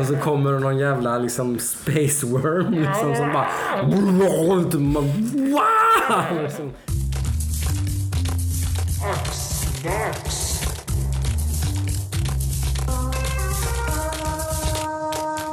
Och 0.00 0.06
så 0.06 0.16
kommer 0.16 0.52
det 0.52 0.58
någon 0.58 0.78
jävla 0.78 1.18
liksom 1.18 1.58
space 1.58 2.26
worm 2.26 2.72
liksom 2.72 3.14
som 3.16 3.32
bara... 3.32 3.48
Wow! 5.32 6.42
Liksom. 6.42 6.72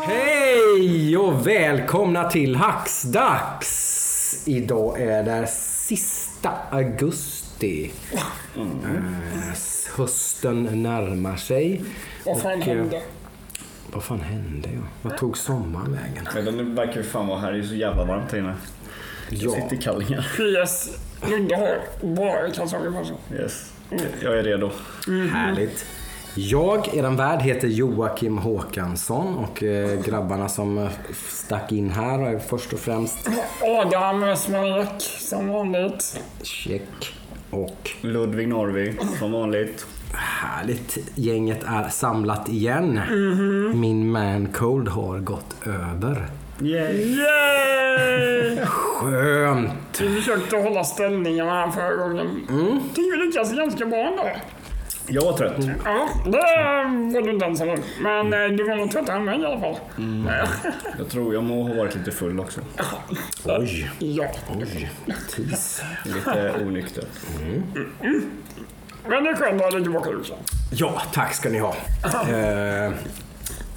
Hej 0.03 1.17
och 1.17 1.47
välkomna 1.47 2.29
till 2.29 2.55
Hacksdags! 2.55 3.81
Idag 4.47 5.01
är 5.01 5.23
det 5.23 5.47
sista 5.47 6.51
augusti. 6.71 7.91
Eh, 8.57 8.63
hösten 9.95 10.83
närmar 10.83 11.35
sig. 11.35 11.83
Vad 12.25 12.41
fan 12.41 12.61
hände? 12.61 13.01
Vad 13.93 14.03
fan 14.03 14.19
hände? 14.19 14.69
Ja? 14.73 14.81
Vad 15.01 15.17
tog 15.17 15.37
sommaren 15.37 15.91
vägen? 15.93 16.27
Men 16.33 16.45
den 16.45 16.75
verkar 16.75 16.95
ju 16.97 17.03
fan 17.03 17.27
vara 17.27 17.39
här. 17.39 17.51
Det 17.51 17.59
är 17.59 17.63
så 17.63 17.75
jävla 17.75 18.03
varmt 18.05 18.31
här 18.31 18.39
inne. 18.39 18.53
Jag 19.29 19.41
Ja. 19.41 19.51
sitter 19.61 19.75
i 19.75 19.77
kallingar. 19.81 20.21
PS. 20.63 20.89
Ludde 21.29 21.55
har 21.55 21.77
bara 22.15 22.51
kalsonger 22.51 22.91
på 22.91 23.05
sig. 23.05 23.15
Yes. 23.39 23.71
Jag 24.23 24.37
är 24.39 24.43
redo. 24.43 24.71
Härligt. 25.33 25.85
Jag, 26.37 26.95
eran 26.95 27.15
värd, 27.15 27.41
heter 27.41 27.67
Joakim 27.67 28.37
Håkansson 28.37 29.35
och 29.37 29.63
eh, 29.63 30.01
grabbarna 30.01 30.49
som 30.49 30.77
eh, 30.77 30.89
stack 31.29 31.71
in 31.71 31.89
här 31.89 32.19
är 32.19 32.39
först 32.39 32.73
och 32.73 32.79
främst 32.79 33.29
Adam 33.61 34.35
Smanek 34.37 35.01
som 35.19 35.47
vanligt. 35.47 36.19
check. 36.41 37.13
Och 37.49 37.91
Ludvig 38.01 38.47
Norvi, 38.47 38.95
som 39.19 39.31
vanligt. 39.31 39.85
Härligt. 40.13 40.97
Gänget 41.15 41.63
är 41.63 41.89
samlat 41.89 42.49
igen. 42.49 42.99
Min 43.73 44.11
man 44.11 44.47
cold 44.53 44.87
har 44.87 45.19
gått 45.19 45.55
över. 45.67 46.27
Yay! 46.61 47.17
Yay! 47.17 48.65
Skönt! 48.65 50.01
Vi 50.01 50.15
försökte 50.15 50.55
hålla 50.57 50.83
ställningarna 50.83 51.51
här 51.51 51.71
förra 51.71 51.95
gången. 52.07 52.27
Mm. 52.49 52.79
Tycker 52.93 53.19
vi 53.19 53.25
lyckades 53.25 53.53
ganska 53.57 53.85
bra 53.85 53.97
ändå. 53.97 54.29
Jag 55.07 55.21
var 55.25 55.37
trött. 55.37 55.55
Ja, 55.85 56.09
det 56.25 56.31
var 57.13 57.21
du 57.21 57.31
inte 57.31 57.45
ensam 57.45 57.69
om. 57.69 57.77
Men 58.01 58.33
eh, 58.33 58.49
du 58.57 58.63
var 58.63 58.75
nog 58.75 58.91
tröttare 58.91 59.15
än 59.17 59.25
mig 59.25 59.41
i 59.41 59.45
alla 59.45 59.59
fall. 59.59 59.75
Jag 60.97 61.09
tror 61.09 61.33
jag 61.33 61.43
må 61.43 61.63
ha 61.67 61.73
varit 61.73 61.95
lite 61.95 62.11
full 62.11 62.39
också. 62.39 62.61
Oj, 63.45 63.91
Ja. 63.99 64.25
oj. 64.59 64.91
Tis. 65.35 65.81
Lite 66.05 66.53
onykter. 66.65 67.03
Men 69.09 69.23
det 69.23 69.29
är 69.29 69.35
skönt 69.35 69.61
att 69.61 69.73
ha 69.73 69.79
tillbaka 69.81 70.09
Jossan. 70.09 70.37
Ja, 70.71 71.01
tack 71.13 71.33
ska 71.33 71.49
ni 71.49 71.59
ha. 71.59 71.75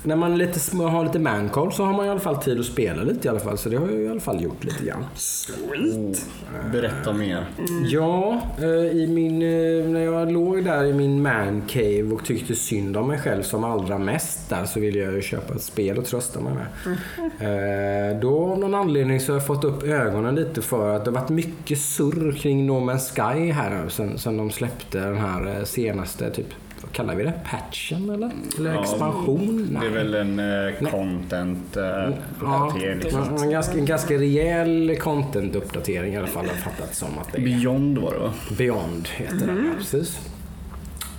När 0.02 0.16
man 0.16 0.38
lite, 0.38 0.60
små- 0.60 0.86
har 0.88 1.04
lite 1.04 1.18
mancold 1.18 1.72
så 1.72 1.84
har 1.84 1.92
man 1.92 2.06
i 2.06 2.08
alla 2.08 2.20
fall 2.20 2.36
tid 2.36 2.60
att 2.60 2.66
spela 2.66 3.02
lite 3.02 3.28
i 3.28 3.30
alla 3.30 3.40
fall. 3.40 3.58
Så 3.58 3.68
det 3.68 3.76
har 3.76 3.88
jag 3.88 4.00
i 4.00 4.08
alla 4.08 4.20
fall 4.20 4.42
gjort 4.42 4.64
lite 4.64 4.84
grann. 4.84 5.04
Sweet. 5.14 6.26
Berätta 6.72 7.12
mer. 7.12 7.46
Ja, 7.84 8.40
eh, 8.58 8.66
i 8.96 9.06
min, 9.06 9.42
eh, 9.42 9.90
när 9.92 10.00
jag 10.04 10.32
låg 10.32 10.64
där 10.64 10.84
i 10.84 10.92
min 10.92 11.22
man 11.22 11.62
cave 11.68 12.02
och 12.12 12.24
tyckte 12.24 12.54
synd 12.54 12.96
om 12.96 13.06
mig 13.08 13.18
själv 13.18 13.42
som 13.42 13.64
allra 13.64 13.98
mest 13.98 14.48
där 14.50 14.64
så 14.64 14.80
ville 14.80 14.98
jag 14.98 15.12
ju 15.14 15.22
köpa 15.22 15.54
ett 15.54 15.62
spel 15.62 15.98
och 15.98 16.04
trösta 16.04 16.40
mig 16.40 16.52
med. 16.54 16.66
Eh, 17.40 18.20
Då 18.20 18.44
av 18.52 18.58
någon 18.58 18.74
anledning 18.74 19.20
så 19.20 19.32
har 19.32 19.38
jag 19.38 19.46
fått 19.46 19.64
upp 19.64 19.82
ögonen 19.82 20.34
lite 20.34 20.62
för 20.62 20.96
att 20.96 21.04
det 21.04 21.10
har 21.10 21.20
varit 21.20 21.28
mycket 21.30 21.78
surr 21.78 22.32
kring 22.32 22.66
No 22.66 22.72
Man's 22.72 23.14
Sky 23.14 23.50
här 23.52 23.82
nu 23.84 23.90
sen, 23.90 24.18
sen 24.18 24.36
de 24.36 24.50
släppte 24.50 24.98
den 25.00 25.16
här 25.16 25.64
senaste 25.64 26.30
typ 26.30 26.46
vad 26.82 26.92
kallar 26.92 27.14
vi 27.14 27.24
det? 27.24 27.32
Patchen 27.50 28.10
eller? 28.10 28.30
Eller 28.58 28.74
Ja, 28.74 28.80
expansion? 28.82 29.78
Det 29.80 29.86
är 29.86 29.90
väl 29.90 30.14
en 30.14 30.38
eh, 30.38 30.90
content 30.90 31.76
eh, 31.76 31.82
Ja, 31.84 32.08
uppdatering. 32.40 32.98
liksom. 32.98 33.36
en 33.42 33.50
ganska, 33.50 33.78
en 33.78 33.84
ganska 33.84 34.14
rejäl 34.14 34.96
content-uppdatering 35.00 36.14
i 36.14 36.16
alla 36.16 36.26
fall 36.26 36.46
har 36.46 36.52
jag 36.54 36.62
fattat 36.62 36.94
som 36.94 37.08
att 37.18 37.32
det 37.32 37.38
är. 37.38 37.44
Beyond 37.44 37.98
var 37.98 38.12
det 38.12 38.18
va? 38.18 38.32
Beyond 38.58 39.08
heter 39.08 39.46
den, 39.46 39.66
ja, 39.66 39.72
precis. 39.78 40.18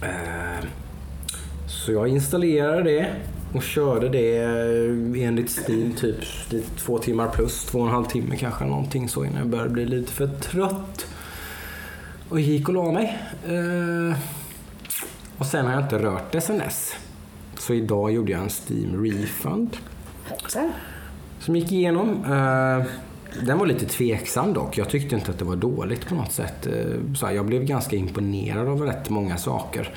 Eh, 0.01 0.65
Så 1.67 1.91
jag 1.91 2.07
installerade 2.07 2.83
det 2.83 3.07
och 3.53 3.63
körde 3.63 4.09
det 4.09 4.37
eh, 4.37 5.27
enligt 5.27 5.49
Steam 5.67 5.93
typ 5.93 6.15
två 6.77 6.97
timmar 6.97 7.27
plus, 7.27 7.65
två 7.65 7.79
och 7.79 7.85
en 7.87 7.93
halv 7.93 8.05
timme 8.05 8.35
kanske 8.37 8.65
någonting 8.65 9.09
så 9.09 9.25
innan 9.25 9.37
jag 9.37 9.47
började 9.47 9.69
bli 9.69 9.85
lite 9.85 10.11
för 10.11 10.27
trött. 10.27 11.05
Och 12.29 12.39
gick 12.39 12.67
och 12.69 12.73
la 12.75 12.91
mig. 12.91 13.17
Eh, 13.47 14.17
Och 15.39 15.45
sen 15.45 15.65
har 15.65 15.73
jag 15.73 15.81
inte 15.83 15.99
rört 15.99 16.31
det 16.31 16.41
sen 16.41 16.57
dess. 16.57 16.93
Så 17.57 17.73
idag 17.73 18.11
gjorde 18.11 18.31
jag 18.31 18.41
en 18.41 18.49
Steam 18.49 19.03
refund 19.05 19.77
som 21.39 21.55
gick 21.55 21.71
igenom. 21.71 22.09
Eh, 22.25 22.85
Den 23.45 23.57
var 23.57 23.65
lite 23.65 23.85
tveksam 23.85 24.53
dock. 24.53 24.77
Jag 24.77 24.89
tyckte 24.89 25.15
inte 25.15 25.31
att 25.31 25.39
det 25.39 25.45
var 25.45 25.55
dåligt 25.55 26.07
på 26.09 26.15
något 26.15 26.31
sätt. 26.31 26.67
Eh, 26.67 27.13
Så 27.15 27.27
jag 27.31 27.45
blev 27.45 27.63
ganska 27.65 27.95
imponerad 27.95 28.67
av 28.67 28.81
rätt 28.81 29.09
många 29.09 29.37
saker. 29.37 29.89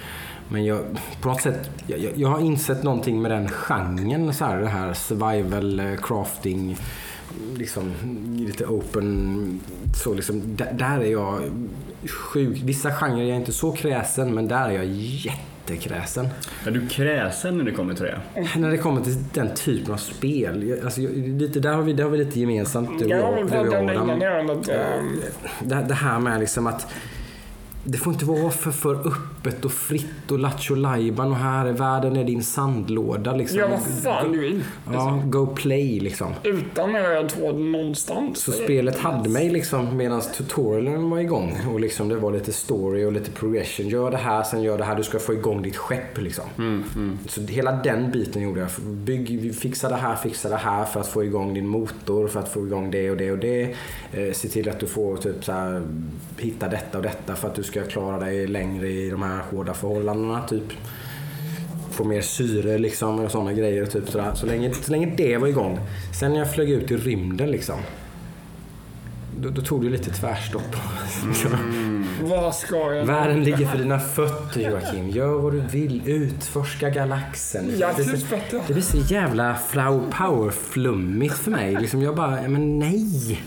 Men 0.48 0.64
jag, 0.64 0.78
på 1.20 1.28
något 1.28 1.40
sätt, 1.40 1.70
jag, 1.86 1.98
jag- 1.98 2.12
jag 2.16 2.28
har 2.28 2.40
insett 2.40 2.82
någonting 2.82 3.22
med 3.22 3.30
den 3.30 3.48
genren. 3.48 4.34
Så 4.34 4.44
här, 4.44 4.60
det 4.60 4.68
här 4.68 4.92
survival 4.94 5.80
eh, 5.80 5.96
crafting. 6.02 6.76
Liksom 7.56 7.92
lite 8.36 8.66
open. 8.66 9.60
Så 10.04 10.14
liksom, 10.14 10.56
där, 10.72 10.98
är 11.00 11.04
jag 11.12 11.40
sjuk. 12.06 12.60
Vissa 12.64 12.92
genrer 12.92 13.22
är 13.22 13.28
jag 13.28 13.36
inte 13.36 13.52
så 13.52 13.72
kräsen 13.72 14.34
men 14.34 14.48
där 14.48 14.68
är 14.68 14.72
jag 14.72 14.86
jättekräsen. 14.86 16.28
Är 16.66 16.70
du 16.70 16.88
kräsen 16.88 17.58
när 17.58 17.64
det 17.64 17.72
kommer 17.72 17.94
till 17.94 18.04
det? 18.04 18.20
När 18.56 18.70
det 18.70 18.78
kommer 18.78 19.00
till 19.00 19.16
den 19.34 19.54
typen 19.54 19.92
av 19.94 19.98
spel. 19.98 20.80
Alltså, 20.84 21.00
lite, 21.16 21.60
där, 21.60 21.72
har 21.72 21.82
vi, 21.82 21.92
där 21.92 22.04
har 22.04 22.10
vi 22.10 22.18
lite 22.18 22.40
gemensamt 22.40 22.98
du 22.98 23.04
och 23.04 23.10
Jag 23.10 23.36
du 23.36 23.42
och 23.42 23.50
det 23.50 23.78
Adam. 23.78 23.90
innan 23.90 24.22
ärendet. 24.22 24.68
eh, 24.68 24.76
Det, 25.60 25.84
det 25.88 25.94
här 25.94 26.18
med 26.18 26.40
liksom 26.40 26.66
att 26.66 26.86
det 27.84 27.98
får 27.98 28.12
inte 28.12 28.24
vara 28.24 28.50
för, 28.50 28.70
för 28.70 29.12
öppet 29.46 29.64
och 29.64 29.72
fritt 29.72 30.30
och 30.30 30.38
lattjo 30.38 30.74
lajban 30.74 31.30
och 31.30 31.36
här 31.36 31.66
är 31.66 31.72
världen 31.72 32.16
är 32.16 32.24
din 32.24 32.42
sandlåda. 32.42 33.36
Liksom. 33.36 33.58
Gör 33.58 33.68
vad 33.68 33.82
fan 34.02 34.32
du 34.32 34.38
vill. 34.38 34.64
Ja, 34.92 35.22
go 35.26 35.46
play 35.46 36.00
liksom. 36.00 36.34
Utan 36.42 36.92
röd 36.92 37.32
någonstans. 37.72 38.38
Så 38.38 38.52
spelet 38.52 38.98
hade 38.98 39.28
mig 39.28 39.50
liksom 39.50 39.96
medan 39.96 40.20
tutorialen 40.20 41.10
var 41.10 41.18
igång 41.18 41.58
och 41.72 41.80
liksom 41.80 42.08
det 42.08 42.16
var 42.16 42.32
lite 42.32 42.52
story 42.52 43.04
och 43.04 43.12
lite 43.12 43.30
progression. 43.30 43.88
Gör 43.88 44.10
det 44.10 44.16
här, 44.16 44.42
sen 44.42 44.62
gör 44.62 44.78
det 44.78 44.84
här. 44.84 44.96
Du 44.96 45.02
ska 45.02 45.18
få 45.18 45.32
igång 45.32 45.62
ditt 45.62 45.76
skepp 45.76 46.18
liksom. 46.18 46.44
Så 47.28 47.40
hela 47.40 47.72
den 47.72 48.10
biten 48.10 48.42
gjorde 48.42 48.60
jag. 48.60 48.68
Bygg, 48.82 49.54
fixa 49.54 49.88
det 49.88 49.96
här, 49.96 50.16
fixa 50.16 50.48
det 50.48 50.56
här 50.56 50.84
för 50.84 51.00
att 51.00 51.08
få 51.08 51.24
igång 51.24 51.54
din 51.54 51.66
motor, 51.66 52.28
för 52.28 52.40
att 52.40 52.48
få 52.48 52.66
igång 52.66 52.90
det 52.90 53.10
och 53.10 53.16
det 53.16 53.32
och 53.32 53.38
det. 53.38 53.62
Eh, 54.12 54.32
se 54.32 54.48
till 54.48 54.68
att 54.68 54.80
du 54.80 54.86
får 54.86 55.16
typ 55.16 55.44
så 55.44 55.52
här, 55.52 55.82
hitta 56.38 56.68
detta 56.68 56.98
och 56.98 57.04
detta 57.04 57.34
för 57.34 57.48
att 57.48 57.54
du 57.54 57.62
ska 57.62 57.82
klara 57.82 58.18
dig 58.18 58.46
längre 58.46 58.88
i 58.88 59.10
de 59.10 59.22
här 59.22 59.31
hårda 59.40 59.74
förhållandena 59.74 60.48
typ. 60.48 60.72
Få 61.90 62.04
mer 62.04 62.20
syre 62.20 62.78
liksom 62.78 63.20
och 63.20 63.30
sådana 63.30 63.52
grejer. 63.52 63.86
Typ 63.86 64.08
sådär. 64.10 64.34
Så, 64.34 64.46
länge, 64.46 64.74
så 64.74 64.90
länge 64.90 65.14
det 65.16 65.36
var 65.36 65.48
igång. 65.48 65.78
Sen 66.20 66.32
när 66.32 66.38
jag 66.38 66.54
flög 66.54 66.70
ut 66.70 66.90
i 66.90 66.96
rymden 66.96 67.50
liksom. 67.50 67.76
Då, 69.40 69.48
då 69.48 69.62
tog 69.62 69.84
det 69.84 69.90
lite 69.90 70.10
tvärstopp. 70.10 70.76
Vad 72.22 72.54
ska 72.54 72.76
jag... 72.76 73.04
Världen 73.06 73.44
ligger 73.44 73.66
för 73.66 73.78
dina 73.78 74.00
fötter 74.00 74.60
Joakim. 74.60 75.08
Gör 75.08 75.38
vad 75.38 75.52
du 75.52 75.60
vill. 75.60 76.02
Utforska 76.06 76.90
galaxen. 76.90 77.78
Jag 77.78 77.96
det, 77.96 78.04
blir 78.04 78.16
så, 78.16 78.60
det 78.66 78.72
blir 78.72 78.82
så 78.82 78.96
jävla 78.96 79.54
flower 79.54 80.10
power-flummigt 80.18 81.34
för 81.34 81.50
mig. 81.50 81.76
Liksom 81.80 82.02
jag 82.02 82.16
bara, 82.16 82.48
men 82.48 82.78
nej. 82.78 83.40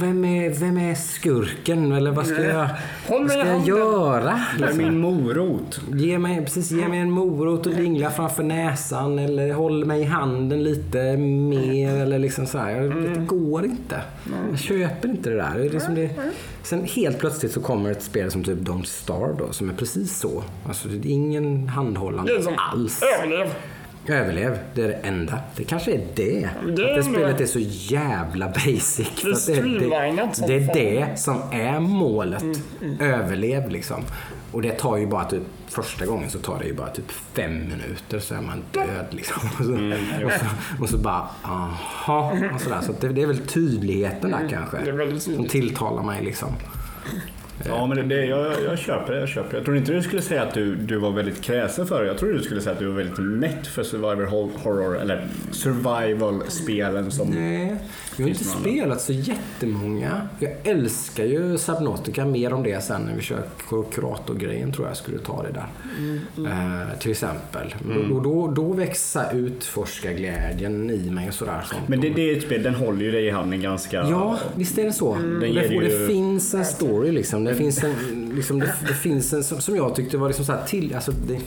Vem 0.00 0.24
är, 0.24 0.50
vem 0.50 0.78
är 0.78 0.94
skurken? 0.94 1.92
Eller 1.92 2.10
vad 2.10 2.26
ska 2.26 2.42
jag, 2.44 2.68
vad 3.08 3.20
mig 3.20 3.30
ska 3.30 3.48
jag 3.48 3.66
göra? 3.66 4.22
Det 4.58 4.64
är 4.64 4.66
Liksom? 4.66 4.78
min 4.78 5.00
morot. 5.00 5.80
Ge 5.92 6.18
mig, 6.18 6.44
precis, 6.44 6.70
ge 6.70 6.88
mig 6.88 6.98
en 6.98 7.10
morot 7.10 7.66
och 7.66 7.72
dingla 7.74 8.10
framför 8.10 8.42
näsan 8.42 9.18
eller 9.18 9.52
håll 9.52 9.84
mig 9.84 10.00
i 10.00 10.04
handen 10.04 10.62
lite 10.62 11.16
mer. 11.16 11.94
Eller 11.94 12.18
liksom 12.18 12.46
så 12.46 12.58
här. 12.58 12.80
Det 13.14 13.20
går 13.26 13.64
inte. 13.64 14.00
Jag 14.50 14.58
köper 14.58 15.08
inte 15.08 15.30
det 15.30 15.36
där. 15.36 15.52
Det 15.58 15.64
är 15.66 15.70
liksom 15.70 15.94
det. 15.94 16.10
Sen 16.62 16.84
helt 16.84 17.18
plötsligt 17.18 17.52
så 17.52 17.60
kommer 17.60 17.90
ett 17.90 18.02
spel 18.02 18.30
som 18.30 18.44
typ 18.44 18.58
Don't 18.58 18.84
Starve 18.84 19.34
då, 19.38 19.52
som 19.52 19.70
är 19.70 19.74
precis 19.74 20.18
så. 20.18 20.42
Alltså, 20.68 20.88
det 20.88 21.08
är 21.08 21.12
ingen 21.12 21.68
handhållande 21.68 22.32
alls. 22.56 23.02
överlev. 23.18 23.48
Överlev, 24.08 24.58
det 24.74 24.82
är 24.82 24.88
det 24.88 24.94
enda. 24.94 25.38
Det 25.56 25.64
kanske 25.64 25.92
är 25.92 26.06
det. 26.14 26.48
Det 26.66 26.72
att 26.72 26.78
är 26.78 26.96
det 26.96 27.02
spelet 27.02 27.40
är 27.40 27.46
så 27.46 27.58
jävla 27.94 28.48
basic. 28.48 29.22
Det, 29.22 29.36
som 29.36 29.54
det, 29.54 30.46
det 30.46 30.54
är 30.54 30.74
det 30.74 31.18
som 31.18 31.42
är 31.52 31.80
målet. 31.80 32.44
Överlev 33.00 33.70
liksom. 33.70 34.02
Och 34.52 34.62
det 34.62 34.70
tar 34.70 34.96
ju 34.96 35.06
bara 35.06 35.24
typ, 35.24 35.42
första 35.68 36.06
gången 36.06 36.30
så 36.30 36.38
tar 36.38 36.58
det 36.58 36.64
ju 36.64 36.74
bara 36.74 36.88
typ 36.88 37.10
fem 37.10 37.52
minuter 37.60 38.18
så 38.18 38.34
är 38.34 38.40
man 38.40 38.62
död 38.72 39.06
liksom. 39.10 39.42
Och 39.58 39.64
så, 39.64 39.72
och 40.26 40.32
så, 40.32 40.82
och 40.82 40.88
så 40.88 40.98
bara, 40.98 41.28
aha. 41.42 42.32
Och 42.54 42.60
sådär. 42.60 42.80
Så 42.82 42.92
det, 43.00 43.08
det 43.08 43.22
är 43.22 43.26
väl 43.26 43.38
tydligheten 43.38 44.30
där 44.30 44.48
kanske. 44.50 44.76
det 44.84 44.90
är 44.90 44.92
väldigt 44.92 45.22
Som 45.22 45.32
tydligt. 45.32 45.52
tilltalar 45.52 46.02
mig 46.02 46.24
liksom. 46.24 46.48
Ja, 47.66 47.86
men 47.86 48.08
det, 48.08 48.24
jag, 48.24 48.52
jag 48.64 48.78
köper 48.78 49.12
det. 49.12 49.20
Jag, 49.20 49.28
köper 49.28 49.56
jag 49.56 49.64
tror 49.64 49.76
inte 49.76 49.92
du 49.92 50.02
skulle 50.02 50.22
säga 50.22 50.42
att 50.42 50.54
du, 50.54 50.74
du 50.74 50.96
var 50.96 51.10
väldigt 51.10 51.40
kräsen 51.42 51.86
för 51.86 52.02
det. 52.02 52.08
Jag 52.08 52.18
tror 52.18 52.32
du 52.32 52.40
skulle 52.42 52.60
säga 52.60 52.72
att 52.72 52.78
du 52.78 52.86
var 52.86 52.94
väldigt 52.94 53.18
mätt 53.18 53.66
för 53.66 53.82
survival 53.82 54.24
hor- 54.26 54.50
horror, 54.62 55.00
eller 55.00 55.26
survival-spelen 55.50 57.10
som... 57.10 57.28
Nej, 57.30 57.76
jag 58.16 58.24
har 58.24 58.28
inte 58.28 58.44
spelat 58.44 59.00
så 59.00 59.12
jättemånga. 59.12 60.28
Jag 60.38 60.52
älskar 60.64 61.24
ju 61.24 61.58
Subnautica. 61.58 62.24
Mer 62.24 62.52
om 62.52 62.62
det 62.62 62.84
sen 62.84 63.02
när 63.02 63.14
vi 63.16 63.22
kör 63.22 63.42
kuratorgrejen 63.92 64.72
tror 64.72 64.86
jag 64.88 64.96
skulle 64.96 65.18
ta 65.18 65.42
det 65.42 65.52
där. 65.52 65.66
Eh, 66.50 66.98
till 66.98 67.10
exempel. 67.10 67.74
Mm. 67.84 68.08
Då, 68.10 68.20
då, 68.20 68.48
då 68.50 68.72
växer 68.72 69.36
utforskarglädjen 69.36 70.90
i 70.90 71.10
mig 71.10 71.28
och 71.28 71.34
sådär. 71.34 71.62
Sånt. 71.70 71.88
Men 71.88 72.00
det, 72.00 72.08
det 72.10 72.30
är 72.30 72.36
ett 72.36 72.42
spel, 72.42 72.62
den 72.62 72.74
håller 72.74 73.04
ju 73.04 73.10
dig 73.10 73.26
i 73.26 73.30
handen 73.30 73.60
ganska... 73.62 73.96
Ja, 73.96 74.38
visst 74.56 74.78
är 74.78 74.84
det 74.84 74.92
så. 74.92 75.14
Den 75.14 75.40
Och 75.40 75.46
ger 75.48 75.68
det, 75.68 75.76
och 75.76 75.82
det 75.82 75.88
ju- 76.00 76.06
finns 76.06 76.54
en 76.54 76.64
story 76.64 77.12
liksom. 77.12 77.43
Det 77.44 77.54
finns 77.54 77.84
en, 77.84 78.32
liksom, 78.34 78.60
det, 78.60 78.74
det 78.88 78.94
finns 78.94 79.32
en 79.32 79.44
som, 79.44 79.60
som 79.60 79.76
jag 79.76 79.94
tyckte 79.94 80.18
var 80.18 80.28
liksom 80.28 80.44
så 80.44 80.52
här 80.52 80.66
till... 80.66 80.94
Alltså, 80.94 81.12
det, 81.26 81.40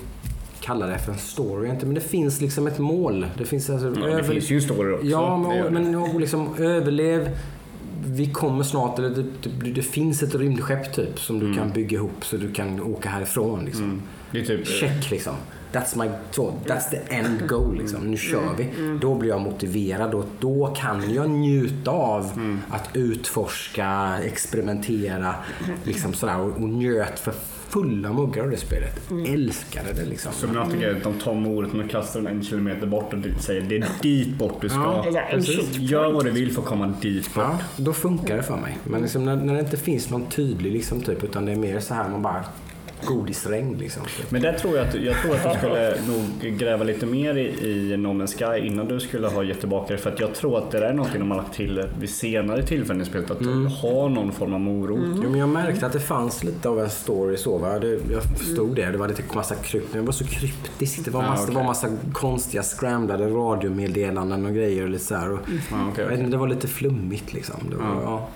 kalla 0.61 0.87
det 0.87 0.97
för 0.97 1.11
en 1.11 1.17
story 1.17 1.69
inte, 1.69 1.85
men 1.85 1.95
det 1.95 2.01
finns 2.01 2.41
liksom 2.41 2.67
ett 2.67 2.79
mål. 2.79 3.25
Det 3.37 3.45
finns 3.45 3.69
alltså... 3.69 3.93
Ja, 4.01 4.17
det 4.17 4.23
finns 4.23 4.49
ju 4.49 4.55
en 4.55 4.61
story 4.61 4.93
också. 4.93 5.05
Ja, 5.05 5.37
men, 5.37 5.73
men 5.73 5.95
och 5.95 6.19
liksom 6.19 6.55
överlev. 6.57 7.37
Vi 8.05 8.31
kommer 8.31 8.63
snart, 8.63 8.99
eller 8.99 9.09
det, 9.09 9.23
det, 9.43 9.71
det 9.71 9.81
finns 9.81 10.23
ett 10.23 10.35
rymdskepp 10.35 10.93
typ 10.93 11.19
som 11.19 11.39
du 11.39 11.53
kan 11.53 11.71
bygga 11.71 11.97
ihop 11.97 12.25
så 12.25 12.37
du 12.37 12.51
kan 12.51 12.81
åka 12.81 13.09
härifrån. 13.09 13.65
Liksom. 13.65 13.83
Mm. 13.83 14.01
Det 14.31 14.39
är 14.39 14.45
typ... 14.45 14.67
Check 14.67 15.11
liksom. 15.11 15.33
That's 15.71 16.03
my 16.03 16.09
så, 16.31 16.53
That's 16.65 16.89
the 16.89 17.15
end 17.15 17.47
goal 17.47 17.77
liksom. 17.77 18.11
Nu 18.11 18.17
kör 18.17 18.55
vi. 18.57 18.97
Då 19.01 19.15
blir 19.15 19.29
jag 19.29 19.41
motiverad 19.41 20.13
och 20.13 20.25
då 20.39 20.73
kan 20.77 21.13
jag 21.13 21.29
njuta 21.29 21.91
av 21.91 22.31
att 22.69 22.89
utforska, 22.93 24.17
experimentera 24.23 25.35
liksom 25.83 26.13
sådär 26.13 26.39
och, 26.39 26.51
och 26.51 26.69
njöt 26.69 27.19
för 27.19 27.33
fulla 27.69 28.13
muggar 28.13 28.43
av 28.43 28.49
det 28.49 28.57
spelet. 28.57 29.11
Älskade 29.27 29.93
det 29.93 30.05
liksom. 30.05 30.31
Subnautica, 30.33 30.93
de 31.03 31.13
tar 31.13 31.33
moroten 31.33 31.79
och 31.83 31.89
kastar 31.89 32.21
den 32.21 32.37
en 32.37 32.43
kilometer 32.43 32.87
bort 32.87 33.13
och 33.13 33.41
säger 33.41 33.61
det 33.61 33.77
är 33.77 33.87
dit 34.01 34.37
bort 34.37 34.61
du 34.61 34.69
ska. 34.69 35.05
Ja. 35.13 35.37
Gör 35.71 36.11
vad 36.11 36.25
du 36.25 36.31
vill 36.31 36.51
för 36.51 36.61
att 36.61 36.67
komma 36.67 36.93
dit 37.01 37.33
bort. 37.33 37.43
Ja, 37.43 37.59
då 37.77 37.93
funkar 37.93 38.37
det 38.37 38.43
för 38.43 38.57
mig. 38.57 38.77
Men 38.83 39.01
liksom 39.01 39.25
när, 39.25 39.35
när 39.35 39.53
det 39.53 39.59
inte 39.59 39.77
finns 39.77 40.09
någon 40.09 40.25
tydlig 40.25 40.71
liksom 40.71 41.01
typ 41.01 41.23
utan 41.23 41.45
det 41.45 41.51
är 41.51 41.55
mer 41.55 41.79
så 41.79 41.93
här 41.93 42.09
man 42.09 42.21
bara 42.21 42.45
godisregn 43.05 43.77
liksom. 43.77 44.03
Men 44.29 44.41
där 44.41 44.53
tror 44.53 44.77
jag 44.77 44.87
att, 44.87 44.95
jag 44.95 45.15
tror 45.21 45.35
att 45.35 45.43
du 45.53 45.57
skulle 45.57 45.93
nog 46.07 46.57
gräva 46.57 46.83
lite 46.83 47.05
mer 47.05 47.37
i, 47.37 47.67
i 47.91 47.97
No 47.97 48.07
Man's 48.07 48.37
Sky 48.59 48.67
innan 48.67 48.87
du 48.87 48.99
skulle 48.99 49.27
ha 49.27 49.43
gett 49.43 49.59
tillbaka 49.59 49.93
det. 49.93 49.99
För 49.99 50.11
att 50.11 50.19
jag 50.19 50.35
tror 50.35 50.57
att 50.57 50.71
det 50.71 50.85
är 50.85 50.93
någonting 50.93 51.19
de 51.19 51.31
har 51.31 51.37
lagt 51.37 51.53
till 51.53 51.83
vid 51.99 52.09
senare 52.09 52.63
tillfällen 52.63 53.01
i 53.01 53.05
spelet. 53.05 53.31
Att 53.31 53.41
ha 53.81 54.07
någon 54.07 54.31
form 54.31 54.53
av 54.53 54.59
morot. 54.59 54.99
Jo, 55.23 55.29
men 55.29 55.39
jag 55.39 55.49
märkte 55.49 55.85
att 55.85 55.93
det 55.93 55.99
fanns 55.99 56.43
lite 56.43 56.69
av 56.69 56.79
en 56.79 56.89
story 56.89 57.37
så. 57.37 57.57
Va? 57.57 57.79
Det, 57.79 57.99
jag 58.11 58.23
förstod 58.23 58.75
det. 58.75 58.85
Det 58.85 58.97
var 58.97 59.07
lite 59.07 59.23
massa 59.35 59.55
krypt, 59.55 59.93
det 59.93 60.01
var 60.01 60.11
så 60.11 60.25
kryptiskt. 60.25 61.05
Det 61.05 61.11
var 61.11 61.23
Ja, 61.23 61.29
massa, 61.29 61.47
det 61.47 61.55
var 61.55 61.63
massa 61.63 61.87
konstiga 62.13 62.63
scramblade 62.63 63.27
radiomeddelanden 63.27 64.45
och 64.45 64.53
grejer. 64.53 64.83
Och 64.83 64.89
lite 64.89 65.03
så 65.03 65.15
här. 65.15 65.31
Och, 65.31 65.39
okej. 65.43 66.03
jag 66.03 66.07
vet 66.09 66.19
inte, 66.19 66.31
det 66.31 66.37
var 66.37 66.47
lite 66.47 66.67
flummigt 66.67 67.33
liksom. 67.33 67.55
Det 67.69 67.75
var, 67.75 67.85
Ja. 67.85 68.01
ja. 68.03 68.27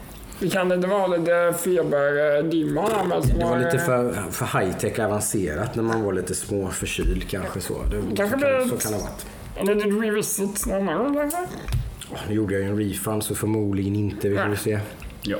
Det 0.41 0.49
kan 0.49 0.71
inte 0.71 0.88
vara 0.88 1.07
lite 1.07 1.53
feberdimma 1.59 2.81
här 2.81 3.05
med 3.05 3.21
det 3.38 3.45
var 3.45 3.57
lite 3.59 3.77
för, 3.77 4.13
för 4.31 4.45
high-tech 4.45 4.99
avancerat 5.05 5.75
när 5.75 5.83
man 5.83 6.03
var 6.03 6.13
lite 6.13 6.35
småförkyld 6.35 7.29
kanske 7.29 7.61
så. 7.61 7.73
Det, 7.83 8.15
Kanske 8.15 8.39
så, 8.39 8.45
kan, 8.45 8.69
så 8.69 8.77
kan 8.77 8.91
det 8.91 8.97
ha 8.97 9.03
varit. 9.03 9.25
Eller 9.55 9.75
ett 9.75 10.03
revisit 10.03 10.65
någon 10.65 10.89
annan 10.89 11.13
kanske? 11.13 11.38
Åh, 12.11 12.17
Nu 12.29 12.35
gjorde 12.35 12.53
jag 12.53 12.63
ju 12.63 12.69
en 12.69 12.77
refund 12.77 13.23
så 13.23 13.35
förmodligen 13.35 13.95
inte. 13.95 14.29
Vi 14.29 14.38
får 14.38 14.55
se. 14.55 14.79
Ja. 15.23 15.38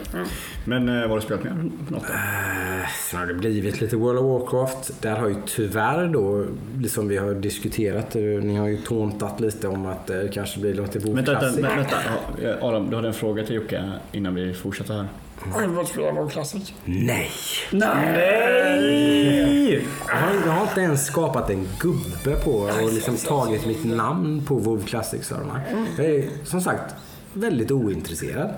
Men 0.66 0.90
eh, 0.90 1.02
vad 1.02 1.10
har 1.10 1.16
du 1.16 1.22
spelat 1.22 1.44
mer? 1.44 1.52
Något 1.54 1.90
då? 1.90 1.96
Eh, 2.14 2.88
Sen 3.10 3.20
har 3.20 3.28
det 3.28 3.34
blivit 3.34 3.82
lite 3.82 3.96
World 3.96 4.20
of 4.20 4.42
Warcraft. 4.42 5.02
Där 5.02 5.16
har 5.16 5.28
ju 5.28 5.36
tyvärr 5.46 6.08
då, 6.08 6.46
liksom 6.80 7.08
vi 7.08 7.18
har 7.18 7.34
diskuterat, 7.34 8.16
eh, 8.16 8.22
ni 8.22 8.56
har 8.56 8.68
ju 8.68 8.78
tåntat 8.78 9.40
lite 9.40 9.68
om 9.68 9.86
att 9.86 10.08
det 10.08 10.30
kanske 10.34 10.60
blir 10.60 10.74
lite 10.74 11.00
Vänta, 11.00 11.14
vänta, 11.14 11.40
Classic. 11.40 11.64
vänta, 11.64 11.76
vänta. 11.76 11.96
Ja, 12.42 12.50
eh, 12.50 12.64
Adam, 12.64 12.90
du 12.90 12.96
hade 12.96 13.08
en 13.08 13.14
fråga 13.14 13.46
till 13.46 13.56
Jocke 13.56 13.92
innan 14.12 14.36
vi 14.36 14.54
fortsätter 14.54 14.94
här. 14.94 15.08
Själva 15.54 15.86
spelar 15.86 16.12
vår 16.12 16.30
klassik. 16.30 16.76
Nej! 16.86 17.30
Nej! 17.72 19.86
Jag 20.08 20.16
har, 20.16 20.34
jag 20.46 20.52
har 20.52 20.62
inte 20.64 20.82
ens 20.82 21.06
skapat 21.06 21.50
en 21.50 21.68
gubbe 21.80 22.36
på 22.44 22.52
och 22.52 22.94
liksom 22.94 23.18
tagit 23.18 23.66
mitt 23.66 23.84
namn 23.86 24.46
på 24.46 24.56
WoW 24.56 24.84
Classic-servrarna. 24.86 25.62
Jag 25.98 26.06
är 26.06 26.30
som 26.44 26.62
sagt 26.62 26.96
väldigt 27.34 27.72
ointresserad. 27.72 28.50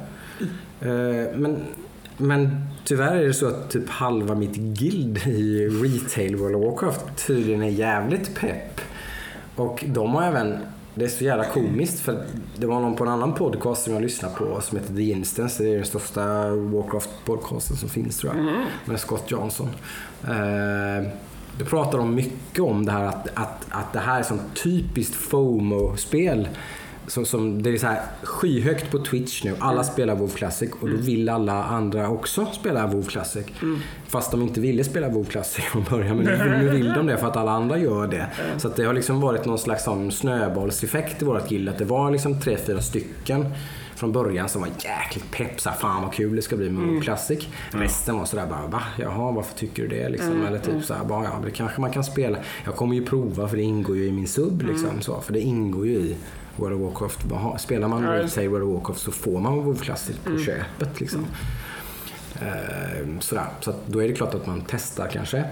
Eh, 0.83 1.37
Men, 1.37 1.63
men 2.17 2.67
tyvärr 2.85 3.15
är 3.15 3.27
det 3.27 3.33
så 3.33 3.47
att 3.47 3.69
typ 3.71 3.89
halva 3.89 4.35
mitt 4.35 4.55
guild 4.55 5.17
i 5.17 5.67
retail 5.67 6.35
World 6.35 6.55
of 6.55 6.63
Warcraft 6.63 7.27
tydligen 7.27 7.63
är 7.63 7.69
jävligt 7.69 8.35
pepp. 8.35 8.81
Och 9.55 9.83
de 9.87 10.15
har 10.15 10.23
även 10.23 10.57
det 10.95 11.05
är 11.05 11.09
så 11.09 11.23
jävla 11.23 11.45
komiskt 11.45 11.99
för 11.99 12.23
det 12.57 12.67
var 12.67 12.79
någon 12.79 12.95
på 12.95 13.03
en 13.03 13.09
annan 13.09 13.33
podcast 13.33 13.83
som 13.83 13.93
jag 13.93 14.01
lyssnade 14.01 14.35
på 14.35 14.61
som 14.61 14.77
heter 14.77 14.95
The 14.95 15.11
Instance. 15.11 15.63
Det 15.63 15.69
är 15.69 15.75
den 15.75 15.85
största 15.85 16.21
Warcraft-podcasten 16.49 17.75
som 17.75 17.89
finns 17.89 18.17
tror 18.17 18.35
jag. 18.35 18.45
Med 18.85 18.99
Scott 18.99 19.31
Johnson. 19.31 19.69
Eh, 20.23 21.07
då 21.59 21.65
pratar 21.65 21.97
de 21.97 22.15
mycket 22.15 22.59
om 22.59 22.85
det 22.85 22.91
här 22.91 23.03
att, 23.05 23.27
att, 23.33 23.65
att 23.69 23.93
det 23.93 23.99
här 23.99 24.19
är 24.19 24.23
som 24.23 24.39
typiskt 24.63 25.15
FOMO-spel. 25.15 26.47
Som, 27.07 27.25
som, 27.25 27.63
det 27.63 27.69
är 27.69 27.77
så 27.77 27.87
här 27.87 28.01
skyhögt 28.23 28.91
på 28.91 28.99
Twitch 28.99 29.43
nu. 29.43 29.55
Alla 29.59 29.83
spelar 29.83 30.15
WoW 30.15 30.29
Classic 30.29 30.71
och 30.81 30.89
då 30.89 30.97
vill 30.97 31.29
alla 31.29 31.63
andra 31.63 32.09
också 32.09 32.45
spela 32.53 32.87
WoW 32.87 33.03
Classic. 33.07 33.45
Fast 34.07 34.31
de 34.31 34.41
inte 34.41 34.59
ville 34.59 34.83
spela 34.83 35.09
WoW 35.09 35.23
Classic 35.23 35.63
från 35.65 35.83
början. 35.89 36.17
Men 36.17 36.25
nu, 36.25 36.57
nu 36.57 36.69
vill 36.69 36.93
de 36.93 37.07
det 37.07 37.17
för 37.17 37.27
att 37.27 37.37
alla 37.37 37.51
andra 37.51 37.77
gör 37.77 38.07
det. 38.07 38.27
Så 38.57 38.67
att 38.67 38.75
det 38.75 38.85
har 38.85 38.93
liksom 38.93 39.21
varit 39.21 39.45
någon 39.45 39.59
slags 39.59 39.85
snöbollseffekt 40.11 41.21
i 41.21 41.25
vårt 41.25 41.49
guild. 41.49 41.69
Att 41.69 41.77
det 41.77 41.85
var 41.85 42.11
liksom 42.11 42.39
tre, 42.41 42.57
fyra 42.57 42.81
stycken 42.81 43.45
från 43.95 44.11
början 44.11 44.49
som 44.49 44.61
var 44.61 44.69
jäkligt 44.69 45.31
pepp. 45.31 45.61
Så 45.61 45.69
här, 45.69 45.77
Fan 45.77 46.03
vad 46.03 46.13
kul 46.13 46.35
det 46.35 46.41
ska 46.41 46.55
bli 46.55 46.69
med 46.69 46.87
WoW 46.87 47.01
Classic. 47.01 47.47
Resten 47.71 48.17
var 48.17 48.25
sådär 48.25 48.47
bara, 48.47 48.67
va? 48.67 48.83
Jaha, 48.99 49.31
varför 49.31 49.57
tycker 49.57 49.83
du 49.83 49.89
det? 49.89 50.09
Liksom. 50.09 50.45
Eller 50.45 50.59
typ 50.59 50.83
så 50.83 50.93
här, 50.93 51.05
bara, 51.05 51.23
ja, 51.23 51.41
det 51.45 51.51
kanske 51.51 51.81
man 51.81 51.91
kan 51.91 52.03
spela. 52.03 52.37
Jag 52.65 52.75
kommer 52.75 52.95
ju 52.95 53.05
prova 53.05 53.47
för 53.47 53.57
det 53.57 53.63
ingår 53.63 53.97
ju 53.97 54.05
i 54.05 54.11
min 54.11 54.27
sub. 54.27 54.61
Liksom, 54.61 55.01
så, 55.01 55.21
för 55.21 55.33
det 55.33 55.39
ingår 55.39 55.87
ju 55.87 55.93
i 55.93 56.15
World 56.55 56.81
of 56.81 56.81
Warcraft. 56.81 57.61
Spelar 57.61 57.87
man 57.87 58.03
Ja, 58.03 58.27
säger 58.27 58.49
World 58.49 58.63
of 58.63 58.73
Warcraft 58.73 58.99
så 58.99 59.11
får 59.11 59.39
man 59.39 59.53
WoW 59.55 59.75
Classic 59.75 60.15
på 60.23 60.37
köpet. 60.39 60.99
Liksom. 60.99 61.25
Ehm, 62.41 63.21
sådär. 63.21 63.45
Så 63.61 63.73
då 63.87 64.03
är 64.03 64.07
det 64.07 64.13
klart 64.13 64.33
att 64.33 64.45
man 64.47 64.63
testar 64.67 65.07
kanske. 65.07 65.45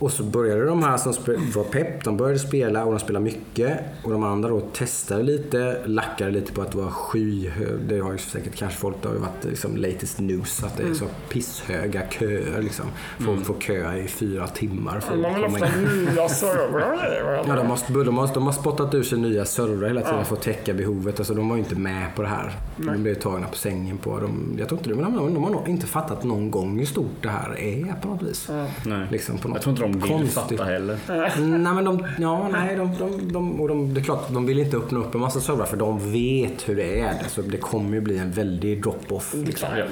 Och 0.00 0.12
så 0.12 0.22
började 0.22 0.64
de 0.64 0.82
här 0.82 0.96
som 0.96 1.12
var 1.54 1.64
pepp, 1.64 2.04
de 2.04 2.16
började 2.16 2.38
spela 2.38 2.84
och 2.84 2.90
de 2.90 3.00
spelade 3.00 3.24
mycket. 3.24 3.80
Och 4.04 4.10
de 4.10 4.24
andra 4.24 4.48
då 4.48 4.60
testade 4.60 5.22
lite, 5.22 5.80
lackade 5.84 6.30
lite 6.30 6.52
på 6.52 6.62
att 6.62 6.72
det 6.72 6.78
var 6.78 6.90
skyhög. 6.90 7.78
Det 7.88 7.98
har 7.98 8.12
ju 8.12 8.18
säkert 8.18 8.56
kanske 8.56 8.78
folk, 8.78 8.96
det 9.02 9.08
har 9.08 9.14
ju 9.14 9.20
varit 9.20 9.44
liksom 9.44 9.76
latest 9.76 10.18
news 10.18 10.64
att 10.64 10.76
det 10.76 10.82
är 10.82 10.94
så 10.94 11.04
pisshöga 11.28 12.02
köer 12.10 12.62
liksom. 12.62 12.86
Folk 13.18 13.44
får 13.44 13.54
köa 13.60 13.98
i 13.98 14.08
fyra 14.08 14.46
timmar 14.46 15.00
för 15.00 15.14
att 15.14 15.34
komma 15.34 15.58
in. 15.58 16.04
nya 16.04 16.28
servrar. 16.28 17.44
Ja, 17.48 17.56
de 17.56 17.66
har, 17.66 18.04
de, 18.04 18.18
har, 18.18 18.34
de 18.34 18.46
har 18.46 18.52
spottat 18.52 18.94
ur 18.94 19.02
sig 19.02 19.18
nya 19.18 19.44
servrar 19.44 19.88
hela 19.88 20.00
tiden 20.00 20.24
för 20.24 20.36
att 20.36 20.42
täcka 20.42 20.74
behovet. 20.74 21.20
Alltså, 21.20 21.34
de 21.34 21.48
var 21.48 21.56
ju 21.56 21.62
inte 21.62 21.74
med 21.74 22.06
på 22.16 22.22
det 22.22 22.28
här. 22.28 22.52
De 22.76 23.02
blev 23.02 23.14
tagna 23.14 23.46
på 23.46 23.56
sängen 23.56 23.98
på. 23.98 24.20
De, 24.20 24.56
jag 24.58 24.68
tror 24.68 24.78
inte 24.78 24.90
det, 24.90 24.96
men 24.96 25.16
de, 25.16 25.34
de 25.34 25.44
har 25.44 25.50
nog 25.50 25.68
inte 25.68 25.86
fattat 25.86 26.24
någon 26.24 26.50
gång 26.50 26.78
hur 26.78 26.86
stort 26.86 27.22
det 27.22 27.28
här 27.28 27.58
är 27.60 27.94
på 28.02 28.08
något 28.08 28.22
vis. 28.22 28.48
Nej. 28.86 29.06
Liksom 29.10 29.38
på 29.38 29.48
något 29.48 29.54
Jag 29.54 29.62
tror 29.62 29.72
inte 29.72 29.82
de 29.82 29.89
vill 29.92 30.10
konstigt. 30.10 30.34
fatta 30.34 30.64
heller. 30.64 30.98
Nej 31.40 31.74
men 31.74 31.84
de, 31.84 32.06
ja, 32.18 32.48
nej, 32.48 32.76
de, 32.76 32.96
de, 32.98 33.32
de, 33.32 33.60
och 33.60 33.68
de, 33.68 33.94
det 33.94 34.00
är 34.00 34.04
klart, 34.04 34.28
de 34.30 34.46
vill 34.46 34.58
inte 34.58 34.76
öppna 34.76 34.98
upp 34.98 35.14
en 35.14 35.20
massa 35.20 35.40
servrar 35.40 35.66
för 35.66 35.76
de 35.76 36.12
vet 36.12 36.68
hur 36.68 36.76
det 36.76 37.00
är. 37.00 37.14
Så 37.28 37.42
det 37.42 37.56
kommer 37.56 37.94
ju 37.94 38.00
bli 38.00 38.18
en 38.18 38.30
väldig 38.32 38.82
drop-off. 38.82 39.34
Liksom. 39.34 39.68
Ja. 39.78 39.84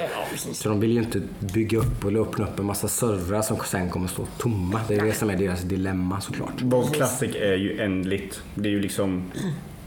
Så 0.53 0.69
de 0.69 0.79
vill 0.79 0.91
ju 0.91 0.99
inte 0.99 1.21
bygga 1.39 1.77
upp 1.77 2.05
eller 2.05 2.19
öppna 2.19 2.45
upp 2.45 2.59
en 2.59 2.65
massa 2.65 2.87
servrar 2.87 3.41
som 3.41 3.57
sen 3.65 3.89
kommer 3.89 4.07
stå 4.07 4.25
tomma. 4.37 4.81
Det 4.87 4.95
är 4.95 5.05
det 5.05 5.13
som 5.13 5.29
är 5.29 5.37
deras 5.37 5.61
dilemma 5.61 6.21
såklart. 6.21 6.61
WoW 6.61 6.91
Classic 6.91 7.35
är 7.35 7.55
ju 7.55 7.81
ändligt. 7.81 8.41
Det 8.55 8.69
är 8.69 8.73
ju 8.73 8.79
liksom... 8.79 9.23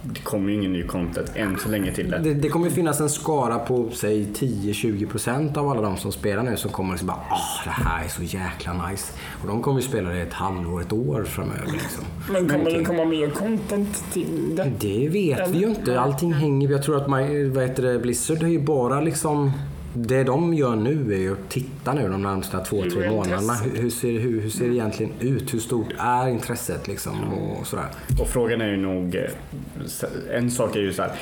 Det 0.02 0.20
kommer 0.20 0.48
ju 0.50 0.54
ingen 0.54 0.72
ny 0.72 0.82
content 0.82 1.32
än 1.34 1.58
så 1.58 1.68
länge 1.68 1.92
till 1.92 2.10
det. 2.10 2.18
Det, 2.18 2.34
det 2.34 2.48
kommer 2.48 2.66
ju 2.66 2.72
finnas 2.72 3.00
en 3.00 3.08
skara 3.08 3.58
på 3.58 3.90
säg 3.92 4.26
10-20% 4.34 5.58
av 5.58 5.68
alla 5.68 5.82
de 5.82 5.96
som 5.96 6.12
spelar 6.12 6.42
nu 6.42 6.56
som 6.56 6.70
kommer 6.70 6.92
liksom 6.92 7.06
bara 7.06 7.20
Åh, 7.30 7.64
det 7.64 7.70
här 7.70 8.04
är 8.04 8.08
så 8.08 8.22
jäkla 8.22 8.88
nice. 8.88 9.12
Och 9.42 9.48
de 9.48 9.62
kommer 9.62 9.80
ju 9.80 9.88
spela 9.88 10.10
det 10.10 10.22
ett 10.22 10.32
halvår, 10.32 10.80
ett 10.80 10.92
år 10.92 11.24
framöver. 11.24 11.72
Liksom. 11.72 12.04
Men 12.30 12.48
kommer 12.48 12.70
det 12.70 12.84
komma 12.84 13.04
mer 13.04 13.30
content 13.30 14.04
till 14.12 14.56
det? 14.56 14.72
Det 14.80 15.08
vet 15.08 15.50
vi 15.50 15.58
ju 15.58 15.68
inte. 15.68 16.00
Allting 16.00 16.32
hänger... 16.32 16.70
Jag 16.70 16.82
tror 16.82 16.96
att 16.96 17.10
my, 17.10 17.48
vad 17.48 17.64
heter 17.64 17.82
det, 17.82 17.98
Blizzard 17.98 18.42
är 18.42 18.46
ju 18.48 18.60
bara 18.60 19.00
liksom... 19.00 19.52
Det 19.94 20.24
de 20.24 20.54
gör 20.54 20.76
nu 20.76 21.14
är 21.14 21.18
ju 21.18 21.32
att 21.32 21.48
titta 21.48 21.92
nu 21.92 22.08
de 22.08 22.22
närmsta 22.22 22.60
två, 22.60 22.82
Hur 22.82 22.90
tre 22.90 23.10
månaderna. 23.10 23.52
Hur, 23.54 23.82
hur, 23.82 23.90
ser, 23.90 24.20
hur, 24.20 24.40
hur 24.40 24.50
ser 24.50 24.66
det 24.68 24.74
egentligen 24.74 25.12
ut? 25.20 25.54
Hur 25.54 25.58
stort 25.58 25.92
är 25.98 26.28
intresset 26.28 26.88
liksom? 26.88 27.32
Och 27.34 27.66
sådär. 27.66 27.86
Och 28.20 28.28
frågan 28.28 28.60
är 28.60 28.68
ju 28.68 28.76
nog... 28.76 29.14
eh, 29.14 30.36
En 30.36 30.50
sak 30.50 30.76
är 30.76 30.80
ju 30.80 30.92
så 30.92 31.02
här. 31.02 31.12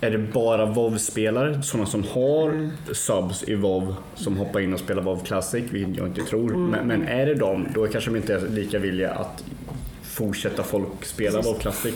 är 0.00 0.10
det 0.10 0.18
bara 0.18 0.66
WoW-spelare, 0.66 1.62
sådana 1.62 1.86
som 1.86 2.02
har 2.02 2.70
subs 2.92 3.42
i 3.48 3.54
WoW, 3.54 3.94
som 4.14 4.36
hoppar 4.36 4.60
in 4.60 4.72
och 4.72 4.80
spelar 4.80 5.02
WoW 5.02 5.24
Classic, 5.24 5.64
vilket 5.70 5.96
jag 5.96 6.06
inte 6.06 6.22
tror. 6.22 6.50
Men, 6.56 6.86
men 6.86 7.02
är 7.02 7.26
det 7.26 7.34
dem, 7.34 7.66
då 7.74 7.86
kanske 7.86 8.10
de 8.10 8.16
inte 8.16 8.34
är 8.34 8.40
lika 8.48 8.78
villiga 8.78 9.10
att 9.10 9.44
fortsätta 10.14 10.62
folk 10.62 11.04
spela 11.04 11.40
WoW 11.40 11.58
Classic. 11.58 11.94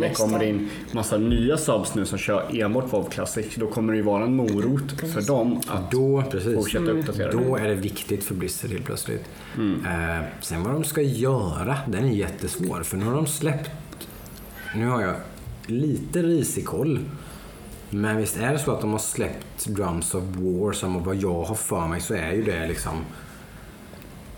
det 0.00 0.14
kommer 0.14 0.42
in 0.42 0.70
massa 0.92 1.18
nya 1.18 1.56
subs 1.56 1.94
nu 1.94 2.06
som 2.06 2.18
kör 2.18 2.62
enbart 2.62 2.92
WoW 2.92 3.08
Classic. 3.10 3.54
Då 3.56 3.66
kommer 3.66 3.92
det 3.92 3.96
ju 3.96 4.02
vara 4.02 4.24
en 4.24 4.36
morot 4.36 5.00
för 5.14 5.26
dem 5.26 5.60
att 5.68 5.90
Då, 5.90 6.22
precis. 6.30 6.54
fortsätta 6.54 6.90
uppdatera. 6.90 7.32
Då 7.32 7.56
är 7.56 7.68
det 7.68 7.74
viktigt 7.74 8.24
för 8.24 8.34
Blizzard 8.34 8.70
helt 8.70 8.84
plötsligt. 8.84 9.24
Eh, 9.58 10.24
sen 10.40 10.62
vad 10.62 10.72
de 10.72 10.84
ska 10.84 11.02
göra, 11.02 11.76
den 11.86 12.04
är 12.04 12.12
jättesvår. 12.12 12.82
För 12.82 12.96
nu 12.96 13.04
har 13.04 13.14
de 13.14 13.26
släppt... 13.26 13.70
Nu 14.74 14.86
har 14.86 15.02
jag 15.02 15.14
lite 15.66 16.22
risig 16.22 16.66
koll. 16.66 17.00
Men 17.90 18.16
visst 18.16 18.36
är 18.36 18.52
det 18.52 18.58
så 18.58 18.72
att 18.72 18.80
de 18.80 18.92
har 18.92 18.98
släppt 18.98 19.66
Drums 19.66 20.14
of 20.14 20.24
War 20.24 20.72
som 20.72 21.04
vad 21.04 21.16
jag 21.16 21.42
har 21.42 21.54
för 21.54 21.86
mig 21.86 22.00
så 22.00 22.14
är 22.14 22.32
ju 22.32 22.42
det 22.42 22.68
liksom 22.68 23.04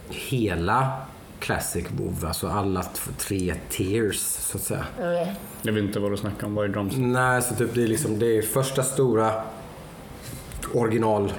hela 0.09 0.93
Classic 1.41 1.87
WoW, 1.91 2.27
alltså 2.27 2.49
alla 2.49 2.85
tre 3.19 3.55
tiers 3.69 4.19
så 4.21 4.57
att 4.57 4.63
säga. 4.63 4.87
Ja. 5.01 5.27
Jag 5.63 5.73
vet 5.73 5.85
inte 5.85 6.01
vad 6.01 6.11
du 6.11 6.17
snackar 6.17 6.47
om. 6.47 6.55
Vad 6.55 6.65
är 6.65 6.69
drums? 6.69 6.95
Nej, 6.97 7.43
så 7.43 7.55
typ 7.55 7.75
det 7.75 7.83
är 7.83 7.89
liksom 7.89 8.19
det 8.19 8.39
är 8.39 8.43
första 8.43 8.83
stora 8.83 9.33
original 10.75 11.33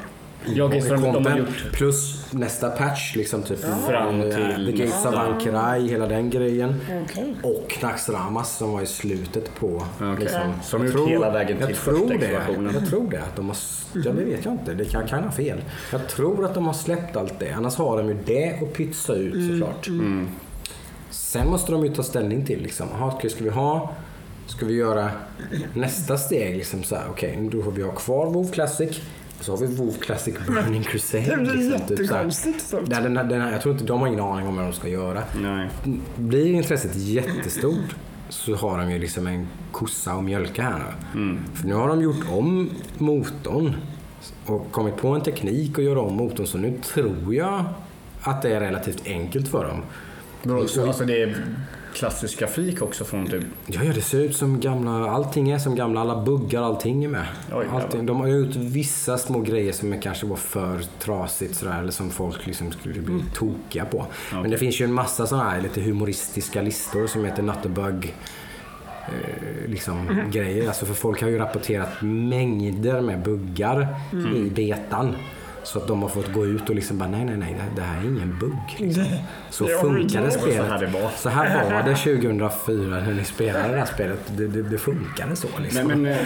Jag 0.46 0.76
gissar 0.76 0.96
att 0.96 1.02
de 1.02 1.08
har 1.08 1.14
content 1.14 1.40
gjort 1.40 1.72
plus 1.74 2.26
nästa 2.34 2.70
patch 2.70 3.16
liksom 3.16 3.44
typ 3.44 3.60
Fram 3.60 4.22
eh, 4.22 4.36
till 4.36 4.66
The 4.66 4.84
Gates 4.84 5.06
of. 5.06 5.16
Ankrai, 5.16 5.88
hela 5.88 6.08
den 6.08 6.30
grejen. 6.30 6.82
Okej. 7.04 7.36
Och 7.44 7.78
Naxxramas 7.82 8.58
som 8.58 8.72
var 8.72 8.82
i 8.82 8.86
slutet 8.86 9.56
på 9.60 9.84
Okej. 9.96 10.16
liksom, 10.20 10.54
jag 10.72 10.90
gjort 10.90 11.10
hela 11.10 11.32
vägen 11.32 11.58
till 11.58 11.76
tror 11.76 11.98
första 11.98 12.14
expansionen. 12.14 12.74
Jag 12.74 12.90
tror 12.90 13.12
det. 13.12 13.22
Att 13.22 13.36
de 13.36 13.48
har, 13.48 13.58
ja, 13.94 14.12
det 14.12 14.24
vet 14.24 14.46
jag 14.46 14.54
inte. 14.54 14.74
Det 14.74 14.86
kan, 14.86 15.08
kan 15.08 15.24
ha 15.24 15.32
fel. 15.32 15.58
Jag 15.92 16.08
tror 16.08 16.46
att 16.46 16.54
de 16.54 16.66
har 16.66 16.74
släppt 16.74 17.16
allt 17.16 17.40
det. 17.40 17.52
Annars 17.52 17.76
har 17.76 17.98
de 17.98 18.08
ju 18.08 18.18
det 18.26 18.60
att 18.62 18.74
pytsa 18.74 19.14
ut 19.14 19.52
såklart. 19.52 19.88
Mm. 19.88 20.30
Sen 21.10 21.48
måste 21.48 21.72
de 21.72 21.86
ju 21.86 21.94
ta 21.94 22.04
ställning 22.04 22.46
till 22.46 22.62
liksom. 22.62 22.88
Aha, 22.94 23.20
ska 23.30 23.44
vi 23.44 23.50
ha 23.50 23.94
Ska 24.50 24.66
vi 24.66 24.74
göra 24.74 25.12
nästa 25.74 26.18
steg 26.18 26.58
liksom 26.58 26.84
så 26.84 26.96
här, 26.96 27.04
okej, 27.10 27.50
då 27.52 27.64
får 27.64 27.72
vi 27.72 27.84
ha 27.84 27.92
kvar 27.92 28.26
WoW 28.26 28.52
Classic. 28.52 29.02
Och 29.40 29.46
så 29.46 29.52
har 29.52 29.58
vi 29.58 29.66
WoW 29.76 29.92
Classic 30.00 30.36
Burning 30.48 30.84
Crusade. 30.84 31.24
Det 31.24 31.38
blir 31.38 31.54
liksom, 31.54 31.88
typ 31.88 32.00
jättekonstigt. 32.00 32.72
typ. 32.72 32.80
Nej, 32.88 33.04
den, 33.04 33.18
här- 33.18 33.24
den, 33.24 33.42
här- 33.42 33.52
jag 33.52 33.62
tror 33.62 33.74
inte 33.74 33.86
de 33.86 34.00
har 34.00 34.08
ingen 34.08 34.20
aning 34.20 34.48
om 34.48 34.56
vad 34.56 34.66
de 34.66 34.74
ska 34.74 34.88
göra. 34.88 35.24
Nej. 35.42 35.70
Blir 36.18 36.46
intresset 36.54 36.96
jättestort 36.96 37.96
så 38.30 38.56
har 38.56 38.78
de 38.78 38.92
ju 38.92 39.00
liksom 39.00 39.28
en 39.28 39.48
kossa 39.72 40.12
att 40.12 40.24
mjölka 40.24 40.62
här 40.62 40.80
nu. 41.14 41.38
För 41.54 41.68
nu 41.68 41.74
har 41.74 41.88
de 41.88 42.02
gjort 42.02 42.26
om 42.32 42.70
motorn 42.98 43.76
och 44.46 44.72
kommit 44.72 44.98
på 44.98 45.08
en 45.08 45.22
teknik 45.22 45.80
att 45.80 45.84
göra 45.86 46.02
om 46.02 46.14
motorn 46.16 46.48
så 46.48 46.58
nu 46.58 46.78
tror 46.94 47.36
jag 47.36 47.64
att 48.22 48.42
det 48.42 48.56
är 48.56 48.60
relativt 48.60 49.02
enkelt 49.08 49.48
för 49.48 49.66
dem. 49.68 49.82
Bro, 50.44 50.68
så, 50.68 50.88
alltså 50.88 51.06
det 51.06 51.22
är 51.22 51.46
klassisk 51.94 52.40
grafik 52.40 52.82
också 52.82 53.06
från 53.06 53.28
typ... 53.28 53.44
Ja, 53.68 53.84
ja, 53.84 53.94
det 53.94 54.02
ser 54.02 54.20
ut 54.20 54.36
som 54.36 54.60
gamla, 54.60 55.10
allting 55.10 55.52
är 55.52 55.58
som 55.58 55.76
gamla, 55.76 56.02
alla 56.02 56.22
buggar, 56.22 56.62
allting 56.62 57.04
är 57.04 57.08
med. 57.08 57.26
Oj, 57.54 57.66
allting, 57.72 58.06
de 58.06 58.20
har 58.20 58.28
gjort 58.28 58.56
vissa 58.56 59.18
små 59.18 59.40
grejer 59.40 59.74
som 59.74 59.94
är 59.94 60.02
kanske 60.02 60.26
var 60.26 60.36
för 60.36 60.82
trasigt 61.00 61.56
sådär, 61.56 61.80
eller 61.80 61.92
som 61.92 62.10
folk 62.10 62.46
liksom 62.46 62.72
skulle 62.72 63.02
bli 63.02 63.24
tokiga 63.34 63.86
på. 63.86 64.06
Men 64.32 64.52
det 64.52 64.58
finns 64.58 64.82
ju 64.82 64.86
en 64.86 64.94
massa 64.94 65.28
sådana 65.28 65.50
här 65.50 65.62
lite 65.62 65.82
humoristiska 65.82 66.62
listor 66.62 67.08
som 67.08 67.26
heter 67.26 67.44
Nuttebug 67.44 68.16
eh, 69.08 69.70
liksom, 69.70 70.30
grejer. 70.32 70.68
Alltså 70.68 70.86
för 70.86 70.94
folk 70.94 71.22
har 71.22 71.30
ju 71.30 71.38
rapporterat 71.38 72.02
mängder 72.02 73.02
med 73.02 73.24
buggar 73.24 73.88
i 74.36 74.50
betan. 74.50 75.16
Så 75.74 75.80
att 75.80 75.88
de 75.88 76.02
har 76.02 76.10
fått 76.10 76.34
gå 76.34 76.46
ut 76.46 76.70
och 76.70 76.76
liksom 76.76 76.98
bara 76.98 77.10
nej, 77.10 77.26
nej, 77.26 77.38
nej, 77.38 77.56
det- 77.76 77.82
här 77.82 78.02
är 78.02 78.06
ingen 78.06 78.40
bugg. 78.40 78.58
Liksom. 78.78 79.06
Så 79.50 79.68
funkade 79.68 80.32
spelet. 80.32 80.58
Så 80.58 80.64
här 80.64 80.80
det 80.80 80.88
var. 80.88 81.10
Så 81.18 81.30
här 81.30 81.72
var 81.72 81.84
det 81.90 81.96
2004 81.96 83.00
när 83.00 83.14
ni 83.14 83.24
spelade 83.24 83.68
det 83.72 83.78
här 83.78 83.86
spelet. 83.86 84.20
Det, 84.38 84.48
det, 84.48 84.62
det 84.62 84.78
funkade 84.78 85.36
så 85.36 85.48
liksom. 85.64 85.88
Men, 85.88 86.02
men 86.02 86.12
eh, 86.12 86.18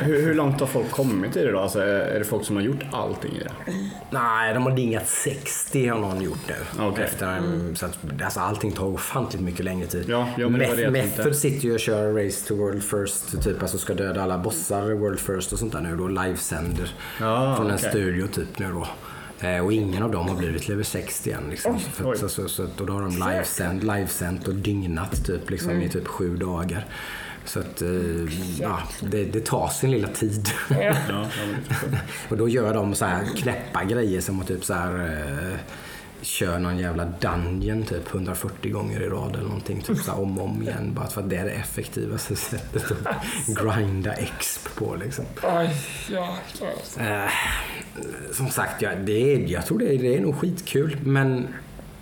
hur, 0.00 0.22
hur 0.22 0.34
långt 0.34 0.60
har 0.60 0.66
folk 0.66 0.90
kommit 0.90 1.36
i 1.36 1.44
det 1.44 1.52
då? 1.52 1.58
Alltså, 1.58 1.80
är 1.80 2.18
det 2.18 2.24
folk 2.24 2.44
som 2.44 2.56
har 2.56 2.62
gjort 2.62 2.80
allting 2.92 3.32
i 3.32 3.38
det? 3.38 3.72
Nej, 4.10 4.54
de 4.54 4.62
har 4.62 4.76
dingat 4.76 5.08
60 5.08 5.88
har 5.88 5.98
någon 5.98 6.22
gjort 6.22 6.48
nu. 6.48 6.82
Okej. 6.84 7.04
Efter, 7.04 7.26
en- 7.26 7.76
så 7.76 7.86
att, 7.86 7.98
alltså, 8.24 8.40
allting 8.40 8.72
tar 8.72 8.86
ofantligt 8.86 9.42
mycket 9.44 9.64
längre 9.64 9.86
tid. 9.86 10.04
Ja, 10.08 10.28
Meth-. 10.36 10.90
Method 10.90 11.36
sitter 11.36 11.64
ju 11.68 11.74
och 11.74 11.80
kör 11.80 12.24
Race 12.24 12.48
to 12.48 12.56
World 12.56 12.82
First, 12.82 13.42
typ 13.42 13.62
alltså 13.62 13.78
ska 13.78 13.94
döda 13.94 14.22
alla 14.22 14.38
bossar 14.38 14.82
World 14.92 15.18
First 15.20 15.52
och 15.52 15.58
sånt 15.58 15.72
där 15.72 15.80
nu 15.80 15.96
då. 15.96 16.08
Livesänder 16.08 16.94
Ja, 17.20 17.54
från 17.56 17.66
en 17.70 17.74
okej. 17.76 17.88
studio 17.90 18.26
typ 18.26 18.58
nu 18.62 18.72
då. 18.72 18.88
Eh, 19.48 19.64
och 19.64 19.72
ingen 19.72 20.02
av 20.02 20.10
dem 20.10 20.28
har 20.28 20.36
blivit 20.36 20.68
level 20.68 20.84
60 20.84 21.30
än. 21.32 21.42
Liksom. 21.50 21.78
oj. 22.04 22.18
så, 22.18 22.28
så, 22.28 22.48
så, 22.48 22.62
och 22.78 22.86
då 22.86 22.92
har 22.92 23.00
de 23.02 23.10
livesänd, 23.30 23.84
livesänt 23.84 24.48
och 24.48 24.54
dygnat 24.54 25.26
typ, 25.26 25.50
liksom, 25.50 25.70
Mm. 25.70 25.82
i 25.82 25.88
typ 25.88 26.06
sju 26.06 26.36
dagar. 26.36 26.86
Så 27.44 27.60
att, 27.60 27.82
eh, 27.82 27.88
ja, 28.60 28.78
det, 29.00 29.24
det 29.24 29.46
tar 29.46 29.68
sin 29.68 29.90
lilla 29.90 30.08
tid. 30.08 30.48
Ja. 31.08 31.26
Och 32.28 32.36
då 32.36 32.48
gör 32.48 32.74
de 32.74 32.94
så 32.94 33.04
här 33.04 33.24
knäppa 33.36 33.84
grejer 33.84 34.20
som 34.20 34.40
att 34.40 34.48
typ 34.48 34.64
så 34.64 34.74
här 34.74 34.94
eh, 34.94 35.58
kör 36.22 36.58
någon 36.58 36.78
jävla 36.78 37.04
dungeon 37.20 37.82
typ 37.82 38.14
140 38.14 38.72
gånger 38.72 39.00
i 39.02 39.08
rad 39.08 39.34
eller 39.34 39.44
någonting. 39.46 39.80
Typ 39.80 39.98
så 39.98 40.12
om 40.12 40.38
och 40.38 40.44
om 40.44 40.62
igen. 40.62 40.92
Bara 40.94 41.06
för 41.06 41.20
att 41.20 41.30
det 41.30 41.36
är 41.36 41.44
det 41.44 41.50
effektivaste 41.50 42.36
sättet 42.36 42.84
att 42.90 43.16
grinda 43.46 44.12
exp 44.12 44.74
på 44.74 44.96
liksom. 45.04 45.24
Ja, 45.42 45.66
ja. 46.10 46.36
Eh, 47.00 47.30
som 48.32 48.48
sagt, 48.48 48.82
ja, 48.82 48.90
det 49.04 49.34
är, 49.34 49.38
jag 49.48 49.66
tror 49.66 49.78
det 49.78 49.94
är, 49.94 49.98
det 49.98 50.16
är 50.16 50.20
nog 50.20 50.36
skitkul. 50.36 50.96
Men 51.04 51.46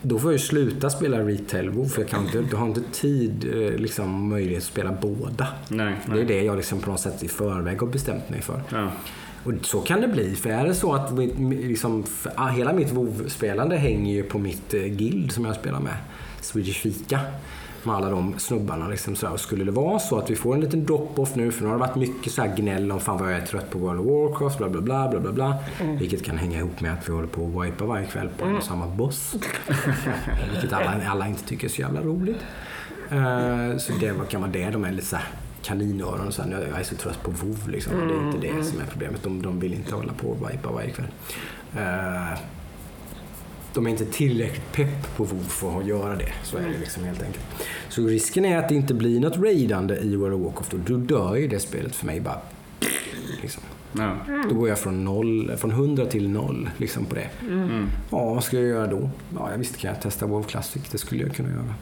då 0.03 0.19
får 0.19 0.31
jag 0.33 0.41
ju 0.41 0.47
sluta 0.47 0.91
spela 0.91 1.19
retail 1.19 1.71
WoW 1.71 1.89
för 1.89 2.01
jag, 2.03 2.11
kan 2.11 2.25
inte, 2.25 2.45
jag 2.51 2.59
har 2.59 2.67
inte 2.67 2.83
tid, 2.93 3.45
eh, 3.55 3.79
liksom 3.81 4.29
möjlighet 4.29 4.63
att 4.63 4.69
spela 4.69 4.93
båda. 4.93 5.49
Nej, 5.69 5.95
Det 6.07 6.13
är 6.13 6.17
nej. 6.17 6.25
det 6.25 6.43
jag 6.43 6.57
liksom 6.57 6.81
på 6.81 6.91
något 6.91 7.01
sätt 7.01 7.23
i 7.23 7.29
förväg 7.29 7.81
har 7.81 7.87
bestämt 7.87 8.31
mig 8.31 8.41
för. 8.43 8.63
Ja. 8.71 8.91
Och 9.45 9.53
så 9.63 9.81
kan 9.81 10.01
det 10.01 10.09
bli. 10.09 10.35
För 10.35 10.51
är 10.51 10.67
det 10.67 10.75
så 10.75 10.95
att 10.95 11.13
liksom, 11.39 12.05
ah, 12.35 12.49
hela 12.49 12.73
mitt 12.73 12.93
WoW-spelande 12.93 13.77
hänger 13.77 14.15
ju 14.15 14.23
på 14.23 14.39
mitt 14.39 14.75
eh, 14.75 14.81
guild 14.81 15.33
som 15.33 15.45
jag 15.45 15.55
spelar 15.57 15.81
med. 15.81 15.97
Swedish 16.41 16.81
Fika. 16.81 17.21
Med 17.83 17.95
alla 17.95 18.11
de 18.11 18.39
snubbarna. 18.39 18.89
Liksom, 18.89 19.17
så. 19.17 19.29
Och 19.29 19.41
skulle 19.41 19.65
det 19.65 19.71
vara 19.71 19.99
så 19.99 20.19
att 20.19 20.31
vi 20.31 20.37
får 20.37 20.55
en 20.55 20.61
liten 20.61 20.87
drop-off 20.87 21.35
nu, 21.35 21.53
för 21.53 21.63
nu 21.63 21.69
har 21.69 21.75
det 21.75 21.81
varit 21.81 21.97
mycket 21.97 22.33
så 22.33 22.43
här 22.43 22.57
gnäll 22.57 22.93
om 22.93 23.01
fan 23.01 23.19
vad 23.19 23.33
jag 23.33 23.41
är 23.41 23.47
trött 23.47 23.71
på 23.71 23.79
World 23.79 24.01
of 24.01 24.07
Warcraft, 24.07 24.59
bla 24.59 24.69
bla 24.69 24.81
bla. 24.81 25.09
bla, 25.09 25.21
bla, 25.21 25.33
bla. 25.33 25.59
Vilket 25.99 26.25
kan 26.25 26.39
hänga 26.39 26.59
ihop 26.59 26.81
med 26.81 26.93
att 26.93 27.09
vi 27.09 27.13
håller 27.13 27.29
på 27.29 27.61
att 27.61 27.67
wipa 27.67 27.85
varje 27.85 28.07
kväll 28.07 28.29
på 28.39 28.45
och 28.45 28.63
samma 28.63 28.87
boss. 28.87 29.35
Vilket 30.53 30.73
alla, 30.73 31.03
alla 31.09 31.29
inte 31.29 31.45
tycker 31.45 31.65
är 31.65 31.71
så 31.71 31.81
jävla 31.81 32.01
roligt. 32.01 32.41
Eh, 33.11 33.79
så 33.79 33.93
det 34.01 34.31
kan 34.31 34.41
vara 34.41 34.51
det. 34.51 34.71
De 34.71 34.85
är 34.85 34.93
lite 34.93 35.07
så 35.07 35.17
här 35.17 35.27
kaninöron 35.63 36.27
och 36.27 36.35
så 36.35 36.43
här, 36.43 36.67
jag 36.71 36.81
är 36.81 36.85
så 36.85 36.95
trött 36.95 37.23
på 37.23 37.31
WoW 37.31 37.69
liksom. 37.69 37.93
Det 38.09 38.15
är 38.15 38.27
inte 38.27 38.59
det 38.61 38.65
som 38.65 38.81
är 38.81 38.87
problemet. 38.87 39.23
De, 39.23 39.43
de 39.43 39.61
vill 39.61 39.75
inte 39.75 39.95
hålla 39.95 40.13
på 40.13 40.29
och 40.29 40.51
wipa 40.51 40.73
varje 40.73 40.91
kväll. 40.91 41.09
Eh, 41.77 42.39
de 43.75 43.87
är 43.87 43.91
inte 43.91 44.05
tillräckligt 44.05 44.73
pepp 44.73 45.17
på 45.17 45.25
WoW 45.25 45.45
för 45.49 45.79
att 45.79 45.87
göra 45.87 46.17
det. 46.17 46.33
Så 46.43 46.57
är 46.57 46.63
det 46.63 46.79
liksom 46.79 47.05
helt 47.05 47.23
enkelt. 47.23 47.45
Så 47.89 48.07
risken 48.07 48.45
är 48.45 48.59
att 48.59 48.69
det 48.69 48.75
inte 48.75 48.95
blir 48.95 49.21
något 49.21 49.37
raidande 49.37 49.97
i 49.97 50.17
World 50.17 50.35
of 50.35 50.41
Warcraft 50.41 50.73
och 50.73 50.81
då 50.81 50.97
dör 50.97 51.37
ju 51.37 51.49
det 51.49 51.61
spelet 51.61 51.95
för 51.95 52.07
mig 52.07 52.21
bara. 52.21 52.39
Liksom. 53.43 53.63
Ja. 53.93 54.17
Då 54.49 54.55
går 54.55 54.69
jag 54.69 54.79
från, 54.79 55.05
noll, 55.05 55.53
från 55.57 55.71
100 55.71 56.07
till 56.07 56.29
noll 56.29 56.71
liksom 56.77 57.05
på 57.05 57.15
det. 57.15 57.29
Ja, 58.11 58.35
vad 58.35 58.45
ska 58.45 58.57
jag 58.57 58.69
göra 58.69 58.87
då? 58.87 59.11
Ja, 59.39 59.51
jag 59.51 59.59
visste 59.59 59.79
kan 59.79 59.91
jag 59.91 60.03
testa 60.03 60.27
WoW 60.27 60.43
Classic. 60.43 60.83
Det 60.91 60.99
skulle 60.99 61.23
jag 61.23 61.35
kunna 61.35 61.49
göra. 61.49 61.75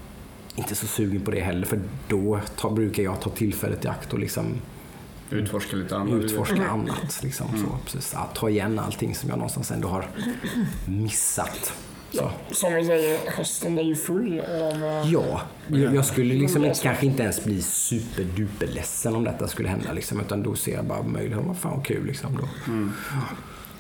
Inte 0.59 0.75
så 0.75 0.87
sugen 0.87 1.21
på 1.21 1.31
det 1.31 1.41
heller 1.41 1.67
för 1.67 1.81
då 2.09 2.41
ta, 2.57 2.71
brukar 2.71 3.03
jag 3.03 3.21
ta 3.21 3.31
tillfället 3.31 3.85
i 3.85 3.89
akt 3.89 4.13
och 4.13 4.19
liksom 4.19 4.45
Utforska 5.31 5.77
lite 5.77 5.97
annat. 5.97 6.25
utforska 6.25 6.69
annat. 6.69 7.21
Liksom, 7.23 7.47
så, 7.59 7.79
precis, 7.85 8.11
ja, 8.15 8.29
ta 8.35 8.51
igen 8.51 8.79
allting 8.79 9.15
som 9.15 9.29
jag 9.29 9.39
någonstans 9.39 9.71
ändå 9.71 9.89
har 9.89 10.07
missat. 10.87 11.73
Så. 12.13 12.31
Som 12.51 12.75
vi 12.75 12.85
säger, 12.87 13.31
hösten 13.31 13.79
är 13.79 13.83
ju 13.83 13.97
full 13.97 14.41
av... 14.41 14.85
eh, 14.85 15.11
Ja, 15.13 15.41
jag, 15.69 15.95
jag 15.95 16.05
skulle 16.07 16.35
liksom 16.35 16.65
inte, 16.65 16.81
kanske 16.83 17.07
inte 17.07 17.23
ens 17.23 17.45
bli 17.45 17.63
superduper 17.63 18.67
ledsen 18.67 19.17
om 19.17 19.25
detta 19.25 19.49
skulle 19.49 19.69
hända. 19.69 19.93
Liksom, 19.93 20.21
utan 20.21 20.43
då 20.43 20.55
ser 20.55 20.75
jag 20.75 20.85
bara 20.85 21.03
möjligheten. 21.03 21.47
Vad 21.49 21.57
fan 21.59 21.73
vad 21.77 21.87
kul 21.87 22.07
liksom. 22.07 22.37
Då. 22.37 22.49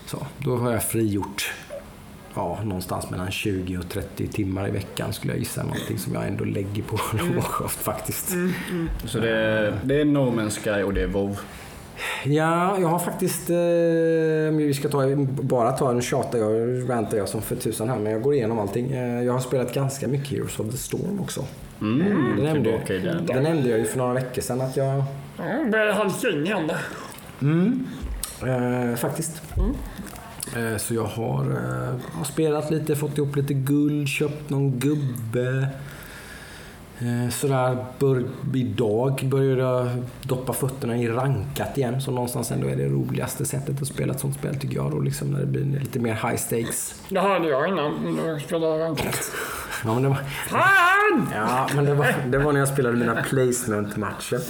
Så, 0.06 0.26
då 0.38 0.56
har 0.56 0.72
jag 0.72 0.82
frigjort 0.84 1.52
ja, 2.34 2.58
någonstans 2.64 3.10
mellan 3.10 3.30
20 3.30 3.78
och 3.78 3.88
30 3.88 4.26
timmar 4.26 4.68
i 4.68 4.70
veckan 4.70 5.12
skulle 5.12 5.32
jag 5.32 5.38
gissa. 5.38 5.62
Någonting 5.62 5.98
som 5.98 6.14
jag 6.14 6.26
ändå 6.26 6.44
lägger 6.44 6.82
på 6.82 6.96
Warcraft 7.34 7.78
faktiskt. 7.78 8.28
Så 9.04 9.18
det 9.18 9.30
är, 9.30 9.78
det 9.84 10.00
är 10.00 10.04
No 10.04 10.18
Man's 10.40 10.60
Sky 10.64 10.82
och 10.82 10.94
det 10.94 11.02
är 11.02 11.06
WoW. 11.06 11.38
Ja, 12.24 12.78
jag 12.80 12.88
har 12.88 12.98
faktiskt, 12.98 13.50
eh, 13.50 14.56
vi 14.56 14.74
ska 14.74 14.88
ta, 14.88 15.16
bara 15.26 15.72
ta 15.72 15.90
en 15.90 16.02
tjata, 16.02 16.38
jag 16.38 16.90
rantar 16.90 17.16
jag 17.16 17.28
som 17.28 17.42
för 17.42 17.56
tusan 17.56 17.88
här, 17.88 17.98
men 17.98 18.12
jag 18.12 18.22
går 18.22 18.34
igenom 18.34 18.58
allting. 18.58 18.92
Eh, 18.92 19.22
jag 19.22 19.32
har 19.32 19.40
spelat 19.40 19.74
ganska 19.74 20.08
mycket 20.08 20.30
Heroes 20.30 20.60
of 20.60 20.70
the 20.70 20.76
Storm 20.76 21.20
också. 21.20 21.44
Mm, 21.80 22.36
Det 22.36 22.42
nämnde, 22.42 22.70
i 22.94 22.98
den. 22.98 23.26
det 23.26 23.40
nämnde 23.40 23.68
jag 23.68 23.78
ju 23.78 23.84
för 23.84 23.98
några 23.98 24.14
veckor 24.14 24.42
sedan 24.42 24.60
att 24.60 24.76
jag... 24.76 25.02
Ja, 25.38 25.44
börjar 25.70 25.92
halka 25.92 26.28
in 26.28 26.46
igen 26.46 26.66
där. 26.66 26.80
Mm. 27.42 27.86
Eh, 28.90 28.96
faktiskt. 28.96 29.42
Eh, 29.56 29.64
Eh, 30.56 30.76
så 30.76 30.94
jag 30.94 31.04
har, 31.04 31.44
har 32.12 32.24
spelat 32.24 32.70
lite, 32.70 32.96
fått 32.96 33.18
ihop 33.18 33.36
lite 33.36 33.54
guld, 33.54 34.08
köpt 34.08 34.50
någon 34.50 34.78
gubbe. 34.78 35.68
Eh, 37.00 37.30
sådär, 37.30 37.76
bör, 37.98 38.24
idag 38.54 39.20
började 39.24 39.62
jag 39.62 39.88
doppa 40.22 40.52
fötterna 40.52 40.96
i 40.96 41.08
rankat 41.08 41.78
igen 41.78 42.00
som 42.00 42.14
någonstans 42.14 42.50
ändå 42.50 42.66
är 42.68 42.76
det 42.76 42.88
roligaste 42.88 43.44
sättet 43.44 43.82
att 43.82 43.88
spela 43.88 44.14
ett 44.14 44.20
sånt 44.20 44.34
spel 44.34 44.56
tycker 44.56 44.76
jag. 44.76 44.90
Då, 44.90 45.00
liksom, 45.00 45.30
när 45.30 45.40
det 45.40 45.46
blir 45.46 45.80
lite 45.80 45.98
mer 45.98 46.12
high 46.14 46.36
stakes. 46.36 46.94
Det 47.08 47.20
hörde 47.20 47.48
jag 47.48 47.68
innan 47.68 48.16
du 48.16 48.40
spelade 48.40 48.84
rankat. 48.84 49.30
Ja, 49.84 49.94
men 49.94 50.02
det 50.02 50.08
var, 50.08 50.16
Fan! 50.48 51.28
Ja, 51.34 51.68
men 51.74 51.84
det 51.84 51.94
var, 51.94 52.06
det 52.28 52.38
var 52.38 52.52
när 52.52 52.58
jag 52.60 52.68
spelade 52.68 52.96
mina 52.96 53.22
placement-matcher. 53.22 54.40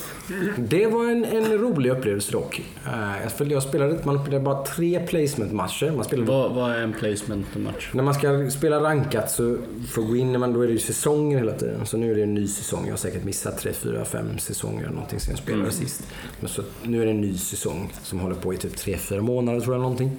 Det 0.57 0.87
var 0.87 1.05
en, 1.11 1.25
en 1.25 1.59
rolig 1.59 1.91
upplevelse 1.91 2.33
dock. 2.33 2.63
Eh, 2.87 3.43
Jag 3.49 3.63
spelade, 3.63 3.99
man 4.05 4.19
spelade 4.23 4.45
bara 4.45 4.63
tre 4.65 5.01
placement-matcher. 5.07 5.93
Man 5.97 6.05
spelade, 6.05 6.29
Vad, 6.31 6.53
vad 6.55 6.71
är 6.71 6.79
en 6.83 6.93
placement-match? 6.93 7.91
när 7.93 8.03
man 8.03 8.15
ska 8.15 8.51
spela 8.51 8.81
rankat 8.81 9.31
så 9.31 9.57
för 9.91 10.03
att 10.03 10.09
gå 10.09 10.17
in, 10.17 10.41
men 10.41 10.53
då 10.53 10.61
är 10.63 10.67
det 10.67 10.73
ju 10.73 10.79
säsonger 10.79 11.39
hela 11.39 11.53
tiden. 11.53 11.87
Så 11.87 11.97
nu 11.97 12.11
är 12.11 12.15
det 12.15 12.23
en 12.23 12.35
ny 12.41 12.49
säsong. 12.49 12.85
Jag 12.85 12.93
har 12.93 12.99
säkert 12.99 13.25
missat 13.25 13.59
tre, 13.59 13.73
fyra, 13.73 14.05
fem 14.05 14.39
säsonger 14.39 14.83
eller 14.83 14.95
någonting 14.95 15.21
sen 15.21 15.31
jag 15.31 15.39
spelade 15.39 15.71
sist. 15.71 16.03
Men 16.41 16.49
så, 16.49 16.63
nu 16.83 17.01
är 17.03 17.05
det 17.05 17.11
en 17.11 17.21
ny 17.21 17.39
säsong 17.39 17.93
som 18.03 18.19
håller 18.21 18.35
på 18.35 18.55
i 18.55 18.57
typ 18.57 18.77
tre, 18.77 18.97
fyra 18.97 19.23
månader 19.23 19.61
tror 19.61 19.75
jag 19.75 19.83
någonting. 19.83 20.11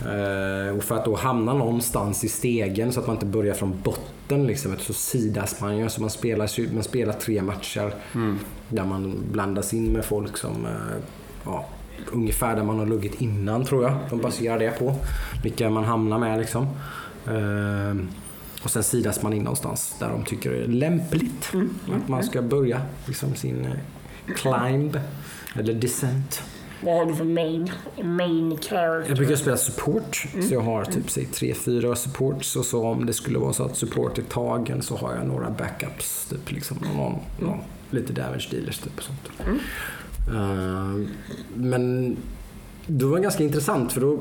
Eh, 0.00 0.76
och 0.76 0.84
för 0.84 0.94
att 0.94 1.04
då 1.04 1.16
hamna 1.16 1.54
någonstans 1.54 2.24
i 2.24 2.28
stegen 2.28 2.92
så 2.92 3.00
att 3.00 3.06
man 3.06 3.16
inte 3.16 3.26
börjar 3.26 3.54
från 3.54 3.80
botten 3.82 4.46
liksom, 4.46 4.76
så 4.78 4.92
sidas 4.92 5.60
man 5.60 5.78
ju. 5.78 5.88
Så 5.88 6.00
man 6.00 6.10
spelar, 6.10 6.74
man 6.74 6.82
spelar 6.82 7.12
tre 7.12 7.42
matcher 7.42 7.94
där 8.68 8.84
man 8.84 9.14
blandas 9.32 9.74
in 9.74 9.86
med 9.92 10.04
folk 10.04 10.36
som 10.36 10.66
eh, 10.66 11.02
ja, 11.44 11.68
ungefär 12.12 12.56
där 12.56 12.62
man 12.62 12.78
har 12.78 12.86
luggit 12.86 13.20
innan 13.20 13.64
tror 13.64 13.82
jag. 13.84 13.96
De 14.10 14.20
baserar 14.20 14.58
det 14.58 14.78
på 14.78 14.94
vilka 15.42 15.70
man 15.70 15.84
hamnar 15.84 16.18
med 16.18 16.38
liksom. 16.38 16.66
Eh, 17.26 17.94
och 18.62 18.70
sen 18.70 18.82
sidas 18.82 19.22
man 19.22 19.32
in 19.32 19.42
någonstans 19.42 19.96
där 19.98 20.08
de 20.08 20.24
tycker 20.24 20.50
det 20.50 20.64
är 20.64 20.68
lämpligt 20.68 21.52
att 21.96 22.08
man 22.08 22.22
ska 22.22 22.42
börja 22.42 22.82
liksom 23.06 23.34
sin 23.34 23.64
eh, 23.64 24.34
climb 24.34 25.00
eller 25.54 25.74
descent. 25.74 26.42
Vad 26.80 26.94
har 26.94 27.06
du 27.06 27.14
för 27.14 27.24
main, 27.24 27.70
main 28.02 28.58
character? 28.58 29.08
Jag 29.08 29.16
brukar 29.16 29.36
spela 29.36 29.56
support, 29.56 30.26
så 30.48 30.54
jag 30.54 30.60
har 30.60 30.84
typ 30.84 31.10
säg, 31.10 31.24
tre, 31.24 31.54
fyra 31.54 31.96
supports 31.96 32.56
och 32.56 32.64
så 32.64 32.86
om 32.86 33.06
det 33.06 33.12
skulle 33.12 33.38
vara 33.38 33.52
så 33.52 33.64
att 33.64 33.76
support 33.76 34.18
är 34.18 34.22
tagen 34.22 34.82
så 34.82 34.96
har 34.96 35.14
jag 35.14 35.26
några 35.26 35.50
backups. 35.50 36.26
Typ 36.30 36.50
liksom 36.52 36.76
någon, 36.96 37.18
någon, 37.40 37.58
lite 37.90 38.12
damage 38.12 38.48
dealers 38.50 38.78
typ 38.78 38.98
och 38.98 39.02
sånt. 39.02 39.30
Eh, 40.28 41.08
men 41.54 42.16
det 42.86 43.04
var 43.04 43.18
ganska 43.18 43.44
intressant 43.44 43.92
för 43.92 44.00
då 44.00 44.20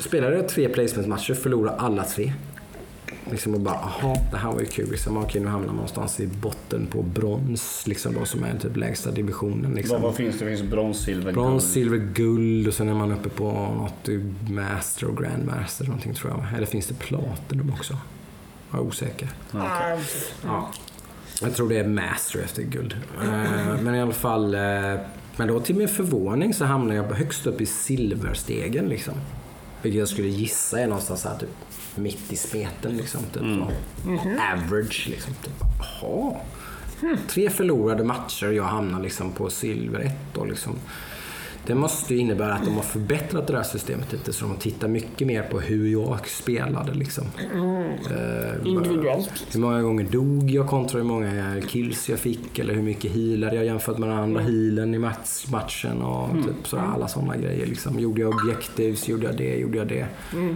spelade 0.00 0.36
jag 0.36 0.48
tre 0.48 0.68
placement-matcher, 0.68 1.34
förlorade 1.34 1.76
alla 1.76 2.04
tre. 2.04 2.32
Liksom 3.30 3.54
och 3.54 3.60
bara, 3.60 3.74
aha, 3.74 4.16
det 4.30 4.36
här 4.36 4.52
var 4.52 4.60
ju 4.60 4.66
kul. 4.66 4.90
Liksom, 4.90 5.16
okej, 5.16 5.40
nu 5.40 5.48
hamnar 5.48 5.66
man 5.66 5.76
någonstans 5.76 6.20
i 6.20 6.26
botten 6.26 6.86
på 6.86 7.02
brons, 7.02 7.86
liksom 7.86 8.14
då, 8.14 8.24
som 8.24 8.44
är 8.44 8.58
typ 8.58 8.76
lägsta 8.76 9.10
divisionen. 9.10 9.72
Liksom. 9.74 9.92
Vad, 9.94 10.02
vad 10.02 10.14
finns 10.14 10.38
det? 10.38 10.44
Det 10.44 10.56
finns 10.56 10.70
brons, 10.70 10.98
silver, 10.98 11.32
Brons, 11.32 11.62
guld. 11.62 11.72
silver, 11.72 11.98
guld 11.98 12.68
och 12.68 12.74
sen 12.74 12.88
är 12.88 12.94
man 12.94 13.12
uppe 13.12 13.28
på 13.28 13.44
något 13.52 14.08
master 14.50 15.06
och 15.06 15.16
grandmaster 15.22 15.84
någonting 15.84 16.14
tror 16.14 16.30
jag. 16.32 16.56
Eller 16.56 16.66
finns 16.66 16.86
det 16.86 16.94
platinum 16.94 17.70
också? 17.78 17.98
Jag 18.70 18.80
är 18.80 18.84
osäker. 18.84 19.28
Ah, 19.52 19.96
Ja. 20.44 20.70
Jag 21.42 21.54
tror 21.54 21.68
det 21.68 21.78
är 21.78 21.88
master 21.88 22.40
efter 22.40 22.62
guld. 22.62 22.96
Eh, 23.22 23.80
Men 23.82 23.94
i 23.94 24.00
alla 24.00 24.12
fall. 24.12 24.54
eh, 24.54 24.60
Men 25.36 25.48
då 25.48 25.60
till 25.60 25.74
min 25.74 25.88
förvåning 25.88 26.54
så 26.54 26.64
hamnar 26.64 26.94
jag 26.94 27.04
högst 27.04 27.46
upp 27.46 27.60
i 27.60 27.66
silverstegen 27.66 28.88
liksom. 28.88 29.14
Vilket 29.82 29.98
jag 29.98 30.08
skulle 30.08 30.28
gissa 30.28 30.80
är 30.80 30.86
någonstans 30.86 31.24
här 31.24 31.36
typ 31.38 31.48
mitt 31.96 32.32
i 32.32 32.36
smeten 32.36 32.96
liksom. 32.96 33.20
Typ. 33.32 33.42
Average 34.52 35.06
liksom. 35.10 35.34
Typ. 35.34 35.52
Jaha. 36.02 36.36
Tre 37.28 37.50
förlorade 37.50 38.04
matcher 38.04 38.46
och 38.46 38.54
jag 38.54 38.64
hamnar 38.64 39.00
liksom 39.00 39.32
på 39.32 39.50
silver 39.50 40.00
1 40.00 40.12
då 40.34 40.44
liksom. 40.44 40.72
Det 41.66 41.74
måste 41.74 42.14
ju 42.14 42.20
innebära 42.20 42.54
att 42.54 42.64
de 42.64 42.74
har 42.74 42.82
förbättrat 42.82 43.46
det 43.46 43.56
här 43.56 43.62
systemet 43.62 44.12
lite 44.12 44.32
så 44.32 44.44
de 44.46 44.56
tittar 44.56 44.88
mycket 44.88 45.26
mer 45.26 45.42
på 45.42 45.60
hur 45.60 45.86
jag 45.92 46.28
spelade 46.28 46.94
liksom. 46.94 47.24
Eh, 48.10 48.66
individuellt. 48.66 49.46
hur 49.52 49.60
många 49.60 49.82
gånger 49.82 50.04
dog 50.04 50.50
jag 50.50 50.66
kontra 50.68 50.98
hur 50.98 51.06
många 51.06 51.60
kills 51.68 52.08
jag 52.08 52.18
fick 52.18 52.58
eller 52.58 52.74
hur 52.74 52.82
mycket 52.82 53.12
healade 53.12 53.56
jag 53.56 53.64
jämfört 53.64 53.98
med 53.98 54.08
den 54.08 54.18
andra 54.18 54.40
healen 54.40 54.94
i 54.94 54.98
match, 54.98 55.46
matchen 55.50 56.02
och 56.02 56.30
typ 56.44 56.68
sådär, 56.68 56.84
alla 56.94 57.08
sådana 57.08 57.36
grejer. 57.36 57.66
Liksom. 57.66 58.00
Gjorde 58.00 58.20
jag 58.20 58.34
objectives, 58.34 59.08
gjorde 59.08 59.26
jag 59.26 59.36
det, 59.36 59.56
gjorde 59.56 59.78
jag 59.78 59.88
det. 59.88 60.06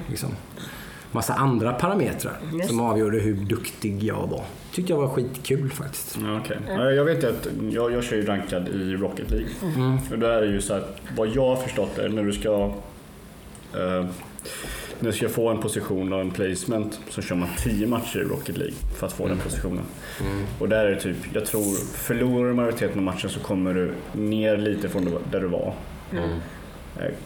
Liksom. 0.08 0.30
Massa 1.16 1.35
andra 1.35 1.72
parametrar 1.72 2.37
Just. 2.52 2.68
som 2.68 2.81
avgjorde 2.81 3.18
hur 3.18 3.35
duktig 3.35 4.02
jag 4.02 4.26
var. 4.26 4.44
Tyckte 4.72 4.92
jag 4.92 5.00
var 5.00 5.09
skitkul 5.09 5.70
faktiskt. 5.70 6.18
Ja. 6.22 6.40
Ja, 6.68 6.90
Jag 6.90 7.05
vet 7.05 7.22
ju 7.22 7.29
att 7.29 7.48
jag, 7.70 7.92
jag 7.92 8.05
kör 8.05 8.16
ju 8.16 8.26
rankad 8.26 8.68
i 8.68 8.96
Rocket 8.96 9.31
League. 9.31 9.48
Mm. 9.62 9.98
Och 10.12 10.18
där 10.18 10.31
är 10.31 10.40
det 10.42 10.52
ju 10.52 10.61
så 10.61 10.74
att 10.74 11.00
vad 11.16 11.29
jag 11.29 11.48
har 11.48 11.57
förstått 11.57 11.98
är 11.98 12.09
när 12.09 12.24
du 12.24 12.33
ska 12.33 12.72
eh, 13.74 14.07
när 15.00 15.11
du 15.11 15.12
ska 15.12 15.29
få 15.29 15.48
en 15.48 15.59
position 15.59 16.12
och 16.12 16.20
en 16.20 16.31
placement 16.31 17.00
så 17.11 17.22
kör 17.22 17.37
man 17.37 17.48
10 17.59 17.87
matcher 17.87 18.18
i 18.18 18.24
Rocket 18.24 18.57
League 18.59 18.76
för 18.96 19.07
att 19.07 19.12
få 19.12 19.29
den 19.29 19.38
positionen. 19.38 19.85
Och 20.59 20.68
där 20.68 20.87
är 20.87 20.90
det 20.90 21.00
typ, 21.00 21.16
jag 21.33 21.46
tror, 21.46 21.74
förlorar 21.96 22.48
du 22.48 22.55
majoriteten 22.55 22.98
av 22.98 23.05
matchen 23.05 23.31
så 23.31 23.40
kommer 23.40 23.74
du 23.74 23.92
ner 24.20 24.57
lite 24.57 24.88
från 24.88 25.18
där 25.31 25.40
du 25.40 25.46
var. 25.46 25.74
Eh, 26.12 26.37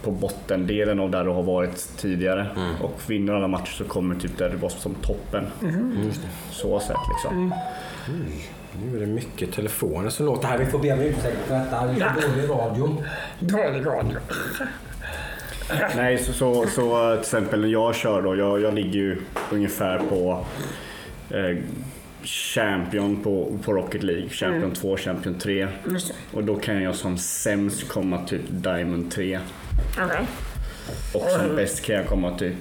På 0.03 0.11
bottendelen 0.11 1.01
av 1.01 1.11
där 1.11 1.25
du 1.25 1.31
har 1.31 1.43
varit 1.43 1.89
tidigare. 1.97 2.47
Och 2.81 3.01
vinner 3.07 3.33
alla 3.33 3.49
matcher 3.49 3.73
så 3.73 3.85
kommer 3.85 4.15
du 4.15 4.21
typ 4.21 4.39
där 4.39 4.51
du 4.51 4.57
var 4.57 4.69
som 4.69 4.95
toppen. 4.95 5.47
Det. 5.61 6.13
Så 6.51 6.81
sett 6.81 6.97
liksom. 7.09 7.55
Nu 8.85 8.97
är 8.97 9.01
det 9.01 9.07
mycket 9.07 9.53
telefoner 9.53 10.11
som 10.11 10.27
låter 10.27 10.49
här. 10.49 10.59
Vi 10.59 10.67
får 10.67 10.79
be 10.79 10.93
om 10.93 11.01
ursäkt 11.01 11.37
för 11.47 11.55
detta. 11.55 11.87
Vi 11.87 12.01
får 12.01 12.29
dålig 12.29 12.51
radio. 12.51 13.05
Dålig 13.39 13.87
radio. 13.87 14.19
Nej, 15.97 16.19
så, 16.19 16.33
så, 16.33 16.67
så 16.67 17.11
till 17.13 17.21
exempel 17.21 17.61
när 17.61 17.69
jag 17.69 17.95
kör 17.95 18.23
då, 18.23 18.37
jag, 18.37 18.61
jag 18.61 18.75
ligger 18.75 19.01
ju 19.01 19.23
ungefär 19.51 19.99
på 19.99 20.45
eh, 21.31 21.57
Champion 22.25 23.23
på, 23.23 23.59
på 23.65 23.73
Rocket 23.73 24.03
League. 24.03 24.29
Champion 24.29 24.73
2, 24.73 24.97
Champion 24.97 25.35
3. 25.35 25.69
Just 25.91 26.09
det. 26.09 26.37
Och 26.37 26.45
då 26.45 26.55
kan 26.57 26.83
jag 26.83 26.95
som 26.95 27.19
sämst 27.19 27.89
komma 27.89 28.25
typ 28.27 28.43
Diamond 28.49 29.11
3. 29.11 29.41
Okej. 30.05 30.27
Och 31.15 31.31
som 31.31 31.57
bäst 31.57 31.85
kan 31.85 31.95
jag 31.97 32.07
komma 32.07 32.39
typ 32.39 32.55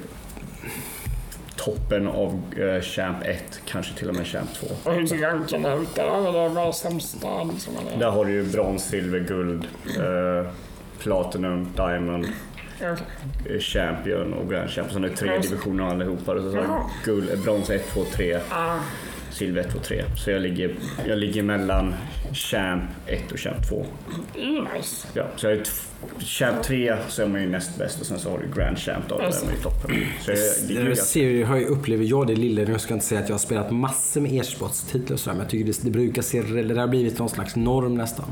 toppen 1.55 2.07
av 2.07 2.41
eh, 2.57 2.81
Champ 2.81 3.17
1, 3.25 3.61
kanske 3.65 3.93
till 3.93 4.09
och 4.09 4.15
med 4.15 4.27
Champ 4.27 4.49
2. 4.53 4.67
Och 4.83 4.93
hur 4.93 5.07
ser 5.07 5.17
ranken 5.17 5.65
ut 5.65 5.95
där? 5.95 6.03
Eller 6.03 6.49
vad 6.49 6.67
är 6.67 6.71
sämsta? 6.71 7.43
Liksom, 7.43 7.73
eller? 7.77 7.99
Där 7.99 8.09
har 8.11 8.25
du 8.25 8.31
ju 8.31 8.43
brons, 8.43 8.83
silver, 8.83 9.19
guld, 9.19 9.67
eh, 9.97 10.51
platinum, 10.99 11.67
diamond, 11.75 12.25
Okej. 12.77 12.95
eh, 13.55 13.59
champion 13.59 14.33
och 14.33 14.49
grand 14.49 14.69
champion. 14.69 14.93
Så 14.93 14.99
det 14.99 15.07
är 15.07 15.15
tre 15.15 15.37
divisioner 15.39 15.83
allihopa. 15.83 16.25
Så 16.35 16.51
så 16.51 16.83
guld, 17.05 17.43
brons 17.43 17.69
1, 17.69 17.89
2, 17.93 18.01
3, 18.15 18.39
Ah, 18.51 18.77
silver 19.39 19.61
1, 19.61 19.71
2, 19.71 19.79
3. 19.79 20.03
Så 20.17 20.31
jag 20.31 20.41
ligger, 20.41 20.75
jag 21.07 21.17
ligger 21.17 21.43
mellan 21.43 21.93
champ 22.33 22.83
1 23.07 23.31
och 23.31 23.39
champ 23.39 23.69
2. 23.69 23.85
det 24.33 24.41
är 24.41 24.77
nice. 24.77 25.07
Ja, 25.13 25.27
så 25.35 25.47
jag 25.47 25.53
är 25.53 25.63
champ 26.19 26.63
3 26.63 26.95
så 27.07 27.21
är 27.21 27.27
man 27.27 27.41
ju 27.41 27.49
näst 27.49 27.77
bäst 27.77 28.01
och 28.01 28.05
sen 28.05 28.19
så 28.19 28.29
har 28.29 28.37
du 28.37 28.61
grand 28.61 28.77
champ 28.77 29.05
då, 29.09 29.17
där 29.17 29.25
är 29.25 29.45
man 29.45 29.53
ju 29.55 29.61
toppen. 29.61 29.91
Så 30.21 30.31
jag 30.31 30.37
ligger 30.37 30.73
ju 30.73 30.79
Nu 30.79 30.87
ganska... 30.87 31.05
ser 31.05 31.29
jag, 31.29 31.47
har 31.47 31.57
ju, 31.57 31.65
upplever 31.65 32.05
jag 32.05 32.27
det 32.27 32.35
lilla, 32.35 32.61
jag 32.61 32.81
ska 32.81 32.93
inte 32.93 33.05
säga 33.05 33.21
att 33.21 33.29
jag 33.29 33.33
har 33.33 33.39
spelat 33.39 33.71
massor 33.71 34.21
med 34.21 34.33
e-sportstitlar 34.33 35.13
och 35.13 35.19
sådär, 35.19 35.35
men 35.35 35.43
jag 35.43 35.51
tycker 35.51 35.65
det, 35.65 35.83
det 35.83 35.91
brukar 35.91 36.21
se, 36.21 36.41
det 36.41 36.79
har 36.79 36.87
blivit 36.87 37.19
någon 37.19 37.29
slags 37.29 37.55
norm 37.55 37.95
nästan. 37.95 38.25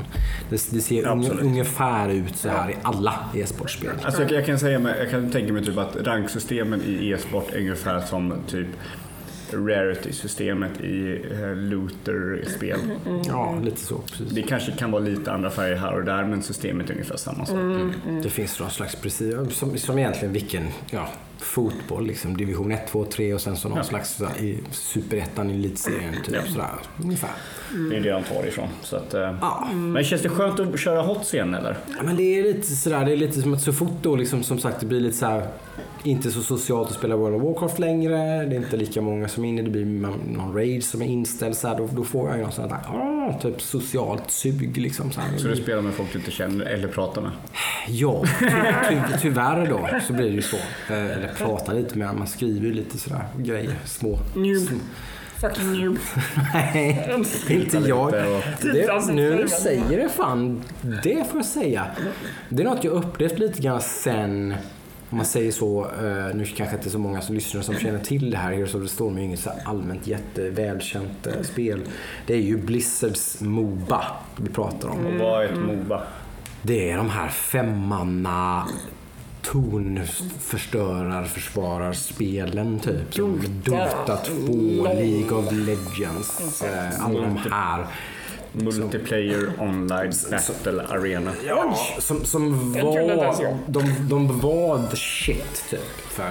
Det, 0.50 0.70
det 0.70 0.80
ser 0.80 1.06
Absolut. 1.06 1.44
ungefär 1.44 2.08
ut 2.08 2.36
så 2.36 2.48
här 2.48 2.70
i 2.70 2.74
alla 2.82 3.14
e-sportspel. 3.34 3.90
Alltså 4.02 4.22
jag, 4.22 4.32
jag 4.32 4.46
kan 4.46 4.58
säga 4.58 4.94
jag 4.98 5.10
kan 5.10 5.30
tänka 5.30 5.52
mig 5.52 5.64
typ 5.64 5.78
att 5.78 5.96
ranksystemen 5.96 6.82
i 6.86 7.10
e-sport 7.10 7.52
är 7.52 7.58
ungefär 7.58 8.00
som 8.00 8.34
typ 8.46 8.66
rarity-systemet 9.54 10.80
i 10.80 11.22
eh, 11.32 11.54
looter-spel. 11.56 12.78
Ja, 13.26 13.58
lite 13.62 13.80
så. 13.80 13.98
Precis. 13.98 14.30
Det 14.30 14.42
kanske 14.42 14.72
kan 14.72 14.90
vara 14.90 15.02
lite 15.02 15.32
andra 15.32 15.50
färger 15.50 15.76
här 15.76 15.94
och 15.94 16.04
där 16.04 16.24
men 16.24 16.42
systemet 16.42 16.90
är 16.90 16.92
ungefär 16.94 17.16
samma 17.16 17.46
sak. 17.46 17.56
Det 18.22 18.30
finns 18.30 18.60
någon 18.60 18.70
slags, 18.70 18.96
precis, 18.96 19.34
som, 19.50 19.78
som 19.78 19.98
egentligen 19.98 20.32
vilken, 20.32 20.66
ja, 20.90 21.08
fotboll 21.38 22.06
liksom. 22.06 22.36
Division 22.36 22.72
1, 22.72 22.86
2, 22.88 23.04
3 23.04 23.34
och 23.34 23.40
sen 23.40 23.56
så 23.56 23.68
någon 23.68 23.78
Ja. 23.78 23.84
slags 23.84 24.14
så 24.16 24.24
här, 24.26 24.38
i 24.38 24.58
superettan 24.70 25.50
i 25.50 25.54
elitserien 25.54 26.14
typ 26.26 26.34
Ja. 26.34 26.52
sådär. 26.52 26.68
Ungefär. 27.04 27.30
Det 27.90 27.96
är 27.96 28.00
det 28.00 28.10
de 28.10 28.22
tar 28.22 28.46
ifrån. 28.46 28.68
Så 28.82 28.96
att, 28.96 29.14
eh, 29.14 29.20
Ja. 29.40 29.68
Men 29.74 30.04
känns 30.04 30.22
det 30.22 30.28
skönt 30.28 30.60
att 30.60 30.80
köra 30.80 31.02
HOTS 31.02 31.34
igen 31.34 31.54
eller? 31.54 31.76
Ja, 31.86 32.02
Men 32.04 32.16
det 32.16 32.22
är 32.22 32.42
lite 32.42 32.62
sådär, 32.76 33.04
det 33.04 33.12
är 33.12 33.16
lite 33.16 33.42
som 33.42 33.54
att 33.54 33.60
så 33.62 33.72
fort 33.72 33.92
då 34.02 34.16
liksom 34.16 34.42
som 34.42 34.58
sagt 34.58 34.80
det 34.80 34.86
blir 34.86 35.00
lite 35.00 35.16
så 35.16 35.26
här 35.26 35.46
inte 36.10 36.30
så 36.30 36.42
socialt 36.42 36.88
att 36.88 36.94
spela 36.94 37.16
World 37.16 37.36
of 37.36 37.42
Warcraft 37.42 37.78
längre. 37.78 38.16
Det 38.44 38.56
är 38.56 38.58
inte 38.58 38.76
lika 38.76 39.00
många 39.00 39.28
som 39.28 39.44
är 39.44 39.48
inne. 39.48 39.62
Det 39.62 39.70
blir 39.70 39.84
någon 39.84 40.54
raid 40.54 40.84
som 40.84 41.02
är 41.02 41.06
inställd 41.06 41.56
så 41.56 41.68
här, 41.68 41.76
då, 41.76 41.88
då 41.92 42.04
får 42.04 42.28
jag 42.28 42.36
ju 42.36 42.42
någon 42.42 42.52
sån 42.52 42.70
här, 42.70 42.80
ah, 42.88 43.38
typ 43.42 43.60
socialt 43.62 44.30
sug 44.30 44.76
liksom. 44.76 45.12
Så, 45.12 45.20
här. 45.20 45.38
Så 45.38 45.48
du 45.48 45.56
spelar 45.56 45.82
med 45.82 45.94
folk 45.94 46.12
du 46.12 46.18
inte 46.18 46.30
känner 46.30 46.64
eller 46.64 46.88
pratar 46.88 47.22
med? 47.22 47.30
Ja, 47.88 48.24
ty 48.88 48.94
ty 48.94 49.18
tyvärr 49.20 49.66
då 49.66 49.88
så 50.06 50.12
blir 50.12 50.24
det 50.24 50.34
ju 50.34 50.42
så. 50.42 50.56
Eh, 50.56 51.04
Eller 51.04 51.30
prata 51.36 51.72
lite 51.72 51.98
med 51.98 52.14
man 52.14 52.26
skriver 52.26 52.66
ju 52.66 52.72
lite 52.72 52.98
sådär 52.98 53.24
grejer. 53.36 53.74
Små. 53.84 54.18
Noob. 54.34 54.68
Fucking 55.40 55.84
noob. 55.84 55.98
Nej, 56.54 57.10
inte 57.48 57.78
jag. 57.78 58.12
Det, 58.12 59.06
nu 59.12 59.30
när 59.30 59.42
du 59.42 59.48
säger 59.48 60.02
det 60.02 60.08
fan, 60.08 60.62
det 61.02 61.30
får 61.30 61.38
jag 61.38 61.44
säga. 61.46 61.86
Det 62.48 62.62
är 62.62 62.66
något 62.66 62.84
jag 62.84 62.92
upplevt 62.92 63.38
lite 63.38 63.62
grann 63.62 63.80
sen, 63.80 64.54
om 65.10 65.16
man 65.16 65.26
säger 65.26 65.52
så, 65.52 65.84
eh, 65.84 66.36
nu 66.36 66.44
kanske 66.44 66.76
inte 66.76 66.90
så 66.90 66.98
många 66.98 67.20
som 67.20 67.34
lyssnar 67.34 67.62
som 67.62 67.74
känner 67.74 67.98
till 67.98 68.30
det 68.30 68.36
här, 68.36 68.52
Heroes 68.52 68.74
of 68.74 68.82
the 68.82 68.88
Storm 68.88 69.16
är 69.16 69.20
ju 69.20 69.26
inget 69.26 69.40
så 69.40 69.50
allmänt 69.64 70.06
jättevälkänt 70.06 71.26
eh, 71.26 71.42
spel. 71.42 71.80
Det 72.26 72.34
är 72.34 72.40
ju 72.40 72.56
Blizzards 72.56 73.40
Moba 73.40 74.04
vi 74.36 74.48
pratar 74.48 74.88
om. 74.88 75.06
Och 75.06 75.14
vad 75.14 75.44
är 75.44 75.48
ett 75.48 75.58
Moba? 75.58 76.02
Det 76.62 76.90
är 76.90 76.96
de 76.96 77.10
här 77.10 77.28
femmanna 77.28 78.68
tonförstörar, 79.42 81.24
försvararspelen 81.24 82.80
typ. 82.80 83.14
Som 83.14 83.42
Dota 83.64 84.16
2, 84.16 84.52
League 84.82 85.38
of 85.38 85.52
Legends, 85.52 86.62
eh, 86.62 87.04
alla 87.04 87.20
de 87.20 87.36
här. 87.36 87.86
Multiplayer 88.52 89.52
online 89.58 90.12
battle 90.30 90.82
arena. 90.88 91.30
Ja, 91.46 91.78
som, 91.98 92.24
som 92.24 92.72
var, 92.72 93.44
de, 93.66 94.08
de 94.08 94.40
var 94.40 94.86
the 94.90 94.96
shit 94.96 95.64
typ 95.70 95.80
för 96.08 96.30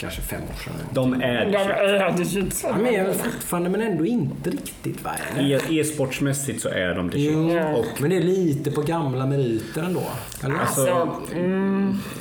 kanske 0.00 0.20
fem 0.22 0.40
år 0.42 0.62
sedan. 0.64 0.72
De 0.92 1.12
är 1.22 1.44
De 1.44 1.54
är 1.56 2.18
det 2.18 2.24
shit. 2.24 2.60
Ja, 2.64 2.76
men 2.82 2.94
jag 2.94 3.14
fortfarande, 3.14 3.70
men 3.70 3.80
ändå 3.82 4.06
inte 4.06 4.50
riktigt 4.50 5.04
va? 5.04 5.10
E- 5.38 5.58
E-sportsmässigt 5.68 6.60
så 6.62 6.68
är 6.68 6.94
de 6.94 7.06
det 7.10 7.16
shit. 7.16 7.30
Jo, 7.32 7.58
Och 7.78 8.00
men 8.00 8.10
det 8.10 8.16
är 8.16 8.20
lite 8.22 8.70
på 8.70 8.80
gamla 8.80 9.26
meriter 9.26 9.82
ändå. 9.82 10.02
Eller? 10.44 10.54
alltså, 10.54 11.08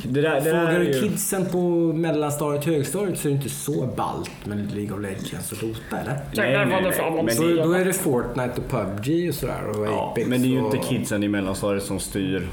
det 0.03 0.21
där, 0.21 0.21
det 0.21 0.39
där 0.39 0.41
Frågar 0.41 0.73
är 0.73 0.79
du 0.79 1.01
kidsen 1.01 1.45
på 1.45 1.59
mellanstadiet 1.93 2.67
och 2.67 2.73
högstadiet 2.73 3.19
så 3.19 3.27
är 3.27 3.31
det 3.31 3.37
inte 3.37 3.49
så 3.49 3.85
ballt 3.97 4.31
med 4.43 4.71
League 4.75 4.93
of 4.97 5.01
Legends 5.01 5.51
och 5.51 5.57
Dota 5.57 5.99
eller? 6.01 6.19
Nej, 6.35 6.65
nej, 6.65 6.81
nej. 6.81 7.23
Men 7.23 7.35
Så 7.35 7.43
det, 7.43 7.63
då 7.63 7.73
är 7.73 7.85
det 7.85 7.93
Fortnite 7.93 8.53
och 8.57 8.69
PubG 8.69 9.29
och 9.29 9.35
sådär 9.37 9.67
och 9.67 9.87
ja, 9.87 10.11
Apex 10.11 10.27
men 10.27 10.41
det 10.41 10.47
är 10.47 10.49
ju 10.49 10.61
och... 10.61 10.75
inte 10.75 10.87
kidsen 10.87 11.23
i 11.23 11.27
mellanstadiet 11.27 11.83
som 11.83 11.99
styr 11.99 12.49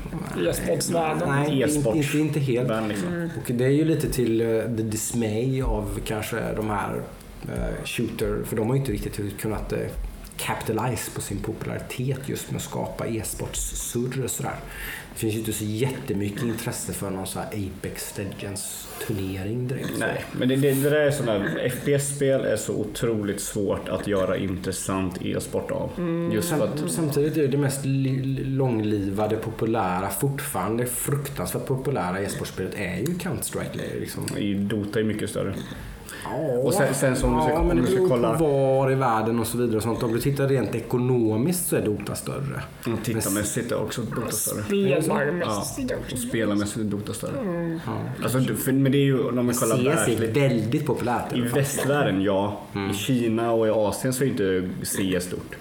E-sportsvärlden. 0.49 1.29
Nej, 1.29 1.63
E-sports. 1.63 1.97
inte, 1.97 2.19
inte, 2.19 2.19
inte 2.19 2.41
helt. 2.41 2.71
världen. 2.71 2.89
Liksom. 2.89 3.31
Och 3.37 3.51
det 3.53 3.65
är 3.65 3.69
ju 3.69 3.85
lite 3.85 4.13
till 4.13 4.43
uh, 4.43 4.77
the 4.77 4.83
dismay 4.83 5.63
av 5.63 6.01
kanske 6.07 6.53
de 6.57 6.71
här 6.71 7.03
eh, 7.43 7.85
shooter, 7.85 8.39
för 8.45 8.57
de 8.57 8.67
har 8.67 8.75
ju 8.75 8.81
inte 8.81 8.93
riktigt 8.93 9.41
kunnat 9.41 9.73
uh, 9.73 9.79
capitalize 10.37 11.11
på 11.15 11.21
sin 11.21 11.39
popularitet 11.39 12.21
just 12.27 12.51
med 12.51 12.57
att 12.57 12.63
skapa 12.63 13.07
e-sportssurr 13.07 14.25
och 14.25 14.31
sådär. 14.31 14.57
Det 15.15 15.21
finns 15.21 15.35
ju 15.35 15.39
inte 15.39 15.53
så 15.53 15.65
jättemycket 15.65 16.43
intresse 16.43 16.93
för 16.93 17.11
någon 17.11 17.27
så 17.27 17.39
här 17.39 17.47
Apex 17.49 18.19
Legends 18.19 18.89
turnering 19.07 19.69
direkt. 19.69 19.93
Nej, 19.99 20.25
men 20.39 20.49
det, 20.49 20.57
det, 20.57 20.73
det 20.73 20.91
där 20.91 20.97
är 21.01 21.11
sådana 21.11 21.45
FPS-spel 21.71 22.41
är 22.41 22.57
så 22.57 22.73
otroligt 22.75 23.41
svårt 23.41 23.89
att 23.89 24.07
göra 24.07 24.37
intressant 24.37 25.23
e-sport 25.23 25.71
av. 25.71 25.91
Just 26.35 26.49
för 26.49 26.65
att 26.65 26.79
Sam- 26.79 26.89
Samtidigt 26.89 27.37
är 27.37 27.49
det 27.49 27.59
mest 27.59 27.85
li- 27.85 28.45
långlivade, 28.45 29.37
populära, 29.37 30.09
fortfarande 30.11 30.87
fruktansvärt 30.87 31.67
populära 31.67 32.21
e-sportspelet 32.21 32.75
är 32.75 32.97
ju 32.99 33.05
Counter-Strike. 33.07 34.01
Liksom. 34.01 34.39
i 34.39 34.55
Dota 34.55 35.01
är 35.01 35.05
mycket 35.05 35.31
större. 35.31 35.55
Ja, 36.25 36.31
Och 36.63 36.75
sen- 36.75 36.95
sen 36.95 37.17
så 37.17 37.27
om 37.27 37.37
du 37.37 37.41
ska- 37.43 37.51
ja, 37.53 37.63
men 37.63 37.77
det 37.77 37.83
du 37.83 37.87
ska 37.87 37.97
beror 37.97 38.09
kolla- 38.09 38.39
på 38.39 38.45
var 38.47 38.91
i 38.91 38.95
världen 38.95 39.39
och 39.39 39.47
så 39.47 39.59
vidare. 39.59 39.77
Och 39.77 39.83
sånt. 39.83 40.03
Om 40.03 40.13
du 40.13 40.21
tittar 40.21 40.49
rent 40.49 40.75
ekonomiskt 40.75 41.69
så 41.69 41.77
är 41.77 41.83
Dota 41.85 42.15
större. 42.15 42.63
Och 42.87 43.05
tittarmässigt 43.05 43.73
är 43.73 43.83
också 43.83 44.03
Dota 44.03 44.31
större. 44.31 44.63
Spelarmässigt 44.63 45.93
Och 45.93 45.99
också. 45.99 46.17
spelarmässigt 46.17 46.77
är 46.79 46.85
Dota 46.85 47.13
större. 47.13 47.81
Alltså, 48.23 48.39
du- 48.39 48.57
för, 48.57 48.73
men 48.73 48.93
det 48.93 48.99
är 48.99 49.05
ju 49.05 49.29
om 49.29 49.47
vi 49.49 49.55
kollar 49.55 49.77
CS 49.77 50.09
är 50.09 50.33
väldigt 50.33 50.87
populärt. 50.87 51.33
I 51.33 51.41
fall. 51.43 51.49
västvärlden, 51.61 52.23
ja. 52.23 52.61
I 52.91 52.95
Kina 52.95 53.53
och 53.53 53.67
i 53.67 53.71
Asien 53.71 54.13
så 54.13 54.25
är 54.25 54.29
inte 54.29 54.69
CS 54.83 55.25
stort. 55.25 55.57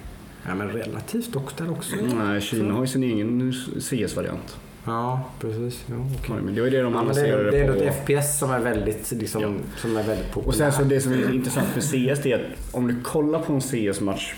Ja, 0.48 0.56
men 0.56 0.70
relativt 0.70 1.34
dock 1.34 1.58
där 1.58 1.72
också. 1.72 1.96
Nej, 2.18 2.42
Kina 2.42 2.74
har 2.74 2.82
ju 2.82 2.88
sin 2.88 3.04
egen 3.04 3.54
CS-variant. 3.80 4.58
Ja, 4.86 5.24
precis. 5.40 5.84
Ja, 5.90 5.96
okej. 5.96 6.36
Ja, 6.38 6.42
men 6.44 6.56
det 6.56 6.62
var 6.62 6.70
det 6.70 6.82
de 6.82 6.94
Ja, 6.94 7.14
det, 7.14 7.22
är, 7.30 7.44
det 7.52 7.60
är 7.60 7.68
på. 7.68 7.74
något 7.74 7.94
FPS 7.94 8.40
som 8.40 8.52
är 8.52 8.60
väldigt, 8.60 9.12
liksom, 9.12 9.42
Ja. 9.42 9.52
som 9.78 9.98
är 9.98 10.04
väldigt 10.04 10.32
populärt. 10.32 10.48
Och 10.48 10.56
sen 10.56 10.72
så 10.72 10.84
det 10.84 11.02
som 11.02 11.14
är 11.14 11.34
intressant 11.34 11.68
med 11.76 11.84
CS 11.84 12.26
är 12.26 12.36
att 12.36 12.76
om 12.76 12.88
du 12.88 13.02
kollar 13.04 13.40
på 13.40 13.54
en 13.54 13.62
CS-match 13.62 14.34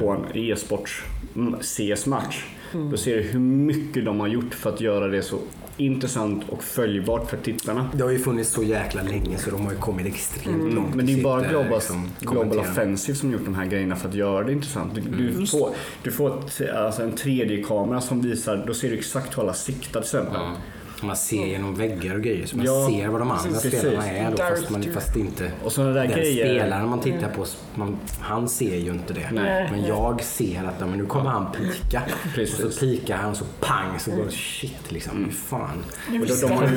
på 0.00 0.10
en 0.10 0.24
e-sports 0.34 1.02
mm. 2.74 2.90
Då 2.90 2.96
ser 2.96 3.16
du 3.16 3.22
hur 3.22 3.40
mycket 3.40 4.04
de 4.04 4.20
har 4.20 4.28
gjort 4.28 4.54
för 4.54 4.70
att 4.70 4.80
göra 4.80 5.08
det 5.08 5.22
så 5.22 5.38
intressant 5.76 6.44
och 6.48 6.64
följbart 6.64 7.30
för 7.30 7.36
tittarna. 7.36 7.90
Det 7.94 8.02
har 8.02 8.10
ju 8.10 8.18
funnits 8.18 8.50
så 8.50 8.62
jäkla 8.62 9.02
länge 9.02 9.38
så 9.38 9.50
de 9.50 9.64
har 9.64 9.72
ju 9.72 9.78
kommit 9.78 10.06
extremt 10.06 10.74
långt. 10.74 10.94
Men 10.94 11.06
det 11.06 11.12
är 11.12 11.22
bara 11.22 11.48
Global, 11.48 11.70
liksom, 11.70 12.10
Global. 12.20 12.58
Offensive 12.58 13.18
som 13.18 13.32
gjort 13.32 13.44
de 13.44 13.54
här 13.54 13.66
grejerna 13.66 13.96
för 13.96 14.08
att 14.08 14.14
göra 14.14 14.44
det 14.44 14.52
intressant. 14.52 14.94
Du, 14.94 15.00
du 15.00 15.46
får, 15.46 15.70
du 16.02 16.12
får 16.12 16.38
ett, 16.38 16.70
alltså 16.70 17.02
en 17.02 17.12
3D-kamera 17.12 18.00
som 18.00 18.22
visar, 18.22 18.64
då 18.66 18.74
ser 18.74 18.90
du 18.90 18.98
exakt 18.98 19.38
hur 19.38 19.42
alla 19.42 19.54
siktar 19.54 19.90
till 19.90 19.98
exempel. 20.00 20.40
Man 21.02 21.16
ser 21.16 21.46
genom 21.46 21.74
väggar 21.74 22.14
och 22.14 22.22
grejer 22.22 22.46
så 22.46 22.56
man 22.56 22.66
Ja, 22.66 22.88
ser 22.90 23.08
vad 23.08 23.20
de 23.20 23.30
andra 23.30 23.50
precis. 23.60 23.78
spelarna 23.78 24.06
är 24.08 24.30
då, 24.30 24.36
fast, 24.36 24.70
man, 24.70 24.82
fast 24.82 25.16
inte 25.16 25.50
Och 25.64 25.72
sådana 25.72 25.92
där 25.92 26.02
den 26.06 26.10
grejer. 26.16 26.46
spelaren 26.58 26.88
man 26.88 27.00
tittar 27.00 27.28
på, 27.28 27.46
man, 27.74 27.96
han 28.20 28.48
ser 28.48 28.76
ju 28.76 28.90
inte 28.90 29.12
det. 29.14 29.30
Nej. 29.32 29.68
Men 29.70 29.84
jag 29.86 30.22
ser 30.24 30.64
att 30.64 30.80
men 30.80 30.98
nu 30.98 31.06
kommer 31.06 31.30
han 31.30 31.46
pika. 31.52 32.02
Precis. 32.34 32.60
Och 32.64 32.72
så 32.72 32.80
pikar 32.80 33.16
han 33.16 33.34
så 33.34 33.44
pang 33.60 33.98
så 33.98 34.10
går 34.10 34.24
det 34.24 34.30
shit 34.30 34.92
liksom. 34.92 35.24
Fy 35.30 35.32
Fan. 35.36 35.84
Och 36.20 36.26
de, 36.26 36.34
de, 36.40 36.52
har 36.52 36.68
ju, 36.68 36.76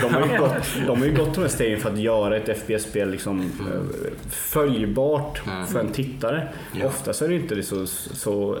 de, 0.00 0.14
har 0.14 0.26
ju 0.32 0.38
gått, 0.38 0.54
de 0.86 0.98
har 1.00 1.06
ju 1.06 1.16
gått 1.16 1.34
de 1.34 1.40
här 1.40 1.48
stegen 1.48 1.80
för 1.80 1.90
att 1.92 1.98
göra 1.98 2.36
ett 2.36 2.58
FPS-spel 2.58 3.10
liksom, 3.10 3.40
eh, 3.40 4.10
följbart 4.30 5.42
för 5.68 5.80
en 5.80 5.92
tittare. 5.92 6.48
Ja. 6.80 6.86
Ofta 6.86 7.12
så 7.12 7.24
är 7.24 7.28
det 7.28 7.34
inte 7.34 7.54
det 7.54 7.62
så, 7.62 7.86
så 7.86 8.58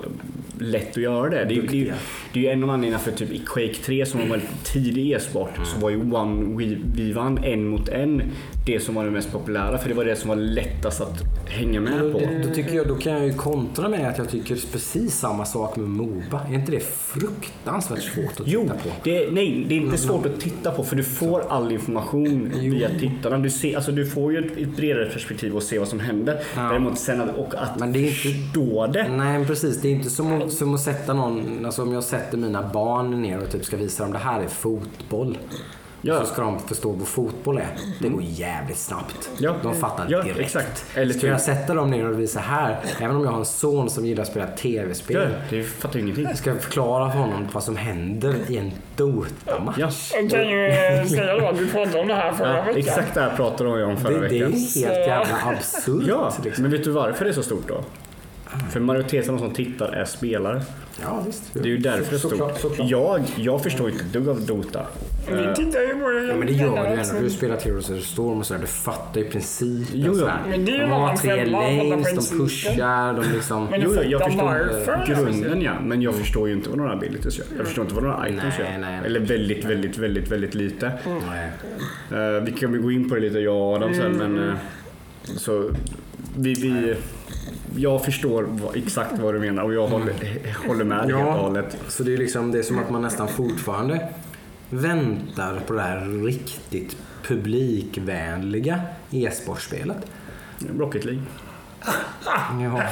lätt 0.58 0.90
att 0.90 0.96
göra 1.02 1.28
det. 1.30 1.36
Det, 1.36 1.40
är- 1.42 1.44
det, 1.46 1.54
är- 1.54 1.60
Duktiga. 1.62 1.94
det 2.32 2.38
är 2.38 2.42
ju 2.44 2.48
en 2.50 2.64
av 2.64 2.70
anledningarna 2.70 3.02
för 3.04 3.12
typ 3.12 3.30
i 3.30 3.38
Quake 3.46 3.74
3 3.84 4.06
som 4.06 4.20
var 4.20 4.26
väldigt 4.26 4.64
tidig 4.64 4.99
e-sport 5.00 5.60
så 5.64 5.78
var 5.80 5.90
ju 5.90 6.12
One 6.12 6.56
vi, 6.58 6.78
vi 6.94 7.12
vann 7.12 7.38
en 7.44 7.68
mot 7.68 7.88
en 7.88 8.22
det 8.66 8.80
som 8.80 8.94
var 8.94 9.04
det 9.04 9.10
mest 9.10 9.32
populära 9.32 9.78
för 9.78 9.88
det 9.88 9.94
var 9.94 10.04
det 10.04 10.16
som 10.16 10.28
var 10.28 10.36
lättast 10.36 11.00
att 11.00 11.22
hänga 11.46 11.80
med 11.80 12.00
Då, 12.00 12.12
på. 12.12 12.20
då, 12.48 12.54
tycker 12.54 12.74
jag, 12.74 12.88
då 12.88 12.94
kan 12.94 13.12
jag 13.12 13.26
ju 13.26 13.32
kontra 13.32 13.88
med 13.88 14.08
att 14.08 14.18
jag 14.18 14.28
tycker 14.28 14.54
precis 14.72 15.14
samma 15.18 15.44
sak 15.44 15.76
med 15.76 15.88
Moba. 15.88 16.40
Är 16.50 16.54
inte 16.54 16.72
det 16.72 16.80
fruktansvärt 16.82 18.02
svårt 18.02 18.40
att 18.40 18.46
Jo, 18.46 18.62
titta 18.62 18.74
på? 18.74 18.88
det, 19.04 19.30
nej, 19.32 19.64
det 19.68 19.74
är 19.74 19.78
inte 19.80 19.98
svårt 19.98 20.26
att 20.26 20.40
titta 20.40 20.70
på 20.70 20.84
för 20.84 20.96
du 20.96 21.02
får 21.04 21.44
all 21.48 21.72
information 21.72 22.52
Jo. 22.60 22.72
via 22.74 22.88
tittarna. 22.98 23.38
Du, 23.38 23.50
ser, 23.50 23.76
alltså, 23.76 23.92
du 23.92 24.06
får 24.06 24.32
ju 24.32 24.38
ett, 24.38 24.76
bredare 24.76 25.06
perspektiv 25.10 25.56
och 25.56 25.62
se 25.62 25.78
vad 25.78 25.88
som 25.88 26.00
händer. 26.00 26.40
Ja. 26.56 26.62
Däremot 26.62 26.98
sen 26.98 27.20
att, 27.20 27.36
och 27.36 27.54
att 27.54 27.78
Men 27.78 27.92
det 27.92 27.98
är 27.98 28.02
inte- 28.02 28.14
förstå 28.16 28.86
det. 28.86 29.08
Nej 29.08 29.44
precis, 29.46 29.80
det 29.80 29.88
är 29.88 29.92
inte 29.92 30.10
som 30.10 30.42
att, 30.42 30.52
som 30.52 30.74
att 30.74 30.80
sätta 30.80 31.14
någon, 31.14 31.64
alltså 31.66 31.82
om 31.82 31.92
jag 31.92 32.04
sätter 32.04 32.38
mina 32.38 32.70
barn 32.72 33.22
ner 33.22 33.38
och 33.42 33.50
typ 33.50 33.64
ska 33.64 33.76
visa 33.76 34.02
dem 34.02 34.12
det 34.12 34.18
här 34.18 34.40
är 34.42 34.48
fotboll. 34.48 35.38
Ja. 36.02 36.20
Så 36.20 36.26
ska 36.26 36.42
de 36.42 36.58
förstå 36.60 36.90
vad 36.92 37.08
fotboll 37.08 37.58
är. 37.58 37.66
Det 37.98 38.08
går 38.08 38.22
jävligt 38.22 38.76
snabbt. 38.78 39.30
Ja. 39.38 39.54
De 39.62 39.74
fattar 39.74 40.06
Ja, 40.08 40.22
direkt. 40.22 40.40
exakt. 40.40 40.84
Eller 40.94 41.12
ska 41.12 41.20
typ- 41.20 41.30
jag 41.30 41.40
sätta 41.40 41.74
dem 41.74 41.90
ner 41.90 42.08
och 42.08 42.20
visa 42.20 42.40
här, 42.40 42.76
även 43.00 43.16
om 43.16 43.24
jag 43.24 43.30
har 43.30 43.38
en 43.38 43.44
son 43.44 43.90
som 43.90 44.06
gillar 44.06 44.22
att 44.22 44.28
spela 44.28 44.46
tv-spel. 44.46 45.28
Ja, 45.30 45.38
det 45.50 45.62
fattar 45.64 45.94
ju 45.98 46.00
ingenting. 46.04 46.34
Ska 46.36 46.50
jag 46.50 46.60
förklara 46.60 47.10
för 47.10 47.18
honom 47.18 47.48
vad 47.52 47.62
som 47.64 47.76
händer 47.76 48.34
i 48.48 48.56
en 48.58 48.72
Dota-match? 48.96 49.76
Ja. 49.78 49.90
Jag 50.14 50.30
kan 50.30 50.48
ju 50.48 50.66
eh, 50.66 51.04
säga 51.06 51.36
då 51.40 51.46
att 51.46 51.58
vi 51.60 51.70
pratade 51.70 52.00
om 52.00 52.08
det 52.08 52.14
här 52.14 52.32
förra 52.32 52.56
Ja, 52.56 52.62
veckan. 52.62 52.76
exakt 52.78 53.14
det 53.14 53.20
här 53.20 53.36
pratade 53.36 53.80
jag 53.80 53.88
om 53.88 53.96
förra 53.96 54.20
Det, 54.20 54.28
det 54.28 54.38
är 54.38 54.44
veckan. 54.46 54.52
helt 54.52 54.76
jävla 55.08 55.36
absurt. 55.44 56.04
Ja, 56.08 56.32
liksom. 56.44 56.62
men 56.62 56.70
vet 56.72 56.84
du 56.84 56.90
varför 56.90 57.24
det 57.24 57.30
är 57.30 57.34
så 57.34 57.42
stort 57.42 57.68
då? 57.68 57.84
För 58.70 58.80
majoriteten 58.80 59.34
av 59.34 59.40
de 59.40 59.46
som 59.46 59.54
tittar 59.54 59.88
är 59.92 60.04
spelare. 60.04 60.62
Ja 61.02 61.22
visst. 61.26 61.42
Det 61.52 61.60
är 61.60 61.64
ju 61.64 61.78
därför 61.78 62.12
det 62.12 62.18
stort. 62.18 62.30
såklart. 62.30 62.90
Jag, 62.90 63.22
jag 63.36 63.62
förstår 63.62 63.90
inte 63.90 64.04
ett 64.04 64.12
dugg 64.12 64.28
av 64.28 64.46
Dota. 64.46 64.86
Vi 65.28 65.54
tittar 65.56 65.80
ju 65.80 65.94
på 66.00 66.08
det. 66.08 66.26
Ja, 66.26 66.36
men 66.36 66.46
det 66.46 66.52
gör 66.52 66.84
du 66.84 66.90
ju 66.90 67.00
ändå. 67.00 67.20
Du 67.20 67.30
spelar 67.30 67.60
Heroes 67.60 67.90
of 67.90 67.96
the 67.96 68.02
Storm 68.02 68.38
och 68.38 68.46
sådär. 68.46 68.60
Du 68.60 68.66
fattar 68.66 69.20
ju 69.20 69.30
principen. 69.30 69.86
Jo, 69.92 70.06
jo. 70.06 70.14
sådär. 70.14 70.38
Men 70.48 70.64
det 70.64 70.72
är 70.72 70.76
ju 70.76 70.80
de 70.80 70.90
har 70.90 71.16
tre 71.16 71.44
lanes, 71.44 72.30
de 72.30 72.38
pushar, 72.38 73.14
de 73.14 73.32
liksom... 73.34 73.66
Men 73.70 73.80
du 73.80 73.86
Jo, 73.86 74.02
jag 74.02 74.24
förstår 74.24 75.06
grunden 75.06 75.62
ja, 75.62 75.80
men 75.80 76.02
jag 76.02 76.14
förstår 76.14 76.48
ju 76.48 76.54
inte 76.54 76.68
vad 76.68 76.78
några 76.78 76.92
abilities 76.92 77.38
gör. 77.38 77.46
Jag 77.56 77.66
förstår 77.66 77.84
inte 77.84 77.94
vad 77.94 78.04
några 78.04 78.28
items 78.28 78.42
Nej, 78.42 78.52
gör. 78.58 78.78
nej, 78.78 78.90
nej. 78.90 79.00
Eller 79.04 79.20
väldigt, 79.20 79.64
väldigt, 79.64 79.98
väldigt, 79.98 80.30
väldigt 80.32 80.54
lite. 80.54 80.92
Nej. 81.06 81.50
Eh, 82.10 82.42
vi 82.42 82.52
kan 82.52 82.72
väl 82.72 82.80
gå 82.80 82.90
in 82.90 83.08
på 83.08 83.14
det 83.14 83.20
lite 83.20 83.38
jag 83.38 83.56
och 83.56 83.76
Adam 83.76 83.94
sen 83.94 84.12
men 84.12 84.48
eh, 84.48 84.54
så 85.24 85.70
vi, 86.36 86.54
vi, 86.54 86.94
jag 87.76 88.04
förstår 88.04 88.42
vad, 88.48 88.76
exakt 88.76 89.18
vad 89.18 89.34
du 89.34 89.38
menar 89.40 89.62
och 89.62 89.74
jag 89.74 89.86
håller, 89.88 90.14
håller 90.68 90.84
med 90.84 90.98
dig 91.08 91.16
helt 91.16 91.28
och 91.28 91.34
Ja, 91.34 91.42
hållet. 91.42 91.76
så 91.88 92.02
det 92.02 92.12
är 92.14 92.18
liksom 92.18 92.52
det 92.52 92.58
är 92.58 92.62
som 92.62 92.78
att 92.78 92.90
man 92.90 93.02
nästan 93.02 93.28
fortfarande 93.28 94.08
väntar 94.70 95.60
på 95.66 95.72
det 95.72 95.82
här 95.82 96.24
riktigt 96.24 96.96
publikvänliga 97.22 98.80
e-sportspelet. 99.10 100.06
Rocket 100.78 101.04
League. 101.04 101.22
Ja. 102.62 102.82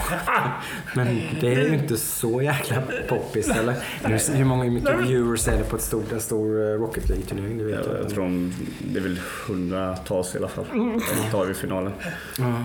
Men 0.94 1.20
det 1.40 1.46
är 1.55 1.68
ju 1.68 1.74
inte 1.74 1.96
så 1.96 2.42
jäkla 2.42 2.77
poppis 3.09 3.48
eller? 3.51 3.74
Hur- 4.05 4.35
Hur 4.37 4.44
många 4.44 4.64
mycket 4.64 5.01
viewers 5.01 5.48
är 5.48 5.59
det 5.59 5.64
på 5.64 5.77
ett 5.77 5.83
stort, 5.83 6.12
en 6.12 6.20
stor 6.20 6.61
eh, 6.62 6.79
Rocket 6.79 7.09
League-turnering? 7.09 7.61
Jag, 7.70 7.81
jag 8.03 8.09
tror 8.11 8.22
de, 8.24 8.53
det 8.79 8.98
är 8.98 9.03
väl 9.03 9.20
hundratals 9.46 10.35
i 10.35 10.38
alla 10.38 10.48
fall. 10.48 10.64
De 10.72 11.31
tar 11.31 11.44
vi 11.44 11.55
finalen. 11.55 11.92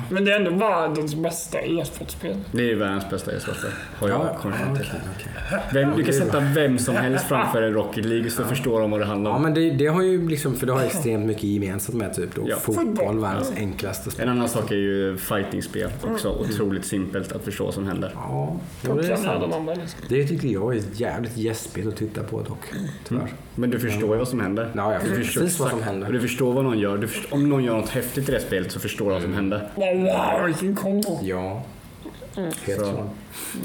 Men 0.09 0.25
det 0.25 0.31
är 0.31 0.35
ändå 0.35 0.51
världens 0.51 1.15
bästa 1.15 1.59
e-sportspel. 1.61 2.35
Det 2.51 2.71
är 2.71 2.75
världens 2.75 3.09
bästa 3.09 3.31
e-sportspel. 3.31 3.71
Har 3.99 4.09
jag 4.09 4.19
Ja, 4.19 4.37
kommit 4.41 4.57
ja, 4.59 4.65
fram 4.65 4.75
till. 4.75 4.85
okej, 4.85 5.01
okej. 5.49 5.59
Vem, 5.73 5.97
du 5.97 6.03
kan 6.03 6.13
sätta 6.13 6.39
vem 6.39 6.79
som 6.79 6.95
helst 6.95 7.25
framför 7.27 7.61
en 7.61 7.73
Rocket 7.73 8.05
League 8.05 8.29
så 8.29 8.43
förstår 8.43 8.81
de 8.81 8.91
vad 8.91 8.99
det 8.99 9.05
handlar 9.05 9.31
Ja 9.31 9.35
om. 9.35 9.41
men 9.43 9.53
det, 9.53 9.69
det 9.71 9.87
har 9.87 10.01
ju 10.01 10.29
liksom, 10.29 10.55
för 10.55 10.65
det 10.67 10.73
har 10.73 10.81
extremt 10.81 11.25
mycket 11.25 11.43
gemensamt 11.43 11.97
med 11.97 12.13
typ 12.13 12.35
då 12.35 12.45
Ja. 12.47 12.55
fotboll, 12.55 13.19
världens 13.19 13.51
enklaste 13.57 14.11
sport. 14.11 14.19
En 14.23 14.29
annan 14.29 14.49
sak 14.49 14.71
är 14.71 14.75
ju 14.75 15.17
fightingspel. 15.17 15.89
Också 16.13 16.29
otroligt 16.29 16.85
simpelt 16.85 17.31
att 17.31 17.43
förstå 17.43 17.65
vad 17.65 17.73
som 17.73 17.87
händer. 17.87 18.11
Ja, 18.15 18.55
det 18.81 18.89
är 19.11 19.15
sant. 19.15 19.95
Det 20.09 20.27
tycker 20.27 20.47
jag 20.47 20.75
är 20.75 20.81
jävligt 20.93 21.37
gäspigt 21.37 21.87
att 21.87 21.95
titta 21.97 22.23
på 22.23 22.41
dock. 22.41 22.71
Tyvärr. 23.07 23.27
Men 23.55 23.69
du 23.69 23.79
förstår 23.79 24.11
ju 24.11 24.17
vad 24.17 24.27
som 24.27 24.39
händer. 24.39 24.71
Ja, 24.75 24.93
jag 24.93 25.01
du 25.03 25.15
förstår 25.23 25.41
precis 25.41 25.59
vad 25.59 25.69
som 25.69 25.77
exakt- 25.79 25.91
händer. 25.91 26.07
och 26.07 26.13
Du 26.13 26.19
förstår 26.19 26.53
vad 26.53 26.63
någon 26.63 26.79
gör. 26.79 26.97
Du 26.97 27.07
förstår, 27.07 27.33
om 27.35 27.49
någon 27.49 27.63
gör 27.63 27.77
något 27.77 27.89
häftigt 27.89 28.29
i 28.29 28.31
det 28.31 28.39
spelet 28.39 28.71
så 28.71 28.79
förstår 28.79 29.05
du 29.05 29.11
vad 29.11 29.21
som 29.21 29.33
händer. 29.33 29.69
Wow, 29.75 30.45
vilken 30.45 30.75
kombo. 30.75 31.19
Ja. 31.21 31.63
Helt 32.35 32.79
Så. 32.79 32.85
klart. 32.91 33.09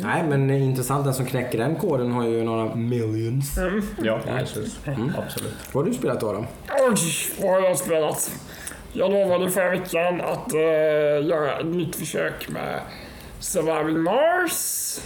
Nej 0.03 0.25
men 0.29 0.51
intressant, 0.51 1.05
den 1.05 1.15
som 1.15 1.27
knäcker 1.27 1.59
den 1.59 1.77
koden 1.77 2.13
har 2.13 2.25
ju 2.27 2.45
några 2.45 2.75
millions. 2.75 3.59
Ja, 4.03 4.21
precis. 4.27 4.79
Absolut. 5.19 5.55
Vad 5.73 5.85
har 5.85 5.91
du 5.93 5.97
spelat 5.99 6.21
då? 6.21 6.33
då? 6.33 6.39
Oj, 6.89 6.97
vad 7.43 7.51
har 7.51 7.61
jag 7.69 7.79
spelat? 7.79 8.31
Jag 8.99 9.13
lovade 9.13 9.51
förra 9.51 9.71
veckan 9.71 10.21
att 10.21 10.55
eh, 10.55 11.27
göra 11.27 11.59
ett 11.61 11.67
nytt 11.67 11.97
försök 11.97 12.49
med 12.49 12.81
Surviving 13.41 14.03
Mars. 14.03 14.99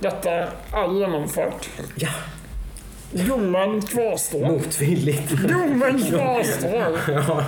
Detta 0.00 0.30
är 0.30 0.98
genomfört. 1.00 1.68
Ja. 1.96 2.08
Domen 3.10 3.82
kvarstår. 3.82 4.46
Motvilligt. 4.46 5.30
Domen 5.30 6.02
kvarstår. 6.10 6.98
ja. 7.08 7.44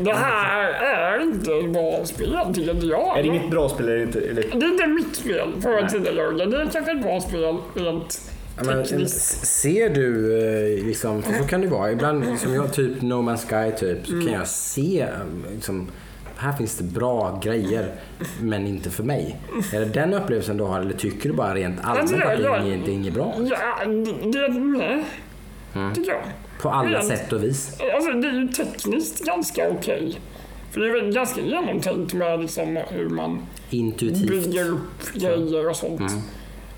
Det 0.00 0.14
här 0.14 0.72
är 0.72 1.22
inte 1.22 1.52
ett 1.52 1.72
bra 1.72 2.04
spel, 2.04 2.38
tycker 2.54 2.86
jag. 2.90 3.18
Är 3.18 3.22
det 3.22 3.28
inget 3.28 3.50
bra 3.50 3.68
spel? 3.68 3.88
Är 3.88 3.96
det 3.96 4.02
inte, 4.02 4.18
är 4.18 4.34
det, 4.34 4.42
Det 4.42 4.66
är 4.66 4.72
inte 4.72 4.86
mitt 4.86 5.16
spel, 5.16 5.52
får 5.62 5.72
jag 5.72 5.88
tillägga. 5.88 6.46
Det 6.46 6.62
är 6.62 6.70
kanske 6.72 6.92
ett 6.92 7.02
bra 7.02 7.20
spel 7.20 7.56
rent 7.74 8.30
men, 8.66 9.08
ser 9.08 9.88
du, 9.90 10.38
eh, 10.78 10.86
liksom, 10.86 11.22
för 11.22 11.32
så 11.32 11.44
kan 11.44 11.60
det 11.60 11.66
vara. 11.66 11.92
Ibland, 11.92 12.38
som 12.38 12.54
jag, 12.54 12.72
typ 12.72 13.02
No 13.02 13.14
Man's 13.14 13.46
Sky, 13.70 13.76
typ, 13.78 14.06
så 14.06 14.12
kan 14.12 14.32
jag 14.32 14.48
se, 14.48 15.06
liksom, 15.54 15.88
här 16.36 16.52
finns 16.52 16.76
det 16.76 16.84
bra 16.84 17.40
grejer, 17.44 17.94
men 18.40 18.66
inte 18.66 18.90
för 18.90 19.02
mig. 19.02 19.36
Är 19.72 19.80
det 19.80 19.86
den 19.86 20.14
upplevelsen 20.14 20.56
du 20.56 20.64
har, 20.64 20.80
eller 20.80 20.92
tycker 20.94 21.28
du 21.28 21.34
bara 21.34 21.54
rent 21.54 21.80
allmänt 21.84 22.12
att 22.12 22.18
det 22.18 22.24
är 22.24 22.40
jag- 22.40 22.88
inget, 22.88 23.14
bra? 23.14 23.34
Ja, 23.38 23.84
det, 23.86 24.48
det 24.48 24.48
nej, 24.58 25.04
tycker 25.94 26.10
jag. 26.10 26.22
På 26.62 26.68
alla 26.70 26.98
Rent- 26.98 27.08
sätt 27.08 27.32
och 27.32 27.44
vis. 27.44 27.78
Alltså 27.94 28.10
det 28.12 28.28
är 28.28 28.32
ju 28.32 28.48
tekniskt 28.48 29.24
ganska 29.26 29.70
okej. 29.70 30.20
För 30.70 30.80
det 30.80 30.86
är 30.88 31.02
väl 31.02 31.12
ganska 31.14 31.40
genomtänkt 31.40 32.14
med 32.14 32.40
liksom 32.40 32.78
hur 32.88 33.08
man 33.08 33.42
Intuitivt. 33.70 34.28
bygger 34.30 34.68
upp 34.70 35.12
grejer 35.14 35.68
och 35.68 35.76
sånt. 35.76 36.12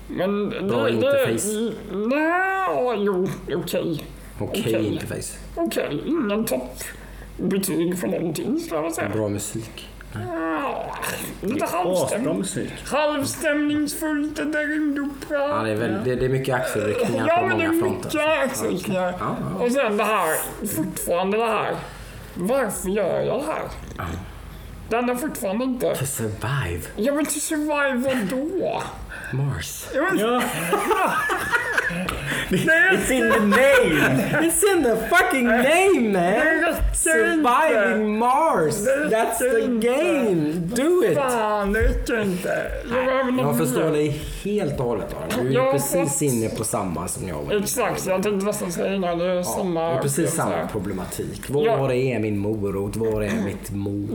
Men 0.07 0.49
Bra 0.67 0.83
det, 0.83 0.91
interface. 0.91 1.47
Det, 1.47 1.73
nej, 1.97 2.95
jo, 2.97 3.27
okej. 3.55 4.05
Okej 4.39 4.61
Okej. 4.65 4.85
interface. 4.85 5.37
Okej, 5.55 6.01
ingen 6.05 6.45
toppbetyg 6.45 7.99
för 7.99 8.07
någonting 8.07 8.59
skulle 8.59 8.81
jag 8.81 8.93
säga. 8.93 9.09
Bra 9.09 9.29
musik. 9.29 9.89
Ja, 10.13 10.95
Lite 11.41 11.65
Asbra 11.65 11.79
halvstäm, 11.79 12.23
musik. 12.23 12.71
halvstämningsfullt, 12.85 14.35
det 14.35 14.43
där. 14.45 14.67
Ja, 15.29 15.63
det, 15.63 15.71
är 15.71 15.75
väl, 15.75 16.03
det, 16.03 16.15
det 16.15 16.25
är 16.25 16.29
mycket 16.29 16.55
axelryckningar 16.55 17.27
Ja, 17.27 17.37
på 17.41 17.47
men 17.47 17.57
det 17.57 17.63
är 17.63 17.67
många 17.69 17.81
fronter. 17.81 18.05
mycket 18.09 18.43
axelryckningar. 18.43 19.13
Ja, 19.19 19.35
ja. 19.59 19.65
Och 19.65 19.71
sen 19.71 19.97
det 19.97 20.03
här, 20.03 20.37
fortfarande 20.67 21.37
det 21.37 21.45
här. 21.45 21.75
Varför 22.35 22.89
gör 22.89 23.21
jag 23.21 23.39
det 23.39 23.45
här? 23.45 23.61
Den 24.89 25.09
är 25.09 25.15
fortfarande 25.15 25.63
inte... 25.65 25.95
To 25.95 26.05
survive 26.05 26.81
Ja 26.95 27.13
men 27.13 27.25
to 27.25 27.31
survive 27.39 27.95
vadå? 28.09 28.81
Mars. 29.33 29.87
Ja, 29.93 30.01
men, 30.01 30.19
Ja, 30.19 30.31
det 30.31 30.41
it's 32.51 33.11
in 33.11 33.29
the 33.29 33.39
name! 33.39 34.45
It's 34.45 34.63
in 34.63 34.83
the 34.83 34.95
fucking 35.09 35.47
name 35.47 36.11
man! 36.11 36.75
Surviving. 36.93 38.19
Mars! 38.19 38.85
That's 39.09 39.39
the 39.39 39.79
game! 39.81 40.69
Do 40.75 41.03
it! 41.03 41.15
Fan, 41.17 41.73
det 41.73 41.81
räcker 41.81 42.21
inte. 42.21 42.71
Jag 43.39 43.57
förstår 43.57 43.91
dig 43.91 44.21
helt 44.43 44.79
och 44.79 44.85
hållet 44.85 45.13
Aron. 45.13 45.45
Du 45.45 45.59
är 45.59 45.71
precis 45.71 46.21
inne 46.21 46.49
på 46.49 46.63
samma 46.63 47.07
som 47.07 47.27
jag 47.27 47.41
var. 47.41 47.53
Exakt, 47.53 48.05
jag 48.05 48.23
tänkte 48.23 48.45
nästan 48.45 48.71
säga 48.71 48.95
innan. 48.95 49.17
Det 49.17 49.25
är 49.25 49.43
samma 49.43 49.89
Det 49.89 49.97
är 49.97 50.01
precis 50.01 50.31
samma 50.33 50.67
problematik. 50.67 51.49
Var 51.49 51.91
är 51.91 52.19
min 52.19 52.37
morot? 52.37 52.95
Var 52.95 53.21
är 53.21 53.43
mitt? 53.45 53.71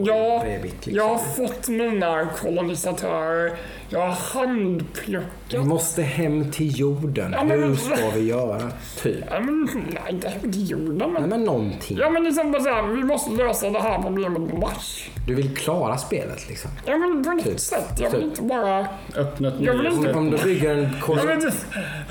Ja, 0.07 0.45
är 0.45 0.62
mitt, 0.62 0.87
liksom? 0.87 0.95
jag 0.95 1.09
har 1.09 1.19
fått 1.19 1.69
mina 1.69 2.29
kolonisatörer. 2.43 3.53
Jag 3.91 4.01
har 4.01 4.41
handplockat. 4.41 5.67
måste 5.67 6.03
hem 6.03 6.51
till 6.51 6.79
jorden. 6.79 7.33
Ja, 7.33 7.45
men- 7.68 7.76
Hur 7.88 7.96
ska 7.96 8.11
vi 8.18 8.24
göra? 8.26 8.61
Typ. 9.02 9.16
Ja, 9.31 9.40
men, 9.40 9.68
nej, 9.74 10.02
inte 10.09 10.28
hem 10.28 10.52
till 10.52 10.70
jorden 10.70 11.12
Nej, 11.18 11.28
men... 11.28 11.44
någonting. 11.44 11.96
Ja 12.00 12.11
men 12.11 12.24
liksom 12.24 12.52
bara 12.52 12.62
såhär, 12.62 12.83
vi 12.83 13.04
måste 13.04 13.31
lösa 13.31 13.70
det 13.70 13.78
här 13.81 14.02
problemet 14.02 14.50
på 14.50 14.57
Mars. 14.57 15.11
Du 15.26 15.35
vill 15.35 15.57
klara 15.57 15.96
spelet 15.98 16.48
liksom. 16.48 16.70
Ja 16.87 16.96
men 16.96 17.24
på 17.24 17.31
något 17.33 17.44
Typ. 17.44 17.61
sätt. 17.61 18.00
Jag 18.00 18.11
vill 18.11 18.20
Typ. 18.20 18.31
inte 18.31 18.42
bara... 18.42 18.87
Öppna 19.16 19.48
ett 19.48 19.54
Jag 19.61 19.72
vill 19.74 19.83
nytt 19.83 19.98
inte- 19.98 20.12
Om, 20.14 20.31
du 20.31 20.37
bygger 20.44 20.70
en 20.74 20.83
Jag 20.83 21.00
koloni, 21.02 21.26
vill 21.26 21.35
inte... 21.37 21.52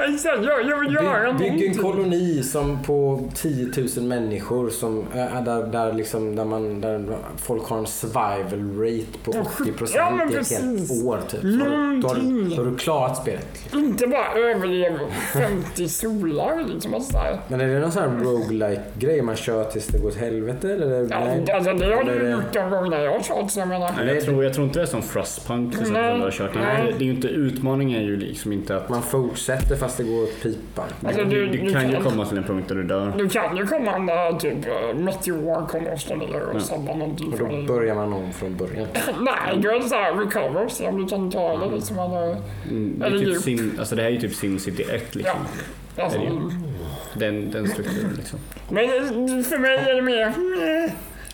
Exakt, 0.03 0.43
jag, 0.45 0.65
jag 0.69 0.79
vill 0.79 0.93
göra 0.93 1.33
Bygg, 1.33 1.37
bygg 1.51 1.63
en 1.63 1.71
någonting. 1.71 1.83
koloni 1.83 2.43
som 2.43 2.79
på 2.83 3.23
10 3.35 3.71
000 3.97 4.05
människor 4.05 4.69
som, 4.69 4.99
äh, 5.15 5.43
där, 5.43 5.63
där, 5.67 5.93
liksom, 5.93 6.35
där, 6.35 6.45
man, 6.45 6.81
där 6.81 7.17
folk 7.37 7.63
har 7.69 7.77
en 7.77 7.87
survival 7.87 8.79
rate 8.79 9.17
på 9.23 9.31
80 9.61 9.71
procent 9.71 9.95
Ja, 9.95 10.19
i 10.31 10.35
ett 10.35 10.51
helt 10.51 10.91
år. 11.05 11.19
Typ. 11.29 11.41
Så, 11.41 11.47
då, 11.47 11.65
har, 11.65 11.93
Någonting. 11.93 12.49
du- 12.49 12.55
då 12.55 12.63
har 12.63 12.71
du 12.71 12.77
klarat 12.77 13.17
spelet. 13.17 13.73
Inte 13.73 14.07
bara 14.07 14.33
överleva 14.33 14.99
50 15.41 15.87
solar 15.89 16.63
liksom. 16.73 16.93
Och 16.93 17.01
sådär. 17.01 17.39
Men 17.47 17.61
är 17.61 17.67
det 17.67 17.79
någon 17.79 17.91
sån 17.91 18.03
här 18.03 18.23
roguelike 18.23 18.81
grej 18.99 19.21
man 19.21 19.35
kör 19.35 19.63
tills 19.63 19.87
det 19.87 19.97
går 19.99 20.07
åt 20.09 20.15
helvete? 20.15 20.71
Eller? 20.73 21.07
Ja, 21.11 21.19
Nej. 21.25 21.51
alltså, 21.53 21.73
det 21.73 21.95
har 21.95 22.03
du 22.03 22.19
det- 22.19 22.29
gjort 22.31 22.53
de 22.53 22.69
gångerna 22.69 22.99
jag 23.01 23.11
har 23.11 23.19
kört 23.19 23.51
så 23.51 23.59
jag 23.59 23.67
menar. 23.67 23.91
Nej, 23.97 24.15
jag, 24.15 24.23
tror, 24.25 24.43
jag 24.43 24.53
tror 24.53 24.65
inte 24.67 24.79
det 24.79 24.83
är 24.83 24.87
som 24.87 25.01
Frostpunk 25.01 25.71
till 25.73 25.81
exempel. 25.81 26.03
Nej. 26.03 26.21
har 26.21 26.31
kört. 26.31 26.53
Det, 26.53 26.59
är, 26.59 26.83
det 26.97 27.03
är 27.03 27.05
ju 27.07 27.11
inte, 27.11 27.27
utmaningen 27.27 28.01
är 28.01 28.05
ju 28.05 28.17
liksom 28.17 28.51
inte 28.53 28.75
att 28.75 28.89
Man 28.89 29.01
fortsätter 29.01 29.75
fast 29.75 29.97
det 29.97 30.03
går 30.03 30.23
åt 30.23 30.41
pipan. 30.43 30.85
Alltså, 31.05 31.23
du, 31.23 31.29
du- 31.45 31.57
du 31.57 31.57
du 31.57 31.73
kan 31.73 31.87
ju 31.89 31.93
kan- 31.95 32.03
komma 32.03 32.25
till 32.25 32.37
en 32.37 32.43
punkt 32.43 32.65
där 32.67 32.75
du 32.75 32.83
dör. 32.83 33.13
Du 33.17 33.29
kan 33.29 33.57
ju 33.57 33.65
komma 33.67 33.97
när 33.97 34.39
typ 34.39 34.53
eh, 34.67 34.99
meteor 34.99 35.67
kommer 35.67 35.93
och 35.93 35.99
slår 35.99 36.15
ner 36.15 36.41
och 36.55 36.61
sabbar 36.61 36.95
någonting 36.95 37.33
Och 37.33 37.39
då 37.39 37.73
börjar 37.73 37.95
man 37.95 38.13
om 38.13 38.33
från 38.33 38.55
början. 38.57 38.87
Nej, 39.19 39.61
då 39.63 39.69
är 39.69 39.79
det 39.79 39.89
såhär 39.89 40.13
recover, 40.13 40.67
se 40.67 40.87
om 40.87 41.01
du 41.01 41.07
kan 41.07 41.31
ta 41.31 41.57
det 41.57 41.75
liksom. 41.75 41.99
Eller, 41.99 42.35
Mm, 42.69 42.95
det, 42.99 43.05
är 43.05 43.09
Eller 43.11 43.25
typ. 43.33 43.41
Sim, 43.43 43.75
alltså 43.79 43.95
det 43.95 44.01
här 44.01 44.09
är 44.09 44.13
ju 44.13 44.19
typ 44.19 44.33
SimCity 44.33 44.83
1 44.83 45.15
ja. 45.27 46.03
Alltså. 46.03 46.19
Den, 47.13 47.51
den 47.51 47.67
strukturen 47.67 48.13
liksom. 48.17 48.39
men 48.69 48.87
för 49.43 49.57
mig 49.57 49.77
är 49.77 49.95
det 49.95 50.01
mer... 50.01 50.33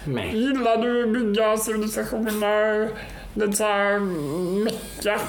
Nej. 0.06 0.38
Gillar 0.38 0.78
du 0.78 1.04
att 1.04 1.14
bygga 1.14 1.58
civilisationer? 1.58 2.90
Lite 3.34 3.54
såhär 3.54 4.00
mecka? 4.64 5.20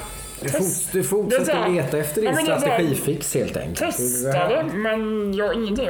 Du, 0.41 0.49
fort, 0.49 0.91
du 0.91 1.03
fortsätter 1.03 1.53
här- 1.53 1.69
leta 1.69 1.97
efter 1.97 2.21
din 2.21 2.35
strategifix 2.35 3.33
helt 3.35 3.57
enkelt. 3.57 3.79
Det 3.79 3.85
Testa 3.85 4.31
här- 4.31 4.63
det, 4.63 4.77
men 4.77 5.33
jag 5.33 5.45
har 5.45 5.53
ingenting 5.53 5.85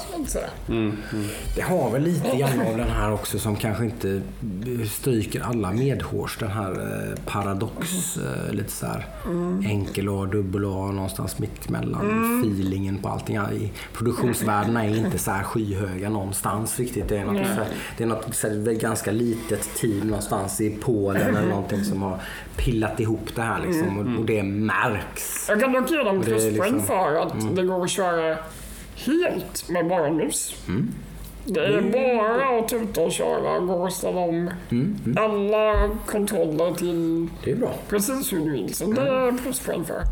ska 0.00 0.10
jag 0.12 0.20
inte 0.20 0.30
säga. 0.30 0.48
Det 1.56 1.60
har 1.62 1.90
väl 1.90 2.02
lite 2.02 2.36
grann 2.36 2.60
av 2.60 2.76
den 2.76 2.88
här 2.90 3.12
också 3.12 3.38
som 3.38 3.56
kanske 3.56 3.84
inte 3.84 4.22
stryker 4.90 5.40
alla 5.40 5.70
medhårs. 5.70 6.36
Den 6.38 6.50
här 6.50 6.70
eh, 6.72 7.20
paradox, 7.24 8.16
eh, 8.16 8.54
lite 8.54 8.70
så 8.72 8.86
här 8.86 9.06
enkel 9.66 10.08
A, 10.08 10.28
dubbel 10.32 10.64
A 10.64 10.92
någonstans 10.92 11.38
mitt 11.38 11.68
emellan. 11.68 12.40
Feelingen 12.44 12.98
på 12.98 13.08
allting. 13.08 13.72
Produktionsvärdena 13.92 14.84
är 14.84 14.96
inte 14.96 15.18
så 15.18 15.30
här 15.30 15.42
skyhöga 15.42 16.08
någonstans 16.08 16.78
riktigt. 16.78 17.08
Det 17.08 17.18
är 17.18 17.24
något, 17.24 17.46
här, 17.46 17.66
det 17.98 18.04
är 18.04 18.08
något 18.08 18.42
här, 18.42 18.72
ganska 18.72 19.10
litet 19.10 19.68
team 19.76 19.98
någonstans 20.06 20.60
i 20.60 20.70
Polen 20.70 21.36
eller 21.36 21.48
någonting 21.48 21.84
som 21.84 22.02
har 22.02 22.18
pillat 22.56 23.00
ihop 23.00 23.31
det 23.34 23.42
här 23.42 23.60
liksom. 23.66 23.98
Och, 23.98 24.20
och 24.20 24.26
det 24.26 24.42
märks. 24.42 25.46
Jag 25.48 25.60
kan 25.60 25.72
dock 25.72 25.90
ge 25.90 25.96
dem 26.02 26.22
pluspoäng 26.22 26.52
liksom- 26.52 26.82
för 26.82 27.14
att 27.16 27.56
det 27.56 27.62
går 27.62 27.84
att 27.84 27.90
köra 27.90 28.36
helt 29.06 29.68
med 29.68 29.88
bara 29.88 30.10
mus. 30.10 30.54
Det 31.44 31.60
är 31.66 31.82
bara 31.82 32.58
att 32.58 32.68
tuta 32.68 33.00
och 33.00 33.12
köra, 33.12 33.58
gå 33.58 33.74
och 33.74 33.92
ställa 33.92 34.20
om 34.20 34.50
alla 35.16 35.90
kontroller 36.06 36.74
till 36.74 37.28
Det 37.44 37.50
är 37.50 37.56
bra. 37.56 37.74
precis 37.88 38.32
hur 38.32 38.38
du 38.44 38.50
vill. 38.50 38.74
Så 38.74 38.92
det 38.92 39.00
är 39.00 39.32
pluspoäng 39.42 39.84
för. 39.84 40.02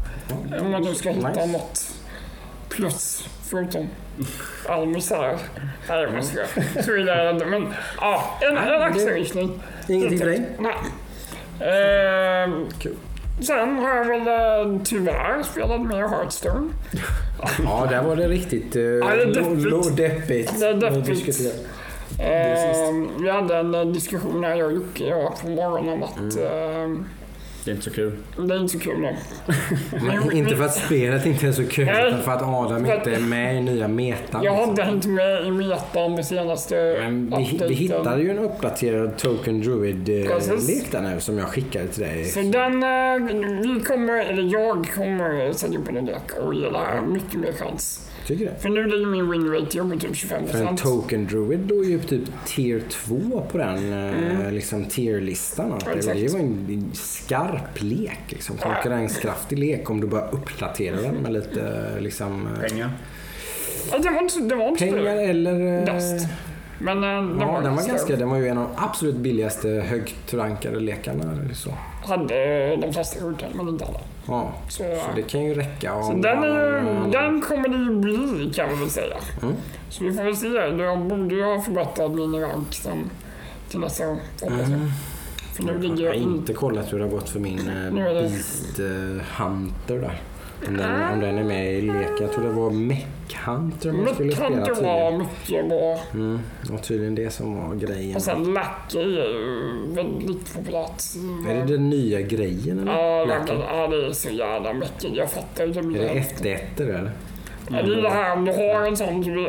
Om 0.61 0.71
nu 0.83 0.95
ska 0.95 1.11
hitta 1.11 1.29
Nice. 1.29 1.47
något 1.47 1.93
plus 2.69 3.29
förutom 3.51 3.89
all 4.69 4.87
misär. 4.87 5.37
Nej, 5.89 6.09
jag 6.15 6.25
ska 6.25 6.41
Så 6.83 6.97
illa 6.97 7.15
är 7.15 7.33
det. 7.33 7.47
Men 7.47 7.75
ja, 8.01 8.39
en, 8.41 8.57
en 8.59 8.83
axelryckning. 8.83 9.63
Ingenting 9.89 10.19
för 10.19 10.27
dig? 10.27 10.49
Nej. 10.59 10.75
Eh, 11.61 12.51
Kul. 12.79 12.95
Sen 13.43 13.79
har 13.79 13.97
jag 13.97 14.05
väl 14.05 14.27
eh, 14.27 14.81
tyvärr 14.85 15.43
spelat 15.43 15.81
mer 15.81 16.09
Hearthstone. 16.09 16.69
Ja, 17.65 17.87
där 17.91 18.03
var 18.03 18.17
det 18.17 18.29
riktigt 18.29 18.77
uh, 18.77 18.83
det 18.83 19.23
är 19.23 19.97
deppigt. 19.97 20.61
Det 20.61 20.67
är 20.69 20.75
deppigt. 20.75 21.09
Vi 21.09 21.15
diskuterade. 21.15 21.59
Eh, 22.19 22.93
vi 23.21 23.31
hade 23.31 23.57
en 23.57 23.75
eh, 23.75 23.85
diskussion 23.87 24.45
här, 24.45 24.55
jag 24.55 24.67
och 24.67 24.73
Jocke 24.73 25.15
på 25.43 25.49
morgonen 25.49 26.03
att 26.03 26.37
Mm. 26.37 26.93
eh, 26.97 27.01
Det 27.65 27.71
är 27.71 27.75
inte 27.75 27.85
så 27.85 27.91
kul. 27.91 28.13
det 28.37 28.55
är 28.55 28.59
inte 28.59 28.73
så 28.73 28.79
kul 28.79 29.01
nu. 29.01 29.17
Men 29.91 30.33
inte 30.33 30.57
för 30.57 30.65
att 30.65 30.75
spelet 30.75 31.27
inte 31.27 31.47
är 31.47 31.53
så 31.53 31.67
kul, 31.67 31.87
Nej. 31.87 32.09
utan 32.09 32.23
för 32.23 32.33
att 32.33 32.43
Adam 32.43 32.87
inte 32.87 33.15
är 33.15 33.21
med 33.21 33.57
i 33.57 33.61
nya 33.61 33.89
metan. 33.89 34.43
Jag 34.43 34.53
har 34.53 34.59
liksom. 34.59 34.71
inte 34.71 34.83
hängt 34.83 35.07
med 35.07 35.47
i 35.47 35.51
metan 35.51 36.17
det 36.17 36.25
senaste 36.25 36.97
Men 37.01 37.35
vi, 37.37 37.61
vi 37.69 37.75
hittade 37.75 38.23
ju 38.23 38.31
en 38.31 38.39
uppdaterad 38.39 39.17
Token. 39.17 39.61
Druid-lek 39.61 40.93
där 40.93 41.01
nu 41.01 41.21
som 41.21 41.39
jag 41.39 41.49
skickade 41.49 41.89
till 41.89 42.03
dig. 42.03 42.25
Så 42.25 42.41
den, 42.41 42.83
eh, 42.83 43.37
vi 43.63 43.81
kommer, 43.81 44.25
eller 44.25 44.43
jag 44.53 44.93
kommer 44.95 45.53
sätta 45.53 45.79
upp 45.79 45.89
en 45.89 46.07
lek 46.07 46.33
och 46.43 46.55
ge 46.55 46.71
det 46.71 46.79
här 46.79 47.03
mycket 47.03 47.41
mer 47.41 47.53
chans. 47.53 48.10
Tycker 48.27 48.45
du? 48.45 48.51
För 48.61 48.69
nu 48.69 48.87
ligger 48.87 49.07
min 49.07 49.31
win 49.31 49.53
rate 49.53 49.79
på 49.79 49.99
typ 50.01 50.17
25 50.17 50.47
För 50.47 50.59
en 50.67 50.77
Token 50.77 51.27
Druid 51.27 51.61
då 51.61 51.85
är 51.85 51.89
ju 51.89 51.99
typ 51.99 52.23
tier 52.47 52.83
2 52.91 53.43
på 53.53 53.59
den 53.59 53.93
eh, 53.93 54.53
liksom 54.53 54.85
tier-listan. 54.85 55.79
Det, 55.85 55.91
Mm. 56.11 56.27
Det 56.27 56.33
var 56.33 56.41
en 56.41 56.91
skarp 56.95 57.83
lek, 57.83 58.19
liksom. 58.29 58.57
konkurrenskraftig 58.57 59.59
lek 59.59 59.91
om 59.91 60.01
du 60.01 60.07
bara 60.07 60.29
uppdaterar 60.31 61.03
den 61.03 61.15
med 61.15 61.33
lite 61.33 61.91
liksom, 62.01 62.47
eh, 62.47 62.69
Pengar. 62.69 62.91
Det 64.03 64.11
var 64.11 64.23
inte, 64.23 64.41
det 64.41 64.55
var 64.55 64.69
inte 64.69 64.85
pengar 64.85 65.17
eller... 65.17 65.89
eh, 65.89 65.95
Dust. 65.95 66.27
Men 66.81 67.05
eh, 67.05 67.11
den 67.11 67.41
Ja, 67.41 67.53
var, 67.53 67.63
den 67.63 67.77
var, 67.77 67.87
ganska, 67.89 68.17
den 68.17 68.29
var 68.31 68.37
ju 68.37 68.49
en 68.49 68.59
av 68.59 68.65
de 68.77 68.85
absolut 68.85 69.17
billigaste 69.17 69.69
högt 69.69 70.35
rankade 70.35 70.81
lekarna. 70.81 71.23
Eller 71.33 71.55
så. 71.55 71.71
Hade 72.07 72.77
de 72.77 72.93
flesta 72.93 73.21
korten, 73.21 73.49
men 73.55 73.69
inte 73.69 73.85
alla. 73.85 74.01
Ja, 74.27 74.53
Så, 74.69 74.77
så 74.83 75.07
det 75.17 75.23
kan 75.23 75.41
ju 75.45 75.55
räcka. 75.55 76.03
så 76.03 76.13
den, 76.13 76.43
är, 76.43 76.83
man- 76.83 77.11
den 77.11 77.41
kommer 77.41 77.69
det 77.69 77.77
ju 77.77 77.95
bli 78.01 78.53
kan 78.57 78.69
vi 78.69 78.75
väl 78.75 78.91
säga. 78.91 79.17
Mm. 79.43 79.55
Så 79.89 80.05
vi 80.05 80.13
får 80.13 80.23
väl 80.25 80.37
se. 80.37 80.47
Jag 80.83 80.99
borde 80.99 81.35
ju 81.35 81.45
ha 81.45 81.61
förbättrat 81.63 82.11
min 82.11 82.41
rank 82.41 82.75
sen 82.75 83.11
till 83.71 83.81
nästa 83.81 84.07
gång. 84.07 84.21
Mm. 84.47 84.91
För 85.57 85.63
nu 85.63 85.73
Jag 85.73 85.83
ligger 85.83 85.97
har 85.97 86.15
jag 86.15 86.17
inte 86.17 86.53
kollat 86.53 86.93
hur 86.93 86.99
det 86.99 87.05
har 87.05 87.11
gått 87.11 87.29
för 87.29 87.41
min 87.41 87.59
eh, 87.69 87.95
Beast 87.95 88.79
eh, 88.81 89.43
Hunter 89.45 89.99
där. 89.99 90.21
Om 90.69 90.77
den, 90.77 91.13
om 91.13 91.21
den 91.21 91.39
är 91.39 91.45
med 91.45 91.75
i 91.75 91.81
leken. 91.81 92.17
Jag 92.21 92.33
tror 92.33 92.45
det 92.45 92.51
var 92.53 92.71
Mech 92.71 93.07
Hunter 93.47 93.93
man 93.93 94.15
skulle 94.15 94.33
spela 94.33 94.67
tydligen. 94.67 94.85
vara 94.85 95.19
mycket 95.19 95.69
bra. 95.69 95.99
Mm, 96.15 96.41
var 96.71 96.79
tydligen 96.79 97.15
det 97.15 97.31
som 97.31 97.57
var 97.57 97.75
grejen. 97.75 98.17
Och 98.17 98.23
sen 98.23 98.45
Lucky 98.45 98.99
är 98.99 99.07
ju 99.07 99.95
väldigt 99.95 100.55
populärt. 100.55 101.03
Är 101.49 101.55
det 101.55 101.65
den 101.73 101.91
nya 101.91 102.21
grejen 102.21 102.79
eller? 102.79 102.93
Ja, 102.93 103.25
Lucky? 103.25 103.53
Ja, 103.69 103.87
det 103.89 104.07
är 104.07 104.13
så 104.13 104.29
jävla 104.31 104.73
mycket. 104.73 105.17
Jag 105.17 105.31
fattar 105.31 105.67
inte 105.67 105.79
Är 105.79 105.83
det 105.83 105.89
mer. 105.89 106.17
1 106.17 106.81
eller? 106.81 107.11
Ja, 107.71 107.83
det 107.83 107.95
är 107.95 108.03
det 108.03 108.11
här 108.11 108.33
om 108.37 108.45
du 108.45 108.53
har 108.53 108.87
en 108.87 108.97
sån, 108.97 109.25
så 109.25 109.31
blir 109.31 109.43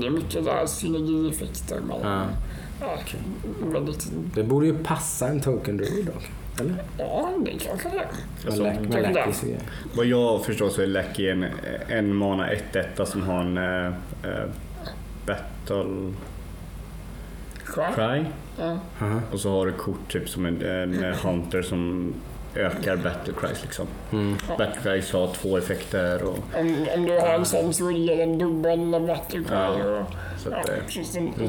det, 0.00 0.06
är 0.06 0.10
mycket 0.10 0.44
där 0.44 0.66
synergieffekter. 0.66 1.80
Men, 1.88 1.96
Ja. 2.02 2.22
ja, 2.80 2.98
väldigt, 3.72 4.06
Det 4.34 4.42
borde 4.42 4.66
ju 4.66 4.78
passa 4.78 5.28
en 5.28 5.40
Token 5.40 5.76
Druid 5.76 6.06
dock. 6.06 6.24
Eller? 6.60 6.74
ja, 6.98 7.32
det 7.38 7.50
kanske 7.50 7.88
det 7.88 8.06
Alltså, 8.46 8.62
Lack- 8.62 8.80
med 8.80 8.92
kanske 8.92 9.00
det. 9.00 9.12
Lackys 9.12 9.42
och 9.42 9.48
grejer. 9.48 9.62
Vad 9.96 10.06
jag 10.06 10.44
förstår 10.44 10.68
så 10.68 10.82
är 10.82 10.86
Lecky 10.86 11.28
en, 11.28 11.46
en 11.88 12.14
mana 12.14 12.48
1-1 12.72 13.04
som 13.04 13.22
har 13.22 13.40
en 13.40 13.56
eh, 13.58 13.92
Battle. 15.26 16.12
Cry. 17.94 18.24
Ja. 18.58 18.78
Aha. 19.00 19.20
Och 19.32 19.40
så 19.40 19.50
har 19.50 19.66
du 19.66 19.72
kort 19.72 20.12
typ 20.12 20.28
som 20.28 20.46
en, 20.46 20.62
en 20.62 21.14
Hunter 21.14 21.62
som 21.62 22.14
ökar 22.54 22.96
Battle 22.96 23.32
Cries 23.40 23.62
liksom. 23.62 23.86
Mm. 24.12 24.36
Battle 24.58 24.80
Cries 24.82 25.12
har 25.12 25.34
två 25.34 25.58
effekter 25.58 26.22
och 26.22 26.38
Om, 26.54 26.86
om 26.94 27.04
du 27.04 27.12
har 27.20 27.34
en 27.34 27.44
sån 27.44 27.74
så 27.74 27.90
ger 27.90 28.16
den 28.16 28.38
dubbel 28.38 29.06
battle 29.06 29.44
cry. 29.44 29.54
Ja, 29.56 29.68
och, 29.68 30.06
så 30.38 30.50
ja, 30.50 30.56
att, 30.56 30.68
eh, 30.68 31.48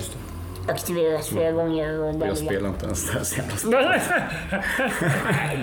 det. 0.67 0.73
aktiveras 0.73 1.27
flera 1.27 1.51
gånger. 1.51 1.99
Och 1.99 2.27
jag 2.27 2.38
spelar 2.38 2.69
inte 2.69 2.86
ens 2.86 3.06
det 3.06 3.41
här 3.41 4.01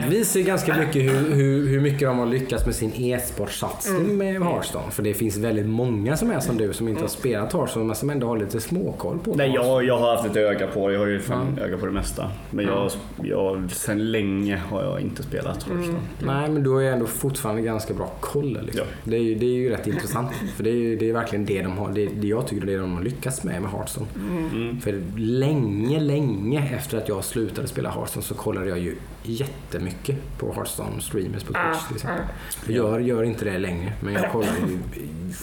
Det 0.03 0.09
visar 0.09 0.41
ju 0.41 0.47
ganska 0.47 0.77
mycket 0.77 1.03
hur, 1.03 1.35
hur, 1.35 1.69
hur 1.69 1.81
mycket 1.81 2.01
de 2.01 2.19
har 2.19 2.27
lyckats 2.27 2.67
med 2.67 2.75
sin 2.75 2.93
e-sportsatsning 2.95 4.19
med 4.19 4.43
Hearthstone. 4.43 4.91
För 4.91 5.03
det 5.03 5.15
finns 5.15 5.37
väldigt 5.37 5.67
många 5.67 6.17
som 6.17 6.31
är 6.31 6.41
som 6.41 6.57
du 6.57 6.73
som 6.73 6.89
inte 6.89 7.03
har 7.03 7.09
spelat 7.09 7.53
Hearthstone 7.53 7.85
men 7.85 7.97
som 7.97 8.11
ändå 8.11 8.27
har 8.27 8.37
lite 8.37 8.61
småkoll 8.61 9.19
på 9.19 9.35
Nej, 9.35 9.53
jag, 9.55 9.85
jag 9.85 9.99
har 9.99 10.17
haft 10.17 10.31
ett 10.31 10.37
öga 10.37 10.67
på 10.67 10.89
det. 10.89 10.95
Jag 10.95 11.01
har 11.01 11.07
ju 11.07 11.21
fan 11.21 11.59
öga 11.59 11.79
på 11.79 11.87
det 11.87 11.93
mesta. 11.93 12.31
Men 12.51 12.65
jag, 12.65 12.91
jag, 13.23 13.71
sen 13.71 14.13
länge 14.13 14.57
har 14.71 14.83
jag 14.83 15.01
inte 15.01 15.23
spelat 15.23 15.63
Hearthstone. 15.63 15.99
Nej, 16.27 16.51
men 16.51 16.63
du 16.63 16.71
har 16.71 16.81
ju 16.81 16.89
ändå 16.89 17.07
fortfarande 17.07 17.63
ganska 17.63 17.95
bra 17.95 18.11
koll. 18.21 18.59
Liksom. 18.63 18.87
Ja. 19.05 19.11
Det, 19.11 19.17
är 19.17 19.21
ju, 19.21 19.35
det 19.35 19.47
är 19.47 19.55
ju 19.55 19.71
rätt 19.71 19.87
intressant. 19.87 20.33
För 20.57 20.65
det 20.65 20.71
är, 20.71 20.97
det 20.97 21.09
är 21.09 21.13
verkligen 21.13 21.45
det 21.45 21.63
de 21.63 21.79
har, 21.79 21.93
det, 21.93 22.07
det 22.07 22.27
jag 22.27 22.47
tycker 22.47 22.67
det 22.67 22.73
är 22.73 22.79
de 22.79 22.93
har 22.93 23.03
lyckats 23.03 23.45
med 23.45 23.63
med 23.63 23.71
Hearthstone. 23.71 24.07
Mm. 24.17 24.81
För 24.81 24.93
länge, 25.17 26.01
länge 26.01 26.71
efter 26.77 26.99
att 26.99 27.09
jag 27.09 27.25
slutade 27.25 27.69
spela 27.69 27.91
Hearthstone 27.91 28.25
så 28.25 28.35
kollade 28.35 28.69
jag 28.69 28.79
ju 28.79 28.97
jättemycket 29.23 30.17
på 30.39 30.53
Hearthstone 30.53 31.01
streamers 31.01 31.43
på 31.45 31.53
Ah, 31.59 31.73
Twitch 31.73 31.87
till 31.87 31.97
exempel. 31.97 32.25
Jag 32.67 32.75
gör, 32.77 32.99
gör 33.01 33.23
inte 33.23 33.45
det 33.45 33.59
längre, 33.59 33.93
men 34.01 34.15
jag 34.15 34.33
kollade 34.33 34.59
ju 34.69 34.79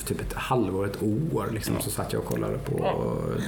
typ 0.08 0.22
ett 0.22 0.34
halvår, 0.34 0.86
ett 0.86 1.04
år 1.04 1.50
liksom, 1.54 1.76
så 1.80 1.90
satt 1.90 2.14
jag 2.14 2.22
och 2.22 2.28
kollade 2.28 2.58
på 2.58 2.96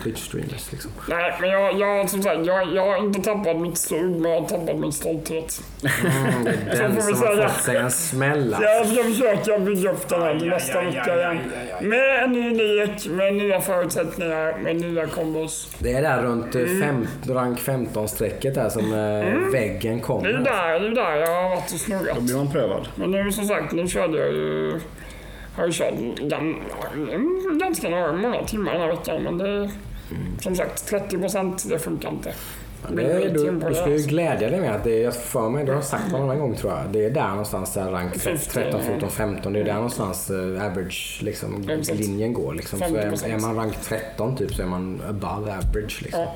Twitch 0.03 0.19
streamers. 0.19 0.71
Liksom. 0.71 0.91
Nej, 1.09 1.33
men 1.41 1.49
jag, 1.49 1.79
jag, 1.79 2.09
som 2.09 2.23
sagt, 2.23 2.45
jag, 2.45 2.73
jag 2.75 2.85
har 2.87 2.97
inte 3.05 3.21
tappat 3.21 3.57
mitt 3.59 3.77
sug, 3.77 4.11
men 4.11 4.31
jag 4.31 4.41
har 4.41 4.47
tappat 4.49 4.79
min 4.79 4.91
stolthet. 4.91 5.61
Mm, 5.83 6.43
det 6.43 6.49
är 6.51 6.81
den 6.89 7.01
som 7.01 7.13
har 7.27 7.35
säga. 7.35 7.49
fått 7.49 7.63
sig 7.63 7.77
en 7.77 7.91
smäll. 7.91 8.53
alltså. 8.53 8.69
Jag 8.69 8.87
ska 8.87 9.03
försöka 9.03 9.59
bygga 9.59 9.91
upp 9.91 10.09
den 10.09 10.21
här 10.21 10.33
nästa 10.33 10.81
vecka 10.81 11.15
igen. 11.15 11.37
Med 11.81 12.23
en 12.23 12.31
ny 12.31 12.49
lek, 12.55 13.07
med 13.09 13.33
nya 13.35 13.61
förutsättningar, 13.61 14.57
med 14.57 14.75
nya 14.75 15.07
kombos. 15.07 15.69
Det 15.79 15.92
är 15.93 16.01
där 16.01 16.23
runt 16.23 16.55
Mm. 16.55 16.81
eh, 16.81 16.87
fem, 16.87 17.07
rank 17.35 17.59
15-strecket 17.59 18.53
där 18.55 18.69
som 18.69 18.93
eh, 18.93 19.51
väggen 19.51 19.93
Det 19.97 19.99
är 19.99 20.01
kommer. 20.01 20.29
där, 20.33 20.79
det 20.79 20.87
är 20.87 20.95
där 20.95 21.15
jag 21.15 21.27
har 21.43 21.49
varit 21.49 21.63
och 21.63 21.71
Då 21.71 21.77
snurrat. 21.77 22.21
blir 22.21 22.35
man 22.35 22.51
prövad. 22.51 22.87
Men 22.95 23.11
nu 23.11 23.31
som 23.31 23.45
sagt, 23.45 23.71
nu 23.73 23.87
körde 23.87 24.17
jag 24.17 24.27
ju... 24.33 24.79
Har 25.55 25.65
ju 25.65 25.71
kört 25.71 25.93
gan, 26.21 26.55
mm, 26.93 27.57
ganska 27.61 27.89
några, 27.89 28.13
många 28.13 28.43
timmar 28.43 28.71
den 28.73 28.81
här 28.81 28.87
veckan, 28.89 29.23
men 29.23 29.37
det... 29.37 29.69
Som 30.41 30.55
sagt, 30.55 30.87
30 30.89 31.17
procent, 31.17 31.69
det 31.69 31.79
funkar 31.79 32.09
inte. 32.09 32.33
Det 32.89 33.29
du, 33.29 33.51
du 33.69 33.75
ska 33.75 33.89
ju 33.89 33.97
glädja 33.97 34.49
dig 34.49 34.61
med 34.61 34.75
att 34.75 34.83
det 34.83 34.99
är, 34.99 35.03
jag 35.03 35.15
för 35.15 35.49
mig, 35.49 35.65
det 35.65 35.73
har 35.73 35.81
sagt 35.81 36.11
någon 36.11 36.21
annan 36.21 36.39
gång 36.39 36.55
tror 36.55 36.71
jag. 36.73 36.81
Det 36.91 37.05
är 37.05 37.09
där 37.09 37.27
någonstans 37.29 37.73
där 37.73 37.91
rank 37.91 38.13
13, 38.49 38.81
14, 38.83 39.09
15. 39.09 39.53
Det 39.53 39.59
är 39.59 39.63
där 39.63 39.73
någonstans 39.73 40.29
eh, 40.29 40.65
average 40.65 41.19
liksom, 41.23 41.61
linjen 41.93 42.33
går. 42.33 42.53
Liksom. 42.53 42.79
Så 42.79 42.85
är, 42.85 43.11
50%. 43.11 43.33
är 43.33 43.39
man 43.39 43.55
rank 43.55 43.73
13 43.83 44.35
typ 44.35 44.53
så 44.53 44.61
är 44.61 44.65
man 44.65 45.01
above 45.09 45.51
average. 45.57 46.01
Liksom. 46.01 46.21
Ja. 46.21 46.35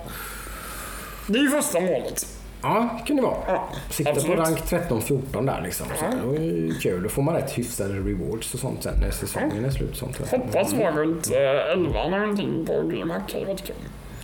Det 1.28 1.40
är 1.40 1.44
ju 1.44 1.50
första 1.50 1.80
målet. 1.80 2.28
Ja, 2.62 3.00
kan 3.08 3.16
det 3.16 3.22
vara. 3.22 3.38
Ja, 3.48 3.70
Sikta 3.90 4.14
på 4.14 4.36
rank 4.36 4.58
13-14 4.60 5.46
där 5.46 5.62
liksom. 5.64 5.88
Så 6.00 6.06
Ja. 6.06 6.32
det 6.32 6.38
är 6.38 6.80
kul. 6.82 7.04
Då 7.04 7.10
får 7.10 7.22
man 7.22 7.36
rätt 7.36 7.52
hyfsade 7.58 7.94
rewards 7.94 8.54
och 8.54 8.60
sånt 8.60 8.84
sen 8.84 8.94
när 9.02 9.12
säsongen 9.12 9.66
är 9.66 9.70
slut. 9.70 9.98
Sånt. 9.98 10.18
Hoppas 10.32 10.74
vara 10.74 10.92
runt 10.92 11.32
eh, 11.32 11.72
11 11.74 12.08
någonting 12.10 12.66
på 12.66 12.82
DreamHack. 12.82 13.22
Det 13.28 13.34
hade 13.34 13.46
varit 13.46 13.66
kul. 13.66 13.76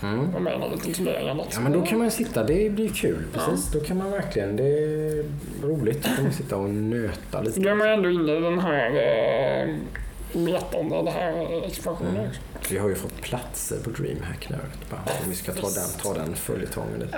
Mm. 0.03 0.31
Vara 0.31 0.43
med 0.43 0.55
i 0.55 0.59
någon 0.59 0.71
liten 0.71 0.93
turnering 0.93 1.21
eller 1.21 1.33
något. 1.33 1.49
Ja 1.53 1.59
men 1.59 1.71
då 1.71 1.81
kan 1.81 1.99
man 1.99 2.11
sitta, 2.11 2.43
det 2.43 2.69
blir 2.69 2.89
kul. 2.89 3.23
Precis, 3.33 3.71
då 3.71 3.79
kan 3.79 3.97
man 3.97 4.11
verkligen, 4.11 4.55
det 4.55 4.63
är 4.63 5.23
roligt. 5.63 6.03
Då 6.03 6.09
kan 6.15 6.23
man 6.23 6.33
sitta 6.33 6.57
och 6.57 6.69
nöta 6.69 7.41
lite. 7.41 7.59
Då 7.59 7.69
är 7.69 7.75
man 7.75 7.89
ändå 7.89 8.09
inne 8.09 8.37
i 8.37 8.39
den 8.39 8.59
här 8.59 8.89
eh, 8.89 9.75
metan, 10.39 10.89
den 10.89 11.07
här 11.07 11.31
eh, 11.31 11.63
expansionen. 11.67 12.15
Mm. 12.15 12.31
Vi 12.69 12.77
har 12.77 12.89
ju 12.89 12.95
fått 12.95 13.21
platser 13.21 13.77
på 13.83 13.89
DreamHack 13.89 14.49
nu. 14.49 14.55
Om 14.91 15.29
vi 15.29 15.35
ska 15.35 15.51
ta 15.53 15.69
den, 15.69 15.89
ta 16.03 16.13
den 16.13 16.35
följetongen 16.35 16.99
lite. 16.99 17.17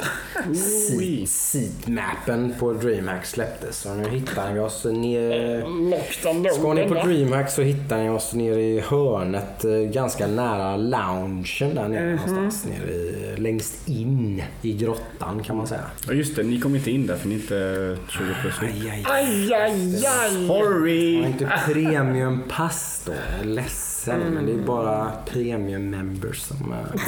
Seat- 0.60 1.26
Seatmappen 1.28 2.54
på 2.60 2.74
DreamHack 2.74 3.26
släpptes 3.26 3.86
och 3.86 3.98
nu 3.98 4.10
hittar 4.10 4.54
vi 4.54 4.60
oss 4.60 4.86
ner... 4.86 5.60
Lockdown 5.90 6.44
då. 6.44 6.50
Ska 6.50 6.74
ni 6.74 6.88
på. 6.88 6.94
DreamHack 6.94 7.52
så 7.52 7.62
hittar 7.62 7.98
ni 7.98 8.10
oss 8.10 8.34
nere 8.34 8.62
i 8.62 8.80
hörnet, 8.80 9.66
eh, 9.66 9.72
ganska 9.72 10.28
nära 10.28 10.78
loungen 10.78 11.76
där 11.76 11.88
nere 11.88 12.12
någonstans. 12.16 12.66
Nere 12.66 12.92
i, 12.92 13.34
längst 13.38 13.88
in 13.90 14.44
i 14.62 14.74
grottan 14.74 15.44
kan 15.44 15.58
man 15.58 15.68
säga. 15.68 15.82
Ja 16.08 16.14
just 16.14 16.36
det, 16.36 16.44
ni 16.44 16.60
kom 16.60 16.76
inte 16.76 16.92
in 16.92 17.08
där 17.08 17.16
för 17.16 17.28
ni 17.28 17.36
är 17.36 17.40
inte 17.40 17.98
20 18.10 18.24
plus. 18.42 18.54
Aj, 18.62 18.90
aj, 18.92 19.06
Aj, 19.10 19.54
aj, 19.54 19.62
aj! 19.62 20.02
Jag 20.04 20.12
har 20.12 20.48
Sorry! 20.48 21.14
inte 21.24 21.52
premiumpass 21.66 23.02
då. 23.06 23.12
Jag 23.12 23.40
är 23.42 23.44
ledsen, 23.56 23.95
men 24.08 24.46
det 24.46 24.52
är 24.52 24.58
bara 24.58 25.12
premium 25.26 25.90
members 25.90 26.42
som 26.42 26.74
eh, 26.74 27.02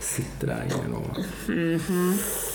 sitter 0.00 0.46
där 0.46 0.64
inne 0.64 0.96
då. 0.96 1.22
-hmm 1.52 2.53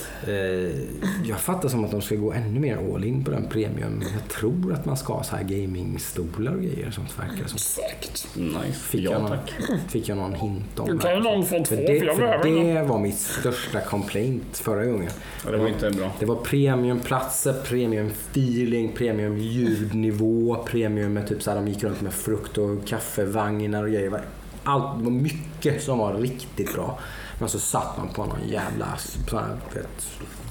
jag 1.25 1.39
fattar 1.39 1.69
som 1.69 1.85
att 1.85 1.91
de 1.91 2.01
ska 2.01 2.15
gå 2.15 2.33
ännu 2.33 2.59
mer 2.59 2.93
all 2.95 3.03
in 3.03 3.23
på 3.23 3.31
den 3.31 3.47
premium. 3.49 4.03
Jag 4.13 4.27
tror 4.29 4.73
att 4.73 4.85
man 4.85 4.97
ska 4.97 5.13
ha 5.13 5.23
så 5.23 5.35
här 5.35 5.43
gamingstolar 5.43 6.53
och 6.53 6.61
grejer 6.61 6.91
sånt 6.91 7.19
verkar 7.19 7.47
som. 7.47 7.57
Säkert. 7.57 8.35
Nice. 8.35 8.79
Fick, 8.79 9.01
jag 9.01 9.13
ja 9.13 9.19
någon, 9.19 9.29
tack. 9.29 9.53
fick 9.89 10.09
jag 10.09 10.17
någon 10.17 10.33
hint 10.33 10.79
om. 10.79 10.87
Du 10.87 10.97
kan 10.97 11.15
ju 11.15 11.19
någon 11.19 11.45
få 11.45 11.57
två, 11.57 11.65
för 11.65 11.75
det, 11.75 11.97
jag 11.97 12.15
för 12.15 12.43
det 12.43 12.73
någon. 12.73 12.87
var 12.87 12.99
mitt 12.99 13.19
största 13.19 13.81
complaint 13.81 14.57
förra 14.57 14.85
gången. 14.85 15.11
Ja, 15.45 15.51
det 15.51 15.57
var 15.57 15.67
inte 15.67 15.91
bra. 15.91 16.11
Det 16.19 16.25
var 16.25 16.35
premiumplatser, 16.35 17.53
premium 17.53 18.07
feeling, 18.07 18.91
premium 18.91 19.37
ljudnivå, 19.37 20.55
premium 20.65 21.13
med 21.13 21.27
typ 21.27 21.43
så 21.43 21.51
här, 21.51 21.57
de 21.57 21.67
gick 21.67 21.83
runt 21.83 22.01
med 22.01 22.13
frukt 22.13 22.57
och 22.57 22.87
kaffevagnar 22.87 23.83
och 23.83 23.89
grejer. 23.89 24.21
Allt 24.63 24.97
det 24.97 25.03
var 25.03 25.11
mycket 25.11 25.83
som 25.83 25.97
var 25.97 26.13
riktigt 26.13 26.73
bra. 26.73 26.99
Men 27.39 27.49
så 27.49 27.59
satt 27.59 27.97
man 27.97 28.09
på 28.09 28.25
någon 28.25 28.47
jävla 28.47 28.97
sån 28.97 29.39
här, 29.39 29.57
vet, 29.73 30.07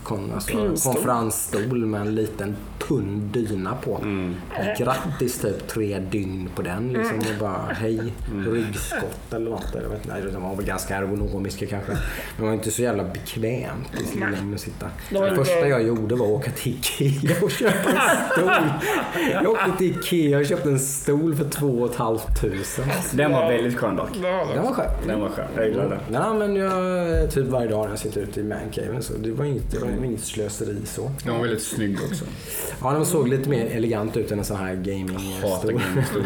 kon, 0.08 0.32
alltså, 0.34 0.52
konferensstol 0.90 1.86
med 1.86 2.00
en 2.00 2.14
liten 2.14 2.56
tunn 2.88 3.30
dyna 3.32 3.74
på. 3.74 3.96
Mm. 4.02 4.34
Grattis 4.78 5.38
typ 5.38 5.68
tre 5.68 5.98
dygn 5.98 6.48
på 6.54 6.62
den 6.62 6.92
liksom 6.92 7.18
och 7.18 7.40
bara 7.40 7.72
hej, 7.72 8.12
ryggskott 8.46 9.32
eller 9.32 9.50
något. 9.50 9.66
Jag 9.74 9.88
vet 9.88 10.04
inte, 10.04 10.30
de 10.32 10.42
var 10.42 10.56
väl 10.56 10.64
ganska 10.64 10.96
ergonomiska 10.96 11.66
kanske. 11.66 11.92
Men 11.92 12.00
det 12.36 12.42
var 12.42 12.52
inte 12.52 12.70
så 12.70 12.82
jävla 12.82 13.04
bekvämt 13.04 14.00
i 14.00 14.04
sin 14.04 14.20
längd 14.20 14.54
att 14.54 14.60
sitta. 14.60 14.86
Det 15.10 15.18
inte- 15.18 15.34
första 15.34 15.68
jag 15.68 15.82
gjorde 15.82 16.14
var 16.14 16.26
att 16.26 16.32
åka 16.32 16.50
till 16.50 16.72
Ikea 16.72 17.36
och 17.42 17.50
köpa 17.50 17.90
en 17.90 18.32
stol. 18.32 18.50
Jag 19.32 19.50
åkte 19.50 19.72
till 19.78 19.98
Ikea 19.98 20.38
och 20.38 20.46
köpte 20.46 20.68
en 20.68 20.78
stol 20.78 21.34
för 21.36 21.48
två 21.48 21.88
500. 21.88 22.18
Den 23.12 23.32
var 23.32 23.48
väldigt 23.52 23.78
skön 23.78 23.96
dock. 23.96 24.08
Den 24.12 24.22
det. 24.22 24.60
var 24.60 24.72
skön. 24.72 24.90
Den 25.06 25.20
var 25.20 25.28
skön. 25.28 25.48
Jag 25.56 25.68
gillade 25.68 25.88
den. 25.88 25.98
Den 26.08 26.22
använder 26.22 26.60
jag 26.60 27.30
typ 27.30 27.46
varje 27.46 27.68
dag 27.68 27.82
när 27.82 27.90
jag 27.90 27.98
sitter 27.98 28.20
ute 28.20 28.40
i 28.40 28.44
mancaven 28.44 29.02
så 29.02 29.12
det 29.12 29.30
var 29.30 29.44
inget, 29.44 29.70
det 29.70 29.78
var 29.98 30.06
inget 30.06 30.24
slöseri 30.24 30.76
så. 30.84 31.10
Den 31.24 31.34
var 31.34 31.40
väldigt 31.40 31.62
snygg 31.62 31.98
också. 32.10 32.24
Ja, 32.82 32.90
den 32.92 33.06
såg 33.06 33.28
lite 33.28 33.48
mer 33.48 33.66
elegant 33.66 34.16
ut 34.16 34.32
än 34.32 34.38
en 34.38 34.44
sån 34.44 34.56
här 34.56 34.64
Hatar 34.68 34.82
gaming-stol. 34.82 35.72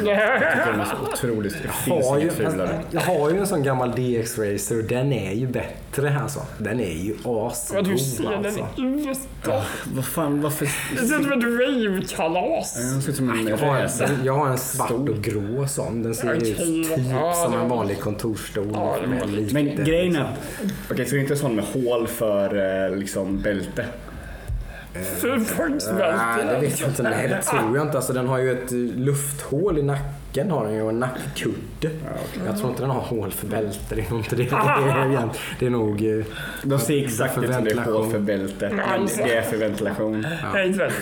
Jag 0.06 0.52
tycker 0.52 0.70
den 0.72 0.80
är 0.80 0.84
så 0.84 1.12
otroligt... 1.12 1.52
Det 1.62 1.68
finns 1.68 2.06
har 2.06 2.16
ju, 2.16 2.22
inget 2.22 2.34
fulare. 2.34 2.68
alltså, 2.76 2.88
jag 2.90 3.00
har 3.00 3.30
ju 3.30 3.38
en 3.38 3.46
sån 3.46 3.62
gammal 3.62 3.90
DX 3.90 4.38
Racer 4.38 4.78
och 4.78 4.84
den 4.84 5.12
är 5.12 5.32
ju 5.32 5.46
bättre 5.46 6.18
alltså. 6.22 6.40
Den 6.58 6.80
är 6.80 6.92
ju 7.04 7.14
Vad 7.24 7.52
du 7.84 7.98
ser 7.98 8.24
asgod 8.24 8.32
den 8.32 8.46
alltså. 8.46 8.66
ute. 8.82 9.62
Vad 9.94 10.04
fan, 10.04 10.42
varför... 10.42 10.68
Det 11.00 11.06
ser 11.06 11.16
ut 11.16 11.22
som 11.22 11.32
ett 11.32 11.44
rave-kalas. 11.44 12.74
Den 12.74 13.02
ser 13.02 13.10
ut 13.10 13.16
som 13.16 13.30
en 13.30 13.46
Jag 13.48 13.56
har, 13.56 13.82
racer. 13.82 14.04
en, 14.04 14.24
jag 14.24 14.34
har 14.34 14.48
en 14.48 14.58
svart 14.58 14.90
och 14.90 15.22
grå 15.22 15.66
sån. 15.66 16.02
Den 16.02 16.14
ser 16.14 16.32
ut 16.34 16.44
typ 16.58 16.86
ja, 17.10 17.34
som 17.34 17.54
en 17.60 17.68
vanlig 17.68 18.00
kontorsstol. 18.00 18.68
Ja, 18.72 18.96
Men 19.52 19.84
grejen 19.84 20.16
är... 20.16 20.36
Okej, 20.90 21.06
så 21.06 21.14
det 21.14 21.18
är 21.18 21.22
inte 21.22 21.36
sån 21.36 21.54
med 21.56 21.64
hål 21.64 22.06
för 22.08 22.86
eh, 22.90 22.96
liksom 22.96 23.42
bälte? 23.66 23.84
Nej, 26.16 26.46
det 26.54 26.60
vet 26.60 26.80
jag 26.80 26.88
inte. 26.90 27.02
Nej, 27.02 27.28
det 27.28 27.42
tror 27.50 27.76
jag 27.76 27.86
inte. 27.86 27.96
Alltså, 27.96 28.12
den 28.12 28.26
har 28.28 28.38
ju 28.38 28.52
ett 28.52 28.70
lufthål 28.96 29.78
i 29.78 29.82
nacken 29.82 30.50
har 30.50 30.64
den 30.64 30.74
ju 30.74 30.82
och 30.82 30.90
en 30.90 30.98
nackkudde. 31.00 31.90
Jag 32.46 32.58
tror 32.58 32.70
inte 32.70 32.82
den 32.82 32.90
har 32.90 33.00
hål 33.00 33.32
för 33.32 33.46
bälte. 33.46 33.94
Det 33.94 34.00
är 34.06 34.10
nog 34.10 34.18
inte 34.20 34.36
det. 34.36 34.42
Det 34.50 34.90
är, 34.90 35.08
igen- 35.10 35.30
det 35.58 35.66
är 35.66 35.70
nog... 35.70 36.18
eh, 36.18 36.24
De 36.62 36.78
ser 36.78 37.04
exakt 37.04 37.34
som 37.34 37.42
det 37.42 37.70
är 37.70 37.74
hål 37.92 38.10
för 38.10 38.18
bälte. 38.18 38.70
Men 38.86 39.06
det 39.16 39.34
är 39.36 39.42
för 39.42 39.56
ventilation. 39.56 40.26
Väl. 40.54 40.92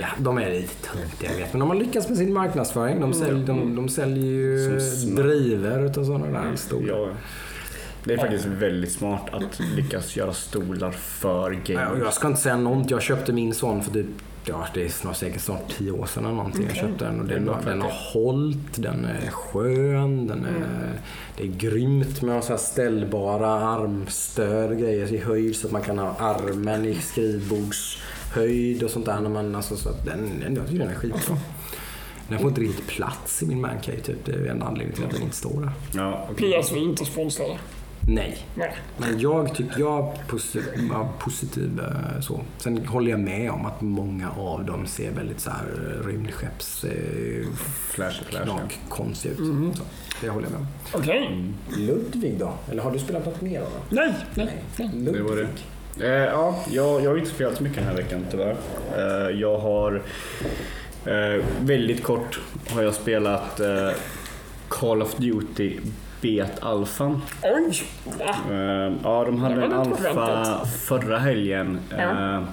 Ja, 0.00 0.06
de 0.18 0.38
är 0.38 0.50
lite 0.50 0.74
töntiga 0.88 1.30
jag 1.30 1.38
vet. 1.38 1.52
Men 1.52 1.60
de 1.60 1.68
har 1.68 1.76
lyckats 1.76 2.08
med 2.08 2.18
sin 2.18 2.32
marknadsföring. 2.32 3.00
De 3.00 3.12
säljer, 3.14 3.46
de, 3.46 3.76
de 3.76 3.88
säljer 3.88 4.24
ju 4.24 4.68
driver 5.16 5.86
utav 5.86 6.04
sådana 6.04 6.26
där 6.26 6.56
stolar. 6.56 7.14
Det 8.04 8.14
är 8.14 8.18
faktiskt 8.18 8.44
väldigt 8.46 8.92
smart 8.92 9.28
att 9.32 9.60
lyckas 9.76 10.16
göra 10.16 10.32
stolar 10.32 10.90
för 10.90 11.50
gamers. 11.50 11.98
jag 12.02 12.14
ska 12.14 12.28
inte 12.28 12.40
säga 12.40 12.56
någonting. 12.56 12.90
Jag 12.90 13.02
köpte 13.02 13.32
min 13.32 13.54
sån 13.54 13.82
för 13.82 13.92
typ, 13.92 14.06
ja 14.44 14.66
det 14.74 14.84
är 14.84 14.88
snart 14.88 15.16
säkert 15.16 15.42
snart 15.42 15.76
tio 15.78 15.90
år 15.90 16.06
sedan 16.06 16.24
eller 16.24 16.34
någonting. 16.34 16.66
Jag 16.66 16.76
köpte 16.76 17.04
den 17.04 17.20
och 17.20 17.26
den, 17.26 17.44
bra 17.44 17.60
den 17.64 17.82
har 17.82 17.92
hållit, 18.12 18.82
den 18.82 19.04
är 19.04 19.30
skön, 19.30 20.26
den 20.26 20.44
är, 20.44 20.92
det 21.36 21.42
är 21.42 21.46
grymt 21.46 22.22
med 22.22 22.44
så 22.44 22.52
här 22.52 22.58
ställbara 22.58 23.48
armstöd 23.48 24.78
grejer 24.78 25.14
i 25.14 25.18
höjd 25.18 25.56
så 25.56 25.66
att 25.66 25.72
man 25.72 25.82
kan 25.82 25.98
ha 25.98 26.16
armen 26.18 26.84
i 26.84 26.94
skrivbordshöjd 26.94 28.82
och 28.82 28.90
sånt 28.90 29.06
där. 29.06 29.20
När 29.20 29.30
man, 29.30 29.54
alltså, 29.54 29.76
så 29.76 29.88
att 29.88 30.04
den, 30.04 30.40
den, 30.40 30.56
jag 30.56 30.66
tycker 30.66 30.78
den 30.78 30.90
är 30.90 30.94
skitbra. 30.94 31.36
Den 32.28 32.38
får 32.38 32.48
inte 32.48 32.60
riktigt 32.60 32.86
plats 32.86 33.42
i 33.42 33.46
min 33.46 33.60
mancave 33.60 34.00
typ. 34.00 34.24
Det 34.24 34.32
är 34.32 34.46
en 34.46 34.62
anledning 34.62 34.96
till 34.96 35.04
att 35.04 35.10
den 35.10 35.22
inte 35.22 35.36
står 35.36 35.60
där. 35.60 35.72
Ja. 35.94 36.28
PS 36.36 36.72
vi 36.72 36.78
är 36.78 36.82
inte 36.82 37.04
sponsrade. 37.04 37.58
Nej. 38.06 38.46
Nej. 38.54 38.76
Men 38.98 39.20
jag 39.20 39.54
tycker 39.54 39.80
jag 39.80 39.98
är 39.98 40.24
positiv, 40.28 40.88
ja, 40.92 41.08
positiv 41.18 41.80
eh, 41.80 42.20
så. 42.20 42.40
Sen 42.58 42.86
håller 42.86 43.10
jag 43.10 43.20
med 43.20 43.50
om 43.50 43.66
att 43.66 43.80
många 43.80 44.30
av 44.30 44.64
dem 44.64 44.86
ser 44.86 45.10
väldigt 45.10 45.40
så 45.40 45.50
här 45.50 45.66
eh, 45.66 46.06
rymdskepps 46.06 46.84
eh, 46.84 46.90
Flash, 47.90 48.22
flash, 48.24 48.44
ja. 48.46 48.56
knak, 48.56 48.78
konstiga 48.88 49.34
ut. 49.34 49.38
Så, 49.76 49.82
det 50.20 50.28
håller 50.28 50.46
jag 50.46 50.52
med 50.52 50.60
om. 50.60 50.66
Okej. 50.92 51.52
Ludvig 51.76 52.38
då? 52.38 52.52
Eller 52.70 52.82
har 52.82 52.90
du 52.90 52.98
spelat 52.98 53.26
något 53.26 53.40
mer? 53.40 53.60
Då? 53.60 53.66
Nej, 53.96 54.14
nej. 54.34 54.62
nej. 54.76 54.90
Ludvig. 54.94 55.14
Det 55.14 55.22
var 55.22 55.36
det. 55.36 55.48
Eh, 55.98 56.08
ja, 56.08 56.64
jag, 56.70 57.02
jag 57.02 57.10
har 57.10 57.16
inte 57.16 57.30
spelat 57.30 57.56
så 57.56 57.62
mycket 57.62 57.78
den 57.78 57.86
här 57.86 57.96
veckan 57.96 58.26
tyvärr. 58.30 58.56
Eh, 58.96 59.40
jag 59.40 59.58
har 59.58 60.02
eh, 61.04 61.44
väldigt 61.60 62.02
kort 62.02 62.40
har 62.68 62.82
jag 62.82 62.94
spelat 62.94 63.60
eh, 63.60 63.90
Call 64.68 65.02
of 65.02 65.16
Duty 65.16 65.78
Bet-alfan. 66.22 67.22
Oj! 67.42 67.82
Va? 68.18 68.34
Eh, 68.54 68.92
ja, 69.02 69.24
de 69.24 69.40
hade 69.40 69.64
en 69.64 69.72
alfa 69.72 70.64
förra 70.64 71.18
helgen. 71.18 71.78
eh, 71.92 71.98
Ja. 72.00 72.44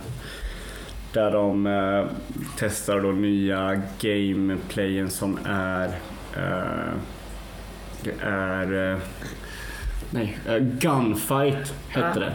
Där 1.13 1.31
de 1.31 1.67
eh, 1.67 2.05
testar 2.57 2.99
då 2.99 3.11
nya 3.11 3.81
gameplayen 4.01 5.09
som 5.09 5.39
är... 5.45 5.85
eh, 6.37 6.93
det 8.03 8.13
är... 8.23 8.91
eh, 8.93 8.97
nej, 10.09 10.37
Gunfight 10.59 11.73
hette 11.89 12.19
det. 12.19 12.33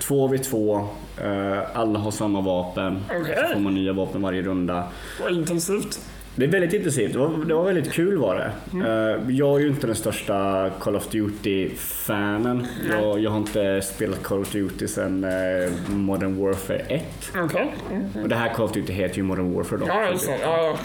Två 0.00 0.28
vid 0.28 0.44
två, 0.44 0.88
alla 1.74 1.98
har 1.98 2.10
samma 2.10 2.40
vapen. 2.40 3.04
Okej. 3.20 3.44
Så 3.48 3.54
får 3.54 3.60
man 3.60 3.74
nya 3.74 3.92
vapen 3.92 4.22
varje 4.22 4.42
runda. 4.42 4.84
Vad 5.22 5.32
intensivt. 5.32 6.00
Det 6.36 6.44
är 6.44 6.48
väldigt 6.48 6.72
intensivt. 6.72 7.12
Det 7.12 7.18
var, 7.18 7.44
det 7.44 7.54
var 7.54 7.64
väldigt 7.64 7.92
kul 7.92 8.18
var 8.18 8.34
det. 8.36 8.52
Eh, 8.72 9.36
jag 9.36 9.56
är 9.56 9.64
ju 9.64 9.68
inte 9.68 9.86
den 9.86 9.96
största 9.96 10.70
Call 10.80 10.96
of 10.96 11.08
Duty-fanen. 11.10 12.66
Jag, 12.90 13.18
jag 13.18 13.30
har 13.30 13.38
inte 13.38 13.82
spelat 13.82 14.22
Call 14.22 14.40
of 14.40 14.52
Duty 14.52 14.88
sedan 14.88 15.24
eh, 15.24 15.70
Modern 15.88 16.36
Warfare 16.36 16.78
1. 16.78 17.02
Okej. 17.36 17.74
Mm. 17.90 18.04
Och 18.22 18.28
det 18.28 18.36
här 18.36 18.54
Call 18.54 18.64
of 18.64 18.72
Duty 18.72 18.92
heter 18.92 19.16
ju 19.16 19.22
Modern 19.22 19.54
Warfare 19.54 19.80
då. 19.80 19.86
Ja, 19.88 20.00
det. 20.00 20.38
Ja, 20.42 20.62
ja. 20.62 20.78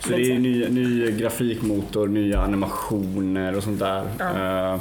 Så 0.00 0.08
det 0.08 0.32
är 0.32 0.38
ny, 0.38 0.68
ny 0.68 1.10
grafikmotor, 1.10 2.08
nya 2.08 2.40
animationer 2.40 3.56
och 3.56 3.62
sånt 3.62 3.78
där. 3.78 4.02
Eh, 4.20 4.80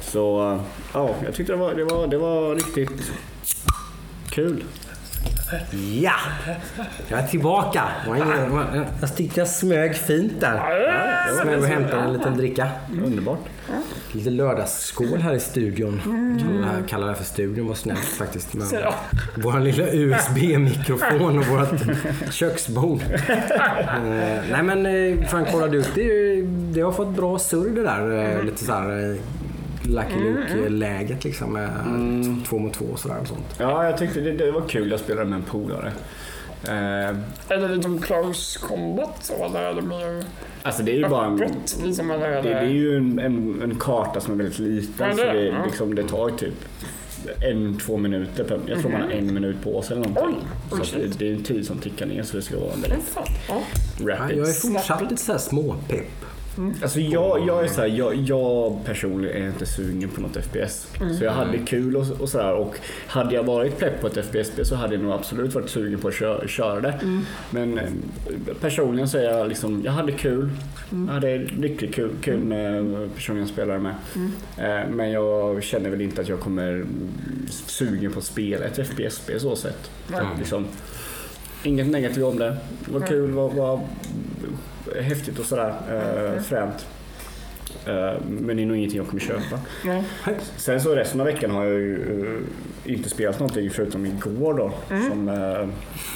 så 0.00 0.58
ja, 0.94 1.14
jag 1.24 1.34
tyckte 1.34 1.52
det 1.52 1.58
var, 1.58 1.74
det 1.74 1.84
var, 1.84 2.06
det 2.06 2.18
var 2.18 2.54
riktigt 2.54 3.12
kul. 4.30 4.64
Ja! 6.02 6.12
Jag 7.08 7.18
är 7.20 7.26
tillbaka. 7.26 7.82
Det 8.06 8.16
ingen- 8.18 8.84
Jag 9.00 9.16
tyckte 9.16 9.40
jag 9.40 9.48
smög 9.48 9.94
fint 9.96 10.32
där. 10.40 10.54
Ja, 10.56 11.42
Smög 11.42 11.58
och 11.58 11.64
hämtade 11.66 12.02
en 12.02 12.12
liten 12.12 12.36
dricka. 12.36 12.68
Underbart. 13.04 13.38
Lite 14.12 14.30
lördagsskål 14.30 15.18
här 15.22 15.34
i 15.34 15.40
studion. 15.40 16.00
Kallar 16.40 16.58
det 16.60 16.66
här- 16.66 16.88
Kallar 16.88 17.06
det 17.06 17.12
här 17.12 17.18
för 17.18 17.24
studion 17.24 17.68
var 17.68 17.74
snällt 17.74 17.98
faktiskt. 18.04 18.54
Men 18.54 18.66
Så, 18.66 18.76
vår 19.36 19.60
lilla 19.60 19.84
USB-mikrofon 19.92 21.38
och 21.38 21.46
vårt 21.46 21.80
köksbord. 22.32 23.00
Eh, 23.28 23.36
nej 24.52 24.62
men 24.62 24.86
eh, 24.86 25.26
fan 25.28 25.44
Call 25.44 25.62
of 25.62 25.70
Duty, 25.70 26.42
det 26.46 26.80
har 26.80 26.92
fått 26.92 27.08
bra 27.16 27.38
surr 27.38 27.74
det 27.74 27.82
där. 27.82 28.34
eh, 28.38 28.44
Lite 28.44 28.64
såhär 28.64 29.16
Lucky 29.82 30.14
Luke-läget 30.20 31.24
liksom. 31.24 31.52
Med 31.52 31.70
två 32.48 32.58
mot 32.58 32.74
två 32.74 32.84
och 32.84 32.98
sådär 32.98 33.16
och 33.20 33.26
sånt. 33.28 33.54
Ja, 33.58 33.84
jag 33.84 33.98
tyckte 33.98 34.20
det, 34.20 34.32
det 34.32 34.50
var 34.50 34.68
kul. 34.68 34.90
Jag 34.90 35.00
spelade 35.00 35.26
med 35.30 35.36
en 35.36 35.42
polare. 35.42 35.92
Eh, 36.64 36.72
Är 37.48 37.56
det 37.56 37.68
liksom 37.68 38.00
close 38.00 38.58
combat 38.60 39.16
så, 39.20 39.44
eller 39.44 39.60
är 39.62 39.74
det 39.74 39.82
mer 39.82 40.24
alltså 40.62 40.82
det 40.82 40.92
är 40.92 40.96
ju 40.96 41.08
bara 41.08 41.26
en, 41.26 41.42
öppet? 41.42 41.78
Liksom, 41.84 42.10
eller 42.10 42.26
är 42.28 42.42
det, 42.42 42.48
det 42.48 42.54
är 42.54 42.64
det... 42.64 42.70
ju 42.70 42.96
en, 42.96 43.18
en, 43.18 43.62
en 43.62 43.76
karta 43.78 44.20
som 44.20 44.32
är 44.32 44.36
väldigt 44.38 44.58
liten. 44.58 45.08
Ja, 45.08 45.16
så 45.16 45.22
det- 45.22 45.32
det, 45.32 45.44
ja. 45.44 45.64
liksom, 45.64 45.94
det 45.94 46.02
tar 46.08 46.28
ju 46.28 46.36
typ 46.36 46.54
en, 47.50 47.78
två 47.78 47.96
minuter. 47.96 48.44
Per, 48.44 48.60
jag 48.66 48.80
tror 48.80 48.90
man 48.90 49.00
har 49.02 49.10
en 49.10 49.34
minut 49.34 49.56
på 49.62 49.82
sig 49.82 49.96
eller 49.96 50.08
någonting. 50.08 50.44
Oj, 50.72 50.80
så 50.84 50.96
det, 50.98 51.18
det 51.18 51.28
är 51.28 51.34
en 51.34 51.42
tid 51.42 51.66
som 51.66 51.78
tickar 51.78 52.06
ner 52.06 52.22
så 52.22 52.36
det 52.36 52.42
ska 52.42 52.56
vara 52.60 52.70
väldigt. 52.70 53.12
Ja. 53.16 53.24
Ja, 53.48 53.60
rapid. 54.06 54.38
jag 54.38 54.48
är 54.48 54.52
fortsatt 54.52 55.02
lite 55.02 55.16
såhär 55.16 55.38
småpepp 55.38 56.24
Alltså 56.82 57.00
jag, 57.00 57.46
jag 57.46 57.64
är 57.64 57.68
så 57.68 57.80
här, 57.80 57.88
jag, 57.88 58.14
jag 58.14 58.84
personligen 58.84 59.42
är 59.42 59.46
inte 59.48 59.66
sugen 59.66 60.08
på 60.08 60.20
något 60.20 60.36
FPS. 60.36 60.88
Så 61.18 61.24
jag 61.24 61.32
hade 61.32 61.58
kul 61.58 61.96
och, 61.96 62.06
och 62.20 62.28
sådär. 62.28 62.52
Och 62.54 62.76
hade 63.06 63.34
jag 63.34 63.42
varit 63.42 63.78
pepp 63.78 64.00
på 64.00 64.06
ett 64.06 64.24
FPS-spel 64.26 64.66
så 64.66 64.74
hade 64.74 64.94
jag 64.94 65.02
nog 65.04 65.12
absolut 65.12 65.54
varit 65.54 65.68
sugen 65.70 65.98
på 65.98 66.08
att 66.08 66.14
köra, 66.14 66.48
köra 66.48 66.80
det. 66.80 66.94
Men 67.50 67.78
eh, 67.78 67.84
personligen 68.60 69.08
så 69.08 69.18
är 69.18 69.22
jag 69.22 69.48
liksom, 69.48 69.82
jag 69.84 69.92
hade 69.92 70.12
kul. 70.12 70.50
Jag 71.06 71.12
hade 71.14 71.38
riktigt 71.38 71.94
kul, 71.94 72.10
kul 72.20 72.38
med 72.38 72.84
personen 73.14 73.40
jag 73.40 73.48
spelade 73.48 73.78
med. 73.78 73.94
Eh, 74.58 74.88
Men 74.90 75.10
jag 75.10 75.62
känner 75.62 75.90
väl 75.90 76.00
inte 76.00 76.20
att 76.20 76.28
jag 76.28 76.40
kommer 76.40 76.84
sugen 77.50 78.12
på 78.12 78.18
att 78.18 78.24
spela 78.24 78.64
ett 78.64 78.86
FPS-spel 78.88 79.40
så 79.40 79.56
sett. 79.56 79.90
Liksom, 80.38 80.64
inget 81.64 81.86
negativt 81.86 82.24
om 82.24 82.38
det. 82.38 82.56
Det 82.84 82.92
var 82.92 83.00
kul, 83.06 83.30
var, 83.30 83.50
var 83.50 83.80
häftigt 85.00 85.38
och 85.38 85.44
sådär. 85.44 85.74
Eh, 85.90 86.42
fränt. 86.42 86.86
Eh, 87.86 88.20
men 88.28 88.56
det 88.56 88.62
är 88.62 88.66
nog 88.66 88.76
ingenting 88.76 88.98
jag 88.98 89.08
kommer 89.08 89.20
köpa. 89.20 89.60
Nej. 89.84 90.04
Sen 90.56 90.80
så 90.80 90.94
resten 90.94 91.20
av 91.20 91.26
veckan 91.26 91.50
har 91.50 91.64
jag 91.64 91.80
ju 91.80 92.24
eh, 92.84 92.92
inte 92.92 93.08
spelat 93.08 93.40
någonting 93.40 93.70
förutom 93.70 94.06
igår 94.06 94.54
då. 94.54 94.72
Som 95.10 95.28
eh, 95.28 95.68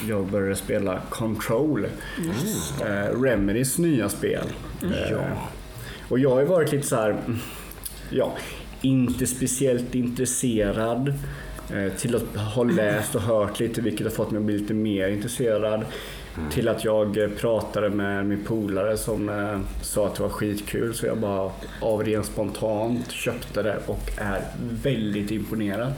jag 0.09 0.27
började 0.27 0.57
spela 0.57 1.01
Control. 1.11 1.87
Eh, 2.81 3.23
Remedys 3.23 3.79
nya 3.79 4.09
spel. 4.09 4.45
Ja. 5.11 5.19
och 6.09 6.19
jag 6.19 6.31
har 6.31 6.41
ju 6.41 6.47
varit 6.47 6.73
lite 6.73 6.87
så 6.87 6.97
här, 6.97 7.11
mm, 7.11 7.39
ja, 8.11 8.35
inte 8.83 9.27
speciellt 9.27 9.95
intresserad. 9.95 11.15
Till 11.99 12.17
att 12.17 12.37
ha 12.37 12.65
läst 12.65 13.15
och 13.15 13.21
hört 13.21 13.61
lite 13.61 13.81
vilket 13.81 14.07
har 14.07 14.11
fått 14.15 14.31
mig 14.31 14.39
att 14.39 14.45
bli 14.45 14.59
lite 14.59 14.75
mer 14.75 15.09
intresserad. 15.09 15.85
Till 16.51 16.69
att 16.69 16.85
jag 16.85 17.19
eh, 17.19 17.29
pratade 17.29 17.91
med 17.91 18.27
min 18.27 18.45
polare 18.45 18.97
som 18.97 19.29
eh, 19.29 19.59
sa 19.83 20.07
att 20.07 20.15
det 20.15 20.23
var 20.23 20.31
skitkul 20.31 20.95
så 20.95 21.07
jag 21.07 21.19
bara 21.19 21.51
av 21.81 22.05
ren 22.05 22.25
spontant 22.25 23.11
köpte 23.11 23.63
det 23.63 23.77
och 23.87 24.11
är 24.19 24.41
väldigt 24.83 25.31
imponerad 25.31 25.93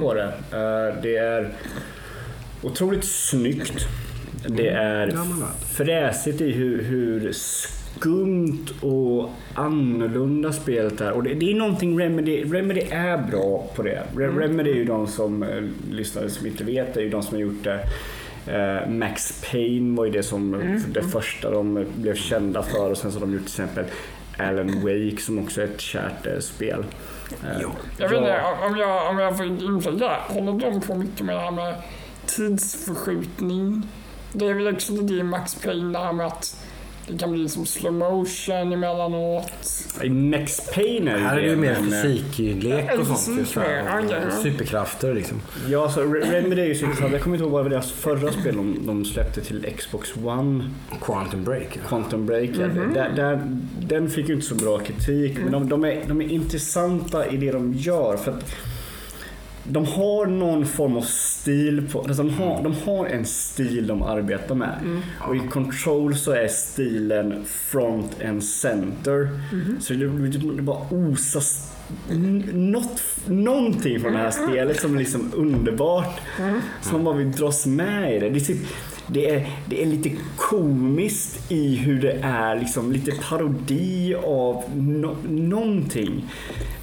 på 0.00 0.14
det. 0.14 0.24
Eh, 0.52 1.02
Det 1.02 1.16
är 1.16 1.52
otroligt 2.62 3.04
snyggt. 3.04 3.86
Det 4.48 4.68
är 4.68 5.06
men 5.06 5.16
vad. 5.16 5.48
fräsigt 5.72 6.40
i 6.40 6.52
hur, 6.52 6.82
hur 6.82 7.32
skumt 7.32 8.66
och 8.80 9.30
annorlunda 9.54 10.52
spelet 10.52 11.00
är. 11.00 11.12
Och 11.12 11.22
det, 11.22 11.34
det 11.34 11.50
är 11.50 11.54
någonting 11.54 12.00
Remedy, 12.00 12.44
Remedy 12.44 12.80
är 12.90 13.18
bra 13.30 13.70
på 13.76 13.82
det. 13.82 14.02
Re- 14.16 14.38
Remedy 14.38 14.70
är 14.70 14.74
ju 14.74 14.84
de 14.84 15.06
som, 15.06 15.44
lyssnare 15.90 16.30
som 16.30 16.46
inte 16.46 16.64
vet, 16.64 16.96
är 16.96 17.00
ju 17.00 17.10
de 17.10 17.22
som 17.22 17.34
har 17.34 17.42
gjort 17.42 17.64
det. 17.64 17.80
Eh, 18.46 18.88
Max 18.88 19.42
Payne 19.50 19.96
var 19.96 20.04
ju 20.04 20.10
det 20.10 20.22
som 20.22 20.52
det 20.88 21.02
första 21.02 21.50
de 21.50 21.86
blev 21.96 22.14
kända 22.14 22.62
för 22.62 22.90
och 22.90 22.98
sen 22.98 23.12
så 23.12 23.18
har 23.18 23.26
de 23.26 23.32
gjort 23.32 23.42
till 23.46 23.62
exempel 23.64 23.84
Alan 24.38 24.80
Wake 24.82 25.22
som 25.22 25.38
också 25.38 25.60
är 25.60 25.64
ett 25.64 25.80
kärt 25.80 26.26
eh, 26.26 26.38
spel. 26.38 26.84
Eh, 27.44 27.60
Ja. 27.62 27.68
Jag 27.98 28.08
vet 28.08 28.18
inte 28.18 28.40
om 28.68 28.76
jag, 28.76 29.10
om 29.10 29.18
jag 29.18 29.36
får 29.36 29.46
inflika, 29.46 30.16
håller 30.28 30.52
de 30.70 30.80
på 30.80 30.94
mycket 30.94 31.26
med 31.26 31.34
det 31.36 31.40
här 31.40 31.50
med 31.50 31.74
tidsförskjutning? 32.26 33.82
Det 34.32 34.46
är 34.46 34.54
väl 34.54 34.74
också 34.74 34.92
det 34.92 35.14
i 35.14 35.22
Max 35.22 35.54
Payne, 35.54 35.92
det 35.98 36.04
här 36.04 36.12
med 36.12 36.26
att 36.26 36.63
det 37.08 37.18
kan 37.18 37.32
bli 37.32 37.48
som 37.48 37.66
slow 37.66 37.92
motion 37.92 38.72
emellanåt. 38.72 39.52
I 40.02 40.08
Max 40.10 40.60
Payne 40.74 41.10
är 41.10 41.16
ju 41.18 41.22
Här 41.24 41.36
är 41.36 41.42
det 41.42 41.48
ju 41.48 41.56
mer 41.56 41.76
men, 41.80 41.92
eh, 41.92 42.02
fysiklek 42.02 42.84
Ja, 42.88 43.00
och 43.00 43.06
sånt. 43.06 43.52
ja, 43.56 43.62
ja. 44.10 44.30
Superkrafter 44.42 45.14
liksom. 45.14 45.40
Ja, 45.68 45.90
så 45.90 46.00
Re- 46.00 46.30
Remedy 46.32 46.60
är 46.62 46.66
ju 46.66 46.74
så 46.74 46.84
intressant. 46.84 47.12
Jag 47.12 47.22
kommer 47.22 47.36
inte 47.36 47.44
ihåg 47.44 47.52
vad 47.52 47.70
deras 47.70 47.92
förra 47.92 48.32
spel 48.32 48.56
de, 48.56 48.86
de 48.86 49.04
släppte 49.04 49.40
till 49.40 49.66
Xbox 49.78 50.16
One. 50.24 50.70
Quantum 51.02 51.44
break. 51.44 51.78
Quantum 51.88 52.26
Break. 52.26 52.50
där, 52.94 53.12
där, 53.16 53.40
den 53.80 54.10
fick 54.10 54.28
ju 54.28 54.34
inte 54.34 54.46
så 54.46 54.54
bra 54.54 54.78
kritik, 54.78 55.38
men 55.42 55.52
de, 55.52 55.68
de, 55.68 55.84
är, 55.84 56.02
de 56.08 56.20
är 56.20 56.28
intressanta 56.32 57.26
i 57.26 57.36
det 57.36 57.52
de 57.52 57.72
gör. 57.74 58.16
För 58.16 58.30
att 58.30 58.54
de 59.68 59.84
har 59.86 60.26
någon 60.26 60.66
form 60.66 60.96
av 60.96 61.00
stil. 61.02 61.88
På, 61.92 61.98
alltså 62.00 62.22
de, 62.22 62.30
har, 62.30 62.62
de 62.62 62.74
har 62.84 63.06
en 63.06 63.24
stil 63.24 63.86
de 63.86 64.02
arbetar 64.02 64.54
med. 64.54 65.00
Och 65.28 65.36
i 65.36 65.38
Control 65.38 66.16
så 66.16 66.32
är 66.32 66.48
stilen 66.48 67.44
front 67.44 68.16
and 68.28 68.44
center. 68.44 69.28
Så 69.80 69.92
det, 69.94 70.28
det, 70.56 70.62
bara 70.62 70.86
osas 70.90 71.72
n- 72.10 72.48
något, 72.52 73.02
någonting 73.26 74.00
från 74.00 74.12
det 74.12 74.18
här 74.18 74.30
spelet 74.30 74.80
som 74.80 74.94
är 74.94 74.98
liksom 74.98 75.30
underbart. 75.34 76.20
Som 76.82 76.92
man 76.92 77.04
bara 77.04 77.14
vill 77.16 77.32
dras 77.32 77.66
med 77.66 78.16
i 78.16 78.18
det. 78.18 78.30
Det 78.30 78.36
är, 78.36 78.40
typ, 78.40 78.66
det 79.06 79.30
är, 79.30 79.46
det 79.66 79.82
är 79.82 79.86
lite 79.86 80.10
komiskt 80.36 81.52
i 81.52 81.76
hur 81.76 82.00
det 82.02 82.18
är, 82.22 82.56
liksom 82.58 82.92
lite 82.92 83.12
parodi 83.28 84.14
av 84.24 84.64
no, 84.74 85.16
någonting. 85.28 86.30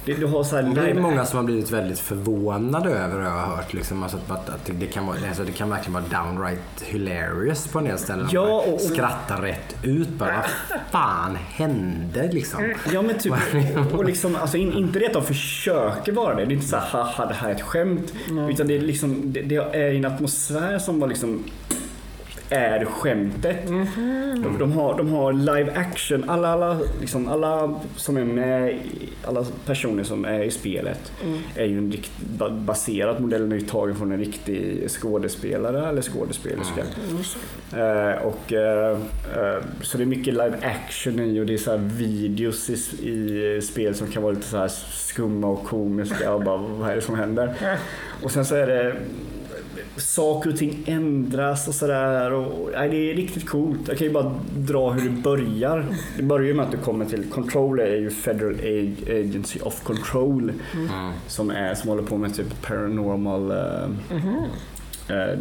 Det, 0.04 0.14
du 0.14 0.26
har 0.26 0.44
så 0.44 0.56
här 0.56 0.62
Det 0.62 0.90
är 0.90 0.94
många 0.94 1.24
som 1.24 1.36
har 1.36 1.44
blivit 1.44 1.70
väldigt 1.70 1.98
förvånade 1.98 2.90
över 2.90 3.18
det 3.18 3.24
jag 3.24 3.30
har 3.30 3.56
hört. 3.56 3.72
Liksom, 3.74 4.02
alltså 4.02 4.18
att, 4.28 4.48
att 4.48 4.64
det, 4.66 4.72
det, 4.72 4.86
kan 4.86 5.06
vara, 5.06 5.16
alltså 5.28 5.44
det 5.44 5.52
kan 5.52 5.70
verkligen 5.70 5.92
vara 5.92 6.24
downright 6.24 6.82
hilarious 6.82 7.68
på 7.68 7.78
en 7.78 7.84
del 7.84 7.98
ställen. 7.98 8.28
Ja, 8.32 8.40
och- 8.40 8.74
och- 8.74 8.80
Skrattar 8.80 9.42
rätt 9.42 9.76
ut 9.82 10.08
bara. 10.08 10.44
Vad 10.70 10.80
fan 10.90 11.36
hände 11.48 12.30
liksom? 12.32 12.74
Ja 12.92 13.02
men 13.02 13.18
typ, 13.18 13.32
och 13.92 14.04
liksom, 14.04 14.36
alltså 14.36 14.56
in, 14.56 14.72
inte 14.72 14.98
det 14.98 15.06
att 15.06 15.12
de 15.12 15.24
försöker 15.24 16.12
vara 16.12 16.34
det. 16.34 16.44
Det 16.44 16.52
är 16.52 16.54
inte 16.54 16.68
så 16.68 16.76
här, 16.76 16.86
haha 16.90 17.26
det 17.26 17.34
här 17.34 17.48
är 17.50 17.54
ett 17.54 17.62
skämt. 17.62 18.12
Utan 18.50 18.66
det 18.66 18.76
är 18.76 18.80
liksom, 18.80 19.32
det, 19.32 19.42
det 19.42 19.56
är 19.56 19.94
en 19.94 20.04
atmosfär 20.04 20.78
som 20.78 21.00
var 21.00 21.08
liksom 21.08 21.44
är 22.52 22.84
skämtet. 22.84 23.66
De, 24.42 24.56
de, 24.58 24.72
har, 24.72 24.96
de 24.98 25.12
har 25.12 25.32
live 25.32 25.72
action, 25.74 26.30
alla, 26.30 26.48
alla, 26.48 26.78
liksom, 27.00 27.28
alla 27.28 27.74
som 27.96 28.16
är 28.16 28.24
med, 28.24 28.78
alla 29.24 29.44
personer 29.66 30.02
som 30.04 30.24
är 30.24 30.42
i 30.42 30.50
spelet 30.50 31.12
är 31.56 31.64
ju 31.64 31.78
en 31.78 31.92
rikt, 31.92 32.10
ba- 32.38 32.50
baserad, 32.50 33.20
modellen 33.20 33.52
är 33.52 33.56
ju 33.56 33.62
tagen 33.66 33.96
från 33.96 34.12
en 34.12 34.18
riktig 34.18 34.90
skådespelare 34.90 35.88
eller 35.88 36.02
skådespelerska. 36.02 36.82
Eh, 37.76 38.22
och, 38.26 38.52
eh, 38.52 38.90
eh, 39.36 39.62
så 39.82 39.96
det 39.98 40.04
är 40.04 40.06
mycket 40.06 40.34
live 40.34 40.54
action 40.62 41.20
i 41.20 41.40
och 41.40 41.46
det 41.46 41.54
är 41.54 41.58
så 41.58 41.70
här 41.70 41.78
videos 41.96 42.70
i, 42.70 43.08
i 43.08 43.60
spel 43.62 43.94
som 43.94 44.06
kan 44.06 44.22
vara 44.22 44.32
lite 44.32 44.46
så 44.46 44.56
här 44.56 44.68
skumma 44.90 45.46
och 45.46 45.64
komiska 45.64 46.34
och 46.34 46.42
bara 46.44 46.56
vad 46.56 46.90
är 46.90 46.94
det 46.94 47.00
som 47.02 47.14
händer? 47.18 47.54
Och 48.22 48.30
sen 48.30 48.44
så 48.44 48.54
är 48.54 48.66
det 48.66 48.94
saker 49.96 50.50
och 50.50 50.56
ting 50.58 50.84
ändras 50.86 51.68
och 51.68 51.74
sådär. 51.74 52.32
Och, 52.32 52.70
nej, 52.74 52.88
det 52.88 53.10
är 53.10 53.14
riktigt 53.14 53.48
coolt. 53.48 53.88
Jag 53.88 53.98
kan 53.98 54.06
ju 54.06 54.12
bara 54.12 54.34
dra 54.56 54.90
hur 54.90 55.10
det 55.10 55.22
börjar. 55.22 55.86
Det 56.16 56.22
börjar 56.22 56.54
med 56.54 56.64
att 56.64 56.70
du 56.70 56.78
kommer 56.78 57.04
till 57.04 57.24
Control 57.30 57.80
är 57.80 57.96
ju 57.96 58.10
Federal 58.10 58.54
Agency 59.06 59.60
of 59.60 59.82
Control 59.82 60.52
som, 61.26 61.50
är, 61.50 61.74
som 61.74 61.88
håller 61.88 62.02
på 62.02 62.16
med 62.16 62.34
typ 62.34 62.62
paranormal 62.62 63.50
eh, 63.50 63.88
the, 65.06 65.36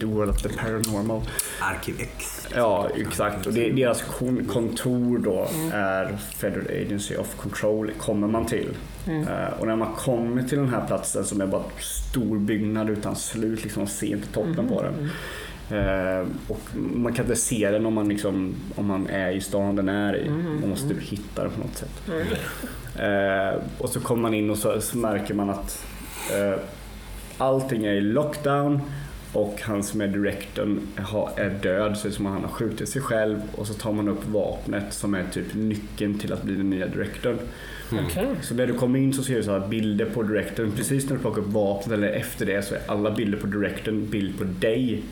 the 0.00 0.06
World 0.06 0.30
of 0.30 0.42
the 0.42 0.48
Paranormal. 0.48 1.22
Arkiv 1.60 1.94
X. 2.00 2.46
Ja, 2.54 2.88
exakt. 2.96 3.46
Och 3.46 3.52
det, 3.52 3.70
deras 3.70 4.02
kon- 4.02 4.44
kontor 4.44 5.18
då 5.18 5.48
är 5.72 6.16
Federal 6.16 6.66
Agency 6.66 7.16
of 7.16 7.34
Control, 7.36 7.90
kommer 7.98 8.28
man 8.28 8.46
till. 8.46 8.68
Eh, 9.06 9.58
och 9.60 9.66
när 9.66 9.76
man 9.76 9.94
kommer 9.94 10.42
till 10.42 10.58
den 10.58 10.68
här 10.68 10.86
platsen 10.86 11.24
som 11.24 11.40
är 11.40 11.46
bara 11.46 11.62
en 11.62 11.82
stor 11.82 12.38
byggnad 12.38 12.90
utan 12.90 13.16
slut, 13.16 13.62
liksom 13.64 13.80
man 13.82 13.88
ser 13.88 14.06
inte 14.06 14.28
toppen 14.28 14.68
på 14.68 14.82
den. 14.82 15.10
Eh, 15.70 16.26
och 16.48 16.60
man 16.94 17.12
kan 17.12 17.24
inte 17.24 17.36
se 17.36 17.70
den 17.70 17.86
om 17.86 17.94
man, 17.94 18.08
liksom, 18.08 18.54
om 18.74 18.86
man 18.86 19.06
är 19.06 19.30
i 19.30 19.40
stan 19.40 19.76
den 19.76 19.88
är 19.88 20.16
i. 20.16 20.30
Man 20.30 20.68
måste 20.70 20.88
typ 20.88 21.02
hitta 21.02 21.42
den 21.42 21.52
på 21.52 21.60
något 21.60 21.76
sätt. 21.76 22.02
Eh, 22.98 23.62
och 23.78 23.88
så 23.88 24.00
kommer 24.00 24.22
man 24.22 24.34
in 24.34 24.50
och 24.50 24.58
så, 24.58 24.80
så 24.80 24.98
märker 24.98 25.34
man 25.34 25.50
att 25.50 25.84
eh, 26.34 26.58
allting 27.38 27.84
är 27.84 27.92
i 27.92 28.00
lockdown 28.00 28.80
och 29.36 29.60
han 29.62 29.82
som 29.82 30.00
är 30.00 30.08
direktorn 30.08 30.80
har- 30.96 31.30
är 31.36 31.50
död, 31.62 31.96
så 31.96 32.08
det 32.08 32.12
är 32.12 32.16
som 32.16 32.26
att 32.26 32.32
han 32.32 32.42
har 32.42 32.50
skjutit 32.50 32.88
sig 32.88 33.02
själv 33.02 33.40
och 33.54 33.66
så 33.66 33.74
tar 33.74 33.92
man 33.92 34.08
upp 34.08 34.26
vapnet 34.28 34.92
som 34.92 35.14
är 35.14 35.24
typ 35.32 35.54
nyckeln 35.54 36.18
till 36.18 36.32
att 36.32 36.42
bli 36.42 36.54
den 36.54 36.70
nya 36.70 36.86
direktorn. 36.86 37.38
Okej. 37.92 38.26
Så 38.42 38.54
när 38.54 38.66
du 38.66 38.74
kommer 38.74 38.98
in 38.98 39.12
så 39.12 39.22
ser 39.22 39.36
du 39.36 39.42
så 39.42 39.58
här 39.58 39.68
bilder 39.68 40.04
på 40.04 40.22
direktorn. 40.22 40.72
Precis 40.76 41.08
när 41.08 41.16
du 41.16 41.22
plockar 41.22 41.40
upp 41.42 41.48
vapnet 41.48 41.92
eller 41.98 42.08
efter 42.08 42.46
det 42.46 42.62
så 42.62 42.74
är 42.74 42.80
alla 42.86 43.10
bilder 43.10 43.38
på 43.38 43.46
direktorn 43.46 44.06
bild 44.10 44.38
på 44.38 44.44
dig. 44.44 45.02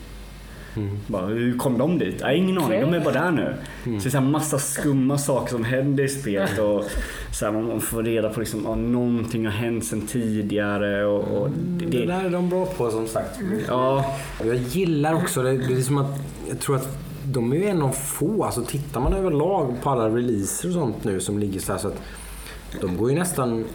Bara, 1.07 1.25
hur 1.25 1.57
kom 1.57 1.77
de 1.77 1.97
dit? 1.99 2.21
Har 2.21 2.31
ingen 2.31 2.57
aning, 2.57 2.81
de 2.81 2.93
är 2.93 2.99
bara 2.99 3.13
där 3.13 3.31
nu. 3.31 3.55
Så 3.83 3.89
det 4.03 4.05
är 4.05 4.09
så 4.09 4.21
massa 4.21 4.59
skumma 4.59 5.17
saker 5.17 5.51
som 5.51 5.63
händer 5.63 6.03
i 6.03 6.09
spelet 6.09 6.59
och 6.59 6.83
så 7.31 7.45
här, 7.45 7.51
man 7.51 7.81
får 7.81 8.03
reda 8.03 8.29
på 8.29 8.39
liksom, 8.39 8.61
ja, 8.65 8.75
någonting 8.75 9.45
har 9.45 9.53
hänt 9.53 9.85
sedan 9.85 10.01
tidigare. 10.01 11.05
Och, 11.05 11.41
och 11.41 11.49
det, 11.49 11.85
Det 11.85 11.97
det, 11.99 12.05
där 12.05 12.25
är 12.25 12.29
de 12.29 12.49
bra 12.49 12.65
på 12.65 12.91
som 12.91 13.07
sagt. 13.07 13.39
ja, 13.67 14.15
Jag 14.45 14.55
gillar 14.55 15.13
också 15.13 15.43
det. 15.43 15.57
Det 15.57 15.73
är 15.73 15.81
som 15.81 15.97
att 15.97 16.19
jag 16.49 16.59
tror 16.59 16.75
att 16.75 16.97
de 17.25 17.51
är 17.53 17.55
ju 17.57 17.65
en 17.65 17.81
av 17.81 17.91
få. 17.91 18.43
Alltså 18.43 18.61
tittar 18.61 19.01
man 19.01 19.13
överlag 19.13 19.75
på 19.83 19.89
alla 19.89 20.09
releaser 20.09 20.67
och 20.67 20.73
sånt 20.73 21.03
nu 21.03 21.19
som 21.19 21.39
ligger 21.39 21.59
så 21.59 21.71
här 21.71 21.79
så 21.79 21.87
att 21.87 22.01
de 22.81 22.97
går 22.97 23.09
ju 23.11 23.19
nästan 23.19 23.65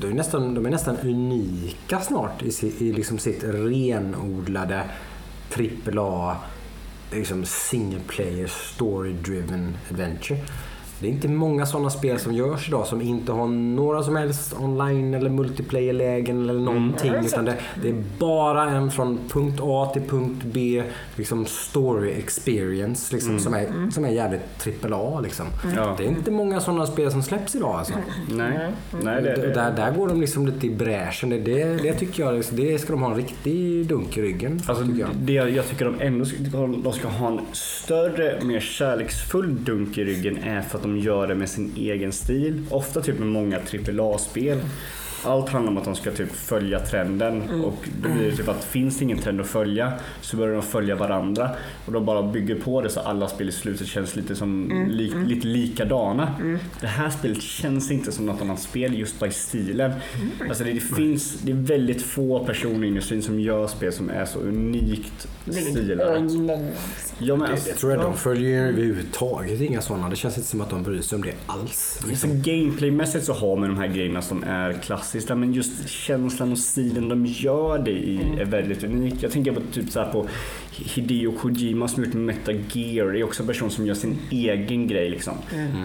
de 0.00 0.06
är 0.06 0.14
nästan, 0.14 0.54
de 0.54 0.66
är 0.66 0.70
nästan 0.70 0.96
unika 1.02 2.00
snart 2.00 2.42
i, 2.42 2.66
i 2.78 2.92
liksom 2.92 3.18
sitt 3.18 3.44
renodlade 3.44 4.82
AAA 5.50 6.36
liksom 7.10 7.44
single 7.44 8.00
player 8.06 8.46
story 8.48 9.12
driven 9.22 9.76
adventure. 9.90 10.38
Det 11.00 11.06
är 11.06 11.10
inte 11.10 11.28
många 11.28 11.66
sådana 11.66 11.90
spel 11.90 12.18
som 12.18 12.34
görs 12.34 12.68
idag 12.68 12.86
som 12.86 13.02
inte 13.02 13.32
har 13.32 13.46
några 13.48 14.02
som 14.02 14.16
helst 14.16 14.54
online 14.60 15.14
eller 15.14 15.30
multiplayer-lägen 15.30 16.42
eller 16.48 16.60
någonting. 16.60 17.12
Utan 17.24 17.44
det, 17.44 17.54
det 17.82 17.88
är 17.88 18.02
bara 18.18 18.70
en 18.70 18.90
från 18.90 19.18
punkt 19.28 19.60
A 19.62 19.90
till 19.92 20.02
punkt 20.02 20.42
B 20.44 20.82
liksom 21.16 21.46
story 21.46 22.10
experience 22.10 23.14
liksom, 23.14 23.38
som, 23.38 23.54
är, 23.54 23.90
som 23.90 24.04
är 24.04 24.08
jävligt 24.10 24.84
AAA. 24.92 25.20
Liksom. 25.20 25.46
Ja. 25.76 25.94
Det 25.98 26.04
är 26.04 26.08
inte 26.08 26.30
många 26.30 26.60
sådana 26.60 26.86
spel 26.86 27.10
som 27.10 27.22
släpps 27.22 27.54
idag 27.54 27.74
alltså. 27.74 27.92
Nej, 28.30 28.70
nej 29.02 29.22
det, 29.22 29.34
D- 29.34 29.40
det, 29.42 29.54
Där, 29.54 29.72
där 29.76 29.90
går 29.92 30.08
de 30.08 30.20
liksom 30.20 30.46
lite 30.46 30.66
i 30.66 30.70
bräschen. 30.70 31.30
Det, 31.30 31.38
det, 31.38 31.64
det 31.82 31.92
tycker 31.94 32.22
jag, 32.22 32.44
det 32.50 32.78
ska 32.78 32.92
de 32.92 33.02
ha 33.02 33.10
en 33.10 33.16
riktig 33.16 33.86
dunk 33.86 34.16
i 34.18 34.22
ryggen 34.22 34.60
Alltså, 34.66 34.84
tycker 34.84 35.00
jag. 35.00 35.08
det 35.14 35.32
jag, 35.32 35.50
jag 35.50 35.66
tycker 35.68 35.84
de 35.84 36.00
ändå 36.00 36.24
ska, 36.24 36.36
de 36.82 36.92
ska 36.92 37.08
ha 37.08 37.28
en 37.28 37.40
större, 37.52 38.40
mer 38.44 38.60
kärleksfull 38.60 39.64
dunk 39.64 39.98
i 39.98 40.04
ryggen 40.04 40.38
är 40.44 40.60
för 40.62 40.78
att 40.78 40.84
de 40.88 40.98
gör 40.98 41.26
det 41.26 41.34
med 41.34 41.48
sin 41.48 41.72
egen 41.76 42.12
stil. 42.12 42.64
Ofta 42.70 43.00
typ 43.00 43.18
med 43.18 43.28
många 43.28 43.56
AAA-spel. 43.58 44.58
Allt 45.24 45.48
handlar 45.48 45.72
om 45.72 45.78
att 45.78 45.84
de 45.84 45.94
ska 45.94 46.10
typ 46.10 46.32
följa 46.32 46.80
trenden 46.80 47.50
och 47.64 47.88
då 48.02 48.08
blir 48.08 48.30
det 48.30 48.36
typ 48.36 48.48
att 48.48 48.64
finns 48.64 48.98
det 48.98 49.04
ingen 49.04 49.18
trend 49.18 49.40
att 49.40 49.46
följa 49.46 49.92
så 50.20 50.36
börjar 50.36 50.54
de 50.54 50.62
följa 50.62 50.96
varandra 50.96 51.50
och 51.86 51.92
de 51.92 52.04
bara 52.04 52.22
bygger 52.22 52.54
på 52.54 52.80
det 52.82 52.88
så 52.90 53.00
alla 53.00 53.28
spel 53.28 53.48
i 53.48 53.52
slutet 53.52 53.86
känns 53.86 54.16
lite 54.16 54.36
som 54.36 54.70
li, 54.88 55.12
lite 55.26 55.46
likadana. 55.46 56.34
Det 56.80 56.86
här 56.86 57.10
spelet 57.10 57.42
känns 57.42 57.90
inte 57.90 58.12
som 58.12 58.26
något 58.26 58.42
annat 58.42 58.60
spel 58.60 58.98
just 58.98 59.20
by 59.20 59.30
stilen. 59.30 59.92
Alltså 60.48 60.64
det, 60.64 60.72
det 60.72 60.80
finns, 60.80 61.38
det 61.42 61.52
är 61.52 61.56
väldigt 61.56 62.02
få 62.02 62.44
personer 62.44 62.84
i 62.84 62.88
industrin 62.88 63.22
som 63.22 63.40
gör 63.40 63.66
spel 63.66 63.92
som 63.92 64.10
är 64.10 64.24
så 64.24 64.38
unikt 64.38 65.28
stilade. 65.46 66.28
Ja, 67.18 67.36
men 67.36 67.46
Det, 67.46 67.52
alltså, 67.52 67.70
det 67.70 67.74
tror 67.76 67.92
jag 67.92 68.00
de 68.00 68.16
följer 68.16 68.66
överhuvudtaget 68.66 69.60
inga 69.60 69.80
sådana. 69.80 70.08
Det 70.08 70.16
känns 70.16 70.36
inte 70.36 70.48
som 70.48 70.60
att 70.60 70.70
de 70.70 70.82
bryr 70.82 71.00
sig 71.02 71.16
om 71.16 71.22
det 71.22 71.34
alls. 71.46 72.00
Alltså 72.08 72.26
gameplaymässigt 72.30 73.24
så 73.24 73.32
har 73.32 73.56
man 73.56 73.68
de 73.68 73.78
här 73.78 73.86
grejerna 73.88 74.22
som 74.22 74.44
är 74.44 74.72
klassiska 75.10 75.34
men 75.34 75.52
just 75.52 75.88
känslan 75.88 76.52
och 76.52 76.58
stilen 76.58 77.08
de 77.08 77.26
gör 77.26 77.78
det 77.78 77.90
i 77.90 78.20
är 78.40 78.44
väldigt 78.44 78.84
unik. 78.84 79.14
Jag 79.20 79.30
tänker 79.30 79.52
på 79.52 79.60
typ 79.72 79.90
så 79.90 80.00
här 80.00 80.12
på 80.12 80.26
Hideo 80.70 81.32
Kojima 81.32 81.88
som 81.88 82.04
gjort 82.04 82.14
Metal 82.14 82.54
Gear. 82.72 83.12
Det 83.12 83.20
är 83.20 83.24
också 83.24 83.42
en 83.42 83.46
person 83.46 83.70
som 83.70 83.86
gör 83.86 83.94
sin 83.94 84.16
egen 84.30 84.86
grej 84.88 85.10
liksom. 85.10 85.34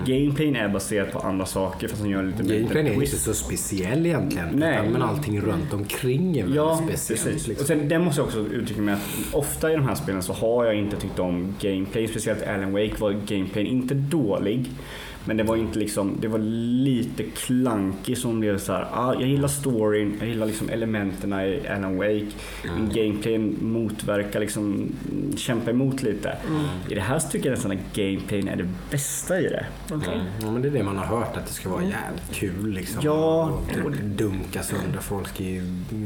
Gameplayen 0.07 0.55
är 0.55 0.69
baserad 0.69 1.11
på 1.11 1.19
andra 1.19 1.45
saker 1.45 1.87
fast 1.87 2.01
han 2.01 2.09
gör 2.09 2.23
lite 2.23 2.43
mer 2.43 2.55
Gameplayen 2.59 2.87
är 2.87 2.93
inte 2.93 3.07
så 3.17 3.33
speciell 3.33 4.05
egentligen. 4.05 4.47
Nej. 4.53 4.73
utan- 4.79 4.91
Men 4.91 5.01
allting 5.01 5.41
runt 5.41 5.73
omkring 5.73 6.37
är 6.37 6.41
väldigt 6.41 6.55
Ja, 6.55 6.81
speciellt. 6.87 7.23
precis. 7.23 7.43
Och 7.43 7.49
Liksom. 7.49 7.67
sen, 7.67 7.89
det 7.89 7.99
måste 7.99 8.21
jag 8.21 8.25
också 8.27 8.39
uttrycka 8.39 8.81
med 8.81 8.93
att 8.93 9.01
ofta 9.33 9.71
i 9.71 9.75
de 9.75 9.83
här 9.87 9.95
spelen 9.95 10.23
så 10.23 10.33
har 10.33 10.65
jag 10.65 10.75
inte 10.75 10.95
tyckt 10.97 11.19
om 11.19 11.55
gameplay. 11.61 12.07
Speciellt 12.07 12.43
Alan 12.47 12.71
Wake 12.71 12.93
var 12.99 13.11
gameplayen 13.11 13.67
inte 13.67 13.93
dålig. 13.93 14.69
Men 15.25 15.37
det 15.37 15.43
var 15.43 15.55
inte 15.55 15.79
liksom, 15.79 16.17
det 16.19 16.27
var 16.27 16.39
lite 16.83 17.23
klankig 17.23 18.17
som 18.17 18.39
blev 18.39 18.57
så 18.57 18.73
här. 18.73 18.87
Ah, 18.93 19.13
jag 19.13 19.29
gillar 19.29 19.47
storyn, 19.47 20.15
jag 20.19 20.29
gillar 20.29 20.45
liksom 20.45 20.69
elementen 20.69 21.33
i 21.33 21.67
Alan 21.67 21.97
Wake. 21.97 22.27
Men 22.63 22.89
gameplayen 22.93 23.57
motverkar 23.61 24.39
liksom, 24.39 24.91
kämpa 25.37 25.69
emot 25.71 26.03
lite. 26.03 26.37
I 26.89 26.95
det 26.95 27.01
här 27.01 27.19
tycker 27.19 27.45
jag 27.49 27.55
nästan 27.55 27.71
att 27.71 27.95
gameplayen 27.95 28.47
är 28.47 28.55
det 28.55 28.69
bästa 28.91 29.39
i 29.39 29.43
det. 29.43 29.65
Ja, 29.89 30.51
men 30.51 30.61
det 30.61 30.67
är 30.67 30.71
det 30.71 30.83
man 30.83 30.97
har 30.97 31.05
hört, 31.05 31.37
att 31.37 31.47
det 31.47 31.53
ska 31.53 31.69
vara 31.69 31.81
jävligt 31.83 32.31
kul. 32.33 32.71
Liksom. 32.73 33.01
Ja. 33.03 33.59
Och 33.85 33.93
typ 33.93 34.01
dunka 34.01 34.63
sönder. 34.63 34.99
Folk 34.99 35.27
ska 35.27 35.43
ju 35.43 35.61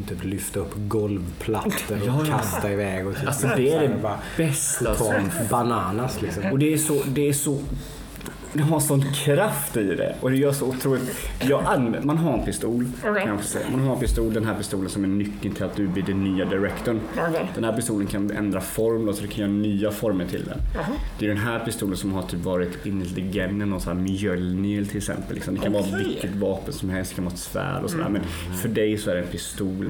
typ 0.10 0.24
lyfta 0.24 0.60
upp 0.60 0.74
golvplattor 0.76 1.96
och 2.02 2.08
Ja, 2.08 2.26
ja. 2.28 2.38
kasta 2.38 2.72
iväg. 2.72 3.08
Och 3.08 3.16
typ, 3.16 3.28
Alltså 3.28 3.48
det 3.56 3.74
är 3.74 3.82
det 3.82 4.18
bästa 4.38 4.96
bananas 5.50 6.22
liksom. 6.22 6.44
Och 6.52 6.60
det 6.60 6.74
är 6.74 6.78
så, 6.78 7.02
det 7.08 7.30
är 7.30 7.34
så 7.34 7.60
det 8.58 8.64
har 8.64 8.80
sån 8.80 9.02
kraft 9.14 9.78
i 9.78 9.96
det 9.96 10.16
och 10.22 10.32
det 10.32 10.38
gör 10.38 10.52
så 10.52 10.66
otroligt. 10.66 11.30
Jag 11.40 11.64
använder, 11.66 12.02
man 12.02 12.18
har 12.18 12.34
en 12.34 12.46
pistol, 12.46 12.86
kan 13.02 13.16
jag 13.16 13.44
säga. 13.44 13.66
Man 13.72 13.80
har 13.80 13.94
en 13.94 14.00
pistol, 14.00 14.34
den 14.34 14.46
här 14.46 14.56
pistolen 14.56 14.90
som 14.90 15.04
är 15.04 15.08
nyckeln 15.08 15.56
till 15.56 15.64
att 15.64 15.76
du 15.76 15.88
blir 15.88 16.04
den 16.04 16.24
nya 16.24 16.46
directorn. 16.46 17.00
Okej. 17.30 17.52
Den 17.56 17.64
här 17.64 17.76
pistolen 17.76 18.08
kan 18.08 18.32
ändra 18.32 18.62
form 18.62 19.06
då, 19.06 19.14
så 19.14 19.22
du 19.22 19.28
kan 19.28 19.40
göra 19.40 19.52
nya 19.52 19.92
former 19.92 20.26
till 20.26 20.46
den. 20.46 20.58
Det 21.20 21.26
är 21.26 21.30
den 21.30 21.38
här 21.38 21.66
pistolen 21.66 21.98
som 21.98 22.14
har 22.14 22.22
typ 22.22 22.40
varit 22.40 22.86
intelligent, 22.86 23.54
någon 23.54 23.82
sån 23.82 23.98
här 23.98 24.04
Mjölnir 24.04 24.86
till 24.86 24.98
exempel. 24.98 25.36
Liksom. 25.36 25.56
Det 25.56 25.62
kan 25.62 25.74
vara 25.74 25.84
Okej. 25.84 26.04
vilket 26.04 26.36
vapen 26.36 26.74
som 26.74 26.90
helst, 26.90 27.12
det 27.12 27.16
kan 27.16 27.26
vara 27.26 27.34
ett 27.34 27.40
svärd 27.40 27.84
och 27.84 27.90
sådär. 27.90 28.10
Men 28.10 28.22
för 28.62 28.70
dig 28.70 28.98
så 28.98 29.10
är 29.10 29.16
det 29.16 29.22
en 29.22 29.28
pistol. 29.28 29.90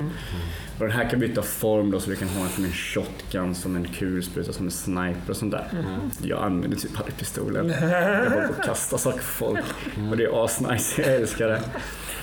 Och 0.80 0.88
den 0.88 0.92
här 0.92 1.10
kan 1.10 1.20
byta 1.20 1.42
form 1.42 1.92
då 1.92 2.00
så 2.00 2.10
du 2.10 2.16
kan 2.16 2.28
ha 2.28 2.42
den 2.42 2.50
som 2.52 2.66
en 2.66 2.72
shotgun, 2.72 3.56
som 3.56 3.76
en 3.76 3.88
kulspruta, 3.88 4.54
som 4.54 4.66
en 4.66 4.72
sniper 4.72 5.30
och 5.30 5.38
sånt 5.38 5.52
där. 5.52 5.68
Jag 6.22 6.44
använder 6.44 6.78
typ 6.78 7.00
aldrig 7.00 7.18
pistolen. 7.18 7.70
Jag 7.82 8.32
bara 8.32 8.48
går 8.48 8.56
och 8.60 8.66
kastar 8.66 8.98
saker 8.98 9.18
på 9.18 9.24
folk. 9.24 9.66
Och 10.12 10.18
det 10.18 10.24
är 10.24 10.46
asnice, 10.46 11.02
jag 11.02 11.16
älskar 11.16 11.48
det. 11.48 11.62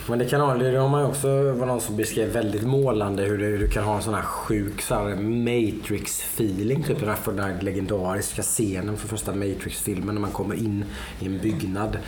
Men 0.09 0.19
det 0.19 0.25
kan 0.25 0.41
ha, 0.41 0.55
det 0.55 0.77
har 0.77 0.89
man 0.89 1.01
ju 1.01 1.07
också, 1.07 1.53
var 1.53 1.67
någon 1.67 1.81
som 1.81 1.97
beskrev 1.97 2.29
väldigt 2.29 2.63
målande 2.63 3.23
hur 3.23 3.39
du, 3.39 3.59
du 3.59 3.69
kan 3.69 3.85
ha 3.85 3.97
en 3.97 4.03
sån 4.03 4.15
här 4.15 4.23
sjuk 4.23 4.83
så 4.83 4.95
här 4.95 5.17
Matrix-feeling. 5.17 6.83
Typ 6.87 7.01
den 7.01 7.09
här, 7.09 7.17
för 7.17 7.33
den 7.33 7.45
här 7.45 7.61
legendariska 7.63 8.43
scenen 8.43 8.97
för 8.97 9.09
första 9.09 9.33
Matrix-filmen 9.33 10.15
när 10.15 10.23
man 10.23 10.31
kommer 10.31 10.55
in 10.55 10.85
i 11.21 11.27
en 11.27 11.39
byggnad. 11.39 11.99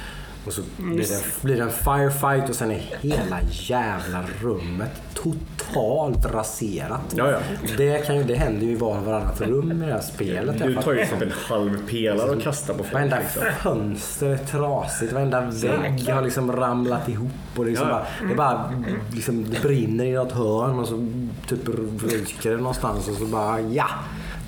Och 0.47 0.53
så 0.53 0.63
blir 0.77 0.99
det, 0.99 1.43
blir 1.43 1.57
det 1.57 1.63
en 1.63 1.71
firefight 1.71 2.49
och 2.49 2.55
sen 2.55 2.71
är 2.71 2.81
hela 3.01 3.39
jävla 3.51 4.25
rummet 4.41 4.91
totalt 5.15 6.27
raserat. 6.27 7.01
Ja, 7.17 7.31
ja. 7.31 7.39
Det, 7.77 8.07
kan 8.07 8.17
ju, 8.17 8.25
det 8.25 8.35
händer 8.35 8.67
ju 8.67 8.73
i 8.73 8.75
var 8.75 8.99
och 8.99 9.05
varannat 9.05 9.41
rum 9.41 9.83
i 9.83 9.87
det 9.87 9.93
här 9.93 10.01
spelet. 10.01 10.59
Du 10.59 10.75
tar 10.75 10.93
ju 10.93 11.05
typ 11.07 11.23
en 11.23 11.33
halv 11.49 11.89
pelare 11.91 12.31
och 12.31 12.43
kastar 12.43 12.75
på 12.75 12.83
folk. 12.83 12.93
Varenda 12.95 13.19
Liksom. 13.19 13.43
fönster 13.63 14.27
är 14.27 14.37
trasigt, 14.37 15.13
varenda 15.13 15.41
vägg 15.41 16.09
har 16.09 16.23
liksom 16.23 16.53
ramlat 16.53 17.09
ihop. 17.09 17.31
Och 17.57 17.65
det, 17.65 17.69
är 17.69 17.71
liksom 17.71 17.89
Ja, 17.89 18.03
bara, 18.21 18.29
det, 18.29 18.35
bara, 18.35 18.73
liksom, 19.13 19.51
det 19.51 19.63
brinner 19.63 20.05
i 20.05 20.13
något 20.13 20.33
hörn 20.33 20.79
och 20.79 20.89
så 20.89 21.09
typ 21.49 21.69
ryker 22.03 22.51
det 22.51 22.57
någonstans 22.57 23.09
och 23.09 23.15
så 23.15 23.27
bara 23.27 23.61
ja. 23.61 23.89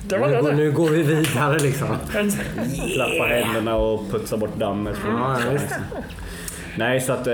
Det 0.09 0.17
var 0.17 0.27
nu, 0.27 0.41
det 0.41 0.55
nu 0.55 0.71
går 0.71 0.89
vi 0.89 1.03
vidare 1.03 1.59
liksom. 1.59 1.87
Klappa 2.93 3.23
händerna 3.23 3.75
och 3.75 4.11
putsa 4.11 4.37
bort 4.37 4.59
dammet. 4.59 4.95
Ja. 5.05 5.37
Nej, 6.77 7.01
så 7.01 7.13
att 7.13 7.27
eh, 7.27 7.33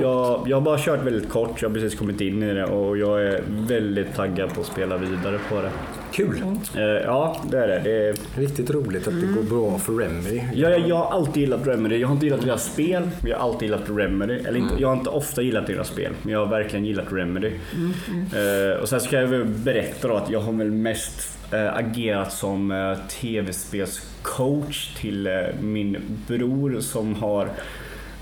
jag, 0.00 0.42
jag 0.46 0.56
har 0.56 0.60
bara 0.60 0.78
kört 0.78 1.02
väldigt 1.02 1.28
kort. 1.28 1.62
Jag 1.62 1.68
har 1.68 1.74
precis 1.74 1.98
kommit 1.98 2.20
in 2.20 2.42
i 2.42 2.54
det 2.54 2.64
och 2.64 2.98
jag 2.98 3.22
är 3.22 3.42
väldigt 3.48 4.14
taggad 4.14 4.54
på 4.54 4.60
att 4.60 4.66
spela 4.66 4.96
vidare 4.96 5.38
på 5.48 5.54
det. 5.54 5.70
Kul. 6.12 6.42
Eh, 6.76 6.82
ja, 6.82 7.36
det 7.50 7.58
är 7.58 7.68
det. 7.68 7.80
det 7.84 8.08
är, 8.08 8.14
Riktigt 8.40 8.70
roligt 8.70 9.08
att 9.08 9.20
det 9.20 9.26
går 9.26 9.42
bra 9.42 9.78
för 9.78 9.92
Remedy. 9.92 10.42
jag, 10.54 10.72
jag, 10.72 10.88
jag 10.88 10.96
har 10.96 11.10
alltid 11.10 11.40
gillat 11.40 11.66
Remedy. 11.66 11.96
Jag 11.96 12.08
har 12.08 12.14
inte 12.14 12.26
gillat 12.26 12.42
deras 12.42 12.64
spel, 12.72 13.02
men 13.20 13.30
jag 13.30 13.38
har 13.38 13.48
alltid 13.48 13.62
gillat 13.68 13.84
Remedy. 13.88 14.34
Eller 14.34 14.58
inte, 14.58 14.74
jag 14.78 14.88
har 14.88 14.96
inte 14.96 15.10
ofta 15.10 15.42
gillat 15.42 15.66
deras 15.66 15.88
spel, 15.88 16.12
men 16.22 16.32
jag 16.32 16.38
har 16.38 16.46
verkligen 16.46 16.84
gillat 16.84 17.06
Remedy. 17.12 17.48
Eh, 17.48 18.80
och 18.80 18.88
sen 18.88 19.00
ska 19.00 19.16
jag 19.20 19.26
väl 19.26 19.44
berätta 19.44 20.08
då 20.08 20.14
att 20.14 20.30
jag 20.30 20.40
har 20.40 20.52
väl 20.52 20.70
mest 20.70 21.39
agerat 21.52 22.32
som 22.32 22.70
eh, 22.70 22.98
tv-spelscoach 23.08 24.94
till 24.94 25.26
eh, 25.26 25.32
min 25.60 25.96
bror 26.26 26.80
som 26.80 27.14
har 27.14 27.48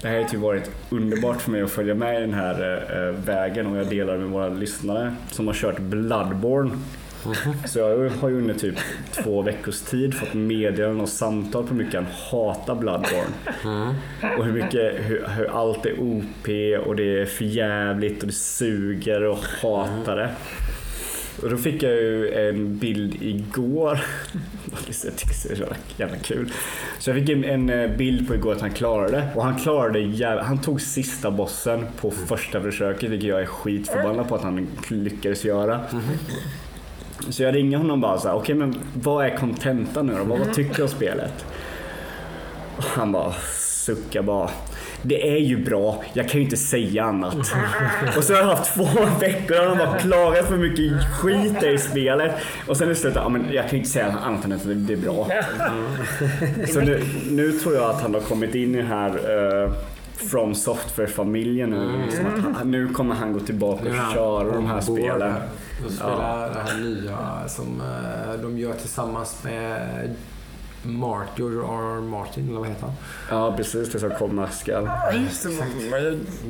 det 0.03 0.09
här 0.09 0.23
har 0.23 0.29
typ 0.29 0.41
varit 0.41 0.71
underbart 0.91 1.41
för 1.41 1.51
mig 1.51 1.63
att 1.63 1.71
följa 1.71 1.95
med 1.95 2.19
i 2.19 2.21
den 2.21 2.35
här 2.35 2.85
eh, 2.91 3.25
vägen 3.25 3.67
och 3.67 3.77
jag 3.77 3.89
delar 3.89 4.17
med 4.19 4.29
våra 4.29 4.49
lyssnare 4.49 5.15
som 5.31 5.47
har 5.47 5.55
kört 5.55 5.79
Bloodborne. 5.79 6.71
Så 7.67 7.79
jag 7.79 8.11
har 8.11 8.29
ju 8.29 8.39
under 8.39 8.55
typ 8.55 8.75
två 9.13 9.43
veckors 9.43 9.81
tid 9.81 10.15
fått 10.15 10.35
meddelanden 10.35 11.01
och 11.01 11.09
samtal 11.09 11.63
på 11.63 11.75
hur 11.75 11.85
mycket 11.85 11.95
han 11.95 12.07
hatar 12.31 12.75
Bloodborne. 12.75 13.95
Och 14.39 14.45
hur 14.45 14.53
mycket, 14.53 14.95
hur, 14.97 15.29
hur 15.29 15.47
allt 15.61 15.87
är 15.87 16.01
OP 16.01 16.49
och 16.87 16.97
det 16.97 17.21
är 17.21 17.27
för 17.27 17.45
jävligt 17.45 18.21
och 18.21 18.27
det 18.27 18.35
suger 18.35 19.25
och 19.25 19.39
hatar 19.63 20.17
det. 20.17 20.31
Och 21.43 21.51
då 21.51 21.57
fick 21.57 21.83
jag 21.83 21.93
ju 21.93 22.35
en 22.35 22.79
bild 22.79 23.23
igår. 23.23 24.01
Det 24.87 24.89
är 24.89 25.55
så 25.57 25.65
jävla 25.97 26.17
kul. 26.17 26.53
Så 26.99 27.11
jag 27.11 27.19
fick 27.19 27.29
en, 27.29 27.45
en 27.45 27.71
eh, 27.71 27.97
bild 27.97 28.29
på 28.29 28.35
igår 28.35 28.53
att 28.53 28.61
han 28.61 28.71
klarade 28.71 29.13
det. 29.13 29.29
Och 29.35 29.45
han 29.45 29.57
klarade 29.57 30.01
jävla, 30.01 30.43
Han 30.43 30.59
tog 30.59 30.81
sista 30.81 31.31
bossen 31.31 31.87
på 32.01 32.11
första 32.11 32.61
försöket 32.61 33.11
vilket 33.11 33.29
jag 33.29 33.43
är 33.43 33.47
skitförbannad 33.47 34.29
på 34.29 34.35
att 34.35 34.43
han 34.43 34.69
lyckades 34.89 35.45
göra. 35.45 35.81
Så 37.31 37.43
jag 37.43 37.55
ringer 37.55 37.79
honom 37.79 38.01
bara 38.01 38.19
så 38.19 38.29
här, 38.29 38.35
okej 38.35 38.55
men 38.55 38.75
vad 38.95 39.27
är 39.27 39.37
kontentan 39.37 40.07
nu 40.07 40.15
då? 40.19 40.25
Vad, 40.25 40.39
vad 40.39 40.55
tycker 40.55 40.75
du 40.75 40.83
om 40.83 40.89
spelet? 40.89 41.45
Och 42.77 42.85
han 42.85 43.13
bara 43.13 43.33
suckar 43.85 44.23
bara. 44.23 44.51
Det 45.03 45.37
är 45.37 45.39
ju 45.39 45.65
bra, 45.65 46.03
jag 46.13 46.29
kan 46.29 46.41
ju 46.41 46.45
inte 46.45 46.57
säga 46.57 47.05
annat. 47.05 47.37
Och 48.17 48.25
så 48.25 48.33
har 48.33 48.41
jag 48.41 48.47
haft 48.47 48.75
två 48.75 48.85
veckor 49.21 49.61
och 49.61 49.77
han 49.77 49.89
har 49.89 49.99
klagat 49.99 50.49
för 50.49 50.57
mycket 50.57 51.09
skit 51.11 51.63
i 51.63 51.79
spelet. 51.79 52.33
Och 52.67 52.77
sen 52.77 52.91
i 52.91 52.95
slutet, 52.95 53.23
ja 53.23 53.29
men 53.29 53.53
jag 53.53 53.65
kan 53.65 53.71
ju 53.71 53.79
inte 53.79 53.91
säga 53.91 54.17
annat 54.25 54.45
än 54.45 54.53
att 54.53 54.63
det 54.65 54.93
är 54.93 54.97
bra. 54.97 55.29
Så 56.73 56.81
nu, 56.81 57.03
nu 57.31 57.53
tror 57.53 57.75
jag 57.75 57.91
att 57.91 58.03
han 58.03 58.15
har 58.15 58.21
kommit 58.21 58.55
in 58.55 58.75
i 58.75 58.79
den 58.79 58.87
här 58.87 59.11
uh, 59.65 59.73
From 60.31 60.55
Software-familjen 60.55 61.71
nu. 61.71 62.03
Liksom 62.07 62.27
att 62.27 62.57
han, 62.57 62.71
nu 62.71 62.89
kommer 62.89 63.15
han 63.15 63.33
gå 63.33 63.41
tillbaka 63.41 63.89
och 63.89 64.15
köra 64.15 64.55
de 64.55 64.67
här 64.67 64.81
spelen. 64.81 65.35
Och 65.87 65.93
spela 65.93 66.49
det 66.49 66.61
här 66.61 66.79
nya 66.79 67.49
som 67.49 67.81
eh, 67.81 68.41
de 68.43 68.59
gör 68.59 68.73
tillsammans 68.73 69.45
med 69.45 70.15
Mart, 70.83 71.29
George 71.39 71.59
R. 71.59 71.97
R. 71.97 72.01
Martin, 72.01 72.49
eller 72.49 72.59
vad 72.59 72.69
heter 72.69 72.81
han? 72.83 72.93
Ja, 73.31 73.57
precis. 73.57 73.93
Det 73.93 73.99
som 73.99 74.11
komma 74.11 74.51
skall. 74.51 74.85
Ja, 74.85 75.13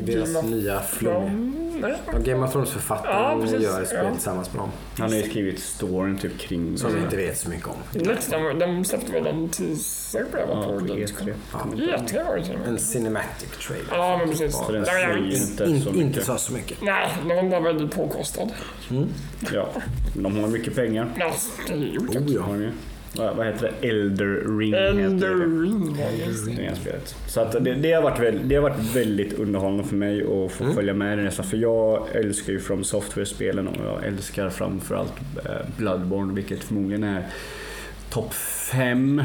Deras 0.03 0.43
nya 0.45 0.81
flum. 0.81 1.13
Thrones. 1.13 1.99
Ja, 2.13 2.19
Game 2.19 2.45
of 2.45 2.49
Ja, 2.49 2.53
Thrones-författaren 2.53 3.41
precis. 3.41 3.63
gör 3.63 3.83
ett 3.83 3.89
spel 3.89 4.05
Ja. 4.05 4.13
tillsammans 4.13 4.53
med 4.53 4.63
dem. 4.63 4.71
Han 4.99 5.09
har 5.11 5.17
ju 5.17 5.23
skrivit 5.31 5.61
storyn 5.61 6.19
typ 6.19 6.39
kring... 6.39 6.79
Som 6.79 6.95
vi 6.95 7.01
inte 7.01 7.17
vet 7.17 7.39
så 7.39 7.51
mycket 7.51 7.67
om. 7.69 7.75
Next, 7.93 8.31
de, 8.59 8.85
släppte 8.85 9.13
väl 9.13 9.27
en 9.27 9.49
teaser 9.49 10.25
på 10.31 10.37
det? 10.37 10.43
Ja, 10.49 10.63
på 10.63 10.79
på 10.79 10.85
Gamescom. 10.85 11.29
E3. 11.29 11.35
E3 11.75 12.27
var 12.27 12.37
det 12.37 12.45
till 12.45 12.55
och 12.55 12.61
med. 12.61 12.69
En 12.69 12.79
cinematic 12.79 13.49
trailer. 13.67 13.87
Ja, 13.91 14.17
men 14.19 14.29
precis. 14.29 14.57
Så 14.57 14.73
den 14.73 14.85
säger 14.87 15.17
inte 15.17 15.65
In, 15.65 15.83
så 15.83 15.89
inte 15.91 16.05
mycket. 16.05 16.25
så, 16.25 16.37
så 16.37 16.53
mycket. 16.53 16.83
Nej, 16.83 17.09
den 17.29 17.51
var 17.51 17.61
väldigt 17.61 17.95
påkostad. 17.95 18.49
Ja, 19.53 19.69
de 20.15 20.37
har 20.41 20.49
mycket 20.49 20.75
pengar. 20.75 21.09
Ja, 21.19 21.33
det 21.67 21.73
är 21.73 21.77
ju 21.77 21.99
Oh, 21.99 22.63
ja. 22.65 22.71
Vad 23.17 23.47
heter 23.47 23.73
det? 23.81 23.89
Elder 23.89 24.59
Ring 24.59 24.73
Elder. 24.75 25.35
Ring. 25.63 25.97
ja, 26.01 26.07
det. 26.57 26.67
Är 26.67 26.75
spelet. 26.75 27.17
Så 27.27 27.41
att 27.41 27.53
det, 27.65 27.75
det, 27.75 27.93
har 27.93 28.03
varit 28.03 28.21
väl, 28.21 28.39
det 28.49 28.55
har 28.55 28.63
varit 28.63 28.97
väldigt 28.97 29.33
underhållande 29.33 29.85
för 29.85 29.97
mig 29.97 30.23
att 30.23 30.53
få 30.53 30.73
följa 30.73 30.95
med 30.95 31.19
i 31.19 31.23
resan. 31.23 31.45
För 31.45 31.57
jag 31.57 32.07
älskar 32.17 32.53
ju 32.53 32.61
From 32.61 32.85
Software-spelen 32.85 33.69
och 33.69 33.77
jag 33.87 34.05
älskar 34.07 34.51
framförallt 34.51 35.13
eh, 35.45 35.53
Bloodborne, 35.77 36.33
vilket 36.35 36.65
förmodligen 36.65 37.05
är 37.05 37.27
topp 38.11 38.35
fem 38.73 39.23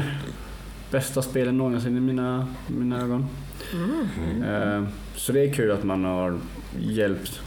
bästa 0.90 1.22
spelen 1.22 1.58
någonsin 1.58 1.96
i 1.96 2.00
mina, 2.00 2.46
mina 2.66 3.02
ögon. 3.02 3.26
Eh, 4.48 4.84
Så 5.16 5.32
det 5.32 5.40
är 5.40 5.52
kul 5.52 5.70
att 5.70 5.84
man 5.84 6.04
har 6.04 6.38
hjälpt 6.78 7.40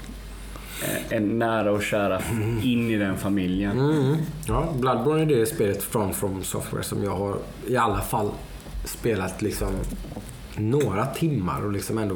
en 1.09 1.39
nära 1.39 1.71
och 1.71 1.83
kära 1.83 2.21
in 2.63 2.91
i 2.91 2.97
den 2.97 3.17
familjen. 3.17 3.79
Mm. 3.79 4.17
Ja, 4.47 4.73
Bloodborne 4.79 5.21
är 5.21 5.25
det 5.25 5.45
spelet 5.45 5.83
från 5.83 6.13
From 6.13 6.43
Software 6.43 6.83
som 6.83 7.03
jag 7.03 7.15
har 7.15 7.37
i 7.67 7.77
alla 7.77 8.01
fall 8.01 8.31
spelat 8.85 9.41
liksom 9.41 9.67
några 10.57 11.05
timmar 11.05 11.65
och 11.65 11.71
liksom 11.71 11.97
ändå 11.97 12.15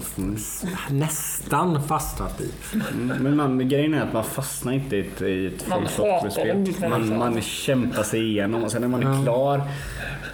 nästan 0.90 1.84
fastnat 1.84 2.42
i. 2.42 2.52
Mm, 2.74 3.24
Men 3.24 3.36
man, 3.36 3.70
grejen 3.70 3.94
är 3.94 4.02
att 4.02 4.14
man 4.14 4.24
fastnar 4.24 4.74
inte 4.74 4.96
i 4.96 5.00
ett, 5.00 5.22
i 5.22 5.46
ett 5.48 5.68
Man 5.68 5.88
det, 6.36 6.90
man 6.90 7.18
Man, 7.18 7.42
kämpar 7.42 8.04
sig 8.04 8.30
igenom 8.30 8.64
och 8.64 8.72
sen 8.72 8.82
när 8.82 8.88
man 8.88 9.04
är 9.04 9.24
klar. 9.24 9.62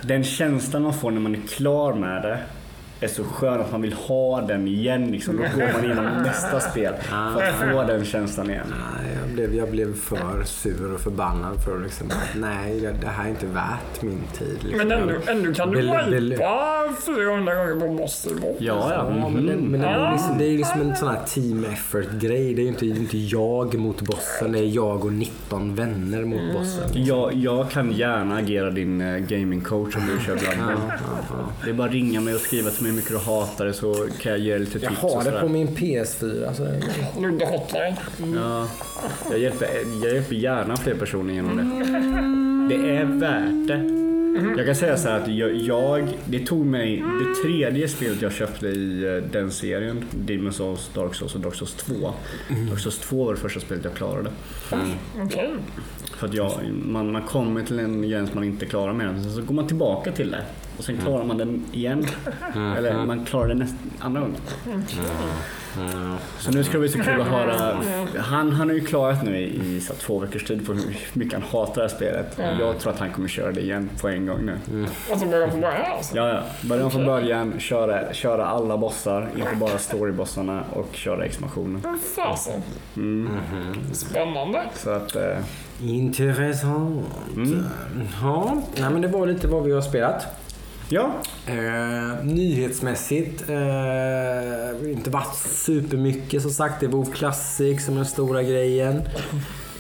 Den 0.02 0.24
känslan 0.24 0.84
man 0.84 0.94
får 0.94 1.12
när 1.12 1.20
man 1.20 1.36
är 1.36 1.48
klar 1.48 1.94
med 1.94 2.22
det 2.22 2.40
är 3.02 3.08
så 3.08 3.24
skön 3.24 3.62
att 3.62 3.72
man 3.72 3.82
vill 3.82 3.94
ha 3.94 4.42
den 4.42 4.68
igen. 4.68 5.12
Liksom. 5.12 5.38
Då 5.38 5.44
går 5.44 5.74
man 5.74 5.86
igenom 5.86 6.06
nästa 6.24 6.60
spel 6.60 6.94
för 7.10 7.44
att 7.44 7.56
få 7.74 7.84
den 7.94 8.06
känslan 8.06 8.50
igen. 8.50 8.66
Nej, 8.70 9.18
jag 9.26 9.34
blev, 9.36 9.56
jag 9.56 9.72
blev 9.72 9.96
för 9.96 10.44
sur 10.46 10.94
och 10.94 11.00
förbannad 11.00 11.64
för 11.66 11.76
att 11.78 11.84
liksom, 11.84 12.08
nej, 12.36 12.80
det- 13.02 13.08
här 13.08 13.26
är 13.26 13.30
inte 13.30 13.46
värt 13.46 14.02
min 14.02 14.22
tid. 14.38 14.58
Liksom. 14.64 14.88
Men 14.88 15.00
ändå, 15.00 15.14
ändå 15.28 15.54
kan 15.54 15.72
du 15.72 15.82
wipa 15.82 16.94
400 17.06 17.56
gånger 17.56 17.80
på 17.88 17.94
boss 17.94 18.28
i 18.32 18.36
boss. 18.36 18.56
Ja, 18.60 18.88
ja. 18.94 19.14
Ja, 19.20 19.30
men 19.30 19.46
det, 19.46 19.56
men 19.56 19.82
det, 19.82 19.88
är 19.88 20.12
liksom, 20.12 20.38
det 20.38 20.46
är 20.46 20.58
liksom 20.58 20.82
en 20.82 20.96
sån 20.96 21.08
här 21.08 21.20
team 21.28 21.66
effort-grej. 21.74 22.54
Det 22.54 22.62
är 22.62 22.64
ju 22.64 22.70
inte, 22.70 22.86
inte 22.86 23.18
jag 23.18 23.76
mot 23.80 24.02
bossen, 24.02 24.52
det 24.52 24.60
är 24.60 24.76
jag 24.76 25.06
och 25.06 25.14
19 25.14 25.76
vänner 25.76 26.26
mot 26.26 26.54
bossen. 26.54 26.90
Jag, 27.06 27.34
jag 27.34 27.70
kan 27.72 27.92
gärna 27.92 28.38
agera 28.38 28.70
din 28.70 29.02
eh, 29.02 29.18
gamingcoach 29.18 29.96
om 29.96 30.02
du 30.08 30.24
kör 30.26 30.36
Bloodborne. 30.56 30.94
Det 31.64 31.70
är 31.70 31.74
bara 31.74 31.88
att 31.88 31.94
ringa 31.94 32.22
mig 32.22 32.36
och 32.36 32.42
skriva 32.42 32.70
till 32.70 32.84
mig 32.84 32.87
hur 32.88 32.96
mycket 32.96 33.12
du 33.12 33.18
hatar 33.18 33.66
det 33.66 33.74
så 33.74 34.08
kan 34.20 34.32
jag 34.32 34.40
ge 34.40 34.52
dig 34.52 34.60
lite 34.60 34.80
Jag 34.80 34.90
tips 34.90 35.02
har 35.02 35.18
och 35.18 35.24
det 35.24 35.40
på 35.42 35.48
min 35.48 35.68
PS4. 35.68 36.54
Så 36.54 36.64
Ludde 37.22 37.46
Hotline. 37.46 37.96
Ja, 38.36 38.68
jag, 39.30 39.40
hjälper, 39.40 39.68
jag 40.04 40.14
hjälper 40.14 40.36
gärna 40.36 40.78
fler 40.78 40.96
personer 40.96 41.34
genom 41.34 41.58
det. 41.58 42.76
Det 42.76 42.98
är 42.98 43.06
värt 43.06 43.68
det. 43.68 43.98
Jag 44.58 44.66
kan 44.66 44.76
säga 44.76 44.98
så 44.98 45.10
här 45.10 45.20
att 45.20 45.28
jag, 45.28 45.56
jag, 45.56 46.18
det 46.26 46.40
tog 46.40 46.66
mig, 46.66 46.98
det 46.98 47.42
tredje 47.44 47.88
spelet 47.88 48.22
jag 48.22 48.32
köpte 48.32 48.68
i 48.68 49.04
eh, 49.04 49.32
den 49.32 49.52
serien, 49.52 50.04
Demon's 50.12 50.52
Souls, 50.52 50.92
Dark 50.94 51.16
Souls 51.16 51.36
och 51.36 51.42
Dark 51.42 51.56
Souls 51.56 51.74
2. 51.74 51.94
Dark 52.70 52.80
Souls 52.80 53.00
2 53.00 53.26
var 53.26 53.34
det 53.34 53.40
första 53.40 53.60
spelet 53.60 53.84
jag 53.84 53.94
klarade. 53.94 54.32
Okej. 55.24 55.50
För 56.18 56.28
att 56.28 56.34
jag, 56.34 56.52
man, 56.86 57.12
man 57.12 57.22
kommer 57.22 57.64
till 57.64 57.80
en 57.80 58.10
gräns 58.10 58.34
man 58.34 58.44
inte 58.44 58.66
klarar 58.66 58.94
mer, 58.94 59.06
sen 59.06 59.32
så 59.34 59.42
går 59.42 59.54
man 59.54 59.68
tillbaka 59.68 60.12
till 60.12 60.32
det. 60.32 60.44
Och 60.78 60.84
sen 60.84 60.98
klarar 60.98 61.24
man 61.24 61.38
den 61.38 61.66
igen. 61.72 62.06
Eller 62.78 63.06
man 63.06 63.26
klarar 63.26 63.48
den 63.48 63.58
nästa, 63.58 63.78
andra 64.00 64.22
gången. 64.22 64.42
Så 66.40 66.52
nu 66.52 66.64
ska 66.64 66.74
det 66.74 66.80
bli 66.80 66.90
så 66.90 67.00
kul 67.00 67.22
att 67.22 67.28
höra. 67.28 67.78
Han, 68.18 68.52
han 68.52 68.70
har 68.70 68.76
ju 68.76 68.82
klarat 68.86 69.24
nu 69.24 69.38
i, 69.38 69.76
i 69.76 69.82
så 69.82 69.94
två 69.94 70.20
veckors 70.20 70.44
tid 70.44 70.66
på 70.68 70.74
hur 70.74 70.98
mycket 71.14 71.34
han 71.34 71.44
hatar 71.52 71.76
det 71.76 71.82
här 71.82 71.96
spelet. 71.96 72.40
Jag 72.60 72.80
tror 72.80 72.94
att 72.94 73.00
han 73.00 73.12
kommer 73.12 73.28
köra 73.28 73.52
det 73.52 73.62
igen 73.62 73.90
på 74.02 74.08
en 74.08 74.26
gång 74.26 74.46
nu. 74.46 74.86
Alltså 75.12 75.26
börja 75.28 75.50
från 75.52 75.62
början 75.62 75.92
alltså. 75.98 76.16
Ja, 76.16 76.28
ja. 76.30 76.42
Börja 76.70 76.90
från 76.90 77.06
början, 77.06 77.60
köra, 77.60 78.14
köra 78.14 78.46
alla 78.46 78.78
bossar, 78.78 79.30
inte 79.38 79.56
bara 79.56 79.78
storybossarna 79.78 80.64
och 80.74 80.90
köra 80.94 81.26
expansionen. 81.26 81.82
Men 81.84 82.00
fasen. 82.00 82.62
Spännande. 83.94 84.64
Så 84.76 84.90
att, 84.90 85.16
eh, 85.16 85.38
Intressant. 85.82 87.06
Ja, 88.22 88.62
nej, 88.80 88.90
men 88.90 89.02
det 89.02 89.08
var 89.08 89.28
lite 89.28 89.48
vad 89.48 89.64
vi 89.64 89.72
har 89.72 89.82
spelat. 89.82 90.28
Ja. 90.90 91.12
Eh, 91.48 92.26
nyhetsmässigt, 92.26 93.50
eh, 93.50 94.92
inte 94.92 95.10
varit 95.10 95.36
supermycket 95.36 96.42
som 96.42 96.52
sagt. 96.52 96.80
Det 96.80 96.86
är 96.86 96.90
WoW 96.90 97.12
Classic 97.14 97.86
som 97.86 97.94
är 97.94 97.98
den 97.98 98.06
stora 98.06 98.44
grejen. 98.44 99.02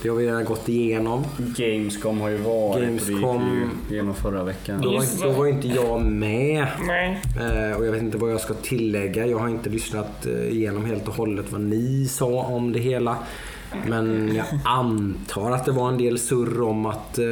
Det 0.01 0.09
har 0.09 0.15
vi 0.15 0.27
redan 0.27 0.45
gått 0.45 0.69
igenom. 0.69 1.23
Gamescom 1.37 2.21
har 2.21 2.29
ju 2.29 2.37
varit 2.37 2.83
Gamescom. 2.83 3.39
det 3.39 3.55
gick 3.55 3.89
ju 3.89 3.95
igenom 3.95 4.15
förra 4.15 4.43
veckan. 4.43 4.81
Då 4.81 4.91
var, 4.91 5.03
inte, 5.03 5.23
då 5.23 5.31
var 5.31 5.47
inte 5.47 5.67
jag 5.67 6.01
med. 6.01 6.67
Nej. 6.87 7.21
Eh, 7.39 7.77
och 7.77 7.85
jag 7.85 7.91
vet 7.91 8.01
inte 8.01 8.17
vad 8.17 8.31
jag 8.31 8.41
ska 8.41 8.53
tillägga. 8.53 9.25
Jag 9.25 9.37
har 9.37 9.49
inte 9.49 9.69
lyssnat 9.69 10.25
eh, 10.25 10.49
igenom 10.49 10.85
helt 10.85 11.07
och 11.07 11.13
hållet 11.13 11.45
vad 11.51 11.61
ni 11.61 12.07
sa 12.07 12.25
om 12.25 12.71
det 12.71 12.79
hela. 12.79 13.17
Men 13.87 14.35
jag 14.35 14.45
antar 14.65 15.51
att 15.51 15.65
det 15.65 15.71
var 15.71 15.89
en 15.89 15.97
del 15.97 16.19
surr 16.19 16.61
om 16.61 16.85
att 16.85 17.17
eh, 17.17 17.25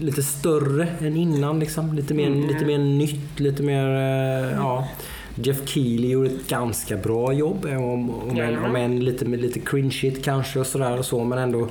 lite 0.00 0.22
större 0.22 0.88
än 1.00 1.16
innan 1.16 1.58
liksom. 1.60 1.92
Lite 1.94 2.14
mer, 2.14 2.30
lite 2.30 2.64
mer 2.64 2.78
nytt, 2.78 3.40
lite 3.40 3.62
mer, 3.62 3.86
eh, 3.86 4.52
ja. 4.56 4.88
Jeff 5.34 5.68
Keely 5.68 6.08
gjorde 6.08 6.30
ett 6.30 6.48
ganska 6.48 6.96
bra 6.96 7.32
jobb. 7.32 7.66
eh, 7.66 7.76
Om, 7.76 8.10
om, 8.10 8.40
en, 8.40 8.58
om 8.64 8.76
en 8.76 9.04
lite, 9.04 9.24
med 9.24 9.40
lite 9.40 9.60
cringeigt 9.60 10.24
kanske 10.24 10.60
och 10.60 10.66
sådär 10.66 10.98
och 10.98 11.04
så. 11.04 11.24
Men 11.24 11.38
ändå, 11.38 11.68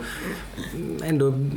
ändå 1.03 1.27
mm, 1.27 1.51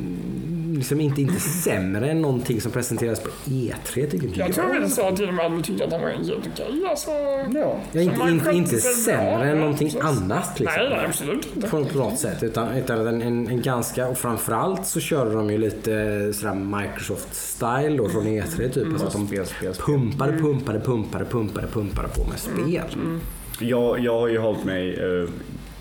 liksom 0.76 1.00
inte, 1.00 1.20
inte 1.20 1.40
sämre 1.40 2.10
än 2.10 2.22
någonting 2.22 2.60
som 2.60 2.72
presenterades 2.72 3.20
på 3.20 3.30
E3 3.46 4.10
tycker 4.10 4.26
inte 4.26 4.40
Jag 4.40 4.54
tror 4.54 4.80
vi 4.80 4.88
sa 4.88 5.16
till 5.16 5.28
och 5.28 5.34
med 5.34 5.46
att 5.46 5.52
vi 5.52 5.62
tyckte 5.62 5.84
att 5.84 5.92
han 5.92 6.02
var 6.02 6.08
helt 6.08 6.30
okej. 6.30 6.86
Alltså, 6.90 7.10
ja. 7.10 7.80
Ja, 7.92 8.00
inte, 8.00 8.28
inte, 8.28 8.50
inte 8.50 8.80
sämre 8.80 9.36
bra, 9.36 9.44
än 9.44 9.60
någonting 9.60 9.88
precis. 9.88 10.04
annat. 10.04 10.60
Liksom. 10.60 10.82
Nej, 10.82 10.90
nej, 10.90 11.06
absolut 11.06 11.56
inte. 11.56 11.68
På, 11.68 11.78
något 11.78 12.18
sätt. 12.18 12.42
Utan, 12.42 12.76
utan 12.76 13.06
en, 13.06 13.22
en, 13.22 13.48
en 13.48 13.62
ganska, 13.62 14.08
och 14.08 14.18
framförallt 14.18 14.86
så 14.86 15.00
körde 15.00 15.32
de 15.32 15.50
ju 15.50 15.58
lite 15.58 15.90
sådär 16.32 16.54
Microsoft-style 16.54 17.96
då 17.96 18.08
från 18.08 18.26
E3 18.26 18.68
typ. 18.72 18.86
Alltså 18.86 19.06
att 19.06 19.12
de 19.12 19.26
Spel, 19.26 19.46
spel, 19.46 19.74
spel. 19.74 19.86
pumpade, 19.86 20.38
pumpade, 20.38 20.80
pumpade, 20.80 21.24
pumpade, 21.24 21.66
pumpade 21.66 22.08
på 22.08 22.24
med 22.24 22.38
spel. 22.38 23.20
Jag, 23.60 24.00
jag 24.00 24.20
har 24.20 24.28
ju 24.28 24.38
hållit 24.38 24.64
mig, 24.64 24.94
eh, 24.94 25.28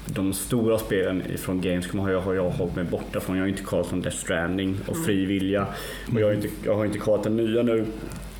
de 0.05 0.33
stora 0.33 0.77
spelen 0.77 1.23
från 1.37 1.61
Gamescom 1.61 1.99
har 1.99 2.11
jag, 2.11 2.21
har 2.21 2.33
jag 2.33 2.49
hållit 2.49 2.75
mig 2.75 2.85
borta 2.85 3.19
från. 3.19 3.35
Jag 3.35 3.43
har 3.43 3.49
inte 3.49 3.63
kollat 3.63 3.87
från 3.87 4.01
Death 4.01 4.17
Stranding 4.17 4.77
och 4.87 4.97
Fri 4.97 5.25
Vilja. 5.25 5.67
Och 6.13 6.21
jag 6.21 6.27
har 6.27 6.33
inte, 6.33 6.47
jag 6.63 6.75
har 6.75 6.85
inte 6.85 6.99
kollat 6.99 7.23
den 7.23 7.35
nya 7.35 7.63
nu. 7.63 7.85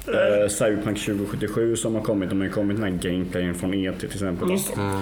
Uh, 0.08 0.48
Cyberpunk 0.50 1.00
2077 1.00 1.76
som 1.76 1.96
har 1.96 2.02
kommit. 2.02 2.30
De 2.30 2.40
har 2.40 2.46
ju 2.46 2.52
kommit 2.52 2.78
den 2.78 2.84
här 2.84 3.12
gameplayen 3.12 3.56
från 3.56 3.74
E3 3.74 3.98
till 3.98 4.10
exempel. 4.10 4.48
Det. 4.48 5.02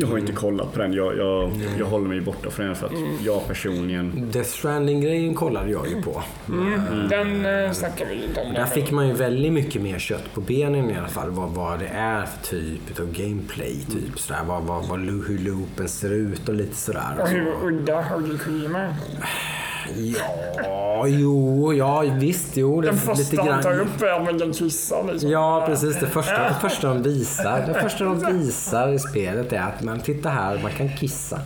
Jag 0.00 0.08
har 0.08 0.18
inte 0.18 0.32
kollat 0.32 0.72
på 0.72 0.78
den. 0.78 0.92
Jag, 0.92 1.18
jag, 1.18 1.50
jag 1.78 1.86
håller 1.86 2.08
mig 2.08 2.20
borta 2.20 2.50
från 2.50 2.66
den 2.66 2.74
för 2.74 2.86
att 2.86 2.92
jag 3.24 3.48
personligen... 3.48 4.30
Death 4.32 4.48
Stranding-grejen 4.48 5.34
kollade 5.34 5.70
jag 5.70 5.88
ju 5.88 6.02
på. 6.02 6.22
Den 7.10 7.46
eh, 7.46 7.72
snackar 7.72 8.06
vi 8.06 8.24
inte 8.24 8.40
om. 8.40 8.54
Där 8.54 8.66
fick 8.66 8.90
man 8.90 9.08
ju 9.08 9.14
väldigt 9.14 9.52
mycket 9.52 9.82
mer 9.82 9.98
kött 9.98 10.34
på 10.34 10.40
benen 10.40 10.90
i 10.90 10.96
alla 10.98 11.08
fall. 11.08 11.30
Vad, 11.30 11.50
vad 11.50 11.78
det 11.78 11.88
är 11.88 12.26
för 12.26 12.46
typ 12.46 13.00
av 13.00 13.12
gameplay. 13.12 13.76
Typ 13.92 14.18
sådär. 14.18 14.40
Vad, 14.46 14.62
vad, 14.62 14.88
vad, 14.88 14.98
hur 15.00 15.38
loopen 15.38 15.88
ser 15.88 16.12
ut 16.12 16.48
och 16.48 16.54
lite 16.54 16.76
sådär. 16.76 17.18
Och 17.20 17.28
hur 17.28 17.54
udda 17.62 18.02
Huggy 18.02 18.38
Kojima 18.38 18.94
Ja, 20.56 21.06
jo, 21.06 21.72
ja 21.74 22.00
visst, 22.00 22.56
jo. 22.56 22.80
Den 22.80 22.94
det- 22.94 23.00
första 23.00 23.42
han 23.42 23.62
tar 23.62 23.80
upp 23.80 24.02
är 24.02 24.24
man 24.24 24.38
kan 24.38 24.52
kissa 24.52 25.02
liksom. 25.02 25.30
Ja, 25.30 25.64
precis. 25.66 26.00
Det 26.00 26.06
första, 26.06 26.48
det 26.48 26.56
första 26.60 26.88
de 26.88 27.02
visar 27.02 27.64
det 27.66 27.74
första 27.82 28.04
de 28.04 28.38
visar 28.38 28.88
i 28.88 28.98
spelet 28.98 29.52
är 29.52 29.60
att 29.60 29.82
man 29.82 30.00
titta 30.00 30.28
här, 30.28 30.58
man 30.62 30.72
kan 30.72 30.88
kissa. 30.96 31.40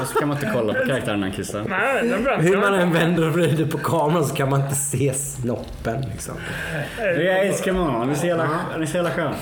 Och 0.00 0.06
så 0.06 0.18
kan 0.18 0.28
man 0.28 0.36
inte 0.36 0.50
kolla 0.54 0.74
på 0.74 0.86
karaktären 0.86 1.20
när 1.20 1.26
han 1.28 1.36
kissar. 1.36 1.64
Nej, 1.68 2.08
den 2.08 2.40
Hur 2.40 2.56
man 2.56 2.74
än 2.74 2.92
vänder 2.92 3.26
och 3.26 3.32
vrider 3.32 3.66
på 3.66 3.78
kameran 3.78 4.24
så 4.24 4.34
kan 4.34 4.50
man 4.50 4.60
inte 4.60 4.74
se 4.74 5.14
snoppen. 5.14 6.00
Liksom. 6.12 6.34
Jag 6.98 7.46
älskar 7.46 7.72
honom. 7.72 7.94
Han 7.94 8.10
är 8.10 8.14
så 8.14 8.26
jävla, 8.26 8.48
han 8.72 8.82
är 8.82 8.86
så 8.86 8.96
jävla 8.96 9.10
skön. 9.10 9.34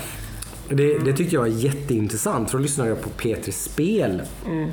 Det, 0.69 0.97
det 0.99 1.13
tyckte 1.13 1.35
jag 1.35 1.41
var 1.41 1.47
jätteintressant 1.47 2.51
för 2.51 2.57
då 2.57 2.61
lyssnade 2.61 2.89
jag 2.89 3.01
på 3.01 3.09
P3 3.09 3.51
Spel. 3.51 4.21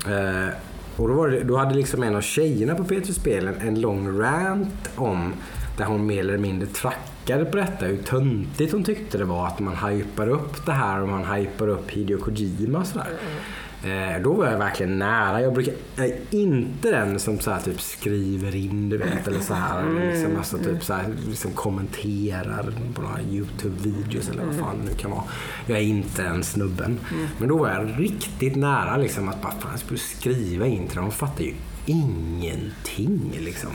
Eh, 0.07 0.49
och 0.97 1.09
då, 1.09 1.15
var 1.15 1.29
det, 1.29 1.45
då 1.45 1.57
hade 1.57 1.75
liksom 1.75 2.03
en 2.03 2.17
av 2.17 2.21
tjejerna 2.21 2.75
på 2.75 2.85
P3 2.85 3.55
en, 3.61 3.81
lång 3.81 4.21
rant 4.21 4.91
om 4.97 5.35
där 5.77 5.85
hon 5.85 6.07
mer 6.07 6.21
eller 6.21 6.39
mindre 6.39 6.69
trackade 6.69 7.45
på 7.45 7.57
detta. 7.57 7.87
Hur 7.87 7.97
töntigt 7.97 8.73
hon 8.73 8.85
tyckte 8.85 9.19
det 9.19 9.25
var 9.25 9.47
att 9.47 9.61
man 9.61 9.77
hypar 9.77 10.29
upp 10.29 10.67
det 10.67 10.73
här 10.73 11.03
och 11.03 11.09
man 11.09 11.25
hypar 11.25 11.69
upp 11.69 11.91
Hideo 11.91 12.19
Kojima 12.19 12.79
och 12.79 12.87
sådär. 12.87 13.07
Mm, 13.07 13.33
mm. 13.33 13.43
Eh, 13.85 14.23
då 14.23 14.33
var 14.33 14.47
jag 14.47 14.59
verkligen 14.59 14.99
nära. 14.99 15.41
Jag 15.41 15.55
brukar 15.55 15.75
jag 15.97 16.07
är 16.07 16.17
inte 16.31 16.91
den 16.91 17.19
som 17.19 17.41
så 17.41 17.51
här, 17.51 17.61
typ 17.61 17.81
skriver 17.81 18.57
in 18.57 18.89
du 18.89 18.97
vet 18.97 19.29
eller 19.29 19.41
så 19.41 19.55
här. 19.55 20.11
Liksom, 20.13 20.37
alltså, 20.37 20.59
typ, 20.59 20.85
så 20.85 20.95
här 20.95 21.05
liksom 21.29 21.51
kommenterar 21.51 22.73
på 22.95 23.03
några 23.03 23.21
YouTube-videos 23.21 24.31
eller 24.31 24.45
vad 24.45 24.57
fan 24.57 24.77
det 24.79 24.91
nu 24.91 24.97
kan 24.99 25.11
vara. 25.11 25.25
Jag 25.67 25.79
är 25.79 25.83
inte 25.83 26.23
den 26.23 26.43
snubben. 26.45 27.01
Men 27.39 27.49
då 27.49 27.59
var 27.59 27.71
jag 27.71 28.01
riktigt 28.01 28.57
nära 28.57 28.97
liksom, 28.97 29.29
att 29.29 29.43
bara, 29.43 29.53
fan, 29.53 29.71
jag 29.71 29.81
skulle 29.81 30.01
skriva 30.01 30.67
in 30.67 30.87
till 30.87 30.97
dem. 30.97 31.05
De 31.05 31.11
fattar 31.11 31.45
ju 31.45 31.55
ingenting 31.87 33.33
liksom. 33.41 33.71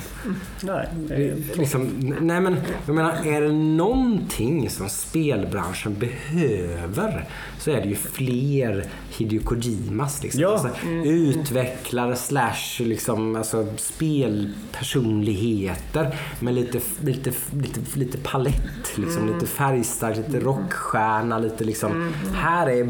Nej, 0.64 0.88
det 1.07 1.16
Det, 1.18 1.28
är- 1.30 1.57
liksom, 1.57 1.89
nej 2.22 2.41
men, 2.41 2.55
jag 2.86 2.95
menar, 2.95 3.26
är 3.28 3.41
det 3.41 3.51
någonting 3.51 4.70
som 4.70 4.89
spelbranschen 4.89 5.95
behöver 5.99 7.26
så 7.60 7.72
är 7.72 7.82
det 7.82 7.88
ju 7.88 7.95
fler 7.95 8.86
Hideo 9.18 9.41
Kojimas. 9.43 10.24
Liksom. 10.24 10.41
Ja. 10.41 10.49
Alltså, 10.49 10.70
Utvecklare 11.05 12.16
slash 12.16 12.80
liksom, 12.80 13.36
alltså, 13.36 13.68
spelpersonligheter 13.78 16.16
med 16.39 16.53
lite, 16.55 16.80
lite, 17.03 17.32
lite, 17.53 17.80
lite 17.99 18.18
palett. 18.18 18.97
Liksom, 18.97 19.34
Lite 19.34 19.45
färgstark, 19.45 20.18
lite 20.18 20.39
rockstjärna. 20.39 21.39
Lite, 21.39 21.64
liksom, 21.64 22.14
Här 22.34 22.70
är 22.70 22.84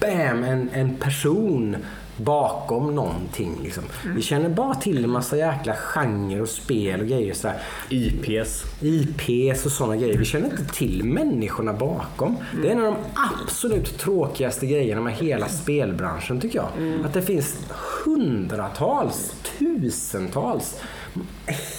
bam, 0.00 0.44
en, 0.44 0.68
en 0.72 0.96
person 0.96 1.76
bakom 2.24 2.94
någonting. 2.94 3.58
Liksom. 3.62 3.84
Vi 4.14 4.22
känner 4.22 4.48
bara 4.48 4.74
till 4.74 5.04
en 5.04 5.10
massa 5.10 5.36
jäkla 5.36 5.74
genrer 5.74 6.42
och 6.42 6.48
spel 6.48 7.00
och 7.00 7.06
grejer. 7.06 7.34
Så 7.34 7.48
här. 7.48 7.58
IPs. 7.88 8.64
IPs 8.80 9.66
och 9.66 9.72
sådana 9.72 9.96
grejer. 9.96 10.18
Vi 10.18 10.24
känner 10.24 10.50
inte 10.50 10.64
till 10.64 11.04
människorna 11.04 11.72
bakom. 11.72 12.36
Det 12.62 12.68
är 12.68 12.72
en 12.72 12.84
av 12.84 12.94
de 12.94 12.96
absolut 13.44 13.98
tråkigaste 13.98 14.66
grejerna 14.66 15.00
med 15.00 15.14
hela 15.14 15.48
spelbranschen 15.48 16.40
tycker 16.40 16.58
jag. 16.58 17.04
Att 17.04 17.12
det 17.12 17.22
finns 17.22 17.56
hundratals, 18.04 19.34
tusentals 19.58 20.80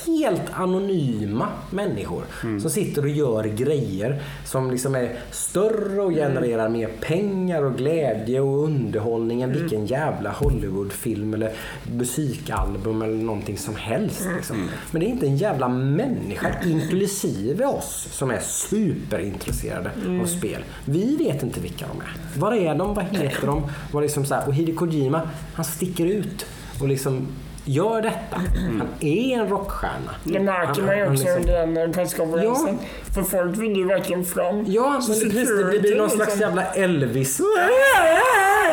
helt 0.08 0.42
anonyma 0.52 1.48
människor 1.70 2.24
som 2.62 2.70
sitter 2.70 3.02
och 3.02 3.10
gör 3.10 3.44
grejer 3.44 4.22
som 4.46 4.72
liksom 4.72 4.96
är 4.96 5.20
större 5.32 6.02
och 6.02 6.12
genererar 6.12 6.70
mer 6.70 6.90
pengar 7.02 7.64
och 7.64 7.78
glädje 7.78 8.40
och 8.40 8.64
underhållning 8.64 9.42
än 9.42 9.54
vilken 9.54 9.86
jävla 9.86 10.32
Hollywoodfilm 10.32 11.34
eller 11.34 11.52
musikalbum 11.98 13.02
eller 13.02 13.24
någonting 13.24 13.58
som 13.58 13.76
helst. 13.76 14.28
Liksom. 14.36 14.70
Men 14.92 15.00
det 15.00 15.06
är 15.06 15.10
inte 15.10 15.28
en 15.28 15.38
jävla 15.38 15.68
människa, 15.68 16.56
inklusive 16.66 17.66
oss, 17.66 18.08
som 18.12 18.32
är 18.32 18.40
superintresserade 18.40 19.92
av 20.22 20.26
spel. 20.26 20.64
Vi 20.86 21.16
vet 21.16 21.44
inte 21.44 21.60
vilka 21.60 21.86
de 21.88 22.02
är. 22.02 22.40
Var 22.40 22.54
är 22.54 22.76
de? 22.76 22.94
Vad 22.94 23.06
heter 23.06 23.48
de? 23.48 23.64
Vad 23.92 24.04
liksom 24.04 24.26
så 24.26 24.36
här. 24.36 24.48
Och 24.48 24.54
Hideo 24.54 24.76
Kojima, 24.76 25.22
han 25.54 25.66
sticker 25.66 26.06
ut 26.06 26.46
och 26.82 26.88
liksom 26.88 27.28
gör 27.66 28.02
detta. 28.02 28.42
Han 28.56 28.88
är 29.00 29.38
en 29.40 29.50
rockstjärna. 29.50 30.12
Det 30.24 30.40
märker 30.40 30.82
man 30.84 30.98
ju 30.98 31.04
också 31.04 31.12
liksom- 31.24 31.36
under 31.42 31.82
den 31.82 31.94
presskonferensen. 31.94 32.78
För 33.14 33.24
folk 33.24 33.58
vill 33.58 33.76
ju 33.76 33.86
verkligen 33.86 34.26
fram. 34.26 34.66
Ja, 34.68 35.02
men 35.08 35.20
det, 35.20 35.26
precis, 35.26 35.50
det 35.72 35.80
blir 35.80 35.98
någon 35.98 36.10
slags 36.10 36.20
liksom. 36.36 36.40
jävla 36.42 36.66
Elvis. 36.66 37.42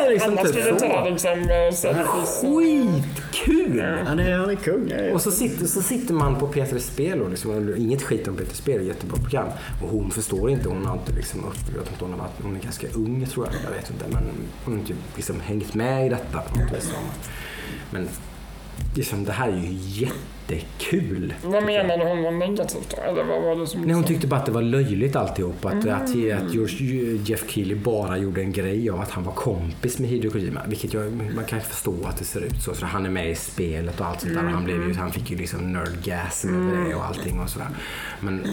Liksom 0.09 0.31
Alla 0.37 0.41
typ 0.43 0.51
skulle 0.63 0.79
ta 0.79 1.03
så. 1.03 1.09
liksom 1.09 1.31
eh. 1.49 2.05
Skitkul! 2.25 3.81
Han 4.07 4.19
är, 4.19 4.37
han 4.37 4.49
är 4.49 4.55
kung. 4.55 4.93
Ja, 4.97 5.13
Och 5.13 5.21
så 5.21 5.31
sitter, 5.31 5.65
så 5.65 5.81
sitter 5.81 6.13
man 6.13 6.35
på 6.39 6.47
Peter 6.47 6.79
Spel 6.79 7.21
och 7.21 7.29
liksom, 7.29 7.75
inget 7.77 8.01
skit 8.01 8.27
om 8.27 8.35
Peter 8.35 8.55
Spel, 8.55 8.87
jättebra 8.87 9.17
program. 9.17 9.47
Och 9.83 9.89
hon 9.89 10.11
förstår 10.11 10.49
inte, 10.49 10.69
hon 10.69 10.85
har 10.85 10.93
inte 10.97 11.11
liksom, 11.11 11.39
upp- 11.45 11.55
jag 11.73 11.79
vet 11.79 11.91
inte 11.91 12.03
om 12.05 12.11
hon 12.11 12.19
har 12.19 12.27
varit, 12.27 12.35
hon 12.43 12.55
är 12.55 12.59
ganska 12.59 12.87
ung 12.95 13.27
tror 13.33 13.45
jag, 13.45 13.55
jag 13.71 13.77
vet 13.81 13.89
inte. 13.89 14.05
Men 14.09 14.23
hon 14.65 14.73
har 14.73 14.79
inte 14.79 14.93
liksom 15.15 15.39
hängt 15.41 15.73
med 15.73 16.05
i 16.05 16.09
detta. 16.09 16.39
Men 17.91 18.07
liksom, 18.95 19.23
det 19.23 19.31
här 19.31 19.47
är 19.47 19.57
ju 19.57 19.73
jätte 19.73 20.15
jättekul. 20.55 21.33
Vad 21.43 21.63
menade 21.63 22.03
hon 22.03 22.23
var 22.23 22.31
negativt 22.31 22.95
då? 22.95 23.01
Eller 23.01 23.23
vad 23.23 23.41
var 23.41 23.55
det 23.55 23.67
som... 23.67 23.81
Nej, 23.81 23.95
hon 23.95 24.03
tyckte 24.03 24.27
bara 24.27 24.39
att 24.39 24.45
det 24.45 24.51
var 24.51 24.61
löjligt 24.61 25.15
alltihop. 25.15 25.65
Att, 25.65 25.87
att, 25.87 26.01
att 26.01 26.53
George, 26.53 27.19
Jeff 27.25 27.49
Keely 27.49 27.75
bara 27.75 28.17
gjorde 28.17 28.41
en 28.41 28.51
grej 28.51 28.89
av 28.89 29.01
att 29.01 29.11
han 29.11 29.23
var 29.23 29.33
kompis 29.33 29.99
med 29.99 30.09
Hideo 30.09 30.31
Kojima. 30.31 30.61
Vilket 30.67 30.93
jag, 30.93 31.11
man 31.35 31.45
kan 31.45 31.61
förstå 31.61 31.95
att 32.05 32.17
det 32.17 32.25
ser 32.25 32.41
ut 32.41 32.61
så. 32.65 32.73
så 32.73 32.85
han 32.85 33.05
är 33.05 33.09
med 33.09 33.31
i 33.31 33.35
spelet 33.35 33.99
och 33.99 34.05
allt 34.05 34.21
sånt 34.21 34.33
där. 34.33 34.45
Och 34.45 34.51
han, 34.51 34.63
blev 34.63 34.87
ju, 34.87 34.93
han 34.93 35.11
fick 35.11 35.31
ju 35.31 35.37
liksom 35.37 35.73
nerdgasm 35.73 36.55
över 36.55 36.89
det 36.89 36.95
och 36.95 37.05
allting 37.05 37.39
och 37.39 37.49
sådär. 37.49 37.67
Men, 38.19 38.47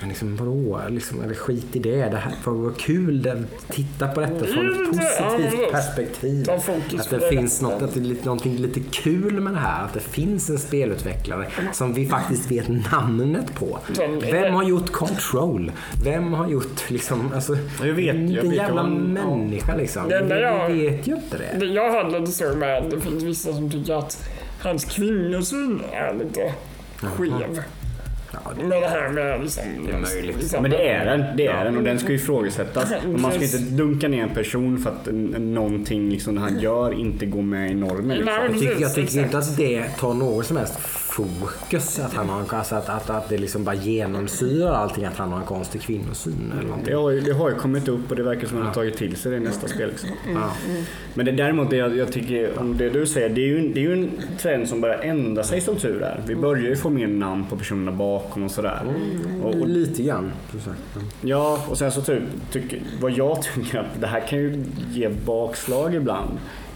men 0.00 0.08
liksom 0.08 0.36
vadå? 0.36 0.80
Liksom, 0.88 1.22
eller 1.22 1.34
skit 1.34 1.76
i 1.76 1.78
det. 1.78 1.96
det 1.96 2.16
här, 2.16 2.32
vad 2.44 2.78
kul. 2.78 3.22
Det, 3.22 3.44
titta 3.70 4.08
på 4.08 4.20
detta 4.20 4.44
från 4.44 4.70
ett 4.70 4.86
Mm, 4.86 4.98
positivt 4.98 5.72
perspektiv. 5.72 6.50
Att 6.50 7.10
det. 7.10 7.28
finns 7.30 7.62
något, 7.62 7.82
att 7.82 7.94
det 7.94 8.00
är 8.00 8.04
lite, 8.04 8.24
någonting 8.24 8.56
lite 8.56 8.80
kul 8.80 9.40
med 9.40 9.52
det 9.52 9.58
här. 9.58 9.84
Att 9.84 9.94
det 9.94 10.00
finns 10.00 10.50
en 10.50 10.58
spelutvecklare 10.58 11.35
som 11.72 11.92
vi 11.92 12.06
faktiskt 12.06 12.50
vet 12.50 12.68
namnet 12.92 13.54
på. 13.54 13.78
Den- 13.96 14.20
Vem 14.20 14.54
har 14.54 14.64
gjort 14.64 14.92
Control? 14.92 15.72
Vem 16.04 16.32
har 16.32 16.48
gjort 16.48 16.90
liksom, 16.90 17.30
alltså, 17.34 17.56
Jag 17.84 17.92
vet, 17.92 18.30
jag 18.30 18.42
vet 18.42 18.52
jävla 18.54 18.80
han- 18.82 18.94
människa 19.12 19.76
liksom. 19.76 20.08
Det 20.08 20.22
Vi, 20.22 20.40
jag- 20.40 20.68
vi 20.68 20.88
vet 20.90 21.06
ju 21.08 21.14
inte 21.14 21.38
det. 21.38 21.58
Det 21.60 21.66
jag 21.66 21.92
hade 22.04 22.18
lite 22.18 22.32
så 22.32 22.54
med, 22.56 22.84
det 22.90 23.00
finns 23.00 23.22
vissa 23.22 23.52
som 23.52 23.70
tycker 23.70 23.94
att 23.94 24.28
hans 24.62 24.84
kvinnosyn 24.84 25.80
är 25.92 26.14
lite 26.14 26.52
skev. 27.02 27.62
Ja, 28.32 28.52
det 28.70 28.80
det 28.80 28.86
här 28.86 29.08
med 29.08 29.40
liksom... 29.42 29.62
Det 29.86 29.92
är 29.92 29.98
möjligt. 30.00 30.36
liksom- 30.36 30.62
Men 30.62 30.70
det 30.70 30.88
är 30.88 31.04
den, 31.04 31.36
det 31.36 31.46
är 31.46 31.64
den 31.64 31.76
och 31.76 31.82
den 31.82 31.98
ska 31.98 32.08
ju 32.08 32.14
ifrågasättas. 32.14 32.92
Och 33.14 33.20
man 33.20 33.32
ska 33.32 33.42
inte 33.44 33.58
dunka 33.58 34.08
ner 34.08 34.22
en 34.22 34.34
person 34.34 34.78
för 34.78 34.90
att 34.90 35.08
någonting 35.40 36.10
liksom 36.10 36.36
han 36.36 36.58
gör 36.58 36.92
inte 37.00 37.26
går 37.26 37.42
med 37.42 37.70
i 37.70 37.74
normen. 37.74 38.06
Nej, 38.08 38.18
Liksom. 38.18 38.34
jag 38.44 38.52
tycker, 38.52 38.66
jag 38.82 38.94
Precis, 38.94 39.12
tycker 39.12 39.24
inte 39.24 39.38
att 39.38 39.56
det 39.56 39.84
tar 40.00 40.14
något 40.14 40.46
som 40.46 40.56
helst 40.56 40.78
fokus. 41.16 41.98
Att, 41.98 42.14
han 42.14 42.28
har, 42.28 42.40
en- 42.40 42.46
alltså 42.50 42.74
att, 42.74 42.88
att, 42.88 43.10
att 43.10 43.28
det 43.28 43.38
liksom 43.38 43.64
bara 43.64 43.74
genomsyrar 43.74 44.72
allting 44.74 45.04
att 45.04 45.16
han 45.16 45.32
har 45.32 45.38
en 45.40 45.44
konstig 45.46 45.80
kvinnosyn 45.82 46.52
eller 46.52 46.62
någonting. 46.68 46.86
Det 46.94 47.00
har, 47.00 47.10
ju, 47.10 47.20
det 47.20 47.32
har 47.32 47.48
ju 47.50 47.54
kommit 47.56 47.88
upp 47.88 48.10
och 48.10 48.16
det 48.16 48.22
verkar 48.22 48.46
som 48.48 48.56
att 48.56 48.58
han 48.58 48.66
har 48.66 48.74
tagit 48.74 48.96
till 48.96 49.16
sig 49.16 49.30
det 49.30 49.36
i 49.36 49.40
nästa 49.40 49.68
spel. 49.68 49.88
Liksom. 49.88 50.08
Ja. 50.34 50.52
Men 51.14 51.26
det 51.26 51.32
däremot, 51.32 51.70
det 51.70 51.76
jag, 51.76 51.96
jag 51.96 52.12
tycker 52.12 52.58
om 52.58 52.76
det 52.76 52.90
du 52.90 53.06
säger, 53.06 53.28
det 53.28 53.40
är, 53.40 53.46
ju, 53.46 53.58
en- 53.58 53.72
det 53.72 53.80
är 53.80 53.82
ju 53.82 53.92
en 53.92 54.10
trend 54.38 54.68
som 54.68 54.80
börjar 54.80 54.98
ändra 54.98 55.42
sig 55.44 55.60
som 55.60 55.76
tur 55.76 56.02
är. 56.02 56.20
Vi 56.26 56.36
börjar 56.36 56.62
ju 56.68 56.76
få 56.76 56.90
mer 56.90 57.06
namn 57.06 57.44
på 57.50 57.56
personerna 57.56 57.92
bakom 57.92 58.42
och 58.42 58.50
sådär. 58.50 58.80
Och, 59.42 59.54
och, 59.54 59.68
Lite 59.68 60.02
grann. 60.02 60.32
ja, 61.20 61.64
och 61.68 61.78
sen 61.78 61.92
så 61.92 62.02
typ, 62.02 62.22
tycker, 62.52 62.80
vad 63.00 63.10
jag 63.12 63.42
tycker 63.54 63.78
att 63.78 64.00
det 64.00 64.06
här 64.06 64.20
kan 64.20 64.38
ju 64.38 64.64
ge 64.92 65.08
bakslag 65.08 65.94
ibland. 65.94 66.30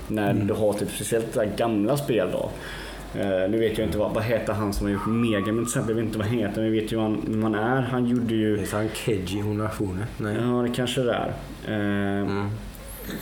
När 0.09 0.33
du 0.35 0.55
har 0.55 0.73
typ 0.73 0.91
speciellt 0.91 1.57
gamla 1.57 1.97
spel 1.97 2.29
då. 2.33 2.51
Eh, 3.15 3.51
nu 3.51 3.59
vet 3.59 3.79
jag 3.79 3.87
inte 3.87 3.99
vad, 3.99 4.15
vad 4.15 4.25
heter 4.25 4.53
han 4.53 4.73
som 4.73 4.87
har 4.87 4.93
gjort 4.93 5.07
Mega, 5.07 5.47
men 5.47 5.55
till 5.55 5.63
exempel, 5.63 5.91
jag 5.91 5.97
vet 5.97 6.05
inte 6.05 6.19
vad 6.19 6.27
han 6.27 6.37
heter, 6.37 6.63
men 6.63 6.73
vi 6.73 6.81
vet 6.81 6.93
ju 6.93 6.97
vem 6.97 7.43
han 7.43 7.55
är. 7.55 7.81
Han 7.81 8.07
gjorde 8.07 8.35
ju... 8.35 8.57
Finns 8.57 8.73
han 8.73 8.89
Keiji 8.95 9.41
Honafune? 9.41 10.07
Nej. 10.19 10.37
Ja, 10.41 10.63
det 10.63 10.75
kanske 10.75 11.01
det 11.01 11.13
är. 11.13 11.29
Eh, 11.69 12.21
Mm. 12.21 12.47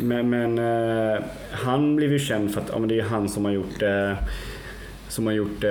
Men, 0.01 0.30
men 0.30 0.59
eh, 0.59 1.20
han 1.51 1.97
blev 1.97 2.12
ju 2.12 2.18
känd 2.18 2.55
för 2.55 2.61
att 2.61 2.68
ja, 2.72 2.78
men 2.78 2.89
det 2.89 3.01
är 3.01 3.05
han 3.05 3.28
som 3.28 3.45
har 3.45 3.53
gjort 3.53 3.82
som 5.09 5.26
har 5.26 5.32
gjort 5.32 5.64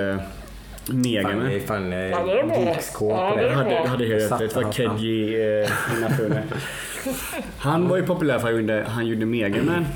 Mega 0.88 1.28
Fan, 1.28 1.38
det 1.38 1.60
fan 1.66 1.92
Ja, 1.92 3.34
det 3.36 3.42
Ja, 3.42 3.62
det 3.64 3.70
det. 3.70 3.88
hade, 3.88 4.04
helt 4.06 4.32
rätt. 4.32 4.54
Det 4.54 4.62
var. 4.62 4.72
Keiji 4.72 5.62
eh. 5.62 5.70
Han 7.58 7.88
var 7.88 7.96
ju 7.96 8.02
populär 8.02 8.38
för 8.38 8.48
att 8.48 8.54
han 8.54 8.60
gjorde, 8.60 8.84
han 8.88 9.06
gjorde 9.06 9.26
Mega 9.26 9.62
Man. 9.62 9.86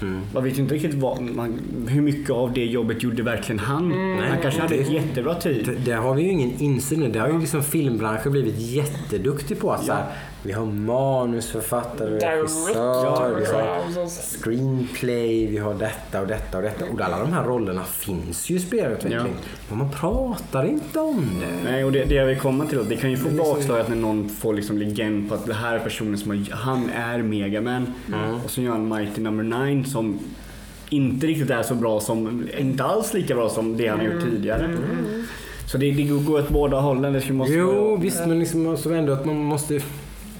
Mm. 0.00 0.20
Man 0.34 0.44
vet 0.44 0.58
ju 0.58 0.62
inte 0.62 0.74
riktigt 0.74 0.94
vad, 0.94 1.20
man, 1.20 1.60
hur 1.88 2.02
mycket 2.02 2.30
av 2.30 2.52
det 2.52 2.64
jobbet 2.64 3.02
gjorde 3.02 3.22
verkligen 3.22 3.58
han. 3.58 3.92
Han 4.28 4.38
kanske 4.42 4.60
hade 4.60 4.74
ett 4.74 4.90
jättebra 4.90 5.34
tid. 5.34 5.66
Det, 5.66 5.90
det 5.90 5.96
har 5.96 6.14
vi 6.14 6.22
ju 6.22 6.30
ingen 6.30 6.52
insyn 6.58 7.02
i. 7.02 7.08
Det 7.08 7.18
har 7.18 7.28
ju 7.28 7.40
liksom 7.40 7.62
filmbranschen 7.62 8.32
blivit 8.32 8.58
jätteduktig 8.58 9.60
på. 9.60 9.72
Att 9.72 9.84
så 9.84 9.92
här, 9.92 10.04
vi 10.42 10.52
har 10.52 10.66
manusförfattare, 10.66 12.10
vi 12.10 12.24
har 12.24 12.32
regissör, 12.36 13.34
vi 13.38 13.46
har 14.00 14.08
screenplay, 14.08 15.46
vi 15.46 15.58
har 15.58 15.74
detta 15.74 16.20
och 16.20 16.26
detta 16.26 16.56
och 16.56 16.62
detta. 16.62 16.84
Och 16.92 17.00
alla 17.00 17.18
de 17.18 17.32
här 17.32 17.44
rollerna 17.44 17.84
finns 17.84 18.50
ju 18.50 18.56
i 18.56 18.58
spelutveckling. 18.58 19.34
Men 19.68 19.78
man 19.78 19.90
pratar 19.90 20.64
inte 20.64 21.00
om 21.00 21.30
det. 21.40 21.70
Nej, 21.70 21.84
och 21.84 21.92
det, 21.92 22.04
det 22.04 22.14
jag 22.14 22.26
vill 22.26 22.38
komma 22.38 22.66
till 22.66 22.88
det 22.88 22.96
kan 22.96 23.10
ju 23.10 23.16
få 23.16 23.28
bakslag 23.28 23.80
att 23.80 23.88
när 23.88 23.96
någon 23.96 24.28
får 24.28 24.54
liksom 24.54 24.78
legend 24.78 25.28
på 25.28 25.34
att 25.34 25.46
det 25.46 25.54
här 25.54 25.74
är 25.74 25.78
personen 25.78 26.18
som 26.18 26.30
har, 26.30 26.56
han 26.56 26.90
är 26.90 27.18
Megaman. 27.18 27.92
Och 28.44 28.50
så 28.50 28.60
gör 28.62 28.70
han 28.72 28.88
Mighty 28.88 29.20
Number 29.20 29.66
9 29.66 29.84
som 29.84 30.18
inte 30.90 31.26
riktigt 31.26 31.50
är 31.50 31.62
så 31.62 31.74
bra 31.74 32.00
som, 32.00 32.48
inte 32.58 32.84
alls 32.84 33.14
lika 33.14 33.34
bra 33.34 33.48
som 33.48 33.76
det 33.76 33.86
han 33.88 33.98
har 33.98 34.06
gjort 34.06 34.22
tidigare. 34.22 34.76
Så 35.72 35.78
det, 35.78 35.90
det 35.92 36.02
går 36.02 36.38
åt 36.38 36.48
båda 36.48 36.80
hållen. 36.80 37.12
Det 37.12 37.32
måste 37.32 37.54
Jo, 37.54 37.66
vara- 37.84 37.96
visst, 37.96 38.18
men 38.26 38.38
liksom, 38.38 38.68
alltså 38.68 38.90
ändå 38.92 39.12
att 39.12 39.24
man 39.24 39.36
måste... 39.36 39.80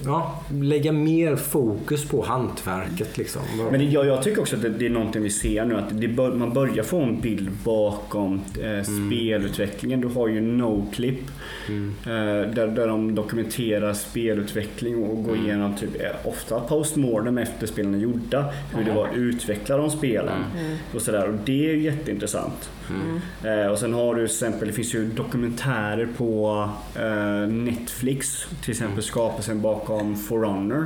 ja, 0.05 0.43
lägga 0.49 0.91
mer 0.91 1.35
fokus 1.35 2.05
på 2.05 2.21
hantverket 2.21 3.17
liksom. 3.17 3.41
Men 3.71 3.79
det, 3.79 3.85
jag, 3.85 4.05
jag 4.05 4.23
tycker 4.23 4.41
också 4.41 4.55
att 4.55 4.61
det, 4.61 4.69
det 4.69 4.85
är 4.85 4.89
någonting 4.89 5.23
vi 5.23 5.29
ser 5.29 5.65
nu, 5.65 5.75
att 5.75 5.91
bör, 5.91 6.31
man 6.31 6.53
börjar 6.53 6.83
få 6.83 7.01
en 7.01 7.21
bild 7.21 7.51
bakom 7.63 8.41
eh, 8.61 8.83
spelutvecklingen. 8.83 10.01
Du 10.01 10.07
har 10.07 10.27
ju 10.27 10.41
Noclip 10.41 11.21
eh, 11.69 12.13
där, 12.53 12.67
där 12.67 12.87
de 12.87 13.15
dokumenterar 13.15 13.93
spelutveckling 13.93 15.03
och 15.03 15.23
går 15.23 15.37
igenom 15.37 15.75
typ, 15.75 16.01
eh, 16.01 16.27
ofta 16.27 16.59
postmortem 16.59 17.37
efter 17.37 17.67
spelen 17.67 17.93
är 17.93 17.99
gjorda. 17.99 18.53
Hur 18.75 18.83
det 18.83 18.91
var 18.91 19.07
att 19.07 19.15
utveckla 19.15 19.77
de 19.77 19.89
spelen. 19.89 20.43
Och, 20.93 21.01
sådär. 21.01 21.27
och 21.27 21.33
det 21.45 21.69
är 21.69 21.75
jätteintressant. 21.75 22.69
Eh, 23.43 23.71
och 23.71 23.77
sen 23.77 23.93
har 23.93 24.15
du 24.15 24.27
till 24.27 24.35
exempel, 24.35 24.67
det 24.67 24.73
finns 24.73 24.95
ju 24.95 25.07
dokumentärer 25.07 26.07
på 26.17 26.69
eh, 26.95 27.47
Netflix. 27.47 28.47
Till 28.61 28.71
exempel 28.71 29.03
skapelsen 29.03 29.61
bakom 29.61 29.92
Forerunner. 30.27 30.85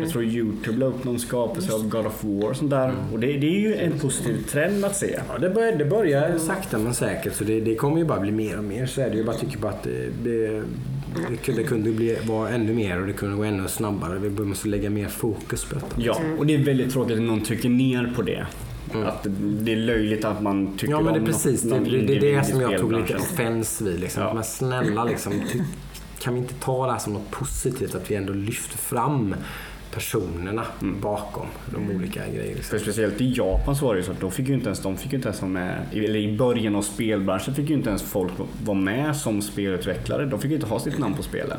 Jag 0.00 0.10
tror 0.10 0.24
Youtube 0.24 0.78
la 0.78 0.86
upp 0.86 1.04
någon 1.04 1.18
skapelse 1.18 1.72
av 1.72 1.88
God 1.88 2.06
of 2.06 2.24
War 2.24 2.50
och 2.50 2.56
sånt 2.56 2.70
där. 2.70 2.92
Och 3.12 3.18
det, 3.20 3.26
det 3.26 3.46
är 3.46 3.60
ju 3.60 3.74
en 3.74 3.98
positiv 3.98 4.42
trend 4.48 4.84
att 4.84 4.96
se. 4.96 5.20
Ja, 5.28 5.38
det, 5.38 5.50
börjar, 5.50 5.72
det 5.76 5.84
börjar 5.84 6.38
sakta 6.38 6.78
men 6.78 6.94
säkert 6.94 7.34
så 7.34 7.44
det, 7.44 7.60
det 7.60 7.74
kommer 7.74 7.98
ju 7.98 8.04
bara 8.04 8.20
bli 8.20 8.30
mer 8.32 8.58
och 8.58 8.64
mer. 8.64 8.86
Så 8.86 9.00
är 9.00 9.04
det 9.06 9.12
ju. 9.12 9.16
Jag 9.16 9.26
bara 9.26 9.36
tycker 9.36 9.58
bara 9.58 9.72
att 9.72 9.82
det, 9.82 10.08
det, 10.24 10.62
det, 11.30 11.36
kunde- 11.44 11.62
det 11.62 11.68
kunde 11.68 11.90
bli, 11.90 12.16
vara 12.28 12.48
ännu 12.50 12.74
mer 12.74 13.00
och 13.00 13.06
det 13.06 13.12
kunde 13.12 13.36
gå 13.36 13.42
ännu 13.44 13.68
snabbare. 13.68 14.18
Vi 14.18 14.30
måste 14.30 14.68
lägga 14.68 14.90
mer 14.90 15.08
fokus 15.08 15.64
på 15.64 15.74
detta. 15.74 15.86
Ja, 15.96 16.20
och 16.38 16.46
det 16.46 16.54
är 16.54 16.58
väldigt 16.58 16.92
tråkigt 16.92 17.16
att 17.16 17.22
någon 17.22 17.40
trycker 17.42 17.68
ner 17.68 18.12
på 18.16 18.22
det. 18.22 18.46
Att 19.06 19.26
det 19.40 19.72
är 19.72 19.76
löjligt 19.76 20.24
att 20.24 20.42
man 20.42 20.76
tycker 20.78 20.92
Ja 20.94 21.00
men 21.00 21.12
det 21.12 21.18
är 21.18 21.20
om 21.20 21.26
precis 21.26 21.64
någon 21.64 21.84
det, 21.84 21.90
det, 21.90 22.06
det 22.20 22.30
är 22.32 22.36
det 22.36 22.44
som 22.44 22.60
jag 22.60 22.78
tog 22.80 22.92
lite 22.92 23.14
offens 23.16 23.80
vid. 23.80 24.00
Liksom. 24.00 24.22
Ja. 24.22 24.34
Men 24.34 24.44
snälla 24.44 25.04
liksom, 25.04 25.32
ty, 25.52 25.60
kan 26.24 26.34
vi 26.34 26.40
inte 26.40 26.54
ta 26.54 26.86
det 26.86 26.92
här 26.92 26.98
som 26.98 27.12
något 27.12 27.30
positivt? 27.30 27.94
Att 27.94 28.10
vi 28.10 28.14
ändå 28.14 28.32
lyfter 28.32 28.78
fram 28.78 29.34
personerna 29.90 30.64
Mm. 30.82 31.00
bakom 31.00 31.46
de 31.72 31.90
olika 31.96 32.20
grejerna. 32.28 32.62
För 32.62 32.78
speciellt 32.78 33.20
i 33.20 33.32
Japan 33.36 33.76
så 33.76 33.86
var 33.86 33.94
det 33.94 34.00
ju 34.00 34.06
så 34.06 34.12
att 34.12 34.20
de 34.20 34.30
fick 34.30 34.48
ju 34.48 34.54
inte 34.54 34.66
ens, 34.66 34.82
de 34.82 34.96
fick 34.96 35.12
ju 35.12 35.16
inte 35.16 35.28
ens 35.28 35.42
vara 35.42 35.52
med, 35.52 35.86
eller 35.92 36.16
i 36.16 36.36
början 36.36 36.76
av 36.76 36.82
spelbranschen 36.82 37.54
fick 37.54 37.70
ju 37.70 37.76
inte 37.76 37.88
ens 37.88 38.02
folk 38.02 38.32
vara 38.64 38.78
med 38.78 39.16
som 39.16 39.42
spelutvecklare. 39.42 40.26
De 40.26 40.40
fick 40.40 40.50
ju 40.50 40.54
inte 40.54 40.66
ha 40.68 40.80
sitt 40.80 40.98
namn 40.98 41.14
på 41.14 41.22
spelen. 41.22 41.58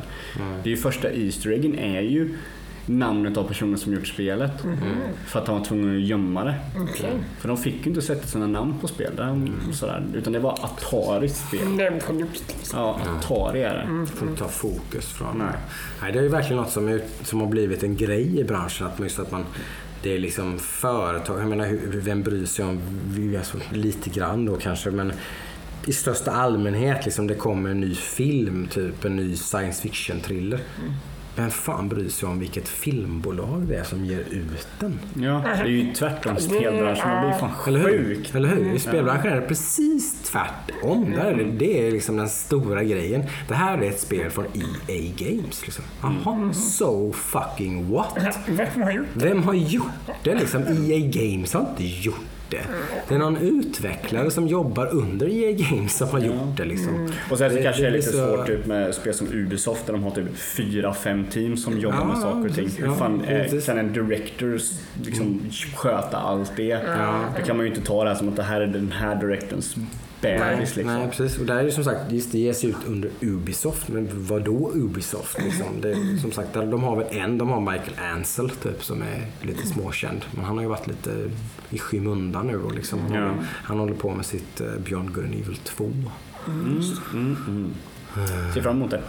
Det 0.64 0.70
är 0.70 0.72
ju 0.72 0.78
första 0.78 1.12
Easter 1.12 1.52
eggen 1.52 1.80
är 1.80 2.02
ju 2.02 2.38
namnet 2.86 3.38
av 3.38 3.44
personen 3.44 3.78
som 3.78 3.94
gjort 3.94 4.08
spelet. 4.08 4.52
För 5.26 5.40
att 5.40 5.48
han 5.48 5.58
var 5.58 5.66
tvungen 5.66 5.98
att 5.98 6.04
gömma 6.04 6.44
det. 6.44 6.56
Okej. 6.78 7.14
För 7.40 7.48
de 7.48 7.58
fick 7.58 7.86
ju 7.86 7.90
inte 7.90 8.02
sätta 8.02 8.28
sina 8.28 8.48
namn 8.48 8.74
på 8.82 8.88
spel. 8.88 9.12
Där, 9.16 9.48
sådär, 9.74 10.04
utan 10.14 10.34
det 10.34 10.40
var 10.40 10.52
Ataris 10.52 11.44
spel. 11.48 12.00
Produkt 12.06 12.56
liksom. 12.58 12.80
Ja, 12.80 13.00
Atari 13.18 13.64
är 13.64 13.74
det. 13.74 14.06
får 14.08 14.28
inte 14.28 14.44
ta 14.44 14.50
fokus 14.50 15.06
från... 15.06 15.38
Nej. 15.38 15.48
Nej. 16.02 16.12
det 16.12 16.20
är 16.20 16.24
ju 16.24 16.30
verkligen 16.30 16.62
något 16.62 16.72
som, 16.72 16.88
är, 16.88 17.02
som 17.24 17.42
har 17.42 17.48
blivit 17.48 17.84
en 17.84 17.96
grej 17.96 18.40
i 18.40 18.44
branschen. 18.44 18.88
Att 18.88 19.00
man 19.00 19.06
just 19.06 19.20
att 19.20 19.32
man, 19.32 19.46
det 20.04 20.16
är 20.16 20.20
liksom 20.20 20.60
företag. 20.60 21.40
Jag 21.40 21.48
menar, 21.48 21.66
hur, 21.66 22.02
vem 22.02 22.24
bryr 22.24 22.46
sig 22.46 22.66
om... 22.66 22.80
Alltså, 23.38 23.58
lite 23.72 24.10
grann 24.10 24.46
då 24.46 24.56
kanske, 24.56 24.92
men 24.92 25.14
i 25.88 25.94
största 25.94 26.32
allmänhet, 26.32 27.06
liksom, 27.06 27.28
det 27.28 27.36
kommer 27.36 27.70
en 27.70 27.80
ny 27.80 27.96
film, 27.96 28.68
typ 28.68 29.06
en 29.06 29.16
ny 29.16 29.36
science 29.36 29.82
fiction-thriller. 29.82 30.60
Vem 31.36 31.52
fan 31.52 31.90
bryr 31.90 32.10
sig 32.10 32.30
om 32.30 32.40
vilket 32.40 32.68
filmbolag 32.68 33.62
det 33.68 33.76
är 33.76 33.84
som 33.84 34.06
ger 34.06 34.20
ut 34.20 34.68
den? 34.80 35.00
Ja, 35.14 35.42
det 35.46 35.50
är 35.62 35.66
ju 35.66 35.94
tvärtom. 35.94 36.38
Spelbranschen 36.38 37.10
har 37.10 37.20
blivit 37.22 37.40
fan 37.40 37.52
Eller 37.68 37.80
hur? 37.80 37.88
sjuk. 38.16 38.36
Eller 38.36 38.50
hur? 38.50 38.74
I 38.74 38.80
spelbranschen 38.80 39.32
är 39.32 39.36
det 39.42 39.48
precis 39.48 40.22
tvärtom. 40.24 41.12
Där 41.12 41.26
är 41.26 41.36
det, 41.36 41.44
det 41.52 41.88
är 41.88 41.92
liksom 41.92 42.18
den 42.18 42.30
stora 42.30 42.84
grejen. 42.84 43.24
Det 43.48 43.54
här 43.56 43.78
är 43.78 43.90
ett 43.90 44.00
spel 44.00 44.32
från 44.32 44.46
EA 44.46 45.12
Games. 45.18 45.62
Liksom. 45.66 45.84
Jaha, 46.02 46.54
so 46.54 47.12
fucking 47.14 47.92
what? 47.92 48.18
Vem 48.48 48.82
har 48.84 48.92
gjort 48.92 49.08
Vem 49.14 49.44
har 49.44 49.54
gjort 49.54 49.86
det? 50.24 50.36
Liksom, 50.36 50.62
EA 50.62 51.00
Games 51.00 51.54
har 51.54 51.62
inte 51.62 51.84
gjort 51.84 52.16
det. 52.50 52.62
Det 53.08 53.16
är 53.16 53.20
någon 53.20 53.38
utvecklare 53.38 54.32
som 54.32 54.48
jobbar 54.48 54.94
under 54.94 55.30
EA 55.30 55.52
Games 55.52 55.98
som 55.98 56.08
har 56.10 56.20
gjort 56.20 56.58
det. 56.58 56.66
Liksom. 56.66 57.10
Och 57.32 57.38
sen 57.38 57.50
så 57.50 57.56
Det- 57.56 57.64
kanske 57.64 57.82
det 57.82 57.88
är 57.88 57.92
lite 57.92 58.12
så- 58.12 58.18
svårt 58.36 58.48
typ, 58.48 58.66
med 58.66 58.96
spel 58.96 59.14
som 59.14 59.28
Ubisoft 59.34 59.86
där 59.86 59.94
de 59.94 60.04
har 60.04 60.12
typ 60.12 60.38
fyra, 60.38 60.94
fem 60.94 61.26
team 61.32 61.58
som 61.58 61.80
jobbar 61.80 61.98
Ja, 61.98 62.06
med 62.06 62.18
saker 62.18 62.50
och 62.50 62.56
ting. 62.56 62.70
Hur 62.78 62.86
Ja, 62.86 62.94
fan 62.96 63.22
eh, 63.22 63.42
precis. 63.44 63.66
kan 63.66 63.78
en 63.78 63.94
director 63.94 64.60
liksom 65.06 65.42
sköta 65.76 66.18
allt 66.18 66.52
det? 66.56 66.80
Då 67.40 67.46
kan 67.46 67.58
man 67.58 67.66
ju 67.66 67.72
inte 67.72 67.86
ta 67.86 68.04
det 68.04 68.10
här 68.10 68.18
som 68.18 68.30
att 68.30 68.36
det 68.36 68.44
här 68.44 68.62
är 68.62 68.68
den 68.68 68.92
här 68.92 69.16
Nej, 70.26 70.56
bebis. 70.56 70.76
Liksom. 70.76 70.94
nej, 71.00 71.08
precis. 71.08 71.40
Och 71.40 71.46
där 71.46 71.56
är 71.56 71.64
ju 71.64 71.72
som 71.72 71.84
sagt, 71.84 72.12
just 72.12 72.32
det 72.32 72.38
ges 72.40 72.64
ut 72.64 72.76
under 72.88 73.10
Ubisoft. 73.22 73.88
Men 73.88 74.10
vad 74.12 74.44
då 74.44 74.72
Ubisoft? 74.76 75.44
Liksom? 75.44 75.82
Det, 75.82 75.92
är, 75.92 76.18
som 76.22 76.32
sagt, 76.32 76.54
de 76.54 76.84
har 76.84 76.96
väl 76.96 77.08
en, 77.18 77.38
de 77.38 77.50
har 77.50 77.60
Michael 77.60 78.14
Ansel 78.14 78.50
typ, 78.50 78.84
som 78.84 79.02
är 79.02 79.28
lite 79.42 79.68
småkänd. 79.68 80.26
Men 80.32 80.46
han 80.46 80.56
har 80.56 80.64
ju 80.64 80.70
varit 80.70 80.88
lite 80.88 81.30
i 81.70 81.78
skymundan 81.78 82.48
nu. 82.48 82.58
Och 82.58 82.76
liksom, 82.76 83.00
han, 83.00 83.14
Ja. 83.14 83.20
håller, 83.22 83.44
han 83.50 83.80
håller 83.80 83.94
på 83.94 84.10
med 84.16 84.26
sitt 84.26 84.62
uh, 84.62 84.68
Beyond 84.90 85.14
Good 85.14 85.24
and 85.26 85.34
Evil 85.34 85.58
2. 85.64 85.92
Mm, 86.48 86.82
mm, 87.14 87.38
mm. 87.48 87.74
Ser 88.54 88.62
fram 88.62 88.76
emot 88.78 88.92
det. 88.92 89.02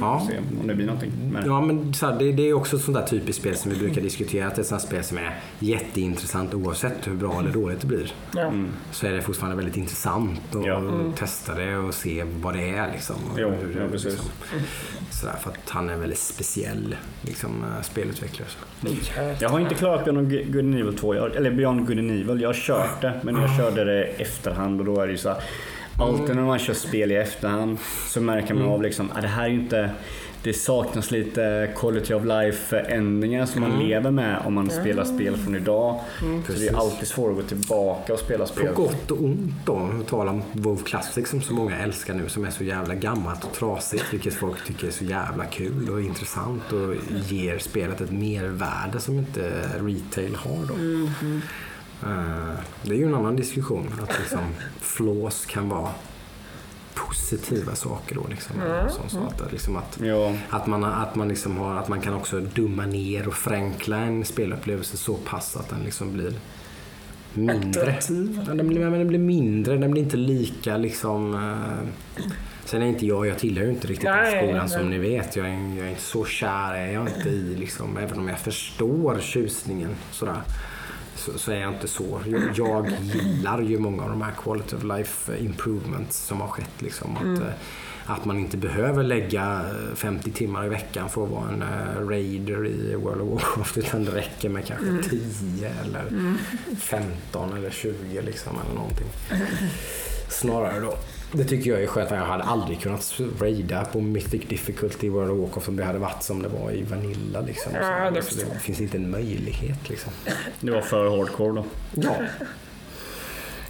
Ja. 0.00 0.26
Se 0.30 0.38
om 0.60 0.66
det 0.66 0.74
blir 0.74 0.86
någonting. 0.86 1.12
det. 1.32 1.42
Ja, 1.46 1.60
men 1.60 1.94
så 1.94 2.06
här, 2.06 2.18
det, 2.18 2.32
det 2.32 2.48
är 2.48 2.52
också 2.54 2.76
ett 2.76 2.82
sånt 2.82 2.96
där 2.96 3.06
typiskt 3.06 3.40
spel 3.42 3.56
som 3.56 3.70
vi 3.70 3.78
brukar 3.78 4.00
diskutera. 4.00 4.46
Att 4.46 4.54
det 4.54 4.58
är 4.60 4.62
ett 4.62 4.68
sånt 4.68 4.82
spel 4.82 5.04
som 5.04 5.18
är 5.18 5.36
jätteintressant 5.58 6.54
oavsett 6.54 7.06
hur 7.06 7.14
bra 7.14 7.38
eller 7.40 7.50
dåligt 7.50 7.80
det 7.80 7.86
blir. 7.86 8.12
Ja. 8.34 8.52
Så 8.92 9.06
är 9.06 9.12
det 9.12 9.22
fortfarande 9.22 9.56
väldigt 9.56 9.76
intressant 9.76 10.40
att 10.54 10.66
Ja. 10.66 10.82
testa 11.16 11.54
det 11.54 11.76
och 11.76 11.94
se 11.94 12.24
vad 12.42 12.54
det 12.54 12.68
är. 12.70 12.92
Liksom, 12.92 13.16
Jo, 13.38 13.48
hur 13.48 13.80
ja, 13.80 13.88
precis. 13.90 14.12
Liksom, 14.12 14.30
sådär, 15.10 15.34
för 15.42 15.50
att 15.50 15.70
han 15.70 15.88
är 15.90 15.94
en 15.94 16.00
väldigt 16.00 16.18
speciell 16.18 16.96
liksom, 17.22 17.50
eh, 17.64 17.82
spelutvecklare. 17.82 18.48
Så. 18.50 18.88
Jag 19.40 19.48
har 19.48 19.60
inte 19.60 19.74
klarat 19.74 20.04
Beyond 20.04 20.30
Good 20.52 20.64
and 20.64 20.74
Evil 20.74 20.96
2, 20.98 21.14
jag, 21.14 21.36
eller 21.36 21.50
Beyond 21.50 21.86
Good 21.86 21.98
and 21.98 22.10
Evil. 22.10 22.40
Jag 22.40 22.48
har 22.48 22.54
kört 22.54 23.00
det, 23.00 23.20
men 23.22 23.34
jag 23.36 23.56
körde 23.56 23.84
det 23.84 24.04
efterhand 24.04 24.80
och 24.80 24.86
då 24.86 25.00
är 25.00 25.06
det 25.06 25.12
ju 25.12 25.18
så 25.18 25.28
här, 25.28 25.38
Alltid 26.02 26.36
när 26.36 26.42
man 26.42 26.58
kör 26.58 26.74
spel 26.74 27.12
i 27.12 27.16
efterhand 27.16 27.78
så 28.08 28.20
märker 28.20 28.54
man 28.54 28.68
av 28.68 28.82
liksom, 28.82 29.10
att 29.10 29.22
det 29.22 29.28
här 29.28 29.44
är 29.44 29.48
inte 29.48 29.90
det 30.42 30.52
saknas 30.52 31.10
lite 31.10 31.72
quality 31.76 32.14
of 32.14 32.24
life 32.24 32.78
ändringar 32.80 33.46
som 33.46 33.60
man 33.60 33.78
lever 33.78 34.10
med 34.10 34.42
om 34.44 34.54
man 34.54 34.70
spelar 34.70 35.04
spel 35.04 35.36
från 35.36 35.56
idag. 35.56 36.00
Så 36.46 36.52
det 36.52 36.68
är 36.68 36.76
alltid 36.76 37.08
svårt 37.08 37.30
att 37.30 37.36
gå 37.36 37.42
tillbaka 37.42 38.12
och 38.12 38.18
spela 38.18 38.44
På 38.44 38.52
spel. 38.52 38.74
gott 38.74 39.10
och 39.10 39.24
ont 39.24 39.54
då, 39.64 39.90
att 40.00 40.08
tala 40.08 40.30
om 40.30 40.42
WoW 40.52 40.82
Classic 40.84 41.28
som 41.28 41.42
så 41.42 41.54
många 41.54 41.78
älskar 41.78 42.14
nu, 42.14 42.28
som 42.28 42.44
är 42.44 42.50
så 42.50 42.64
jävla 42.64 42.94
gammalt 42.94 43.44
och 43.44 43.52
trasigt, 43.52 44.04
vilket 44.12 44.34
folk 44.34 44.64
tycker 44.66 44.86
är 44.86 44.90
så 44.90 45.04
jävla 45.04 45.44
kul 45.44 45.90
och 45.90 46.00
intressant 46.00 46.72
och 46.72 46.94
ger 47.28 47.58
spelet 47.58 48.00
ett 48.00 48.12
mervärde 48.12 49.00
som 49.00 49.18
inte 49.18 49.52
retail 49.80 50.34
har 50.34 50.66
då. 50.68 50.74
Eh, 52.02 52.54
Det 52.82 52.90
är 52.94 52.98
ju 52.98 53.04
en 53.06 53.14
annan 53.14 53.36
diskussion, 53.36 53.92
att 54.02 54.18
liksom 54.20 54.40
flaws 54.80 55.46
kan 55.46 55.68
vara 55.68 55.90
positiva 56.94 57.74
saker 57.74 58.14
då. 58.14 58.26
Liksom, 58.30 58.56
som 58.90 59.08
så 59.08 59.44
att, 59.44 59.52
liksom 59.52 59.76
att, 59.76 59.98
Ja, 60.02 60.34
att 60.50 60.66
man, 60.66 60.84
att, 60.84 61.14
man 61.14 61.28
liksom 61.28 61.56
har, 61.56 61.74
att 61.78 61.88
man 61.88 62.00
kan 62.00 62.14
också 62.14 62.40
dumma 62.40 62.86
ner 62.86 63.28
och 63.28 63.34
förenkla 63.34 63.96
en 63.96 64.24
spelupplevelse 64.24 64.96
så 64.96 65.14
pass 65.14 65.56
att 65.56 65.68
den 65.68 65.80
liksom 65.84 66.12
blir 66.12 66.32
mindre. 67.34 67.98
Ja, 68.46 68.54
den, 68.54 68.68
blir, 68.68 68.80
men 68.80 68.92
den 68.92 69.08
blir 69.08 69.18
mindre, 69.18 69.76
den 69.76 69.90
blir 69.90 70.02
inte 70.02 70.16
lika 70.16 70.76
liksom... 70.76 71.34
Eh, 71.34 72.24
sen 72.64 72.82
är 72.82 72.86
inte 72.86 73.06
jag, 73.06 73.26
jag 73.26 73.38
tillhör 73.38 73.64
ju 73.64 73.70
inte 73.70 73.86
riktigt 73.86 74.04
den 74.04 74.16
Nej, 74.16 74.38
skolan 74.38 74.66
nej. 74.66 74.68
som 74.68 74.90
ni 74.90 74.98
vet. 74.98 75.36
Jag 75.36 75.48
är, 75.48 75.76
jag 75.76 75.86
är 75.86 75.90
inte 75.90 76.02
så 76.02 76.24
kär 76.24 76.74
är 76.74 76.92
jag 76.92 77.08
inte 77.08 77.28
i 77.28 77.54
liksom, 77.56 77.96
även 77.96 78.18
om 78.18 78.28
jag 78.28 78.38
förstår 78.38 79.18
tjusningen 79.20 79.90
sådär. 80.10 80.40
Så, 81.24 81.38
så 81.38 81.52
är 81.52 81.60
jag 81.60 81.74
inte 81.74 81.88
så. 81.88 82.20
Jag, 82.26 82.42
jag 82.54 82.92
gillar 83.02 83.60
ju 83.62 83.78
många 83.78 84.02
av 84.02 84.08
de 84.08 84.22
här 84.22 84.32
quality 84.42 84.76
of 84.76 84.84
life 84.84 85.38
improvements 85.38 86.18
som 86.18 86.40
har 86.40 86.48
skett. 86.48 86.82
Liksom, 86.82 87.16
att, 87.16 87.40
eh, 87.40 87.54
att 88.06 88.24
man 88.24 88.38
inte 88.38 88.56
behöver 88.56 89.02
lägga 89.02 89.60
eh, 89.90 89.94
50 89.94 90.30
timmar 90.30 90.66
i 90.66 90.68
veckan 90.68 91.10
för 91.10 91.24
att 91.24 91.30
vara 91.30 91.48
en 91.48 91.62
eh, 91.62 92.08
raider 92.08 92.66
i 92.66 92.94
World 92.94 93.20
of 93.20 93.28
Warcraft 93.28 93.76
utan 93.78 94.04
det 94.04 94.10
räcker 94.10 94.48
med 94.48 94.66
kanske 94.66 95.10
10 95.10 95.72
eller 95.84 96.34
15 96.76 97.56
eller 97.56 97.70
20 97.70 98.22
liksom, 98.22 98.52
eller 98.64 98.74
någonting. 98.74 99.06
Snarare 100.28 100.80
då. 100.80 100.98
Det 101.32 101.44
tycker 101.44 101.70
jag 101.70 101.82
är 101.82 101.86
skönt. 101.86 102.10
Jag 102.10 102.16
hade 102.16 102.42
aldrig 102.44 102.80
kunnat 102.80 103.20
raida 103.40 103.84
på 103.84 104.00
Mythic 104.00 104.42
Difficulty 104.48 105.08
World 105.08 105.30
of 105.30 105.38
Warcraft 105.38 105.68
om 105.68 105.76
det 105.76 105.84
hade 105.84 105.98
varit 105.98 106.22
som 106.22 106.42
det 106.42 106.48
var 106.48 106.70
i 106.70 106.82
Vanilla. 106.82 107.40
Liksom, 107.40 107.72
och 107.72 107.78
Ja, 107.82 108.10
det 108.10 108.22
Så 108.22 108.36
det 108.36 108.58
finns 108.58 108.80
inte 108.80 108.96
en 108.96 109.10
möjlighet. 109.10 109.88
Liksom. 109.88 110.12
det 110.60 110.70
var 110.70 110.80
för 110.80 111.16
hardcore 111.16 111.52
då. 111.52 111.64
Ja, 111.90 112.16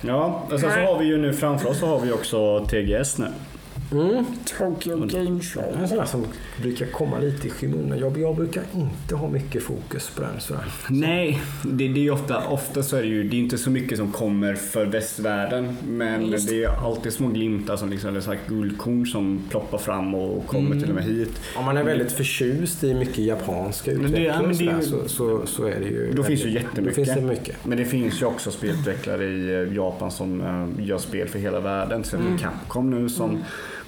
Ja, 0.05 0.43
och 0.51 0.61
sen 0.61 0.73
så 0.73 0.79
har 0.79 0.99
vi 0.99 1.05
ju 1.05 1.17
nu 1.17 1.33
framför 1.33 1.69
oss 1.69 1.79
så 1.79 1.87
har 1.87 2.01
vi 2.01 2.13
också 2.13 2.67
TGS 2.67 3.19
nu. 3.19 3.29
Mm. 3.93 4.25
Tokyo 4.59 4.97
Game 4.97 5.41
Show. 5.41 5.77
En 5.81 5.89
sån 5.89 5.99
där 5.99 6.05
som 6.05 6.27
brukar 6.63 6.87
komma 6.87 7.19
lite 7.19 7.47
i 7.47 7.51
skymundan. 7.51 7.99
Jag, 7.99 8.19
jag 8.19 8.37
brukar 8.37 8.63
inte 8.75 9.15
ha 9.15 9.29
mycket 9.29 9.63
fokus 9.63 10.11
på 10.11 10.23
den. 10.23 10.41
Sådär. 10.41 10.65
Nej, 10.89 11.43
det, 11.65 11.89
det 11.89 12.01
är 12.01 12.03
ju 12.05 12.11
ofta, 12.11 12.49
ofta 12.49 12.83
så 12.83 12.97
är 12.97 13.03
det 13.03 13.09
ju 13.09 13.29
det 13.29 13.37
är 13.37 13.41
inte 13.41 13.59
så 13.59 13.71
mycket 13.71 13.99
som 13.99 14.13
kommer 14.13 14.55
för 14.55 14.87
västvärlden. 14.87 15.77
Men 15.89 16.27
Just 16.27 16.49
det 16.49 16.65
är 16.65 16.87
alltid 16.87 17.13
små 17.13 17.29
glimtar, 17.29 17.77
som 17.77 17.91
liksom, 17.91 18.11
eller 18.11 18.21
så 18.21 18.31
här 18.31 18.39
guldkorn 18.49 19.07
som 19.07 19.43
ploppar 19.51 19.79
fram 19.79 20.15
och 20.15 20.47
kommer 20.47 20.81
till 20.81 20.89
och 20.89 20.95
med 20.95 21.05
hit. 21.05 21.41
Om 21.57 21.65
man 21.65 21.77
är 21.77 21.85
väldigt 21.85 22.13
förtjust 22.13 22.85
i 22.85 22.95
mycket 22.95 23.19
japanska 23.19 23.91
sådär, 23.95 24.53
ju- 24.53 24.83
så, 24.83 25.09
så, 25.09 25.47
så 25.47 25.65
är 25.65 25.81
det 25.81 25.87
ju... 25.87 26.13
Då 26.13 26.23
finns 26.23 26.41
ju 26.41 26.45
väldigt- 26.45 26.63
jättemycket. 26.63 26.95
Finns 26.95 27.15
det 27.15 27.21
mycket. 27.21 27.57
Men 27.65 27.79
det 27.79 27.85
finns 27.85 28.23
ju 28.23 28.27
också 28.27 28.51
spelutvecklare 28.51 29.25
i 29.25 29.55
eh, 29.55 29.75
Japan 29.75 30.11
som 30.11 30.41
eh, 30.41 30.87
gör 30.87 30.99
spel 30.99 31.29
för 31.29 31.39
hela 31.39 31.61
världen. 31.61 32.05
Så 32.05 32.17
mm. 32.17 32.39
Capcom 32.39 32.91
nu 32.91 33.09
som 33.09 33.39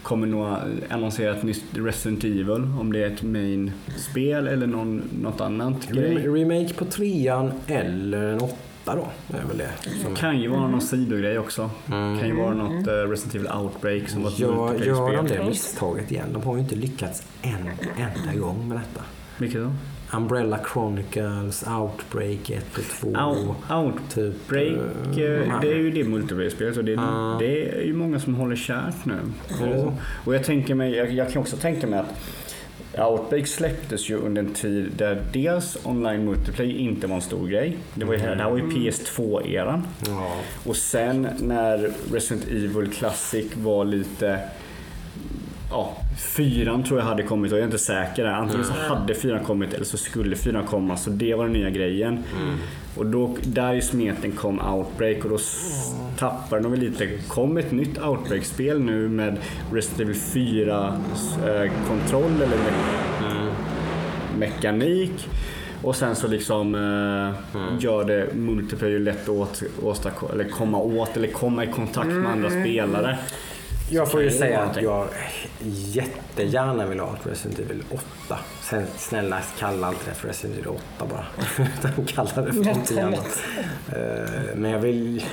kommer 0.04 0.26
nog 0.26 0.46
annonsera 0.90 1.36
ett 1.36 1.42
nytt 1.42 1.64
Resident 1.72 2.24
Evil. 2.24 2.50
Om 2.80 2.92
det 2.92 3.02
är 3.04 3.06
ett 3.10 3.22
main-spel 3.22 4.48
eller 4.48 4.66
någon, 4.66 5.02
något 5.22 5.40
annat 5.40 5.88
grej. 5.88 6.14
Rem- 6.14 6.34
Remake 6.34 6.74
på 6.74 6.84
trean 6.84 7.52
eller 7.66 8.22
en 8.32 8.40
åtta 8.40 8.56
då. 8.96 9.08
Är 9.36 9.44
väl 9.48 9.58
det. 9.58 9.70
Som, 10.02 10.14
Kan 10.14 10.40
ju 10.40 10.48
vara 10.48 10.68
någon 10.68 10.80
sidogrej 10.80 11.38
också. 11.38 11.70
Kan 11.86 12.26
ju 12.26 12.34
vara 12.36 12.54
något 12.54 12.86
eh, 12.86 12.92
Resident 12.92 13.34
Evil 13.34 13.48
Outbreak 13.62 14.08
som 14.08 14.22
var 14.22 14.30
ett 14.30 14.38
gör, 14.38 14.74
gör 14.84 15.16
de 15.16 15.26
det 15.28 15.44
misstaget 15.48 16.12
igen? 16.12 16.26
De 16.32 16.42
har 16.42 16.54
ju 16.54 16.60
inte 16.60 16.76
lyckats 16.76 17.22
en 17.42 17.70
enda 17.96 18.40
gång 18.40 18.68
med 18.68 18.76
detta. 18.78 19.04
Vilket 19.38 19.60
då? 19.62 19.70
Umbrella 20.16 20.58
Chronicles, 20.72 21.64
Outbreak 21.68 22.50
1 22.50 22.64
och 22.78 22.84
2. 23.00 23.08
Out, 23.08 23.96
typ, 24.14 24.24
Outbreak, 24.24 24.78
här. 25.16 25.60
det 25.60 25.68
är 25.72 25.76
ju 25.76 25.90
det 25.90 26.04
multiplayer-spelet 26.04 26.76
och 26.76 26.84
det, 26.84 26.92
Ja. 26.92 27.36
det 27.40 27.68
är 27.68 27.82
ju 27.82 27.92
många 27.94 28.20
som 28.20 28.34
håller 28.34 28.56
kärt 28.56 29.04
nu. 29.04 29.18
Så? 29.48 29.92
Och 30.24 30.34
jag, 30.34 30.44
tänker 30.44 30.74
mig, 30.74 30.94
jag, 30.96 31.12
jag 31.12 31.32
kan 31.32 31.42
också 31.42 31.56
tänka 31.56 31.86
mig 31.86 31.98
att 31.98 32.14
Outbreak 32.98 33.46
släpptes 33.46 34.10
ju 34.10 34.16
under 34.16 34.42
en 34.42 34.54
tid 34.54 34.92
där 34.96 35.22
dels 35.32 35.78
online 35.84 36.24
multiplayer 36.24 36.76
inte 36.76 37.06
var 37.06 37.16
en 37.16 37.22
stor 37.22 37.48
grej. 37.48 37.76
Det, 37.94 38.04
var 38.04 38.14
ju, 38.14 38.20
det 38.20 38.26
här 38.26 38.50
var 38.50 38.56
ju 38.58 38.64
PS2-eran. 38.64 39.82
Ja. 40.06 40.32
Och 40.64 40.76
sen 40.76 41.28
när 41.40 41.90
Resident 42.12 42.48
Evil 42.48 42.90
Classic 42.92 43.46
var 43.56 43.84
lite 43.84 44.40
Ja, 45.76 45.96
fyran 46.36 46.82
tror 46.84 46.98
jag 47.00 47.06
hade 47.06 47.22
kommit 47.22 47.52
och 47.52 47.58
jag 47.58 47.62
är 47.62 47.66
inte 47.66 47.78
säker 47.78 48.24
där. 48.24 48.30
Antingen 48.32 48.64
så 48.64 48.72
hade 48.94 49.14
fyran 49.14 49.44
kommit 49.44 49.74
eller 49.74 49.84
så 49.84 49.96
skulle 49.96 50.36
fyran 50.36 50.64
komma. 50.66 50.96
Så 50.96 51.10
det 51.10 51.34
var 51.34 51.44
den 51.44 51.52
nya 51.52 51.70
grejen. 51.70 52.18
Och 52.96 53.06
då, 53.06 53.36
där 53.42 53.74
i 53.74 53.82
smeten 53.82 54.32
kom 54.32 54.60
Outbreak 54.74 55.24
och 55.24 55.30
då 55.30 55.36
s- 55.36 55.94
tappade 56.18 56.62
de 56.62 56.70
väl 56.70 56.80
lite. 56.80 57.08
kom 57.28 57.56
ett 57.56 57.72
nytt 57.72 57.98
Outbreak-spel 58.02 58.80
nu 58.80 59.08
med 59.08 59.36
Resident 59.72 60.00
Evil 60.00 60.14
4 60.16 60.86
eh, 61.46 61.72
kontroll 61.88 62.32
eller 62.42 62.56
me- 62.56 63.52
mekanik. 64.38 65.28
Och 65.82 65.96
sen 65.96 66.16
så 66.16 66.28
liksom 66.28 66.74
eh, 66.74 67.80
gör 67.84 68.04
det 68.04 68.34
multiplayer 68.34 68.98
lätt 68.98 69.28
att 69.28 69.62
åstadkomma, 69.82 70.32
eller 70.32 70.44
komma 70.44 70.78
åt 70.78 71.16
eller 71.16 71.28
komma 71.28 71.64
i 71.64 71.66
kontakt 71.66 72.06
med 72.08 72.32
andra 72.32 72.50
spelare. 72.50 73.18
Jag 73.88 74.10
får 74.10 74.22
ju 74.22 74.30
säga 74.30 74.60
att 74.60 74.82
jag 74.82 75.08
jättegärna 75.62 76.86
vill 76.86 77.00
ha 77.00 77.16
ett 77.16 77.26
Resident 77.26 77.58
Evil 77.58 77.82
8. 77.90 78.38
Sen 78.62 78.86
snälla 78.96 79.40
kalla 79.58 79.88
inte 79.88 80.00
det 80.10 80.14
för 80.14 80.28
Resident 80.28 80.58
Evil 80.58 80.68
8 80.98 81.06
bara. 81.10 81.26
Utan 81.78 82.06
kalla 82.06 82.42
det 82.46 82.52
för 82.52 82.64
någonting 82.64 82.98
annat. 82.98 83.40
Eh, 83.88 84.54
Men 84.54 84.70
jag 84.70 84.78
vill... 84.78 85.24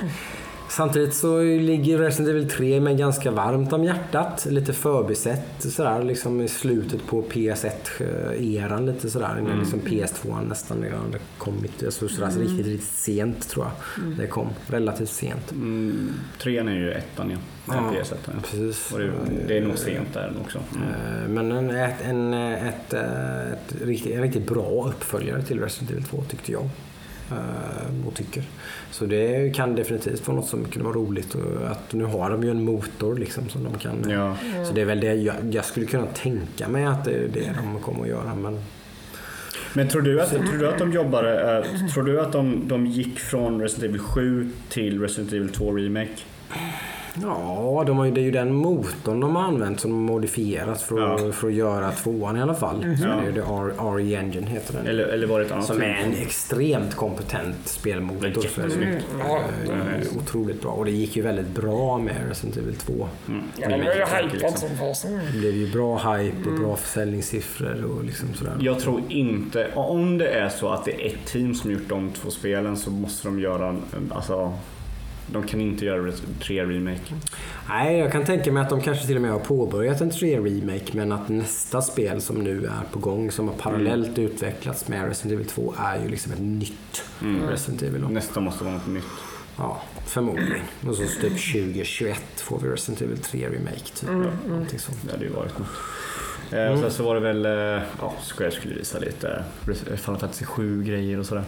Samtidigt 0.76 1.14
så 1.14 1.42
ligger 1.42 1.98
Resident 1.98 2.28
Evil 2.28 2.48
3 2.50 2.80
mig 2.80 2.94
ganska 2.94 3.30
varmt 3.30 3.72
om 3.72 3.84
hjärtat. 3.84 4.46
Lite 4.50 4.72
förbisett 4.72 5.42
sådär 5.58 6.02
liksom 6.02 6.40
i 6.40 6.48
slutet 6.48 7.06
på 7.06 7.22
PS1-eran 7.22 8.86
lite 8.86 9.10
sådär. 9.10 9.38
Innan 9.40 9.58
liksom 9.58 9.80
PS2 9.80 10.48
nästan 10.48 10.82
redan 10.82 11.00
hade 11.00 11.18
kommit. 11.38 11.82
Alltså 11.84 12.08
sådär, 12.08 12.30
så 12.30 12.40
riktigt, 12.40 12.66
riktigt 12.66 12.88
sent 12.88 13.48
tror 13.48 13.66
jag 13.66 14.04
det 14.18 14.26
kom. 14.26 14.48
Relativt 14.66 15.10
sent. 15.10 15.52
Mm, 15.52 16.10
trean 16.38 16.68
är 16.68 16.72
ju 16.76 16.92
ettan 16.92 17.30
ja. 17.30 17.36
Ja, 17.66 17.74
Ja. 17.74 18.00
PS1. 18.02 18.14
Ja. 18.24 18.32
Precis. 18.42 18.94
Det, 18.96 19.12
det 19.48 19.58
är 19.58 19.60
nog 19.66 19.78
sent 19.78 20.14
där 20.14 20.32
också. 20.44 20.58
Mm. 20.76 20.88
Eh, 20.88 21.28
Men 21.28 21.52
en, 21.52 21.70
ett, 21.70 22.02
en, 22.04 22.34
ett, 22.34 22.92
eh, 22.92 23.52
ett, 23.52 23.74
riktigt, 23.84 24.14
en 24.14 24.22
riktigt 24.22 24.46
bra 24.46 24.88
uppföljare 24.88 25.42
till 25.42 25.60
Resident 25.60 25.90
Evil 25.90 26.04
2 26.04 26.22
tyckte 26.30 26.52
jag. 26.52 26.68
Eh, 27.32 28.06
Och 28.06 28.14
tycker. 28.14 28.42
Så 28.90 29.06
det 29.06 29.54
kan 29.56 29.74
definitivt 29.74 30.26
vara 30.28 30.36
något 30.36 30.48
som 30.48 30.64
kunde 30.64 30.84
vara 30.88 30.96
roligt. 30.96 31.36
Att 31.70 31.92
nu 31.92 32.04
har 32.04 32.30
de 32.30 32.42
ju 32.44 32.50
en 32.50 32.64
motor 32.64 33.16
liksom 33.16 33.48
som 33.48 33.64
de 33.64 33.78
kan. 33.78 34.10
Ja. 34.10 34.36
Så 34.66 34.72
det 34.72 34.80
är 34.80 34.84
väl 34.84 35.00
det 35.00 35.14
jag, 35.14 35.34
jag 35.50 35.64
skulle 35.64 35.86
kunna 35.86 36.06
tänka 36.06 36.68
mig 36.68 36.84
att 36.84 37.04
det 37.04 37.10
är 37.12 37.28
det 37.28 37.50
de 37.56 37.80
kommer 37.80 38.02
att 38.02 38.08
göra. 38.08 38.34
Men 38.34 38.58
Men 39.74 39.88
tror 39.88 40.02
du 40.02 40.20
att, 40.22 40.30
tror 40.30 40.58
du 40.58 40.68
att 40.68 40.78
de 40.78 40.92
jobbade, 40.92 41.58
eh, 41.58 41.86
tror 41.94 42.04
du 42.04 42.20
att 42.20 42.32
de, 42.32 42.68
de 42.68 42.86
gick 42.86 43.18
från 43.20 43.60
Resident 43.60 43.88
Evil 43.88 44.00
7 44.00 44.50
till 44.68 45.00
Resident 45.00 45.32
Evil 45.32 45.48
2 45.48 45.72
Remake? 45.76 46.08
Ja, 47.22 47.84
de 47.86 47.98
har 47.98 48.04
ju, 48.04 48.10
det 48.10 48.20
är 48.20 48.22
ju 48.22 48.30
den 48.30 48.54
motorn 48.54 49.20
de 49.20 49.36
har 49.36 49.42
använt 49.42 49.80
som 49.80 49.90
de 49.90 50.08
har 50.08 50.14
modifierat 50.14 50.82
för 50.82 51.14
att, 51.14 51.22
Ja. 51.22 51.32
för 51.32 51.48
att 51.48 51.54
göra 51.54 51.90
tvåan 51.90 52.36
i 52.36 52.42
alla 52.42 52.54
fall. 52.54 52.80
Så 53.00 53.04
Ja. 53.06 53.14
det 53.14 53.22
är 53.22 53.26
ju 53.26 53.32
det 53.32 53.40
R- 53.40 53.96
RE 53.96 54.16
Engine 54.18 54.46
heter 54.46 54.72
den. 54.74 54.86
Eller, 54.86 55.04
eller 55.04 55.26
var 55.26 55.40
det 55.40 55.46
ett 55.46 55.52
annat? 55.52 55.64
Som 55.66 55.82
är 55.82 56.02
en 56.06 56.12
extremt 56.22 56.94
kompetent 56.94 57.56
spelmotor. 57.68 58.20
Det 58.20 58.28
är 58.28 58.32
så 58.48 58.60
är 58.60 58.64
det 58.64 58.68
jättesnyggt. 58.74 59.04
Ja, 59.18 59.40
Eh, 59.72 60.16
Otroligt 60.18 60.62
bra. 60.62 60.70
Och 60.70 60.84
det 60.84 60.90
gick 60.90 61.16
ju 61.16 61.22
väldigt 61.22 61.48
bra 61.48 61.98
med 61.98 62.14
Resident 62.28 62.56
Evil 62.56 62.74
2. 62.76 63.08
Mm. 63.28 63.42
ja, 63.56 63.68
de 63.68 63.78
var 63.84 63.94
ju 63.94 64.00
hypat 64.00 64.32
liksom. 64.32 64.68
som 64.68 64.76
fasen. 64.78 65.20
Det 65.32 65.38
blev 65.38 65.56
ju 65.56 65.72
bra 65.72 65.98
hype 66.14 66.48
och 66.50 66.58
bra 66.60 66.76
försäljningssiffror 66.76 67.84
och 67.84 68.04
liksom 68.04 68.28
sådär. 68.34 68.52
Jag 68.60 68.78
tror 68.80 69.00
inte, 69.08 69.68
om 69.74 70.18
det 70.18 70.28
är 70.28 70.48
så 70.48 70.68
att 70.68 70.84
det 70.84 71.02
är 71.02 71.06
ett 71.06 71.26
team 71.26 71.54
som 71.54 71.70
gjort 71.70 71.88
de 71.88 72.10
två 72.10 72.30
spelen 72.30 72.76
så 72.76 72.90
måste 72.90 73.28
de 73.28 73.40
göra, 73.40 73.68
en- 73.68 74.12
alltså 74.14 74.52
de 75.32 75.42
kan 75.42 75.60
inte 75.60 75.84
göra 75.84 76.12
3 76.40 76.64
Remake. 76.64 77.14
Nej, 77.68 77.98
jag 77.98 78.12
kan 78.12 78.24
tänka 78.24 78.52
mig 78.52 78.62
att 78.62 78.70
de 78.70 78.80
kanske 78.80 79.06
till 79.06 79.16
och 79.16 79.22
med 79.22 79.30
har 79.30 79.38
påbörjat 79.38 80.00
en 80.00 80.10
3-remake 80.10 80.96
men 80.96 81.12
att 81.12 81.28
nästa 81.28 81.82
spel 81.82 82.20
som 82.20 82.44
nu 82.44 82.66
är 82.66 82.92
på 82.92 82.98
gång 82.98 83.30
som 83.30 83.48
har 83.48 83.54
parallellt 83.54 84.18
utvecklats 84.18 84.88
med 84.88 85.08
Resident 85.08 85.32
Evil 85.32 85.46
2 85.46 85.74
är 85.78 86.02
ju 86.02 86.08
liksom 86.08 86.32
ett 86.32 86.40
nytt 86.40 87.04
Resident 87.48 87.82
Evil. 87.82 88.04
Nästa 88.08 88.40
måste 88.40 88.64
vara 88.64 88.74
något 88.74 88.86
nytt. 88.86 89.04
Ja, 89.56 89.82
förmodligen. 90.06 90.60
Och 90.86 90.94
så 90.96 91.02
typ 91.02 91.52
2021 91.52 92.22
får 92.36 92.58
vi 92.60 92.68
Resident 92.68 93.02
Evil 93.02 93.18
3 93.18 93.48
remake 93.48 93.90
typ. 93.94 94.10
Någonting 94.48 94.78
sånt. 94.78 94.98
Det 95.02 95.12
hade 95.12 95.24
ju 95.24 95.30
varit 95.30 95.58
något. 95.58 95.68
Eh, 96.52 96.72
och 96.72 96.78
sen 96.78 96.90
så 96.90 97.02
var 97.02 97.14
det 97.14 97.20
väl, 97.20 97.46
eh, 97.46 97.82
ja, 98.00 98.14
Square 98.28 98.50
skulle 98.50 98.74
visa 98.74 98.98
lite 98.98 99.44
eh, 99.68 99.74
Final 99.74 99.96
Fantasy 99.96 100.44
7 100.44 100.84
grejer 100.84 101.18
och 101.18 101.26
sådär. 101.26 101.44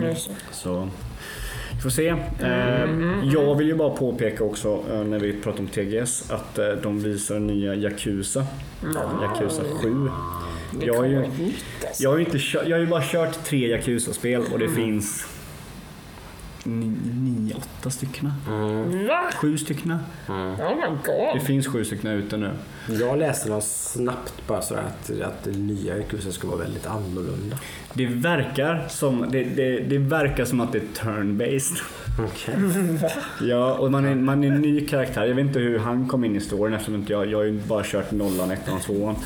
Det. 0.00 0.16
Så 0.52 0.88
får 1.82 1.90
se. 1.90 2.08
Eh, 2.40 3.28
jag 3.32 3.54
vill 3.54 3.66
ju 3.66 3.74
bara 3.74 3.90
påpeka 3.90 4.44
också 4.44 4.82
eh, 4.92 5.00
när 5.04 5.18
vi 5.18 5.32
pratar 5.32 5.60
om 5.60 5.68
TGS 5.68 6.30
att 6.30 6.58
eh, 6.58 6.66
de 6.82 7.00
visar 7.02 7.38
nya 7.38 7.74
Yakuza. 7.74 8.46
Yakuza 9.22 9.62
7. 9.82 10.08
Det 10.72 10.86
Jag 10.86 10.94
har 10.94 11.04
ju, 11.04 11.24
alltså. 11.24 12.02
jag 12.02 12.10
har 12.10 12.18
ju, 12.18 12.24
inte 12.24 12.38
jag 12.52 12.76
har 12.76 12.80
ju 12.80 12.86
bara 12.86 13.02
kört 13.02 13.44
tre 13.44 13.68
Yakuza-spel 13.68 14.42
och 14.52 14.58
det 14.58 14.68
finns 14.68 15.26
ni- 16.64 16.96
nio, 17.14 17.54
åtta 17.54 17.90
stycken. 17.90 18.32
Va? 19.08 19.30
Sju 19.40 19.58
stycken. 19.58 19.94
Oh 20.28 20.34
my 20.58 20.96
Det 21.34 21.40
finns 21.40 21.66
sju 21.66 21.84
stycken 21.84 22.10
ute 22.10 22.36
nu. 22.36 22.50
Jag 23.00 23.18
läste 23.18 23.48
något 23.50 23.64
snabbt 23.64 24.32
bara 24.46 24.62
sådär 24.62 24.82
att, 24.82 25.10
att 25.22 25.44
det 25.44 25.50
nya 25.58 25.96
Yakuza 25.96 26.32
ska 26.32 26.48
vara 26.48 26.58
väldigt 26.58 26.86
annorlunda. 26.86 27.58
Det 27.94 28.06
verkar 28.06 28.84
som, 28.88 29.26
det, 29.30 29.42
det, 29.44 29.78
det 29.80 29.98
verkar 29.98 30.44
som 30.44 30.60
att 30.60 30.72
det 30.72 30.78
är 30.78 31.04
turn-based. 31.04 31.78
Okej. 32.18 32.54
Ja, 33.48 33.74
och 33.74 33.90
man 33.90 34.04
är, 34.04 34.14
man 34.14 34.44
är 34.44 34.48
en 34.48 34.60
ny 34.60 34.86
karaktär. 34.86 35.24
Jag 35.24 35.34
vet 35.34 35.46
inte 35.46 35.58
hur 35.58 35.78
han 35.78 36.08
kom 36.08 36.24
in 36.24 36.36
i 36.36 36.40
storyn 36.40 36.74
eftersom 36.74 36.94
inte 36.94 37.12
jag, 37.12 37.26
jag 37.26 37.38
har 37.38 37.44
ju 37.44 37.60
bara 37.60 37.82
kört 37.84 38.10
nollan, 38.10 38.50
ettan 38.50 38.74
och 38.74 38.82
tvåan. 38.82 39.16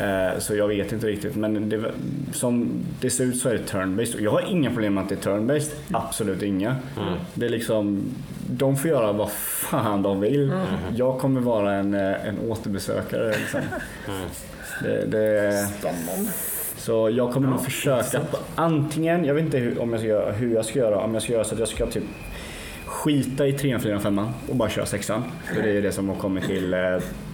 Eh, 0.00 0.38
så 0.38 0.56
jag 0.56 0.68
vet 0.68 0.92
inte 0.92 1.06
riktigt. 1.06 1.36
Men 1.36 1.68
det, 1.68 1.92
som 2.32 2.70
det 3.00 3.10
ser 3.10 3.24
ut 3.24 3.38
så 3.38 3.48
är 3.48 3.52
det 3.52 3.72
turn-based. 3.72 4.14
Och 4.14 4.20
Jag 4.20 4.30
har 4.30 4.44
inga 4.50 4.70
problem 4.70 4.94
med 4.94 5.02
att 5.02 5.08
det 5.08 5.26
är 5.26 5.30
turn-based. 5.30 5.70
Absolut 5.92 6.42
inga. 6.42 6.76
Det 7.34 7.46
är 7.46 7.50
liksom, 7.50 8.02
de 8.50 8.76
får 8.76 8.90
göra 8.90 9.12
vad 9.12 9.30
fan 9.30 10.02
de 10.02 10.20
vill. 10.20 10.52
Jag 10.96 11.18
kommer 11.18 11.40
vara 11.40 11.74
en, 11.74 11.94
eh, 11.94 12.26
en 12.28 12.38
återbesökare. 12.48 13.28
Liksom. 13.28 13.60
Det, 14.82 15.06
det, 15.06 15.66
Spännande. 15.78 16.30
Så 16.78 17.10
jag 17.10 17.32
kommer 17.32 17.48
nog 17.48 17.64
försöka 17.64 18.20
på 18.20 18.38
antingen, 18.54 19.24
jag 19.24 19.34
vet 19.34 19.44
inte 19.44 19.58
hur, 19.58 19.80
om 19.80 19.90
jag 19.90 20.00
ska 20.00 20.08
göra, 20.08 20.32
hur 20.32 20.54
jag 20.54 20.64
ska 20.64 20.78
göra, 20.78 20.98
om 20.98 21.14
jag 21.14 21.22
ska 21.22 21.32
göra 21.32 21.44
så 21.44 21.54
att 21.54 21.58
jag 21.58 21.68
ska 21.68 21.86
typ 21.86 22.04
skita 22.86 23.46
i 23.46 23.52
3, 23.52 23.78
4, 23.78 24.00
5 24.00 24.20
och 24.48 24.56
bara 24.56 24.68
köra 24.68 24.86
6 24.86 25.06
För 25.06 25.62
det 25.62 25.70
är 25.70 25.82
det 25.82 25.92
som 25.92 26.08
har 26.08 26.16
kommit 26.16 26.44
till 26.44 26.74
eh, 26.74 26.78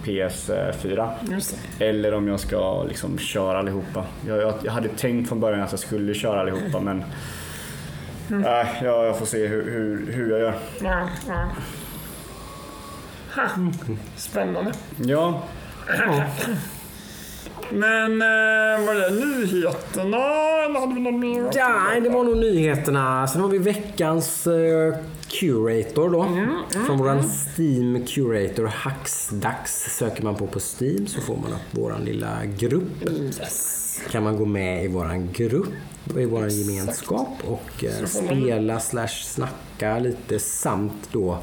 PS4. 0.03 1.09
Just 1.31 1.57
det. 1.77 1.85
Eller 1.85 2.13
om 2.13 2.27
jag 2.27 2.39
ska 2.39 2.83
liksom 2.83 3.17
köra 3.17 3.59
allihopa. 3.59 4.05
Jag, 4.27 4.41
jag, 4.41 4.53
jag 4.63 4.71
hade 4.71 4.87
tänkt 4.89 5.29
från 5.29 5.39
början 5.39 5.61
att 5.61 5.71
jag 5.71 5.79
skulle 5.79 6.13
köra 6.13 6.41
allihopa 6.41 6.79
men 6.79 7.03
Nej, 8.27 8.79
jag, 8.83 9.05
jag 9.05 9.19
får 9.19 9.25
se 9.25 9.47
hur, 9.47 9.71
hur, 9.71 10.11
hur 10.11 10.31
jag 10.31 10.39
gör. 10.39 10.55
Ja, 10.81 11.09
ja. 11.27 11.49
Spännande. 14.15 14.71
Ja, 14.97 15.43
Men 17.71 18.21
eh, 18.21 18.85
var 18.85 18.93
det 18.93 19.25
nyheterna 19.25 20.17
eller 20.65 20.79
hade 20.79 20.93
vi 20.93 21.01
något 21.01 21.19
mer? 21.19 21.51
Ja, 21.53 21.99
det 22.03 22.09
var 22.09 22.23
nog 22.23 22.37
nyheterna. 22.37 23.27
Sen 23.27 23.41
har 23.41 23.49
vi 23.49 23.57
veckans 23.57 24.47
eh, 24.47 24.95
Curator 25.27 26.09
då. 26.09 26.27
Från 26.85 26.97
våran 26.97 27.23
Steam 27.23 28.05
Curator 28.05 28.65
Hacksdags 28.65 29.97
söker 29.97 30.23
man 30.23 30.35
på 30.35 30.47
på 30.47 30.59
Steam 30.59 31.07
så 31.07 31.21
får 31.21 31.37
man 31.37 31.53
upp 31.53 31.77
våran 31.79 32.05
lilla 32.05 32.45
grupp. 32.57 33.09
Yes. 33.09 34.01
Kan 34.11 34.23
man 34.23 34.37
gå 34.37 34.45
med 34.45 34.85
i 34.85 34.87
våran 34.87 35.29
grupp 35.33 35.73
i 36.17 36.25
våran 36.25 36.49
gemenskap 36.49 37.29
och 37.43 37.83
eh, 37.83 38.05
spela 38.05 38.79
slash 38.79 39.23
snacka 39.23 39.99
lite 39.99 40.39
samt 40.39 41.09
då 41.11 41.37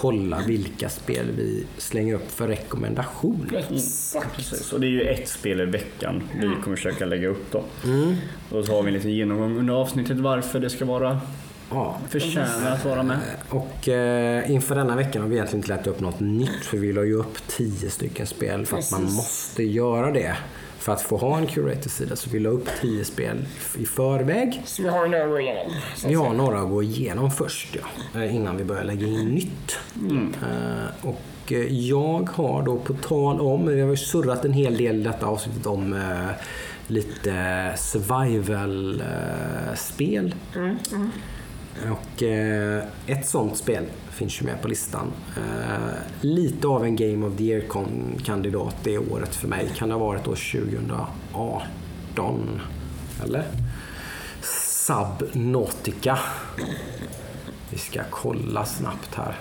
kolla 0.00 0.40
vilka 0.46 0.88
spel 0.88 1.26
vi 1.36 1.66
slänger 1.78 2.14
upp 2.14 2.30
för 2.30 2.48
rekommendation. 2.48 3.50
Exakt. 3.56 4.36
precis. 4.36 4.72
Och 4.72 4.80
det 4.80 4.86
är 4.86 4.90
ju 4.90 5.02
ett 5.02 5.28
spel 5.28 5.60
i 5.60 5.64
veckan 5.64 6.22
vi 6.34 6.62
kommer 6.62 6.76
försöka 6.76 7.06
lägga 7.06 7.28
upp 7.28 7.52
då. 7.52 7.64
Och 8.50 8.64
så 8.64 8.72
har 8.72 8.82
vi 8.82 8.88
en 8.88 8.94
liten 8.94 9.10
genomgång 9.10 9.58
under 9.58 9.74
avsnittet 9.74 10.16
varför 10.16 10.60
det 10.60 10.70
ska 10.70 10.84
vara 10.84 11.20
Ja, 11.70 11.98
förtjänar 12.08 12.70
att 12.70 12.84
vara 12.84 13.02
med. 13.02 13.18
Och 13.48 13.88
eh, 13.88 14.50
inför 14.50 14.74
denna 14.74 14.96
veckan 14.96 15.22
har 15.22 15.28
vi 15.28 15.34
egentligen 15.34 15.58
inte 15.58 15.68
lagt 15.68 15.86
upp 15.86 16.00
något 16.00 16.20
nytt 16.20 16.64
för 16.64 16.76
vi 16.76 16.92
la 16.92 17.04
ju 17.04 17.14
upp 17.14 17.38
10 17.46 17.90
stycken 17.90 18.26
spel 18.26 18.66
för 18.66 18.78
att 18.78 18.90
man 18.92 19.02
måste 19.02 19.62
göra 19.62 20.10
det. 20.10 20.36
För 20.84 20.92
att 20.92 21.02
få 21.02 21.16
ha 21.16 21.38
en 21.38 21.46
curator-sida 21.46 22.16
så 22.16 22.30
vi 22.30 22.38
la 22.38 22.48
upp 22.48 22.68
10 22.80 23.04
spel 23.04 23.44
i 23.78 23.86
förväg. 23.86 24.62
Så 24.64 24.82
vi 24.82 24.88
har 24.88 25.06
en 25.06 25.14
över 25.14 25.40
igenom. 25.40 25.72
så 25.96 26.06
att 26.06 26.10
Vi 26.10 26.14
har 26.14 26.34
några 26.34 26.60
att 26.60 26.68
gå 26.68 26.82
igenom 26.82 27.30
först 27.30 27.76
ja, 27.76 27.80
eh, 28.20 28.34
innan 28.34 28.56
vi 28.56 28.64
börjar 28.64 28.84
lägga 28.84 29.06
in 29.06 29.28
nytt. 29.28 29.78
Eh, 30.42 30.84
och 31.02 31.52
eh, 31.52 31.88
jag 31.88 32.30
har 32.30 32.62
då 32.62 32.78
på 32.78 32.94
tal 32.94 33.40
om, 33.40 33.66
vi 33.66 33.80
har 33.80 33.90
ju 33.90 33.96
surrat 33.96 34.44
en 34.44 34.52
hel 34.52 34.76
del 34.76 35.00
i 35.00 35.02
detta 35.02 35.26
avsnittet 35.26 35.66
om 35.66 36.00
lite 36.86 37.72
survival-spel. 37.76 40.34
Och 41.92 42.22
eh, 42.22 42.84
ett 43.06 43.26
sånt 43.26 43.56
spel 43.56 43.84
finns 44.14 44.40
ju 44.42 44.44
med 44.46 44.62
på 44.62 44.68
listan. 44.68 45.12
Eh, 45.36 45.42
lite 46.20 46.68
av 46.68 46.84
en 46.84 46.96
Game 46.96 47.26
of 47.26 47.36
the 47.36 47.44
Year-kandidat 47.44 48.76
det 48.82 48.98
året 48.98 49.34
för 49.34 49.48
mig. 49.48 49.72
Kan 49.76 49.88
det 49.88 49.94
ha 49.94 50.06
varit 50.06 50.28
år 50.28 50.36
2018? 51.32 52.60
Eller? 53.24 53.44
Subnautica. 54.86 56.18
Vi 57.70 57.78
ska 57.78 58.00
kolla 58.10 58.64
snabbt 58.64 59.14
här. 59.14 59.38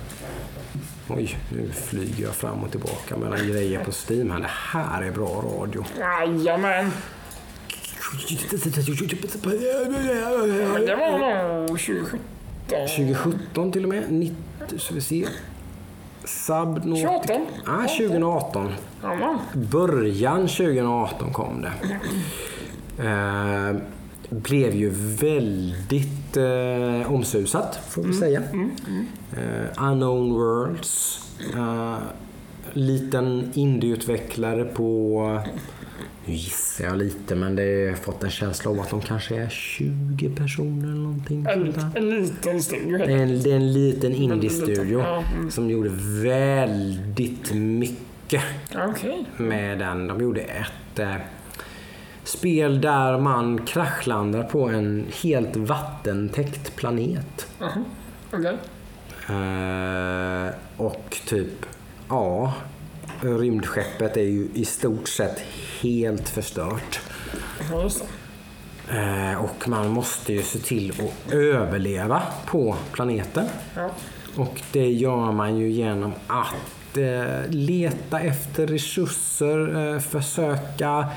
Oj, 1.08 1.38
nu 1.50 1.70
flyger 1.72 2.24
jag 2.24 2.34
fram 2.36 2.64
och 2.64 2.72
tillbaka 2.72 3.18
mellan 3.18 3.48
grejer 3.48 3.84
på 3.84 3.92
Steam 3.92 4.32
här. 4.32 4.40
Det 4.40 4.50
här 4.50 5.02
är 5.02 5.12
bra 5.12 5.44
radio. 5.60 5.86
Jajamän. 6.00 6.92
Det 10.86 10.96
var 10.96 11.58
nog 11.60 11.68
2017. 11.68 12.20
2017 12.70 13.72
till 13.72 13.84
och 13.84 13.90
med. 13.90 14.34
90, 14.64 14.80
ska 14.80 14.96
vi 14.96 15.02
se. 15.02 15.28
Subnautica. 16.26 17.34
28. 17.34 17.42
Ah, 17.66 17.88
2018. 17.88 18.74
Jajamän. 19.04 19.38
Början 19.54 20.48
2018 20.48 21.34
kom 21.34 21.62
det. 21.62 21.72
Eh, 23.04 23.76
blev 24.30 24.76
ju 24.76 24.90
väldigt 25.20 26.38
eh, 26.38 27.14
omsusat, 27.14 27.80
får 27.90 28.04
vi 28.04 28.14
säga. 28.14 28.42
Eh, 29.38 29.84
Unknown 29.90 30.34
Worlds. 30.34 31.20
Eh, 31.54 31.98
liten 32.74 33.52
indieutvecklare 33.54 34.66
på... 34.66 35.42
Nu 36.26 36.34
gissar 36.34 36.86
jag 36.86 36.98
lite, 36.98 37.36
men 37.36 37.56
det 37.56 37.90
har 37.90 37.96
fått 37.96 38.24
en 38.24 38.30
känsla 38.30 38.72
av 38.72 38.80
att 38.80 38.90
de 38.90 39.02
kanske 39.02 39.36
är 39.36 39.50
20 39.50 40.30
personer 40.30 40.88
eller 40.88 41.02
någonting. 41.02 41.46
En, 41.50 41.74
en 41.96 42.10
liten 42.10 42.62
studio. 42.62 42.98
Det 42.98 43.04
är 43.04 43.18
en, 43.18 43.44
det 43.44 43.52
är 43.52 43.56
en 43.56 43.74
liten 43.74 44.14
indie-studio 44.14 45.00
Ja, 45.00 45.24
mm. 45.36 45.52
som 45.52 45.70
gjorde 45.70 45.90
väldigt 46.24 47.54
mycket 47.54 48.44
Okej. 48.76 49.26
med 49.38 49.80
den. 49.80 50.08
De 50.08 50.22
gjorde 50.22 50.42
ett 50.42 51.00
eh, 51.00 51.16
spel 52.24 52.82
där 52.82 53.20
man 53.20 53.66
kraschlandar 53.66 54.44
på 54.44 54.70
en 54.70 55.06
helt 55.24 55.56
vattentäckt 55.56 56.76
planet. 56.76 57.48
Jaha. 57.60 57.84
Okej. 58.32 58.58
Eh, 59.30 60.54
och 60.78 61.18
typ, 61.26 61.66
ja, 62.10 62.54
rymdskeppet 63.26 64.18
är 64.18 64.22
ju 64.22 64.48
i 64.54 64.66
stort 64.66 65.08
sett 65.08 65.40
helt 65.82 66.30
förstört. 66.30 67.00
Eh, 68.90 69.44
och 69.44 69.68
man 69.68 69.90
måste 69.90 70.34
ju 70.34 70.42
se 70.42 70.60
till 70.60 70.92
att 70.92 71.34
överleva 71.34 72.22
på 72.46 72.76
planeten. 72.92 73.46
Ja. 73.76 73.90
Och 74.36 74.62
det 74.72 74.92
gör 74.92 75.32
man 75.32 75.58
ju 75.58 75.72
genom 75.72 76.14
att 76.28 76.98
eh, 76.98 77.50
leta 77.50 78.20
efter 78.20 78.68
resurser, 78.68 79.94
eh, 79.94 80.00
försöka 80.00 81.08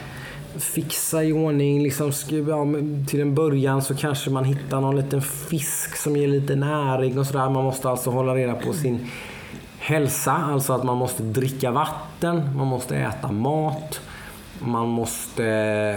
fixa 0.59 1.25
i 1.25 1.33
ordning. 1.33 1.83
Liksom, 1.83 2.13
ja, 2.31 2.67
till 3.07 3.21
en 3.21 3.35
början 3.35 3.83
så 3.83 3.95
kanske 3.95 4.31
man 4.31 4.45
hittar 4.45 4.81
någon 4.81 4.97
liten 4.97 5.23
fisk 5.23 5.97
som 5.97 6.17
ger 6.17 6.29
lite 6.29 6.57
näring 6.57 7.19
och 7.19 7.27
sådär. 7.27 7.51
Man 7.51 7.65
måste 7.65 7.89
alltså 7.89 8.11
hålla 8.11 8.35
reda 8.35 8.55
på 8.55 8.73
sin 8.73 9.11
hälsa. 9.87 10.33
Alltså 10.33 10.73
att 10.73 10.85
man 10.85 10.97
måste 10.97 11.23
dricka 11.23 11.71
vatten, 11.71 12.57
man 12.57 12.67
måste 12.67 12.97
äta 12.97 13.33
mat. 13.33 14.01
Man 14.59 14.89
måste 14.89 15.43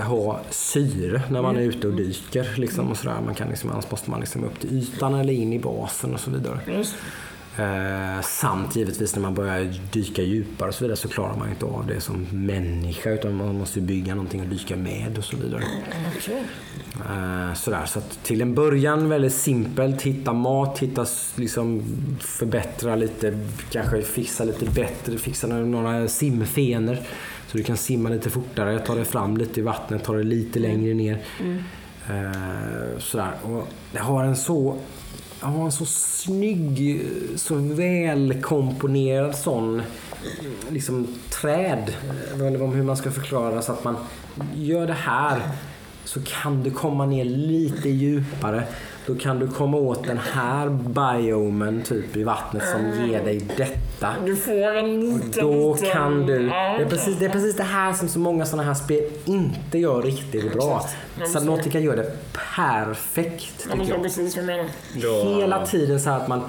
ha 0.08 0.40
syre 0.50 1.22
när 1.30 1.42
man 1.42 1.58
är 1.58 1.62
ute 1.62 1.88
och 1.88 1.94
dyker. 1.94 2.54
Liksom, 2.56 2.92
och 2.92 2.98
sådär. 2.98 3.18
Man 3.26 3.36
kan 3.36 3.50
liksom, 3.50 3.70
annars 3.72 3.92
måste 3.92 4.10
man 4.10 4.20
liksom 4.20 4.44
upp 4.44 4.60
till 4.60 4.78
ytan 4.78 5.14
eller 5.16 5.34
in 5.34 5.54
i 5.54 5.60
basen 5.60 6.14
och 6.14 6.20
så 6.20 6.32
vidare. 6.32 6.84
Eh, 7.60 8.22
samt 8.22 8.76
givetvis 8.76 9.16
när 9.16 9.22
man 9.22 9.34
börjar 9.34 9.74
dyka 9.92 10.22
djupare 10.22 10.70
och 10.70 10.76
så 10.76 10.84
vidare 10.84 10.98
så 10.98 11.08
klarar 11.08 11.36
man 11.38 11.50
inte 11.50 11.66
av 11.66 11.86
det 11.88 12.02
som 12.02 12.28
människa 12.32 13.10
utan 13.10 13.36
man 13.36 13.56
måste 13.58 13.82
bygga 13.82 14.16
någonting 14.16 14.42
att 14.42 14.50
dyka 14.50 14.76
med 14.76 15.18
och 15.18 15.24
så 15.24 15.38
vidare. 15.38 15.64
Okej. 16.18 16.44
Eh, 17.10 17.54
sådär. 17.54 17.86
Så 17.86 18.02
till 18.24 18.42
en 18.42 18.56
början 18.56 19.10
väldigt 19.10 19.34
simpelt. 19.34 20.02
Hitta 20.02 20.34
mat, 20.34 20.80
hitta 20.80 21.06
liksom 21.36 21.84
förbättra 22.20 22.96
lite, 22.96 23.40
kanske 23.72 24.02
fixa 24.02 24.44
lite 24.44 24.66
bättre, 24.66 25.18
fixa 25.18 25.48
några- 25.48 26.08
simfenor 26.08 26.98
så 27.48 27.58
du 27.58 27.64
kan 27.64 27.78
simma 27.78 28.10
lite 28.10 28.30
fortare, 28.30 28.80
ta 28.80 28.96
dig 28.96 29.06
fram 29.06 29.38
lite 29.38 29.60
i 29.60 29.64
vattnet, 29.64 30.04
ta 30.04 30.14
dig 30.14 30.24
lite 30.24 30.60
längre 30.60 30.94
ner. 30.94 31.20
Eh, 32.10 33.00
sådär. 33.00 33.32
Och 33.44 33.68
det 33.92 34.00
har 34.00 34.24
en 34.24 34.36
så 34.36 34.78
jag 35.42 35.48
har 35.48 35.66
en 35.66 35.72
så 35.72 35.86
snygg, 35.86 37.06
så 37.36 37.56
välkomponerad 37.56 39.36
sån 39.36 39.82
liksom 40.70 41.08
träd. 41.30 41.94
Jag 42.30 42.38
vet 42.38 42.52
inte 42.52 42.64
om 42.64 42.74
hur 42.74 42.84
man 42.84 42.98
ska 42.98 43.12
förklara 43.12 43.62
så 43.62 43.72
att 43.72 43.84
man 43.84 43.96
gör 44.56 44.88
det 44.88 44.94
här 44.94 45.42
så 46.06 46.20
kan 46.22 46.64
du 46.64 46.72
komma 46.72 47.06
ner 47.06 47.26
lite 47.26 47.90
djupare. 47.90 48.64
Då 49.10 49.16
kan 49.16 49.40
du 49.40 49.48
komma 49.48 49.78
åt 49.78 50.04
den 50.04 50.18
här 50.18 50.70
biomen 50.70 51.82
typ 51.82 52.16
i 52.16 52.24
vattnet 52.24 52.64
som 52.68 53.08
ger 53.08 53.24
dig 53.24 53.48
detta. 53.58 54.14
Du 54.26 54.36
får 54.36 54.76
en 54.76 55.00
liten... 55.00 55.44
Då 55.46 55.78
kan 55.94 56.26
du... 56.26 56.40
Det 56.40 56.54
är, 56.56 56.90
precis, 56.90 57.20
det 57.20 57.26
är 57.26 57.30
precis 57.30 57.58
det 57.58 57.64
här 57.64 57.94
som 57.94 58.08
så 58.08 58.20
många 58.20 58.46
sådana 58.46 58.68
här 58.68 58.74
spel 58.74 59.04
inte 59.26 59.78
gör 59.78 60.02
riktigt 60.02 60.54
bra. 60.54 60.86
Subnautica 61.34 61.80
gör 61.80 61.96
det 61.96 62.12
perfekt 62.56 63.64
tycker 63.64 63.78
jag. 64.96 65.40
Hela 65.40 65.66
tiden 65.66 66.00
så 66.00 66.10
här 66.10 66.18
att 66.18 66.28
man 66.28 66.42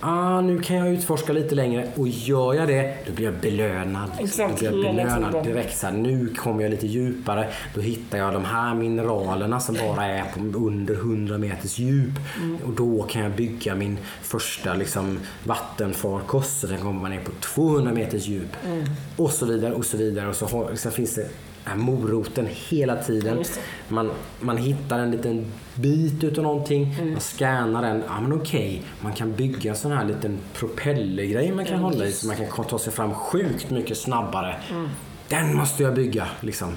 Ah, 0.00 0.40
nu 0.40 0.60
kan 0.60 0.76
jag 0.76 0.88
utforska 0.88 1.32
lite 1.32 1.54
längre 1.54 1.88
och 1.96 2.08
gör 2.08 2.54
jag 2.54 2.68
det, 2.68 2.96
då 3.06 3.12
blir 3.12 3.24
jag 3.24 3.34
belönad. 3.34 4.10
Exakt, 4.18 4.60
Då 4.60 4.70
blir 4.70 4.84
jag 4.84 4.96
belönad 4.96 5.44
direkt. 5.44 5.78
Så 5.78 5.86
här, 5.86 5.94
nu 5.94 6.34
kommer 6.34 6.62
jag 6.62 6.70
lite 6.70 6.86
djupare. 6.86 7.48
Då 7.74 7.80
hittar 7.80 8.18
jag 8.18 8.32
de 8.32 8.44
här 8.44 8.74
mineralerna 8.74 9.60
som 9.60 9.74
bara 9.74 10.06
är 10.06 10.24
på 10.24 10.58
under 10.58 10.94
100 10.94 11.38
meters 11.38 11.78
djup. 11.78 12.12
Mm. 12.36 12.58
Och 12.66 12.72
då 12.72 13.02
kan 13.02 13.22
jag 13.22 13.32
bygga 13.32 13.74
min 13.74 13.98
första 14.22 14.74
liksom, 14.74 15.18
vattenfarkost. 15.44 16.60
Så 16.60 16.66
den 16.66 16.78
kommer 16.78 17.00
man 17.00 17.10
ner 17.10 17.20
på 17.20 17.30
200 17.40 17.92
meters 17.92 18.26
djup. 18.26 18.56
Mm. 18.66 18.84
Och 19.16 19.30
så 19.30 19.46
vidare 19.46 19.74
och 19.74 19.84
så 19.84 19.96
vidare. 19.96 20.28
Och 20.28 20.36
så 20.36 20.46
har, 20.46 20.70
liksom, 20.70 20.92
finns 20.92 21.14
det 21.14 21.28
här 21.68 21.76
moroten 21.76 22.48
hela 22.68 22.96
tiden. 22.96 23.44
Man, 23.88 24.10
man 24.40 24.56
hittar 24.56 24.98
en 24.98 25.10
liten 25.10 25.46
bit 25.74 26.24
utav 26.24 26.44
någonting, 26.44 26.94
Mm. 26.98 27.10
man 27.12 27.20
scannar 27.20 27.82
den. 27.82 28.02
Ja 28.08 28.20
men 28.20 28.32
okej, 28.32 28.82
man 29.00 29.12
kan 29.12 29.32
bygga 29.34 29.70
en 29.70 29.76
sån 29.76 29.92
här 29.92 30.04
liten 30.04 30.38
propellergrej 30.54 31.52
man 31.52 31.64
kan 31.64 31.74
Mm, 31.74 31.84
hålla 31.84 32.06
i 32.06 32.12
så 32.12 32.26
man 32.26 32.36
kan 32.36 32.64
ta 32.64 32.78
sig 32.78 32.92
fram 32.92 33.14
sjukt 33.14 33.70
mycket 33.70 33.98
snabbare. 33.98 34.56
Mm. 34.70 34.88
Den 35.28 35.56
måste 35.56 35.82
jag 35.82 35.94
bygga 35.94 36.26
liksom. 36.40 36.72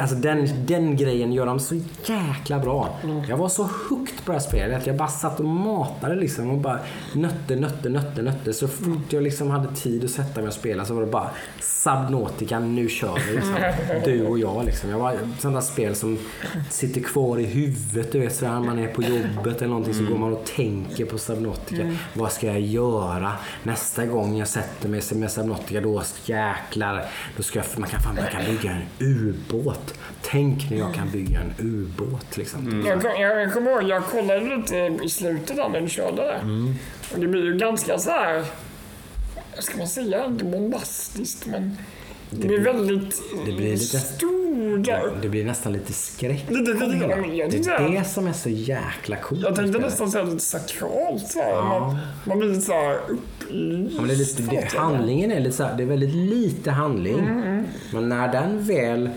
Alltså 0.00 0.16
den, 0.16 0.66
den 0.66 0.96
grejen 0.96 1.32
gör 1.32 1.46
de 1.46 1.60
så 1.60 1.74
jäkla 2.04 2.58
bra. 2.58 2.98
Jag 3.28 3.36
var 3.36 3.48
så 3.48 3.62
hooked 3.62 4.24
på 4.24 4.32
det 4.32 4.38
här 4.38 4.38
spelet. 4.38 4.86
Jag 4.86 4.96
bara 4.96 5.08
satt 5.08 5.40
och 5.40 5.46
matade 5.46 6.14
liksom 6.14 6.50
och 6.50 6.58
bara 6.58 6.78
nötte, 7.14 7.56
nötte, 7.56 7.88
nötte, 7.88 8.22
nötte. 8.22 8.52
Så 8.52 8.68
fort 8.68 9.12
jag 9.12 9.22
liksom 9.22 9.50
hade 9.50 9.74
tid 9.74 10.04
att 10.04 10.10
sätta 10.10 10.40
mig 10.40 10.48
och 10.48 10.54
spela 10.54 10.84
så 10.84 10.94
var 10.94 11.00
det 11.00 11.10
bara 11.10 11.30
Subnautica, 11.60 12.58
nu 12.58 12.88
kör 12.88 13.18
vi 13.26 13.32
liksom. 13.32 13.54
Du 14.04 14.26
och 14.26 14.38
jag 14.38 14.64
liksom. 14.64 14.90
Jag 14.90 14.98
var 14.98 15.16
sådana 15.38 15.62
spel 15.62 15.94
som 15.94 16.18
sitter 16.70 17.00
kvar 17.00 17.38
i 17.38 17.44
huvudet. 17.44 18.12
Du 18.12 18.18
vet 18.18 18.36
sådär 18.36 18.60
man 18.60 18.78
är 18.78 18.88
på 18.88 19.02
jobbet 19.02 19.56
eller 19.56 19.68
någonting 19.68 19.94
så 19.94 20.04
går 20.04 20.18
man 20.18 20.32
och 20.32 20.44
tänker 20.56 21.04
på 21.04 21.18
Subnautica. 21.18 21.92
Vad 22.14 22.32
ska 22.32 22.46
jag 22.46 22.60
göra? 22.60 23.32
Nästa 23.62 24.06
gång 24.06 24.36
jag 24.36 24.48
sätter 24.48 24.88
mig 24.88 25.02
med 25.14 25.30
Subnautica 25.30 25.80
då 25.80 26.02
jäklar. 26.24 27.04
Då 27.36 27.42
ska 27.42 27.58
jag, 27.58 27.66
man, 27.78 27.88
kan, 27.88 28.00
fan, 28.00 28.14
man 28.14 28.30
kan 28.30 28.44
bygga 28.44 28.70
en 28.70 28.82
ubåt. 28.98 29.63
Tänk 30.22 30.70
när 30.70 30.78
jag 30.78 30.94
kan 30.94 31.10
bygga 31.10 31.40
en 31.40 31.52
ubåt 31.58 32.36
liksom. 32.36 32.84
Jag, 32.86 33.02
kom, 33.02 33.10
jag 33.20 33.52
kommer 33.52 33.70
ihåg, 33.70 33.82
jag 33.82 34.04
kollade 34.04 34.56
lite 34.56 34.98
i 35.04 35.08
slutet 35.08 35.56
där 35.56 35.68
när 35.68 35.80
du 35.80 35.88
körde 35.88 36.22
det. 36.22 36.32
Mm. 36.42 36.74
Och 37.14 37.20
det 37.20 37.26
blir 37.26 37.44
ju 37.44 37.56
ganska 37.58 37.98
så 37.98 38.10
här, 38.10 38.44
ska 39.58 39.78
man 39.78 39.88
säga, 39.88 40.24
inte 40.26 40.44
bombastiskt 40.44 41.46
men 41.46 41.76
det, 42.30 42.46
blir 42.48 42.60
väldigt 42.60 43.22
det 43.46 43.52
blir 43.52 43.72
lite- 43.72 43.98
stort. 43.98 44.84
där. 44.84 45.12
Det 45.22 45.28
blir 45.28 45.44
nästan 45.44 45.72
lite 45.72 45.92
skräck. 45.92 46.44
Lite- 46.50 46.72
lite- 46.72 46.86
Det 46.86 47.06
ja, 47.06 47.26
jag 47.26 47.50
tänkte 47.50 47.72
är 47.72 47.88
det 47.98 48.04
som 48.04 48.26
är 48.26 48.32
så 48.32 48.48
jäkla 48.48 49.16
coolt. 49.16 49.40
Jag 49.42 49.56
tänkte 49.56 49.78
nästan 49.78 50.10
säga 50.10 50.24
lite 50.24 50.38
sakralt 50.44 51.26
så 51.28 51.38
här. 51.38 51.62
Man, 51.62 51.96
man 52.24 52.38
blir 52.38 52.48
lite 52.48 52.60
så 52.60 52.72
här 52.72 52.98
upplyst. 53.08 53.92
Ja, 53.94 54.00
men 54.00 54.08
det 54.08 54.14
är 54.14 54.16
lite, 54.16 54.42
det, 54.42 54.78
handlingen 54.78 55.30
är 55.32 55.40
lite 55.40 55.56
så 55.56 55.64
här, 55.64 55.76
det 55.76 55.82
är 55.82 55.86
väldigt 55.86 56.14
lite 56.14 56.70
handling. 56.70 57.18
Mm, 57.18 57.64
Men 57.92 58.08
när 58.08 58.32
den 58.32 58.64
väl 58.64 59.10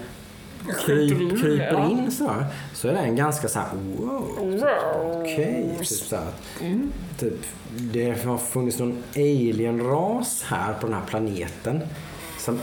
kryp, 0.86 1.42
kryper 1.42 1.92
in 1.92 2.12
så, 2.12 2.28
här, 2.28 2.46
så 2.74 2.88
är 2.88 2.94
den 2.94 3.16
ganska 3.16 3.48
så 3.48 3.60
här, 3.60 3.70
wow. 3.98 5.22
Okej, 5.22 5.76
typ 5.80 5.88
så 5.88 6.16
här. 6.16 6.32
Mm. 6.62 6.92
Typ, 7.20 7.46
det 7.78 8.26
har 8.26 8.38
funnits 8.38 8.80
någon 8.80 9.04
alien-ras 9.16 10.44
här 10.48 10.74
på 10.74 10.88
den 10.88 10.96
här 10.96 11.06
planeten 11.08 11.82
som, 12.40 12.60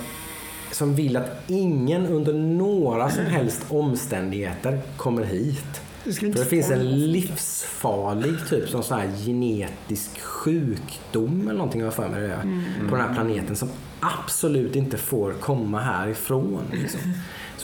som 0.72 0.94
vill 0.94 1.16
att 1.16 1.31
ingen 1.47 2.06
under 2.06 2.32
några 2.32 3.10
som 3.10 3.26
helst 3.26 3.60
omständigheter 3.68 4.81
kommer 4.97 5.24
hit. 5.24 5.81
Det 6.05 6.28
det 6.28 6.44
finns 6.44 6.70
en 6.70 7.10
livsfarlig 7.12 8.35
typ 8.48 8.68
som 8.68 8.82
sån 8.82 8.98
här 8.98 9.09
genetisk 9.26 10.20
sjukdom 10.20 11.40
eller 11.43 11.59
någonting 11.59 11.81
jag 11.81 11.94
för 11.94 12.09
mig 12.09 12.20
det 12.20 12.32
är, 12.32 12.43
på 12.89 12.97
den 12.97 13.09
här 13.09 13.14
planeten 13.14 13.56
som 13.56 13.68
absolut 14.01 14.76
inte 14.76 14.97
får 14.97 15.32
komma 15.32 15.81
härifrån. 15.81 16.62
Liksom. 16.72 17.01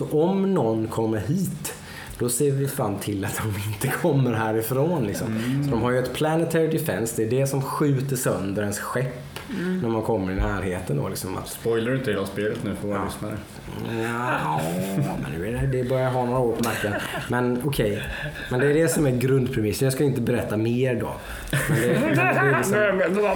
Så 0.00 0.06
om 0.06 0.54
någon 0.54 0.88
kommer 0.88 1.18
hit 1.18 1.74
då 2.18 2.28
ser 2.28 2.50
vi 2.50 2.68
fram 2.68 2.98
till 2.98 3.24
att 3.24 3.36
de 3.36 3.72
inte 3.72 3.88
kommer 3.88 4.32
härifrån. 4.32 5.06
Liksom. 5.06 5.26
Så 5.64 5.70
de 5.70 5.82
har 5.82 5.90
ju 5.90 5.98
ett 5.98 6.14
planetary 6.14 6.66
defense. 6.66 7.14
Det 7.16 7.22
är 7.24 7.40
det 7.40 7.46
som 7.46 7.62
skjuter 7.62 8.16
sönder 8.16 8.62
ens 8.62 8.78
skepp 8.78 9.29
när 9.82 9.88
man 9.88 10.02
kommer 10.02 10.32
i 10.32 10.34
närheten. 10.34 10.96
Då, 10.96 11.08
liksom, 11.08 11.38
att 11.38 11.48
Spoilar 11.48 11.90
du 11.90 11.96
inte 11.98 12.10
hela 12.10 12.26
spelet 12.26 12.64
nu 12.64 12.74
för 12.80 12.88
våra 12.88 13.04
lyssnare? 13.04 13.36
Ja, 14.02 14.60
men 15.22 15.32
nu 15.38 15.48
är 15.48 15.52
det, 15.52 15.66
det 15.66 15.88
börjar 15.88 16.10
ha 16.10 16.24
några 16.24 16.38
år 16.38 16.56
på 16.56 16.62
nacken. 16.62 16.92
Men 17.28 17.62
okej. 17.64 18.02
Men 18.50 18.60
det 18.60 18.66
är 18.66 18.74
det 18.74 18.88
som 18.88 19.06
är 19.06 19.10
grundpremissen. 19.10 19.86
Jag 19.86 19.92
ska 19.92 20.04
inte 20.04 20.20
berätta 20.20 20.56
mer 20.56 20.94
då. 20.94 21.12
Men 21.68 21.80
det, 21.80 22.00
men 22.00 22.14
det 22.14 22.20
är 22.20 22.56
liksom, 22.56 22.74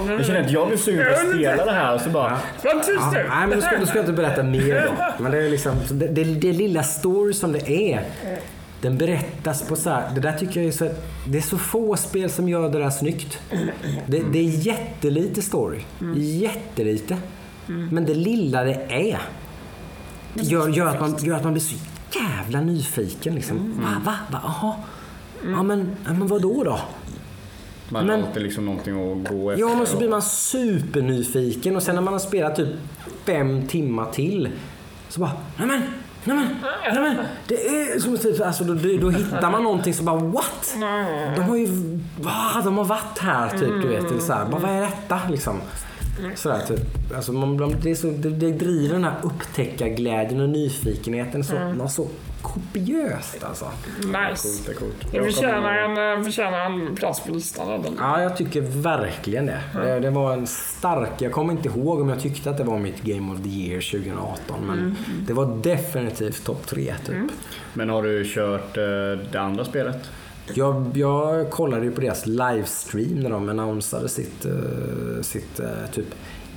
Jag 0.09 0.25
känner 0.25 0.43
att 0.43 0.51
jag 0.51 0.67
blir 0.67 0.77
sugen 0.77 1.05
på 1.05 1.11
att 1.11 1.35
spela 1.35 1.65
det 1.65 1.71
här 1.71 1.97
så 1.97 2.09
bara... 2.09 2.37
Ja, 2.63 2.81
nu! 2.87 2.99
nej, 3.29 3.47
men 3.47 3.49
då 3.49 3.61
ska, 3.61 3.77
då 3.77 3.85
ska 3.85 3.97
jag 3.97 4.03
inte 4.03 4.21
berätta 4.21 4.43
mer 4.43 4.85
då. 4.85 5.23
Men 5.23 5.31
det 5.31 5.37
är 5.37 5.49
liksom, 5.49 5.75
det, 5.91 6.07
det, 6.07 6.23
det 6.23 6.53
lilla 6.53 6.83
story 6.83 7.33
som 7.33 7.51
det 7.51 7.71
är. 7.71 8.05
Den 8.85 8.97
berättas 8.97 9.67
på 9.67 9.75
så 9.75 9.89
här, 9.89 10.11
det 10.15 10.21
där 10.21 10.33
tycker 10.33 10.59
jag 10.59 10.67
är 10.67 10.71
så, 10.71 10.89
det 11.27 11.37
är 11.37 11.41
så 11.41 11.57
få 11.57 11.97
spel 11.97 12.29
som 12.29 12.49
gör 12.49 12.69
det 12.69 12.79
där 12.79 12.89
snyggt. 12.89 13.39
Det, 14.07 14.23
det 14.31 14.39
är 14.39 14.43
jättelite 14.43 15.41
story. 15.41 15.81
Jättelite. 16.15 17.17
Men 17.67 18.05
det 18.05 18.13
lilla 18.13 18.63
det 18.63 18.73
är 18.89 19.21
gör, 20.33 20.69
gör, 20.69 20.87
att 20.87 20.99
man, 20.99 21.15
gör 21.19 21.35
att 21.35 21.43
man 21.43 21.53
blir 21.53 21.63
så 21.63 21.75
jävla 22.15 22.61
nyfiken. 22.61 23.35
Liksom. 23.35 23.81
Va, 23.81 24.01
va, 24.05 24.13
va, 24.31 24.39
aha. 24.43 24.83
Ja 25.43 25.63
men, 25.63 25.95
ja, 26.05 26.13
men 26.13 26.27
vadå 26.27 26.63
då? 26.63 26.79
Man 27.89 28.05
Men- 28.05 28.19
har 28.21 28.27
alltid 28.27 28.43
liksom 28.43 28.65
någonting 28.65 28.93
att 29.11 29.29
gå 29.31 29.51
efter. 29.51 29.61
Ja, 29.61 29.75
men 29.75 29.85
så 29.85 29.97
blir 29.97 30.09
man 30.09 30.21
supernyfiken 30.21 31.75
och 31.75 31.83
sen 31.83 31.95
när 31.95 32.01
man 32.01 32.13
har 32.13 32.19
spelat 32.19 32.55
typ 32.55 32.69
fem 33.25 33.67
timmar 33.67 34.11
till 34.11 34.49
så 35.09 35.19
bara, 35.19 35.31
nämen, 36.25 36.47
nämen, 36.93 37.03
nämen. 37.03 37.25
Det 37.47 37.67
är 37.67 37.99
som 37.99 38.17
typ, 38.17 38.41
alltså 38.41 38.63
då, 38.63 38.73
då, 39.01 39.09
hittar 39.09 39.51
man 39.51 39.63
någonting 39.63 39.93
så 39.93 40.03
bara, 40.03 40.19
what? 40.19 40.75
De 41.35 41.41
har 41.41 41.55
ju, 41.55 41.67
va? 42.19 42.61
De 42.63 42.77
har 42.77 42.85
varit 42.85 43.19
här 43.19 43.49
typ, 43.49 43.81
du 43.81 43.87
vet. 43.87 44.05
Eller 44.11 44.19
så 44.19 44.33
här, 44.33 44.45
bara, 44.45 44.61
vad 44.61 44.71
är 44.71 44.81
detta 44.81 45.19
liksom? 45.29 45.61
Sådär, 46.35 46.59
typ. 46.67 46.79
alltså, 47.15 47.33
man, 47.33 47.59
man- 47.59 47.75
det, 47.81 47.91
är 47.91 47.95
så, 47.95 48.07
det, 48.07 48.29
det 48.29 48.51
driver 48.51 48.93
den 48.93 49.03
här 49.03 49.15
upptäckarglädjen 49.23 50.41
och 50.41 50.49
nyfikenheten 50.49 51.43
så, 51.43 51.59
något 51.59 51.91
så 51.91 52.07
kopiöst 52.41 53.43
alltså. 53.43 53.65
Nice. 53.97 54.47
Coolt, 54.47 54.65
det 54.65 54.71
är 54.71 54.75
coolt. 54.75 55.11
Det 55.11 55.23
förtjänar 55.23 55.73
en, 55.77 56.17
eh, 56.19 56.23
förtjänar 56.23 56.59
en 56.65 56.95
plats 56.95 57.19
på 57.19 57.31
listan. 57.33 57.67
eller? 57.73 57.91
Ja, 57.99 58.21
jag 58.21 58.37
tycker 58.37 58.61
verkligen 58.61 59.45
det. 59.45 59.59
det. 59.73 59.99
Det 59.99 60.09
var 60.09 60.33
en 60.33 60.47
stark... 60.47 61.09
Jag 61.21 61.31
kommer 61.31 61.53
inte 61.53 61.69
ihåg 61.69 62.01
om 62.01 62.09
jag 62.09 62.19
tyckte 62.19 62.49
att 62.49 62.57
det 62.57 62.63
var 62.63 62.79
mitt 62.79 63.01
Game 63.01 63.33
of 63.33 63.43
the 63.43 63.49
Year 63.49 63.81
2018. 63.81 64.65
Men 64.67 64.95
det 65.27 65.33
var 65.33 65.57
definitivt 65.63 66.45
topp 66.45 66.67
tre, 66.67 66.93
typ. 67.05 67.15
Men 67.73 67.89
har 67.89 68.03
du 68.03 68.23
kört 68.25 68.77
eh, 68.77 68.83
det 69.31 69.37
andra 69.39 69.65
spelet? 69.65 70.09
Jag, 70.53 70.91
jag 70.97 71.49
kollade 71.49 71.85
ju 71.85 71.91
på 71.91 72.01
deras 72.01 72.25
livestream 72.25 73.19
när 73.19 73.29
de 73.29 73.49
annonsade 73.49 74.09
sitt, 74.09 74.45
eh, 74.45 75.21
sitt 75.21 75.59
eh, 75.59 75.91
typ 75.93 76.07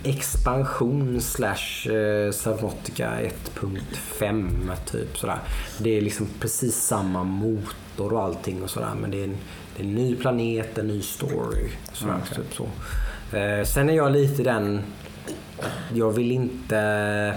expansion 0.05 1.21
slash 1.21 1.91
uh, 1.91 2.31
Subnautica 2.33 3.11
1.5 3.21 4.77
typ 4.91 5.19
sådär. 5.19 5.39
Det 5.79 5.97
är 5.97 6.01
liksom 6.01 6.29
precis 6.41 6.77
samma 6.77 7.25
motor 7.25 8.13
och 8.13 8.23
allting 8.23 8.63
och 8.63 8.71
sådär 8.71 8.95
men 9.01 9.11
det 9.11 9.21
är 9.21 9.25
en, 9.25 9.37
det 9.77 9.83
är 9.83 9.87
en 9.87 9.95
ny 9.95 10.17
planet, 10.17 10.79
en 10.79 10.87
ny 10.87 11.03
story. 11.03 11.69
Sådär, 11.93 12.13
Mm, 12.13 12.23
okej. 12.31 12.37
typ 12.45 12.55
så. 12.55 12.67
Eh, 13.37 13.65
sen 13.65 13.89
är 13.91 13.95
jag 13.95 14.13
lite 14.13 14.43
den, 14.43 14.83
jag 15.95 16.11
vill 16.11 16.33
inte, 16.33 17.35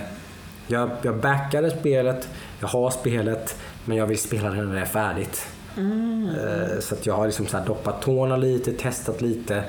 jag, 0.67 0.89
jag 1.01 1.17
backade 1.17 1.71
spelet, 1.71 2.29
jag 2.59 2.67
har 2.67 2.89
spelet 2.91 3.55
men 3.85 3.97
jag 3.97 4.05
vill 4.07 4.19
spela 4.19 4.49
det 4.49 4.63
när 4.63 4.75
det 4.75 4.81
är 4.81 4.85
färdigt. 4.85 5.47
Eh, 5.77 6.79
Så 6.79 6.95
att 6.95 7.05
jag 7.05 7.15
har 7.17 7.25
liksom 7.25 7.47
så 7.47 7.57
här 7.57 7.65
doppat 7.65 8.01
tårna 8.01 8.37
lite, 8.37 8.71
testat 8.71 9.21
lite. 9.21 9.63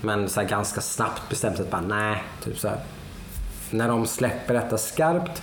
Men 0.00 0.28
så 0.28 0.40
här 0.40 0.48
ganska 0.48 0.80
snabbt 0.80 1.28
bestämt 1.28 1.60
att 1.60 1.70
bara 1.70 1.80
nej. 1.80 2.22
Typ 2.44 2.58
så 2.58 2.68
här. 2.68 2.78
När 3.70 3.88
de 3.88 4.06
släpper 4.06 4.54
detta 4.54 4.78
skarpt, 4.78 5.42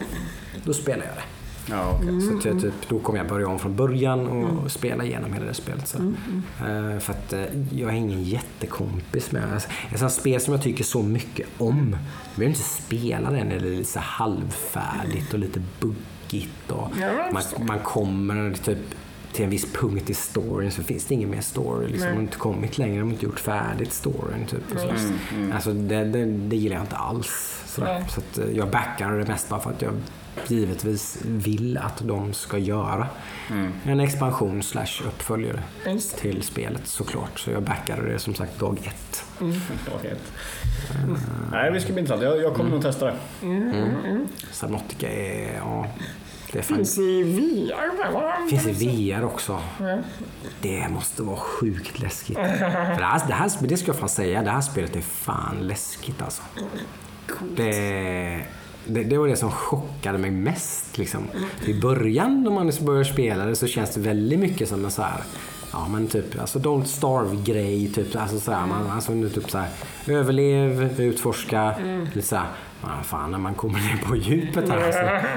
då 0.65 0.73
spelar 0.73 1.05
jag 1.05 1.15
det. 1.15 1.23
Ja, 1.69 1.99
okej. 2.01 2.21
Så 2.21 2.37
att 2.37 2.45
jag, 2.45 2.61
typ, 2.61 2.73
då 2.89 2.99
kommer 2.99 3.19
jag 3.19 3.27
börja 3.27 3.47
om 3.47 3.59
från 3.59 3.75
början 3.75 4.27
och 4.27 4.71
spela 4.71 5.03
igenom 5.03 5.33
hela 5.33 5.45
det 5.45 5.53
spelet. 5.53 5.87
Så. 5.87 5.97
Eh, 5.97 6.99
för 6.99 7.13
att 7.13 7.33
eh, 7.33 7.43
jag 7.71 7.89
är 7.89 7.93
ingen 7.95 8.23
jättekompis 8.23 9.31
med 9.31 9.53
alltså, 9.53 9.69
Ett 9.91 9.99
sånt 9.99 10.11
spel 10.11 10.41
som 10.41 10.53
jag 10.53 10.63
tycker 10.63 10.83
så 10.83 11.03
mycket 11.03 11.47
om. 11.57 11.95
Jag 12.35 12.39
vill 12.39 12.47
inte 12.49 12.61
spela 12.63 13.31
det 13.31 13.43
när 13.43 13.59
det 13.59 13.67
är 13.67 13.71
lite 13.77 13.99
halvfärdigt 13.99 15.33
och 15.33 15.39
lite 15.39 15.61
buggigt. 15.79 16.71
Och 16.71 16.89
man, 17.33 17.43
man 17.67 17.79
kommer 17.79 18.53
typ 18.53 18.77
till 19.36 19.44
en 19.44 19.49
viss 19.49 19.74
punkt 19.74 20.10
i 20.10 20.14
storyn 20.14 20.72
så 20.72 20.84
finns 20.84 21.06
det 21.06 21.14
ingen 21.14 21.30
mer 21.30 21.41
story. 21.41 21.88
Liksom. 21.88 22.10
De 22.10 22.16
har 22.16 22.22
inte 22.22 22.38
kommit 22.38 22.78
längre, 22.78 22.99
de 22.99 23.03
har 23.03 23.14
inte 23.14 23.26
gjort 23.26 23.40
färdigt 23.40 23.94
storyn. 23.94 24.45
Typ, 24.45 24.72
och 24.74 24.80
så. 24.80 24.90
Alltså, 25.53 25.74
det, 25.74 26.03
det, 26.03 26.26
det 26.26 26.56
gillar 26.56 26.76
jag 26.76 26.84
inte 26.84 26.95
alls. 26.95 27.62
Sådär. 27.66 28.06
Så 28.10 28.20
att, 28.20 28.38
eh, 28.38 28.57
jag 28.57 28.70
backar 28.70 29.12
det 29.12 29.28
mest 29.28 29.49
bara 29.49 29.60
för 29.60 29.70
att 29.70 29.82
jag 29.82 29.94
givetvis 30.48 31.18
vill 31.26 31.78
att 31.78 32.02
de 32.07 32.34
ska 32.34 32.57
göra 32.57 33.07
en 33.86 33.99
expansion 33.99 34.64
slash 34.64 35.07
uppföljare 35.07 35.64
Just. 35.86 36.18
till 36.18 36.41
spelet 36.41 36.88
såklart. 36.88 37.40
Så 37.40 37.52
jag 37.52 37.64
backade 37.64 38.12
det 38.12 38.20
som 38.20 38.36
sagt 38.36 38.60
dag 38.60 38.80
ett. 38.84 39.24
Okej. 39.95 40.16
Nej, 41.52 41.72
det 41.72 41.82
ska 41.82 41.94
bli 41.94 41.99
intressant. 42.02 42.24
Jag, 42.24 42.41
jag 42.41 42.53
kommer 42.53 42.70
nog 42.70 42.82
testa 42.82 43.06
det. 43.06 43.16
Subnautica 44.52 45.10
är, 45.12 45.56
ja, 45.56 45.88
det 46.51 46.61
Finns 46.61 46.97
i 46.97 47.23
VR 47.23 48.49
finns 48.49 48.81
i 48.81 49.11
VR 49.11 49.23
också. 49.23 49.59
Det 50.61 50.89
måste 50.89 51.23
vara 51.23 51.38
sjukt 51.38 51.99
läskigt. 51.99 52.38
För 52.38 52.43
det, 52.97 53.05
här, 53.05 53.27
det, 53.27 53.34
här, 53.34 53.51
det 53.59 53.77
ska 53.77 53.88
jag 53.88 53.95
fan 53.95 54.09
säga, 54.09 54.43
det 54.43 54.51
här 54.51 54.61
spelet 54.61 54.95
är 54.95 55.01
fan 55.01 55.55
läskigt 55.61 56.22
alltså. 56.22 56.41
Det, 57.55 58.45
det, 58.85 59.03
det 59.03 59.17
var 59.17 59.27
det 59.27 59.35
som 59.35 59.51
chockade 59.51 60.17
mig 60.17 60.31
mest. 60.31 60.97
Liksom. 60.97 61.27
I 61.65 61.73
början 61.73 62.43
när 62.43 62.51
man 62.51 62.72
börjar 62.81 63.03
spela 63.03 63.45
det 63.45 63.55
så 63.55 63.67
känns 63.67 63.93
det 63.93 63.99
väldigt 63.99 64.39
mycket 64.39 64.69
som 64.69 64.85
en 64.85 64.91
så 64.91 65.01
här 65.01 65.22
Ja 65.76 65.88
men 65.88 66.07
typ, 66.07 66.39
alltså 66.39 66.59
Don't 66.59 66.84
Starve-grej. 66.84 67.91
Typ, 67.95 68.15
alltså 68.15 68.39
så 68.39 68.51
här, 68.51 68.67
man, 68.67 68.89
alltså, 68.91 69.11
nu 69.11 69.30
typ 69.30 69.55
överlev, 70.07 71.01
utforska. 71.01 71.76
Lite 72.13 72.27
så 72.27 72.35
här, 72.35 72.47
fan, 72.86 73.03
fan 73.03 73.32
när 73.32 73.38
man 73.38 73.56
kommer 73.56 73.80
ner 73.80 73.98
på 74.07 74.16
djupet 74.16 74.70
här 74.70 74.86
alltså. 74.86 75.28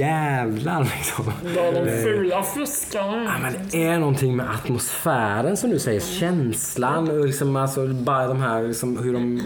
Jävlar 0.00 0.84
liksom. 0.96 1.32
Ja, 1.56 1.70
de 1.72 2.02
fula 2.02 2.42
fiskarna. 2.42 3.24
Ja, 3.24 3.32
men 3.42 3.68
det 3.70 3.84
är 3.84 3.98
någonting 3.98 4.36
med 4.36 4.50
atmosfären 4.50 5.56
som 5.56 5.70
du 5.70 5.78
säger. 5.78 6.00
Känslan 6.00 7.10
och 7.10 7.26
liksom, 7.26 7.56
alltså, 7.56 7.86
bara 7.86 8.26
de 8.26 8.40
här, 8.40 8.62
liksom, 8.62 8.98
hur 8.98 9.12
de... 9.12 9.42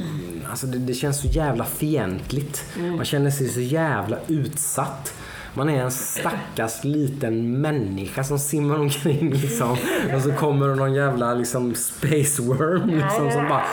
Alltså, 0.51 0.67
det, 0.67 0.79
det 0.79 0.95
känns 0.95 1.21
så 1.21 1.27
jävla 1.27 1.65
fientligt. 1.65 2.65
Man 2.97 3.05
känner 3.05 3.31
sig 3.31 3.49
så 3.49 3.61
jävla 3.61 4.17
utsatt. 4.29 5.15
Man 5.55 5.69
är 5.69 5.83
en 5.83 5.91
stackars 5.91 6.85
liten 6.85 7.61
människa 7.61 8.25
som 8.25 8.39
simmar 8.39 8.79
omkring 8.79 9.31
liksom. 9.33 9.77
Och 10.15 10.23
så 10.23 10.33
kommer 10.33 10.69
det 10.69 10.75
någon 10.75 10.95
jävla 10.95 11.35
liksom 11.35 11.75
space 11.75 12.43
worm 12.43 12.89
liksom 12.89 13.31
som 13.31 13.49
bara... 13.49 13.65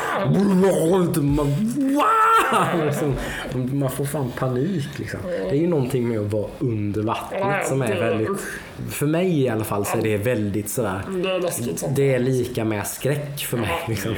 Man, 1.22 1.46
wow! 1.94 2.86
liksom, 2.86 3.16
man 3.80 3.92
får 3.92 4.06
fan 4.06 4.32
panik 4.38 5.00
liksom. 5.00 5.20
Det 5.24 5.50
är 5.50 5.54
ju 5.62 5.68
någonting 5.68 6.08
med 6.08 6.20
att 6.20 6.34
vara 6.34 6.48
under 6.60 7.02
vattnet 7.04 7.68
som 7.68 7.82
är 7.82 8.00
väldigt... 8.00 8.30
För 8.90 9.06
mig 9.06 9.42
i 9.42 9.50
alla 9.50 9.64
fall 9.64 9.86
så 9.86 9.98
är 9.98 10.02
det 10.02 10.18
väldigt 10.18 10.70
sådär... 10.70 11.02
Det 11.24 11.30
är 11.30 11.40
läskigt. 11.42 11.86
Det 11.96 12.14
är 12.14 12.20
lika 12.20 12.66
med 12.66 12.88
skräck 12.88 13.40
för 13.46 13.58
mig. 13.58 13.70
Det 13.88 13.94
är 13.94 13.96
Liksom. 13.96 14.14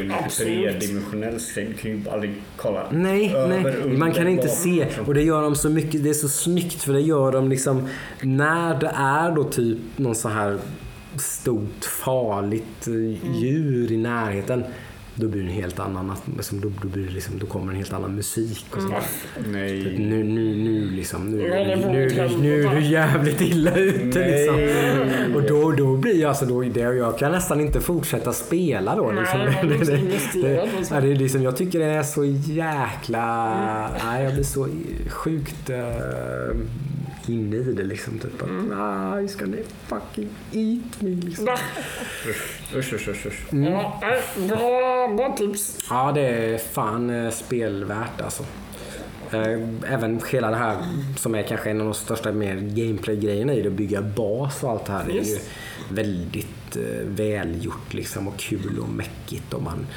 tredimensionell 0.45 1.39
skräck. 1.39 1.67
Du 1.67 1.73
kan 1.73 1.91
ju 1.91 2.09
aldrig 2.09 2.33
kolla 2.57 2.87
Nej, 2.91 3.35
över, 3.35 3.63
nej. 3.85 3.97
man 3.97 4.11
kan 4.11 4.27
inte 4.27 4.47
se. 4.47 4.87
Och 5.05 5.13
det 5.13 5.21
gör 5.23 5.41
de 5.41 5.55
så 5.55 5.69
mycket. 5.69 6.03
Det 6.03 6.09
är 6.09 6.13
så 6.13 6.29
snyggt 6.29 6.83
för 6.83 6.93
det 6.93 7.01
gör 7.01 7.31
de 7.31 7.49
liksom 7.51 7.87
när 8.21 8.79
det 8.79 8.91
är 8.95 9.31
då 9.35 9.43
typ 9.43 9.77
någon 9.95 10.15
så 10.15 10.29
här 10.29 10.57
stort 11.17 11.85
farligt 12.05 12.87
eh, 12.87 13.39
djur 13.41 13.91
i 13.91 13.97
närheten. 13.97 14.63
Då 15.15 15.27
blir 15.27 15.41
det 15.43 15.47
en 15.49 15.53
helt 15.53 15.79
annan, 15.79 16.13
liksom, 16.37 16.61
då, 16.61 16.71
då, 16.81 16.87
blir 16.87 17.05
det 17.05 17.11
liksom, 17.13 17.39
då 17.39 17.45
kommer 17.45 17.71
en 17.71 17.77
helt 17.77 17.93
annan 17.93 18.15
musik 18.15 18.65
och 18.75 18.81
sånt 18.81 18.93
där. 18.93 19.51
Nej. 19.51 19.95
Nu, 19.99 20.23
nu, 20.23 20.55
nu 20.55 20.89
liksom, 20.91 21.31
nu, 21.31 21.37
nu, 21.37 21.75
nu, 21.75 22.29
nu, 22.41 22.63
är 22.63 22.75
du 22.75 22.81
jävligt 22.85 23.41
illa 23.41 23.75
ute 23.75 24.27
liksom. 24.27 25.35
Och 25.35 25.41
då, 25.41 25.71
då 25.71 25.97
blir 25.97 26.21
jag 26.21 26.29
alltså, 26.29 26.45
då, 26.45 26.61
det, 26.61 26.79
jag 26.79 27.17
kan 27.19 27.31
nästan 27.31 27.61
inte 27.61 27.81
fortsätta 27.81 28.33
spela 28.33 28.95
då. 28.95 29.11
Liksom. 29.11 29.39
Nej, 29.39 29.77
Det- 29.79 29.85
så 29.85 29.91
det- 30.41 30.67
det- 30.89 31.01
det 31.01 31.11
är 31.11 31.15
liksom, 31.15 31.43
jag 31.43 31.57
tycker 31.57 31.79
det 31.79 31.85
är 31.85 32.03
så 32.03 32.25
jäkla... 32.25 33.89
Nej, 34.05 34.23
jag 34.23 34.33
blir 34.33 34.43
så 34.43 34.67
sjukt 35.09 35.69
uh, 35.69 35.75
inne 37.29 37.55
i 37.55 37.73
det 37.73 37.83
liksom. 37.83 38.19
Typ 38.19 38.41
att, 38.41 38.49
ah, 38.49 39.15
he's 39.19 39.39
gonna 39.39 39.57
fucking 39.87 40.29
eat 40.51 41.01
me 41.01 41.09
liksom. 41.09 41.47
Usch, 42.75 42.93
usch, 42.93 43.07
usch. 43.09 43.25
usch. 43.25 43.41
Ja, 43.51 43.99
nej, 44.01 44.47
bra, 44.47 45.07
bra 45.17 45.35
tips. 45.37 45.77
Ja, 45.89 46.11
det 46.15 46.21
är 46.21 46.57
fan 46.57 47.09
eh, 47.25 47.31
spelvärt 47.31 48.21
alltså. 48.21 48.43
Eh, 49.31 49.59
Även 49.93 50.21
hela 50.31 50.49
det 50.49 50.55
här 50.57 50.77
som 51.17 51.35
är 51.35 51.43
kanske 51.43 51.69
en 51.69 51.79
av 51.81 51.85
de 51.85 51.93
största 51.93 52.31
mer 52.31 52.55
gameplay-grejerna 52.55 53.53
i 53.53 53.61
det, 53.61 53.67
att 53.67 53.73
bygga 53.73 54.01
bas 54.01 54.63
och 54.63 54.71
allt 54.71 54.85
det 54.85 54.91
här. 54.91 55.03
Det 55.07 55.11
är 55.11 55.23
ju 55.23 55.31
Yes. 55.31 55.49
Väldigt 56.75 56.75
eh, 56.75 57.25
välgjort 57.25 57.93
liksom 57.93 58.27
och 58.27 58.37
kul 58.37 58.79
och 58.79 58.89
mäckigt. 58.89 59.53
Och 59.53 59.61
man, 59.61 59.87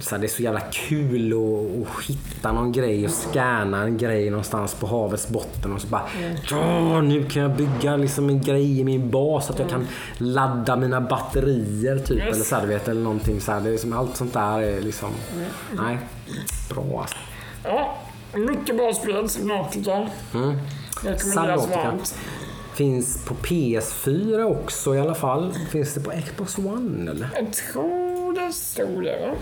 så, 0.00 0.16
det 0.16 0.26
är 0.26 0.28
så 0.28 0.42
jävla 0.42 0.60
kul 0.60 1.32
att, 1.32 2.04
hitta 2.04 2.52
någon 2.52 2.72
grej 2.72 3.04
och 3.04 3.10
scanna 3.10 3.82
en 3.82 3.98
grej 3.98 4.30
någonstans 4.30 4.74
på 4.74 4.86
havets 4.86 5.28
botten 5.28 5.72
och 5.72 5.80
så 5.80 5.86
bara 5.86 6.08
ja, 6.50 7.00
nu 7.00 7.24
kan 7.24 7.42
jag 7.42 7.56
bygga 7.56 7.96
liksom 7.96 8.28
en 8.28 8.40
grej 8.40 8.80
i 8.80 8.84
min 8.84 9.10
bas 9.10 9.46
så 9.46 9.52
att 9.52 9.58
jag 9.58 9.68
kan 9.68 9.86
ladda 10.18 10.76
mina 10.76 11.00
batterier 11.00 11.98
typ. 11.98 12.18
Yes. 12.18 12.34
Eller, 12.34 12.44
så 12.44 12.56
här, 12.56 12.66
vet, 12.66 12.88
eller 12.88 13.02
någonting 13.02 13.40
så 13.40 13.52
här. 13.52 13.60
Det 13.60 13.68
är 13.68 13.72
liksom, 13.72 13.92
allt 13.92 14.16
sånt 14.16 14.32
där 14.32 14.60
är 14.60 14.80
liksom, 14.80 15.10
nej, 15.72 15.98
bra 16.70 17.00
alltså. 17.00 17.16
Ja, 17.64 17.98
mycket 18.34 18.76
bra 18.76 18.94
spel, 18.94 19.28
Subnautica. 19.28 20.08
Mm. 20.34 20.58
Rekommenderas 21.04 21.68
varmt. 21.68 22.14
Finns 22.78 23.24
på 23.24 23.34
PS4 23.34 24.42
också 24.42 24.94
i 24.94 24.98
alla 24.98 25.14
fall. 25.14 25.54
Finns 25.70 25.94
det 25.94 26.00
på 26.00 26.12
Xbox 26.26 26.58
One 26.58 27.10
eller? 27.10 27.28
Jag 27.34 27.52
tror 27.52 28.46
det 28.46 28.52
stod 28.52 29.02
det, 29.04 29.26
va? 29.26 29.34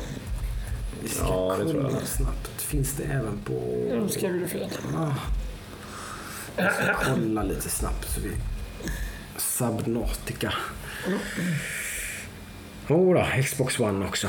Vi 1.03 1.09
ska 1.09 1.25
Ja, 1.25 1.57
det 1.59 1.65
tror 1.65 1.83
jag. 1.83 1.91
kolla 1.93 2.07
snabbt. 2.07 2.63
Finns 2.63 2.93
det 2.93 3.05
även 3.05 3.39
på... 3.45 3.53
Nu 3.91 4.09
skrev 4.09 4.33
du 4.41 4.47
fel. 4.49 4.71
Ah. 4.97 5.15
Jag 6.57 6.75
ska 6.75 6.95
kolla 6.95 7.43
lite 7.43 7.69
snabbt 7.69 8.09
så 8.15 8.21
vi... 8.21 8.31
Subnautica. 9.37 10.53
Jo 12.89 13.15
då, 13.15 13.43
Xbox 13.43 13.81
One 13.81 14.07
också. 14.07 14.29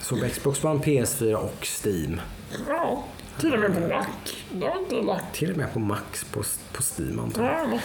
Så 0.00 0.28
Xbox 0.32 0.64
One, 0.64 0.80
PS4 0.80 1.34
och 1.34 1.66
Steam. 1.84 2.20
Ja, 2.68 3.04
till 3.40 3.52
och 3.54 3.60
med 3.60 3.74
på 3.74 3.80
Mac. 3.80 4.06
Det 4.52 4.72
inte. 4.80 5.20
Till 5.32 5.50
och 5.50 5.56
med 5.56 5.72
på 5.72 5.78
Max 5.78 6.24
på, 6.24 6.42
på 6.72 6.82
Steam 6.82 7.18
antar 7.20 7.44
jag. 7.44 7.52
Ja, 7.72 7.78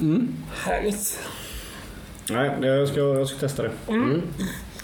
Mm. 0.00 0.36
Härligt. 0.64 1.18
Nej, 2.30 2.56
jag 2.60 2.88
ska, 2.88 3.00
jag 3.00 3.28
ska 3.28 3.38
testa 3.38 3.62
det. 3.62 3.70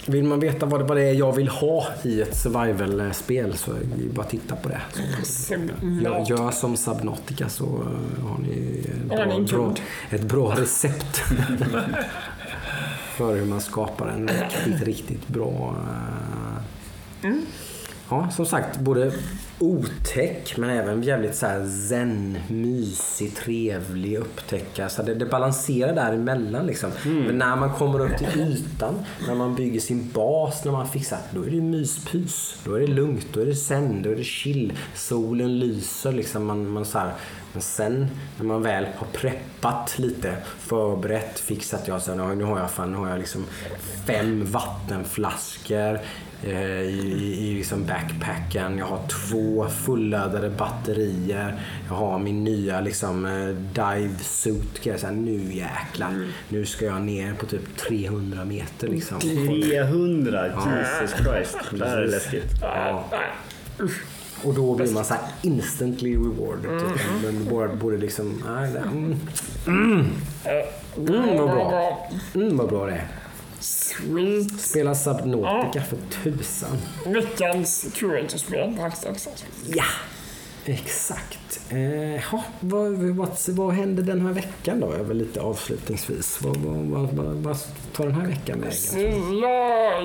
Vill 0.09 0.23
man 0.23 0.39
veta 0.39 0.65
vad 0.65 0.79
det, 0.79 0.83
vad 0.83 0.97
det 0.97 1.03
är 1.03 1.13
jag 1.13 1.35
vill 1.35 1.47
ha 1.47 1.87
i 2.03 2.21
ett 2.21 2.37
survival-spel 2.37 3.57
så 3.57 3.71
är 3.71 3.79
det 3.79 4.13
bara 4.13 4.21
att 4.21 4.29
titta 4.29 4.55
på 4.55 4.69
det. 4.69 4.81
Gör, 6.03 6.25
gör 6.29 6.51
som 6.51 6.77
Subnautica 6.77 7.49
så 7.49 7.65
eh, 7.65 8.25
har 8.25 8.37
ni 8.39 8.85
ett 9.11 9.49
bra, 9.49 9.57
bra, 9.57 9.75
ett 10.09 10.21
bra 10.21 10.55
recept. 10.57 11.17
för 13.15 13.35
hur 13.35 13.45
man 13.45 13.61
skapar 13.61 14.07
en 14.07 14.27
riktigt, 14.27 14.83
riktigt 14.87 15.27
bra... 15.27 15.75
eh, 17.23 17.29
Ja, 18.09 18.29
som 18.29 18.45
sagt, 18.45 18.79
både 18.79 19.11
otäck 19.59 20.57
men 20.57 20.69
även 20.69 21.03
jävligt 21.03 21.35
så 21.35 21.45
här 21.45 21.67
zen, 21.89 22.37
mysig, 22.47 23.35
trevlig, 23.35 24.17
upptäcka. 24.17 24.89
Så 24.89 25.03
det, 25.03 25.13
det 25.13 25.25
balanserar 25.25 25.95
däremellan 25.95 26.65
liksom. 26.65 26.91
Men 27.03 27.37
när 27.37 27.55
man 27.55 27.73
kommer 27.73 27.99
upp 27.99 28.17
till 28.17 28.41
ytan, 28.41 29.05
när 29.27 29.35
man 29.35 29.55
bygger 29.55 29.79
sin 29.79 30.11
bas, 30.11 30.65
när 30.65 30.71
man 30.71 30.87
fixar, 30.87 31.19
då 31.31 31.43
är 31.43 31.49
det 31.49 31.61
myspys. 31.61 32.59
Då 32.65 32.73
är 32.73 32.79
det 32.79 32.87
lugnt, 32.87 33.27
då 33.33 33.39
är 33.39 33.45
det 33.45 33.55
zen, 33.55 34.01
då 34.01 34.11
är 34.11 34.15
det 34.15 34.23
chill. 34.23 34.73
Solen 34.95 35.59
lyser 35.59 36.11
liksom. 36.11 36.45
Man, 36.45 36.69
man 36.69 36.85
så 36.85 36.99
här, 36.99 37.13
men 37.53 37.61
sen 37.61 38.07
när 38.37 38.45
man 38.45 38.61
väl 38.61 38.85
har 38.97 39.07
preppat 39.13 39.99
lite, 39.99 40.33
förberett, 40.59 41.39
fixat. 41.39 41.87
Jag 41.87 42.01
så 42.01 42.15
här, 42.15 42.35
nu 42.35 42.43
har 42.43 42.59
jag 42.59 42.71
fan, 42.71 42.91
nu 42.91 42.97
har 42.97 43.09
jag 43.09 43.19
liksom 43.19 43.45
fem 44.05 44.45
vattenflaskor 44.51 45.99
i, 46.43 46.49
i, 46.49 47.49
i 47.49 47.53
liksom 47.55 47.85
backpacken. 47.85 48.77
Jag 48.77 48.85
har 48.85 48.99
två 49.07 49.67
fulladdade 49.69 50.49
batterier. 50.49 51.61
Jag 51.87 51.95
har 51.95 52.19
min 52.19 52.43
nya 52.43 52.81
liksom 52.81 53.25
eh, 53.25 53.47
dive 53.73 54.15
suit. 54.19 54.81
Kan 54.83 54.91
jag 54.91 54.99
säga, 54.99 55.11
nu 55.11 55.53
jäklar. 55.53 56.27
Nu 56.49 56.65
ska 56.65 56.85
jag 56.85 57.01
ner 57.01 57.33
på 57.33 57.45
typ 57.45 57.77
300 57.77 58.45
meter 58.45 58.87
liksom. 58.87 59.19
300, 59.19 60.45
Jesus 60.47 61.17
Christ. 61.17 61.57
Det 61.71 61.85
här 61.89 61.97
är 61.97 62.07
läskigt. 62.07 62.51
Ja. 62.61 63.05
Och 64.43 64.53
då 64.53 64.75
blir 64.75 64.93
man 64.93 65.05
så 65.05 65.13
här 65.13 65.23
instantly 65.41 66.15
rewarded. 66.15 66.79
Typ. 66.79 67.01
Men 67.23 67.45
borde, 67.45 67.67
borde 67.75 67.97
liksom, 67.97 68.43
nej, 68.47 68.71
det, 68.71 68.79
mm, 68.79 69.15
Mm, 70.97 71.37
vad 71.37 71.49
bra. 71.49 72.09
mm, 72.35 72.57
vad 72.57 72.69
bra 72.69 72.85
det 72.85 72.91
är. 72.91 73.07
Sweet. 73.59 74.59
Spela 74.61 74.95
Subnautica 74.95 75.81
för 75.81 75.97
tusan. 76.23 76.77
Veckans 77.05 77.85
Curator-spel. 77.95 78.77
Ja, 79.67 79.83
exakt. 80.65 81.59
Eh, 81.69 82.15
ja, 82.15 82.43
vad, 82.59 82.93
vad, 82.93 83.29
vad 83.47 83.73
hände 83.73 84.01
den 84.01 84.21
här 84.21 84.33
veckan 84.33 84.79
då? 84.79 84.93
Över 84.93 85.13
lite 85.13 85.41
avslutningsvis. 85.41 86.39
Vad, 86.41 86.57
vad, 86.57 87.09
vad, 87.09 87.35
vad, 87.35 87.57
tar 87.95 88.05
den 88.05 88.15
här 88.15 88.27
veckan 88.27 88.61
vägen? 88.61 89.39
Jag, 89.39 90.03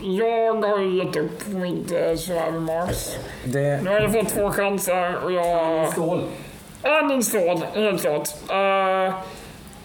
jag 0.00 0.62
har 0.62 0.80
gett 0.80 1.16
upp 1.16 1.46
mitt 1.46 1.92
uh, 1.92 2.16
Survival 2.16 2.60
Mars. 2.60 3.16
Det... 3.44 3.82
Nu 3.82 3.90
har 3.90 4.00
jag 4.00 4.12
fått 4.12 4.28
två 4.28 4.50
chanser 4.50 5.24
och 5.24 5.32
jag... 5.32 5.92
Stål. 5.92 6.22
Uninstalled, 6.82 7.62
helt 7.74 8.00
klart. 8.00 8.28
Eh, 8.50 9.14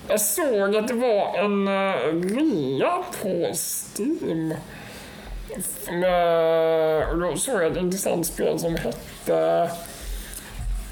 jag 0.07 0.21
såg 0.21 0.75
att 0.75 0.87
det 0.87 0.93
var 0.93 1.37
en 1.37 1.67
eh, 1.67 1.73
uh, 1.73 2.21
rea 2.21 3.03
på 3.21 3.53
Steam. 3.53 4.53
Med, 5.91 7.01
eh, 7.01 7.09
och 7.09 7.19
då 7.19 7.37
såg 7.37 7.55
jag 7.55 7.71
ett 7.71 7.77
intressant 7.77 8.27
spel 8.27 8.59
som 8.59 8.75
hette 8.75 9.69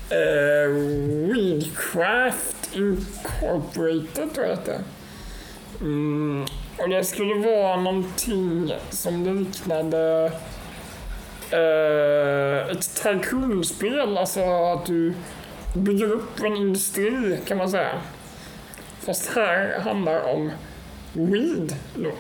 eh, 0.10 0.18
uh, 0.18 1.34
Weedcraft 1.34 2.76
Incorporated, 2.76 4.34
tror 4.34 4.46
jag 4.46 4.48
det 4.48 4.56
hette. 4.56 4.84
Mm, 5.82 6.46
och 6.78 6.90
det 6.90 7.04
skulle 7.04 7.34
vara 7.34 7.76
någonting 7.76 8.74
som 8.90 9.38
liknade 9.40 10.32
uh, 11.54 12.72
ett 12.72 13.04
tycoonspel, 13.04 14.18
alltså 14.18 14.40
att 14.42 14.86
du 14.86 15.14
bygger 15.76 16.12
upp 16.12 16.40
en 16.44 16.56
industri 16.56 17.40
kan 17.46 17.58
man 17.58 17.70
säga. 17.70 18.02
Fast 19.06 19.30
här 19.36 19.80
handlar 19.80 20.34
om 20.34 20.52
weed 21.14 21.76
då. 21.96 22.12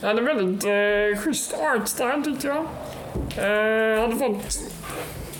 Jag 0.00 0.08
hade 0.08 0.22
väldigt 0.22 0.64
eh, 0.64 1.22
schysst 1.24 1.54
art 1.54 1.88
style 1.88 2.22
tyckte 2.24 2.46
jag. 2.46 2.56
Eh, 3.36 4.00
hade 4.00 4.16
fått 4.16 4.60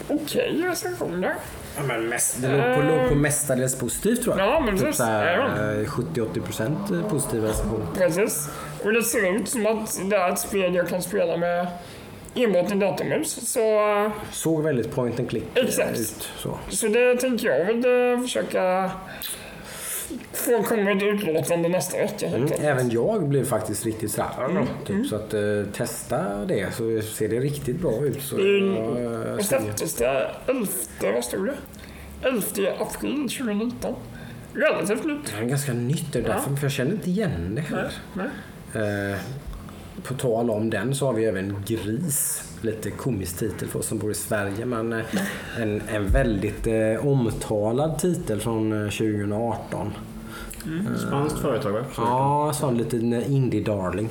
okej 0.09 0.63
recensioner. 0.65 1.35
Ja, 1.77 1.83
men 1.83 2.09
mest, 2.09 2.43
det 2.43 2.49
låg 2.49 2.77
på, 2.77 2.83
låg 2.83 3.09
på 3.09 3.15
mestadels 3.15 3.79
positivt 3.79 4.23
tror 4.23 4.39
jag. 4.39 4.49
Ja, 4.49 4.61
men 4.61 4.77
typ 4.79 4.87
precis. 4.87 5.01
eh, 5.01 5.85
70-80% 5.85 7.09
positiva 7.11 7.49
recensioner. 7.49 7.87
Precis. 7.95 8.49
Och 8.85 8.93
det 8.93 9.03
ser 9.03 9.35
ut 9.37 9.49
som 9.49 9.67
att 9.67 10.01
det 10.11 10.17
är 10.17 10.33
ett 10.33 10.39
spel 10.39 10.75
jag 10.75 10.89
kan 10.89 11.03
spela 11.03 11.37
med 11.37 11.67
enbart 12.35 12.71
en 12.71 12.79
datormus. 12.79 13.53
Så, 13.53 13.89
eh, 14.05 14.11
Såg 14.33 14.63
väldigt 14.63 14.95
point 14.95 15.21
and 15.21 15.31
click 15.31 15.45
eh, 15.55 15.65
Exakt. 15.65 15.99
ut. 15.99 16.29
Så. 16.39 16.59
så 16.69 16.89
det 16.89 17.17
tänker 17.17 17.49
jag 17.49 17.65
väl 17.65 18.13
eh, 18.15 18.23
försöka 18.23 18.91
få 20.33 20.63
komma 20.63 20.91
ett 20.91 21.03
utlåtande 21.03 21.69
nästa 21.69 21.99
vecka. 21.99 22.27
Mm, 22.27 22.49
även 22.61 22.91
jag 22.91 23.29
blev 23.29 23.45
faktiskt 23.45 23.87
riktigt 23.87 24.11
såhär, 24.11 24.67
typ, 24.87 25.07
så 25.07 25.17
att 25.17 25.35
eh, 25.35 25.41
testa 25.73 26.45
det 26.45 26.75
så 26.75 27.03
ser 27.03 27.29
det 27.29 27.41
riktigt 27.41 27.81
bra 27.81 28.05
ut. 28.05 28.23
Så, 28.23 28.37
Mm. 28.39 28.75
jag, 28.75 29.33
eh, 29.33 29.39
släpptes 29.39 29.95
det? 29.95 30.31
11, 30.47 30.67
vad 31.15 31.25
stod 31.25 31.47
det? 31.47 31.55
11 32.23 32.41
april 32.81 33.29
2019. 33.29 33.95
Relativt 34.55 35.05
nytt. 35.05 35.33
det 35.37 35.43
är 35.45 35.49
ganska 35.49 35.73
nytt, 35.73 36.13
det 36.13 36.19
är 36.19 36.23
därför, 36.23 36.57
för 36.57 36.63
jag 36.65 36.73
känner 36.73 36.93
inte 36.93 37.11
igen 37.11 37.55
det 37.55 37.61
heller. 37.61 37.93
Nej. 38.13 39.13
Eh, 39.13 39.19
på 40.03 40.15
tal 40.15 40.51
om 40.51 40.71
den 40.71 40.95
så 40.95 41.07
har 41.07 41.13
vi 41.13 41.25
även 41.25 41.65
Gris. 41.67 42.43
Lite 42.61 42.91
komisk 42.91 43.39
titel 43.39 43.69
för 43.69 43.79
oss 43.79 43.87
som 43.87 43.99
bor 43.99 44.11
i 44.11 44.15
Sverige 44.15 44.67
men 44.67 44.93
eh, 44.93 45.05
en, 45.59 45.83
en 45.89 46.07
väldigt 46.07 46.67
eh, 46.67 47.07
omtalad 47.07 47.99
titel 47.99 48.41
från 48.41 48.73
eh, 48.73 48.91
2018. 48.91 49.93
Spanskt 51.07 51.39
företag 51.39 51.73
va? 51.73 51.85
Ja, 51.97 52.53
sån 52.55 52.79
liten 52.79 53.13
indie 53.13 53.65
darling. 53.65 54.09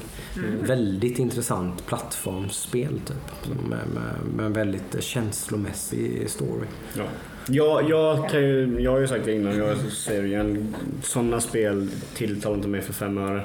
Väldigt 0.61 1.19
intressant 1.19 1.85
plattformsspel 1.85 2.99
typ. 2.99 3.47
Med, 3.69 3.79
med, 3.93 4.35
med 4.35 4.45
en 4.45 4.53
väldigt 4.53 4.95
eh, 4.95 5.01
känslomässig 5.01 6.29
story. 6.29 6.67
Ja. 6.93 7.03
Jag, 7.49 7.89
jag, 7.89 8.29
kan 8.29 8.41
ju, 8.41 8.79
jag 8.79 8.91
har 8.91 8.99
ju 8.99 9.07
sagt 9.07 9.25
det 9.25 9.33
innan, 9.33 9.57
jag 9.57 9.77
säger 9.77 10.21
det 10.21 10.27
igen. 10.27 10.75
Sådana 11.03 11.39
spel 11.39 11.89
tilltalar 12.13 12.55
inte 12.55 12.67
mig 12.67 12.81
för 12.81 12.93
fem 12.93 13.17
öre. 13.17 13.43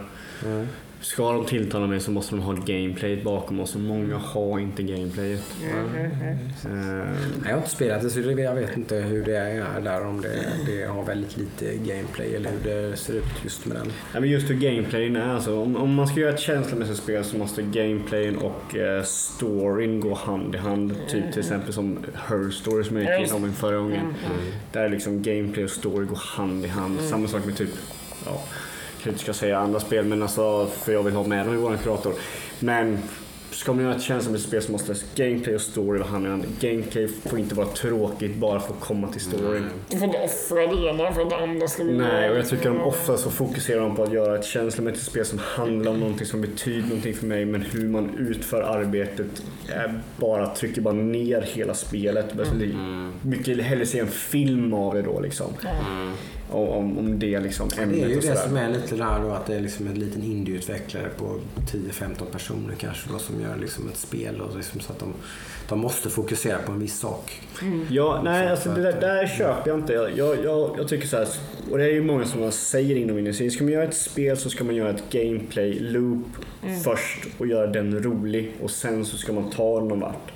Ska 1.02 1.32
de 1.32 1.44
tilltala 1.44 1.86
mig 1.86 2.00
så 2.00 2.10
måste 2.10 2.34
de 2.34 2.40
ha 2.42 2.52
gameplay 2.52 3.22
bakom 3.22 3.60
oss 3.60 3.74
och 3.74 3.80
många 3.80 4.16
har 4.16 4.58
inte 4.58 4.82
gameplayet. 4.82 5.44
Eh, 5.62 6.72
Jag 7.44 7.50
har 7.50 7.56
inte 7.56 7.70
spelat 7.70 8.02
det 8.02 8.10
så 8.10 8.20
jag 8.20 8.54
vet 8.54 8.76
inte 8.76 8.96
hur 8.96 9.24
det 9.24 9.36
är 9.36 9.80
där. 9.80 10.06
Om 10.06 10.20
det, 10.20 10.46
det 10.66 10.84
har 10.84 11.04
väldigt 11.04 11.36
lite 11.36 11.74
gameplay 11.76 12.34
eller 12.34 12.50
hur 12.50 12.90
det 12.90 12.96
ser 12.96 13.14
ut 13.14 13.24
just 13.44 13.66
med 13.66 13.76
den. 13.76 13.92
Ja, 14.14 14.20
men 14.20 14.30
just 14.30 14.50
hur 14.50 14.54
gameplayen 14.54 15.16
är. 15.16 15.34
Alltså, 15.34 15.60
om, 15.60 15.76
om 15.76 15.94
man 15.94 16.06
ska 16.08 16.20
göra 16.20 16.34
ett 16.34 16.40
känslomässigt 16.40 16.96
spel 16.96 17.24
så 17.24 17.36
måste 17.36 17.62
gameplayen 17.62 18.36
och 18.36 18.76
eh, 18.76 19.02
storyn 19.02 20.00
gå 20.00 20.14
hand 20.14 20.54
i 20.54 20.58
hand. 20.58 20.94
Typ 21.08 21.30
till 21.32 21.40
exempel 21.40 21.72
som 21.72 21.98
Her 22.14 22.50
Story 22.50 22.84
som 22.84 22.96
jag 22.96 23.04
gick 23.18 23.26
igenom 23.26 23.42
min 23.42 23.52
förra 23.52 23.76
gången. 23.76 24.14
Där 24.72 24.88
liksom 24.88 25.22
gameplay 25.22 25.64
och 25.64 25.70
story 25.70 26.06
går 26.06 26.20
hand 26.36 26.64
i 26.64 26.68
hand. 26.68 27.00
Samma 27.00 27.28
sak 27.28 27.44
med 27.46 27.56
typ, 27.56 27.70
ja, 28.26 28.42
jag 29.08 29.12
inte 29.12 29.22
ska 29.22 29.32
säga 29.32 29.58
andra 29.58 29.80
spel 29.80 30.04
men 30.04 30.22
alltså 30.22 30.66
för 30.66 30.92
jag 30.92 31.02
vill 31.02 31.14
ha 31.14 31.26
med 31.26 31.46
dem 31.46 31.54
i 31.54 31.58
våran 31.58 31.78
kurator. 31.78 32.14
Men 32.60 32.98
ska 33.54 33.72
man 33.72 33.84
göra 33.84 33.94
ett 33.94 34.02
känslomässigt 34.02 34.48
spel 34.48 34.62
så 34.62 34.72
måste 34.72 34.94
gameplay 35.14 35.54
och 35.54 35.60
story 35.60 35.98
vara 35.98 36.08
hand 36.08 36.26
i 36.26 36.28
hand. 36.28 36.44
Gameplay 36.60 37.08
får 37.08 37.38
inte 37.38 37.54
vara 37.54 37.66
tråkigt 37.66 38.36
bara 38.36 38.60
för 38.60 38.74
att 38.74 38.80
komma 38.80 39.08
till 39.08 39.20
storyn. 39.20 39.66
Du 39.90 39.98
får 39.98 40.06
inte 40.06 40.18
offra 40.18 40.66
det 40.66 40.88
ena 40.88 41.12
för 41.12 41.22
att 41.22 41.30
det 41.30 41.36
andra 41.36 41.68
ska 41.68 41.84
bli 41.84 41.98
Nej, 41.98 42.30
och 42.30 42.36
jag 42.36 42.48
tycker 42.48 42.68
de 42.68 42.80
ofta 42.80 43.16
så 43.16 43.30
fokuserar 43.30 43.80
de 43.80 43.96
på 43.96 44.02
att 44.02 44.12
göra 44.12 44.38
ett 44.38 44.44
känslomässigt 44.44 45.06
spel 45.06 45.24
som 45.24 45.38
handlar 45.38 45.90
om 45.92 46.00
någonting 46.00 46.26
som 46.26 46.40
betyder 46.40 46.88
någonting 46.88 47.14
för 47.14 47.26
mig 47.26 47.44
men 47.44 47.62
hur 47.62 47.88
man 47.88 48.16
utför 48.18 48.62
arbetet 48.62 49.42
är 49.68 50.00
bara 50.16 50.46
trycker 50.54 50.80
bara 50.80 50.94
ner 50.94 51.42
hela 51.42 51.74
spelet. 51.74 52.32
Mm. 52.32 53.12
Mycket 53.22 53.62
hellre 53.62 53.86
se 53.86 53.98
en 53.98 54.08
film 54.08 54.74
av 54.74 54.94
det 54.94 55.02
då 55.02 55.20
liksom. 55.20 55.52
Om, 56.52 56.68
om, 56.68 56.98
om 56.98 57.18
det 57.18 57.40
liksom 57.40 57.68
ämnet 57.78 58.00
Det 58.00 58.04
är 58.04 58.08
ju 58.08 58.16
och 58.16 58.22
det 58.22 58.36
som 58.36 58.56
är 58.56 58.70
lite 58.70 58.96
där 58.96 59.20
då 59.22 59.30
att 59.30 59.46
det 59.46 59.54
är 59.54 59.60
liksom 59.60 59.86
en 59.86 59.94
liten 59.94 60.22
indieutvecklare 60.22 61.08
på 61.16 61.38
10-15 61.72 62.24
personer 62.32 62.74
kanske 62.78 63.12
då 63.12 63.18
som 63.18 63.40
gör 63.40 63.56
liksom 63.60 63.88
ett 63.88 63.96
spel 63.96 64.40
och 64.40 64.56
liksom 64.56 64.80
så 64.80 64.92
att 64.92 64.98
de, 64.98 65.14
de 65.68 65.78
måste 65.80 66.10
fokusera 66.10 66.58
på 66.58 66.72
en 66.72 66.78
viss 66.78 66.98
sak. 66.98 67.40
Ja, 67.90 68.20
nej, 68.24 68.48
alltså 68.48 68.68
det 68.74 68.82
där, 68.82 69.00
där 69.00 69.26
köper 69.26 69.70
jag 69.70 69.78
inte. 69.78 69.92
Jag, 69.92 70.44
jag, 70.44 70.74
jag 70.78 70.88
tycker 70.88 71.06
så 71.06 71.16
här, 71.16 71.28
och 71.70 71.78
det 71.78 71.84
är 71.84 71.92
ju 71.92 72.02
många 72.02 72.24
som 72.24 72.52
säger 72.52 72.96
inom 72.96 73.18
industrin, 73.18 73.50
ska 73.50 73.64
man 73.64 73.72
göra 73.72 73.84
ett 73.84 73.94
spel 73.94 74.36
så 74.36 74.50
ska 74.50 74.64
man 74.64 74.74
göra 74.74 74.90
ett 74.90 75.10
gameplay 75.10 75.78
loop 75.80 76.26
först 76.84 77.26
och 77.38 77.46
göra 77.46 77.66
den 77.66 78.02
rolig 78.02 78.52
och 78.62 78.70
sen 78.70 79.04
så 79.04 79.16
ska 79.16 79.32
man 79.32 79.50
ta 79.50 79.80
någon 79.80 80.00
vart. 80.00 80.32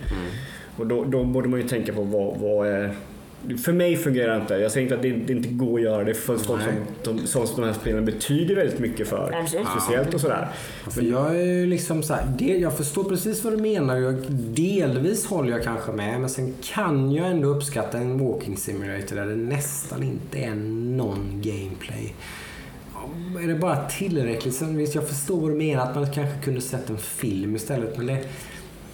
Och 0.76 0.86
då, 0.86 1.04
då 1.04 1.24
borde 1.24 1.48
man 1.48 1.60
ju 1.60 1.68
tänka 1.68 1.92
på 1.92 2.02
vad, 2.02 2.38
vad 2.38 2.68
är 2.68 2.94
för 3.64 3.72
mig 3.72 3.96
fungerar 3.96 4.34
det 4.34 4.40
inte. 4.40 4.54
Jag 4.54 4.72
säger 4.72 4.82
inte 4.82 4.94
att 4.94 5.02
det, 5.02 5.10
det 5.12 5.32
inte 5.32 5.48
går 5.48 5.78
att 5.78 5.84
göra 5.84 6.04
det 6.04 6.14
för 6.14 6.36
folk 6.36 6.62
som 6.62 6.72
de, 7.04 7.26
som 7.26 7.46
de 7.56 7.64
här 7.64 7.72
spelen 7.72 8.04
betyder 8.04 8.54
väldigt 8.54 8.78
mycket 8.78 9.08
för. 9.08 9.34
Absolut. 9.42 9.66
Speciellt 9.66 10.14
och 10.14 10.20
sådär. 10.20 10.48
För 10.90 11.02
jag 11.02 11.40
är 11.40 11.66
liksom 11.66 12.02
så 12.02 12.14
här, 12.14 12.26
det, 12.38 12.44
jag 12.44 12.76
förstår 12.76 13.04
precis 13.04 13.44
vad 13.44 13.52
du 13.52 13.56
menar. 13.56 13.96
Jag, 13.96 14.14
delvis 14.30 15.26
håller 15.26 15.50
jag 15.50 15.62
kanske 15.62 15.92
med. 15.92 16.20
Men 16.20 16.30
sen 16.30 16.54
kan 16.62 17.12
jag 17.12 17.26
ändå 17.26 17.48
uppskatta 17.48 17.98
en 17.98 18.18
walking 18.18 18.56
simulator 18.56 19.16
där 19.16 19.26
det 19.26 19.36
nästan 19.36 20.02
inte 20.02 20.38
är 20.38 20.54
någon 20.54 21.42
gameplay. 21.42 22.14
Är 23.42 23.48
det 23.48 23.54
bara 23.54 23.88
tillräckligt? 23.88 24.54
Sen, 24.54 24.76
visst, 24.76 24.94
jag 24.94 25.08
förstår 25.08 25.40
vad 25.40 25.50
du 25.50 25.56
menar. 25.56 25.82
Att 25.82 25.94
man 25.94 26.12
kanske 26.12 26.44
kunde 26.44 26.60
sett 26.60 26.90
en 26.90 26.98
film 26.98 27.56
istället. 27.56 27.96
Men 27.96 28.06
det 28.06 28.24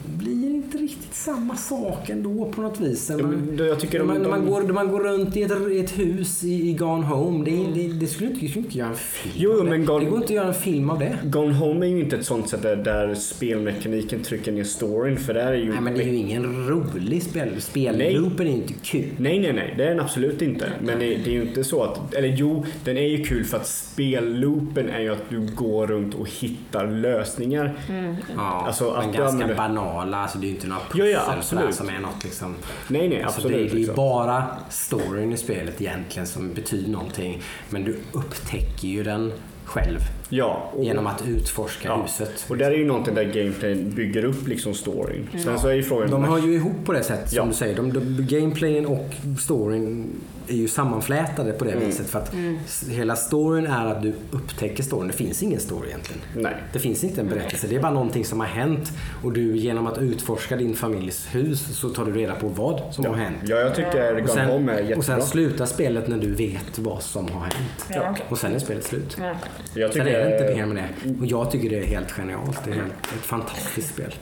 blir 0.07 0.51
inte 0.55 0.79
riktigt 0.79 1.15
samma 1.15 1.57
sak 1.57 2.11
ändå 2.11 2.53
på 2.53 2.63
något 2.63 2.81
vis. 2.81 3.09
När 3.11 3.19
Ja, 3.19 3.23
man, 3.27 3.35
men 3.35 3.67
jag 3.67 3.81
tycker 3.81 4.05
när 4.05 4.15
de- 4.15 4.21
man, 4.23 4.31
man, 4.31 4.47
går, 4.51 4.63
man 4.73 4.89
går 4.89 5.01
runt 5.01 5.37
i 5.37 5.43
ett, 5.43 5.51
ett 5.53 5.99
hus 5.99 6.45
i, 6.45 6.69
i 6.71 6.73
Gone 6.75 7.07
Home. 7.07 7.45
Det, 7.45 7.51
det, 7.75 7.93
det 7.93 8.07
skulle 8.07 8.31
inte, 8.31 8.49
skulle 8.49 8.65
inte 8.67 8.79
göra 8.79 8.89
en 8.89 8.97
film 8.97 9.35
Jo, 9.37 9.65
men 9.65 9.87
Gone- 9.87 10.01
Det 10.01 10.07
går 10.11 10.15
inte 10.19 10.25
att 10.25 10.31
göra 10.31 10.49
en 10.49 10.55
film 10.55 10.91
av 10.91 10.99
det. 10.99 11.19
Gone 11.25 11.55
Home 11.55 11.87
är 11.87 11.91
ju 11.91 12.01
inte 12.01 12.17
ett 12.17 12.27
sånt 12.27 12.49
sätt 12.49 12.63
där, 12.63 12.77
där 12.77 13.15
spelmekaniken 13.15 14.23
trycker 14.23 14.53
ner 14.53 14.65
storyn 14.65 15.17
för 15.17 15.35
där 15.35 15.47
är 15.53 15.57
ju... 15.57 15.71
Nej 15.71 15.81
men 15.81 15.95
det 15.95 16.03
är 16.03 16.09
ju 16.09 16.17
ingen 16.17 16.69
rolig 16.69 17.23
spel. 17.23 17.49
Spelloopen 17.61 18.47
är 18.47 18.51
ju 18.51 18.57
inte 18.57 18.75
kul. 18.83 19.05
Nej, 19.17 19.39
nej, 19.41 19.53
nej. 19.53 19.75
Det 19.77 19.85
är 19.85 19.89
den 19.89 20.01
absolut 20.01 20.43
inte. 20.43 20.67
Men 20.85 20.99
det, 20.99 21.05
det 21.05 21.27
är 21.31 21.35
ju 21.35 21.43
inte 21.43 21.65
så 21.65 21.83
att... 21.83 22.15
Eller 22.15 22.29
jo, 22.29 22.65
den 22.85 22.97
är 22.97 23.07
ju 23.09 23.25
kul 23.25 23.45
för 23.45 23.57
att 23.57 23.67
spelloopen 23.67 24.89
är 24.89 25.01
ju 25.01 25.09
att 25.13 25.31
du 25.31 25.47
går 25.55 25.87
runt 25.87 26.15
och 26.15 26.29
hittar 26.41 26.87
lösningar. 26.91 27.75
Ja, 28.37 28.63
Alltså, 28.67 28.91
att 28.91 29.05
men 29.05 29.13
du 29.13 29.19
ganska 29.19 29.33
använder- 29.45 29.55
banala. 29.93 30.17
Alltså, 30.17 30.39
det 30.39 30.47
är 30.47 30.49
ju 30.49 30.55
inte 30.55 30.67
några 30.67 30.83
pussel 30.91 31.11
ja, 31.11 31.43
sådär 31.43 31.73
som 31.73 31.89
är 31.89 31.99
något 31.99 32.25
liksom. 32.25 32.55
Nej, 32.89 33.09
nej, 33.09 33.23
Alltså, 33.23 33.41
absolut. 33.41 33.57
det, 33.59 33.63
det 33.65 33.71
är 33.71 33.73
ju 33.73 33.79
liksom. 33.79 33.97
bara 33.97 34.45
storyn 34.71 35.33
i 35.33 35.37
spelet 35.37 35.81
egentligen 35.81 36.27
som 36.27 36.55
betyder 36.55 36.91
någonting. 36.91 37.43
Men 37.71 37.85
du 37.85 38.01
upptäcker 38.13 38.89
ju 38.89 39.03
den 39.03 39.33
själv 39.65 40.01
Ja. 40.35 40.71
Och, 40.77 40.85
genom 40.85 41.07
att 41.07 41.23
utforska 41.29 41.89
ja. 41.89 42.03
huset. 42.03 42.45
Och 42.49 42.57
där 42.57 42.71
är 42.71 42.77
ju 42.77 42.85
någonting 42.85 43.15
där 43.15 43.25
gameplayen 43.25 43.91
bygger 43.91 44.25
upp 44.25 44.49
liksom 44.49 44.75
storyn. 44.75 45.29
Sen 45.45 45.59
så 45.59 45.69
är 45.69 45.73
ju 45.75 45.83
frågan... 45.83 46.11
De 46.11 46.25
hör 46.25 46.39
ju 46.39 46.55
ihop 46.55 46.73
på 46.85 46.93
det 46.93 47.03
sättet 47.03 47.29
som 47.29 47.37
Ja. 47.37 47.45
du 47.45 47.53
säger. 47.53 47.77
De, 47.77 47.93
de, 47.93 48.27
gameplayen 48.39 48.87
och 48.87 49.09
storyn 49.41 50.11
är 50.49 50.55
ju 50.55 50.69
sammanflätade 50.69 51.53
på 51.53 51.65
det 51.65 51.71
Mm. 51.73 51.87
viset. 51.87 52.07
För 52.11 52.19
att 52.19 52.35
s- 52.67 52.85
hela 52.91 53.17
storyn 53.17 53.67
är 53.67 53.87
att 53.87 54.03
du 54.03 54.13
upptäcker 54.31 54.83
storyn. 54.83 55.07
Det 55.09 55.13
finns 55.13 55.43
ingen 55.43 55.61
story 55.61 55.89
egentligen. 55.89 56.23
Nej. 56.37 56.55
Det 56.73 56.79
finns 56.79 57.05
inte 57.05 57.21
en 57.21 57.29
berättelse. 57.29 57.67
Det 57.67 57.77
är 57.77 57.81
bara 57.81 57.93
någonting 57.93 58.25
som 58.25 58.41
har 58.41 58.47
hänt. 58.47 58.93
Och 59.23 59.33
du 59.33 59.57
genom 59.57 59.87
att 59.87 59.99
utforska 59.99 60.57
din 60.57 60.75
familjs 60.75 61.27
hus 61.31 61.79
så 61.79 61.89
tar 61.89 62.05
du 62.05 62.13
reda 62.13 62.35
på 62.35 62.49
vad 62.49 62.83
som 62.95 63.05
har 63.05 63.15
hänt. 63.15 63.37
Ja, 63.47 63.57
jag 63.57 63.75
tycker 63.75 64.15
Och 64.17 64.27
Gone 64.27 64.45
Home 64.45 64.73
är 64.73 64.77
sen, 64.77 64.87
jättebra. 64.89 64.97
och 64.99 65.05
sen 65.05 65.23
slutar 65.23 65.67
spelet 65.67 66.09
när 66.09 66.19
du 66.19 66.35
vet 66.35 66.79
vad 66.79 67.03
som 67.03 67.29
har 67.29 67.41
hänt. 67.41 67.87
Ja. 67.91 68.17
Och 68.29 68.39
sen 68.39 68.55
är 68.55 68.59
spelet 68.59 68.85
slut. 68.85 69.17
Ja. 69.21 69.33
Jag 69.75 69.93
Sen 69.93 70.05
tycker, 70.05 70.19
är 70.23 70.31
det 70.31 70.43
inte 70.43 70.55
mer 70.55 70.67
med 70.67 70.77
det. 70.77 71.11
Och 71.21 71.27
jag 71.27 71.51
tycker 71.51 71.71
det 71.71 71.79
är 71.79 71.87
helt 71.87 72.13
genialt. 72.13 72.65
Det 72.65 72.71
är 72.71 72.75
helt, 72.75 72.93
ett 72.93 73.25
fantastiskt 73.25 73.95
spel. 73.95 74.15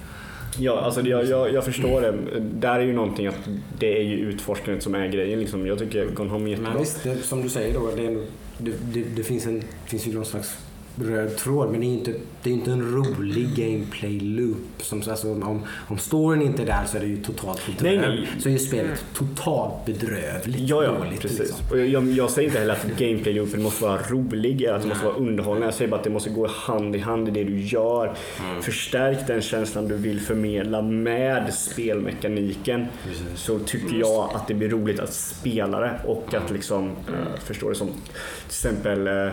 Ja, 0.58 0.80
alltså 0.80 1.00
jag, 1.00 1.24
jag, 1.24 1.54
jag 1.54 1.64
förstår 1.64 2.00
det. 2.00 2.14
Där 2.40 2.78
är 2.78 2.84
ju 2.84 2.92
någonting 2.92 3.26
att 3.26 3.48
det 3.78 3.98
är 3.98 4.02
ju 4.02 4.16
utforskandet 4.16 4.82
som 4.82 4.94
är 4.94 5.08
grejen. 5.08 5.40
Liksom. 5.40 5.66
Jag 5.66 5.78
tycker 5.78 6.06
Gone 6.06 6.30
Home 6.30 6.44
är 6.44 6.50
jättebra. 6.50 6.72
Men 6.72 6.80
visst, 6.80 7.02
det, 7.02 7.16
som 7.16 7.42
du 7.42 7.48
säger 7.48 7.74
då. 7.74 7.90
Det, 7.96 8.72
det, 8.92 9.02
det 9.16 9.22
finns, 9.22 9.46
en, 9.46 9.62
finns 9.86 10.06
ju 10.06 10.12
någon 10.12 10.24
slags 10.24 10.58
röd 11.04 11.36
tråd. 11.36 11.70
Men 11.70 11.80
det 11.80 11.86
är 11.86 11.88
inte, 11.88 12.14
det 12.42 12.50
är 12.50 12.54
inte 12.54 12.70
en 12.72 12.92
rolig 12.92 13.48
gameplay 13.56 14.20
loop. 14.20 14.56
Som, 14.78 15.02
alltså, 15.10 15.32
om, 15.32 15.62
om 15.88 15.98
storyn 15.98 16.42
inte 16.42 16.62
är 16.62 16.66
där 16.66 16.84
så 16.86 16.96
är 16.96 17.00
det 17.00 17.06
ju 17.06 17.22
totalt 17.22 17.60
bedrövligt. 17.66 18.28
nej. 18.32 18.40
Så 18.42 18.48
är 18.48 18.52
ju 18.52 18.58
spelet 18.58 19.04
totalt 19.14 19.86
bedrövligt 19.86 20.60
Ja, 20.60 20.84
ja, 20.84 20.92
dåligt. 20.92 21.20
precis. 21.20 21.38
Liksom. 21.38 21.58
Och 21.70 21.78
jag, 21.78 21.86
jag, 21.88 22.08
jag 22.10 22.30
säger 22.30 22.48
inte 22.48 22.60
heller 22.60 22.72
att 22.74 22.86
gameplay-loopen 22.98 23.62
måste 23.62 23.84
vara 23.84 23.98
rolig 24.08 24.62
eller 24.62 24.74
att 24.74 24.82
det 24.82 24.88
måste 24.88 25.04
vara 25.04 25.14
underhållande. 25.16 25.66
Jag 25.66 25.74
säger 25.74 25.90
bara 25.90 25.96
att 25.96 26.04
det 26.04 26.10
måste 26.10 26.30
gå 26.30 26.46
hand 26.46 26.96
i 26.96 26.98
hand 26.98 27.28
i 27.28 27.30
det 27.30 27.44
du 27.44 27.60
gör. 27.60 28.14
Mm. 28.50 28.62
Förstärk 28.62 29.26
den 29.26 29.40
känslan 29.42 29.88
du 29.88 29.96
vill 29.96 30.20
förmedla 30.20 30.82
med 30.82 31.54
spelmekaniken. 31.54 32.86
Så 33.34 33.58
tycker 33.58 33.96
jag 33.96 34.30
att 34.34 34.48
det 34.48 34.54
blir 34.54 34.68
roligt 34.68 35.00
att 35.00 35.12
spela 35.12 35.80
det 35.80 36.00
och 36.06 36.34
att 36.34 36.50
liksom, 36.50 36.80
Mm. 36.80 37.20
eh, 37.20 37.40
förstå 37.44 37.68
det 37.68 37.74
som 37.74 37.86
till 37.88 37.96
exempel 38.46 39.06
eh, 39.06 39.28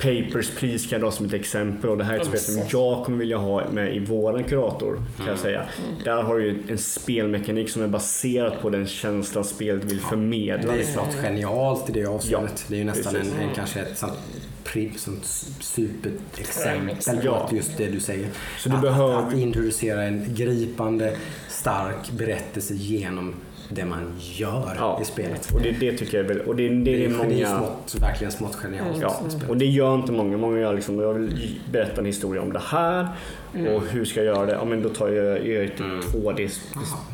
Papers, 0.00 0.50
Please 0.50 0.88
kan 0.88 1.00
jag 1.00 1.06
dra 1.08 1.10
som 1.10 1.26
ett 1.26 1.32
exempel 1.32 1.90
och 1.90 1.98
det 1.98 2.04
här 2.04 2.14
är 2.14 2.20
ett 2.20 2.26
spel 2.26 2.40
som 2.40 2.62
jag 2.80 3.04
kommer 3.04 3.18
vilja 3.18 3.36
ha 3.36 3.70
med 3.70 3.96
i 3.96 3.98
våran 3.98 4.44
kurator 4.44 5.02
kan 5.16 5.26
jag 5.26 5.38
säga. 5.38 5.64
Där 6.04 6.22
har 6.22 6.38
du 6.38 6.44
ju 6.44 6.62
en 6.68 6.78
spelmekanik 6.78 7.70
som 7.70 7.82
är 7.82 7.88
baserad 7.88 8.52
på 8.62 8.70
den 8.70 8.86
känslan 8.86 9.44
spelet 9.44 9.84
vill 9.84 10.00
förmedla. 10.00 10.66
Det 10.66 10.72
är 10.74 10.78
Liksom. 10.78 11.06
något 11.06 11.14
genialt 11.14 11.88
i 11.90 11.92
det 11.92 12.06
avseendet. 12.06 12.52
Ja, 12.56 12.64
det 12.68 12.74
är 12.74 12.78
ju 12.78 12.84
nästan 12.84 13.16
en, 13.16 13.22
en, 13.22 13.54
kanske 13.54 13.80
ett 13.80 13.98
sånt, 13.98 14.12
pri- 14.64 14.96
sånt 14.96 15.24
superexempel 15.60 17.16
på 17.16 17.22
Ja. 17.26 17.48
just 17.52 17.76
det 17.76 17.86
du 17.86 18.00
säger. 18.00 18.28
Så 18.58 18.68
du 18.68 18.74
att, 18.74 18.82
behöver- 18.82 19.28
att 19.28 19.34
introducera 19.34 20.02
en 20.02 20.24
gripande, 20.34 21.16
stark 21.48 22.10
berättelse 22.10 22.74
genom 22.74 23.34
det 23.70 23.84
man 23.84 24.12
gör 24.20 24.74
Ja. 24.78 24.98
i 25.02 25.04
spelet. 25.04 25.50
Och 25.54 25.60
det, 25.60 25.70
det 25.70 25.92
tycker 25.96 26.16
jag 26.18 26.24
är 26.24 26.28
väl, 26.34 26.40
och 26.46 26.56
det, 26.56 26.68
det, 26.68 26.74
Det 26.84 27.04
är 27.04 27.08
är, 27.10 27.14
många... 27.14 27.28
det 27.28 27.42
är 27.42 27.56
smått, 27.58 27.94
verkligen 28.00 28.32
smått 28.32 28.54
genialt. 28.54 28.98
Ja, 29.02 29.20
och 29.48 29.56
det 29.56 29.66
gör 29.66 29.94
inte 29.94 30.12
många. 30.12 30.36
Många 30.36 30.60
gör 30.60 30.74
liksom, 30.74 30.98
jag 31.00 31.14
vill 31.14 31.60
berätta 31.72 32.00
en 32.00 32.06
historia 32.06 32.42
om 32.42 32.52
det 32.52 32.62
här 32.64 33.08
Mm. 33.54 33.74
och 33.74 33.82
hur 33.86 34.04
ska 34.04 34.24
jag 34.24 34.36
göra 34.36 34.46
det? 34.46 34.52
Ja 34.52 34.64
men 34.64 34.82
då 34.82 34.88
tar 34.88 35.08
jag, 35.08 35.46
gör 35.46 35.54
jag 35.54 35.64
ett 35.64 35.78
2D 36.14 36.50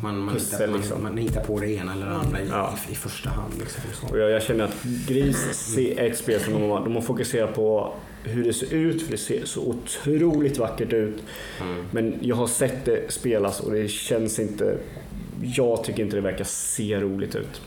Man, 0.03 0.17
man, 0.19 0.33
Pussel, 0.33 0.53
hittar, 0.59 0.67
man, 0.71 0.79
liksom. 0.79 1.03
man 1.03 1.17
hittar 1.17 1.43
på 1.43 1.59
det 1.59 1.67
ena 1.71 1.93
eller 1.93 2.05
det 2.05 2.11
andra 2.15 2.39
i, 2.41 2.47
Ja. 2.51 2.73
i, 2.89 2.91
i 2.91 2.95
första 2.95 3.29
hand. 3.29 3.53
Liksom. 3.59 3.81
Och 4.11 4.19
jag, 4.19 4.31
jag 4.31 4.43
känner 4.43 4.63
att 4.63 4.83
Gris 5.07 5.77
är 5.77 6.03
ett 6.03 6.17
spel 6.17 6.39
som 6.39 6.53
de 6.53 6.59
de 6.83 6.95
har 6.95 7.01
fokuserat 7.01 7.55
på 7.55 7.93
hur 8.23 8.43
det 8.43 8.53
ser 8.53 8.73
ut, 8.73 9.01
för 9.01 9.11
det 9.11 9.17
ser 9.17 9.45
så 9.45 9.61
otroligt 9.61 10.57
vackert 10.57 10.93
ut. 10.93 11.23
Mm. 11.61 11.85
Men 11.91 12.15
jag 12.21 12.35
har 12.35 12.47
sett 12.47 12.85
det 12.85 13.11
spelas 13.11 13.59
och 13.59 13.71
det 13.71 13.87
känns 13.87 14.39
inte... 14.39 14.77
Jag 15.41 15.83
tycker 15.83 16.03
inte 16.03 16.15
det 16.15 16.21
verkar 16.21 16.43
se 16.43 16.99
roligt 16.99 17.35
ut. 17.35 17.61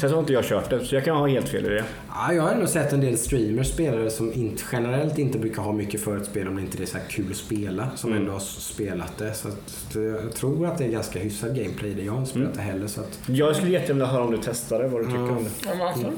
Sen 0.00 0.10
så 0.10 0.16
har 0.16 0.20
inte 0.20 0.32
jag 0.32 0.44
kört 0.44 0.70
det, 0.70 0.84
så 0.84 0.94
jag 0.94 1.04
kan 1.04 1.16
ha 1.16 1.26
helt 1.26 1.48
fel 1.48 1.66
i 1.66 1.68
det. 1.68 1.84
Ja, 2.08 2.32
jag 2.32 2.42
har 2.42 2.50
ändå 2.50 2.66
sett 2.66 2.92
en 2.92 3.00
del 3.00 3.18
streamers 3.18 3.66
spelare 3.72 4.10
som 4.10 4.32
inte, 4.32 4.62
generellt 4.72 5.18
inte 5.18 5.38
brukar 5.38 5.62
ha 5.62 5.72
mycket 5.72 6.00
för 6.00 6.16
ett 6.16 6.26
spel 6.26 6.48
om 6.48 6.56
det 6.56 6.62
inte 6.62 6.82
är 6.82 6.86
så 6.86 6.98
här 6.98 7.04
kul 7.08 7.26
att 7.30 7.36
spela. 7.36 7.88
Som 7.96 8.10
Mm. 8.10 8.22
ändå 8.22 8.32
har 8.32 8.40
spelat 8.40 9.18
det. 9.18 9.34
Så 9.34 9.48
att, 9.48 9.86
det- 9.92 10.00
jag 10.02 10.32
tror 10.34 10.66
att 10.66 10.78
det 10.78 10.84
är 10.84 10.88
ganska 10.88 11.18
hyfsad 11.18 11.56
gameplay 11.56 11.94
det. 11.94 12.02
Jag 12.02 12.12
har 12.12 12.18
inte 12.18 12.30
spelat 12.30 12.46
Mm. 12.54 12.56
det 12.66 12.72
heller. 12.72 12.86
Så 12.86 13.00
att, 13.00 13.18
Jag 13.26 13.56
skulle 13.56 13.70
jättegärna 13.72 13.94
vilja 13.94 14.06
höra 14.12 14.24
om 14.24 14.30
du 14.30 14.38
testar 14.44 14.82
det, 14.82 14.88
vad 14.88 15.00
du 15.00 15.04
tycker 15.06 15.30
om 15.30 15.44
det. 15.44 15.50
Ja, 15.68 15.70
varför? 15.78 16.12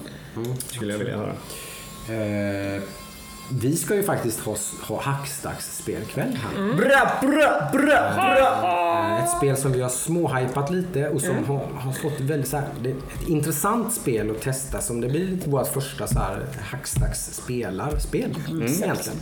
Skulle 0.66 0.93
jag 0.93 0.98
vilja 0.98 1.16
höra. 1.16 1.32
eh, 2.09 2.82
vi 3.51 3.77
ska 3.77 3.95
ju 3.95 4.03
faktiskt 4.03 4.41
ha, 4.41 4.57
ha 4.83 5.01
Hackstacks-spelkväll 5.03 6.37
här. 6.37 6.73
Bra, 6.77 7.12
bra, 7.20 7.69
bra, 7.73 8.12
bra! 8.15 9.05
Eh, 9.19 9.25
Ett 9.25 9.31
spel 9.37 9.57
som 9.57 9.73
vi 9.73 9.81
har 9.81 9.89
småhypat 9.89 10.70
lite 10.70 11.09
och 11.09 11.20
som 11.20 11.45
har, 11.45 11.66
har 11.75 11.93
fått 11.93 12.20
väldigt 12.20 12.49
så 12.49 12.57
här, 12.57 12.69
det 12.83 12.91
är 12.91 12.95
ett 12.95 13.29
intressant 13.29 13.93
spel 13.95 14.31
att 14.31 14.41
testa 14.43 14.81
som 14.81 15.01
det 15.01 15.09
blir 15.09 15.25
lite 15.25 15.51
vårt 15.51 15.69
första 15.69 16.07
så 16.07 16.19
här 16.19 16.47
Hackstacks 16.70 17.35
spelarspel 17.35 18.31
egentligen. 18.85 19.20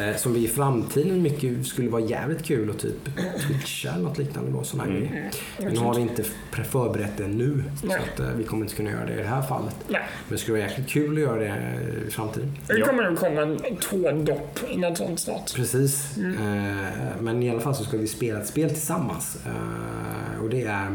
Eh, 0.00 0.16
Som 0.16 0.32
vi 0.34 0.44
i 0.44 0.48
framtiden 0.48 1.22
mycket 1.22 1.66
skulle 1.66 1.88
vara 1.90 2.02
jävligt 2.02 2.44
kul 2.44 2.70
att 2.70 2.78
typ 2.78 3.08
twitcha 3.46 3.90
eller 3.92 4.02
något 4.04 4.18
liknande 4.18 4.50
då. 4.50 4.62
Grej. 4.84 5.30
Men 5.58 5.72
nu 5.72 5.78
har 5.78 5.94
vi 5.94 6.00
inte 6.00 6.24
förberett 6.70 7.16
det 7.16 7.26
nu. 7.28 7.64
Så 7.80 7.86
Nej. 7.86 7.96
att, 8.14 8.20
eh, 8.20 8.28
vi 8.36 8.44
kommer 8.44 8.62
inte 8.64 8.74
kunna 8.76 8.90
göra 8.90 9.06
det 9.06 9.12
i 9.12 9.16
det 9.16 9.28
här 9.28 9.42
fallet. 9.42 9.76
Nej. 9.88 10.00
Men 10.28 10.36
det 10.36 10.38
skulle 10.38 10.58
vara 10.58 10.68
jäkligt 10.68 10.88
kul 10.88 11.14
att 11.14 11.20
göra 11.20 11.38
det 11.40 11.46
eh, 11.48 12.08
i 12.08 12.10
framtiden. 12.10 12.52
Det 12.66 12.80
kommer 12.80 13.02
nog 13.10 13.18
komma 13.18 13.40
en 13.42 13.76
tådopp 13.76 14.58
i 14.70 14.76
något 14.76 14.98
sånt 14.98 15.20
snart. 15.20 15.54
Precis. 15.56 16.18
Eh, 16.18 16.86
Men 17.20 17.42
i 17.42 17.50
alla 17.50 17.60
fall 17.60 17.74
så 17.74 17.84
ska 17.84 17.96
vi 17.96 18.06
spela 18.06 18.40
ett 18.40 18.46
spel 18.46 18.68
tillsammans. 18.70 19.38
Eh, 19.46 20.42
Och 20.42 20.50
det 20.50 20.62
är 20.62 20.90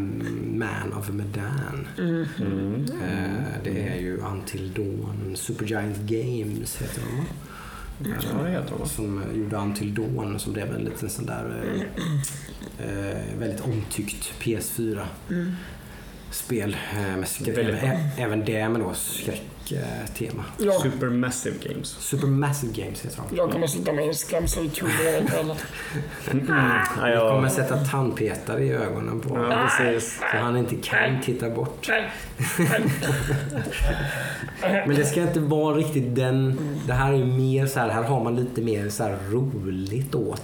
Man 0.58 0.94
of 0.98 1.10
Medan. 1.10 1.88
Eh, 1.98 3.64
Det 3.64 3.88
är 3.88 4.00
ju 4.00 4.18
Until 4.18 4.74
Dawn. 4.74 5.36
Supergiant 5.36 5.98
Games 5.98 6.76
heter 6.82 7.02
de 7.02 7.26
Som 8.86 9.24
gjorde 9.34 9.58
Until 9.58 9.94
Dawn 9.94 10.40
som 10.40 10.54
blev 10.54 10.76
en 10.76 10.82
liten 10.82 11.10
sån 11.10 11.26
där 11.26 11.64
eh, 11.64 12.88
eh, 12.88 13.40
väldigt 13.40 13.62
omtyckt 13.62 14.34
PS4 14.40 15.06
spel. 16.36 16.78
eh, 16.96 17.18
Med 17.18 17.28
skräck, 17.28 17.58
Väldigt 17.58 17.82
bra. 17.82 17.92
även 18.18 18.46
det 18.46 18.70
med 18.70 18.82
då 18.82 18.94
skräcktema. 18.94 20.44
Jag, 20.58 20.82
Supermassive 20.82 21.56
Games. 21.70 21.90
Supermassive 22.00 22.74
Games 22.84 23.06
heter 23.06 23.22
de. 23.30 23.38
jag 23.38 23.52
kommer 23.52 23.68
sitta 23.68 23.94
med 23.94 24.08
en 24.08 24.16
skrämseltunnel 24.16 25.24
ikväll. 25.24 25.54
Ja, 26.48 26.82
Vi 27.04 27.12
jag- 27.12 27.32
kommer 27.32 27.50
sätta 27.50 27.78
tandpetare 27.78 28.64
i 28.64 28.72
ögonen 28.72 29.20
på 29.22 29.30
honom. 29.30 29.52
Ja, 29.52 29.70
precis. 29.78 30.20
Så 30.32 30.38
han 30.38 30.58
inte 30.58 30.76
kan 30.76 31.22
titta 31.22 31.50
bort. 31.50 31.90
Men 34.88 34.96
det 34.96 35.06
ska 35.06 35.22
inte 35.22 35.40
vara 35.40 35.76
riktigt 35.78 36.16
den... 36.16 36.60
Det 36.88 36.94
här 36.94 37.14
är 37.14 37.18
ju 37.18 37.26
mer 37.26 37.66
så 37.68 37.80
här, 37.80 37.90
här 37.90 38.04
har 38.04 38.24
man 38.24 38.36
lite 38.36 38.62
mer 38.62 38.90
så 38.90 39.04
här 39.04 39.18
roligt 39.30 40.16
åt. 40.16 40.42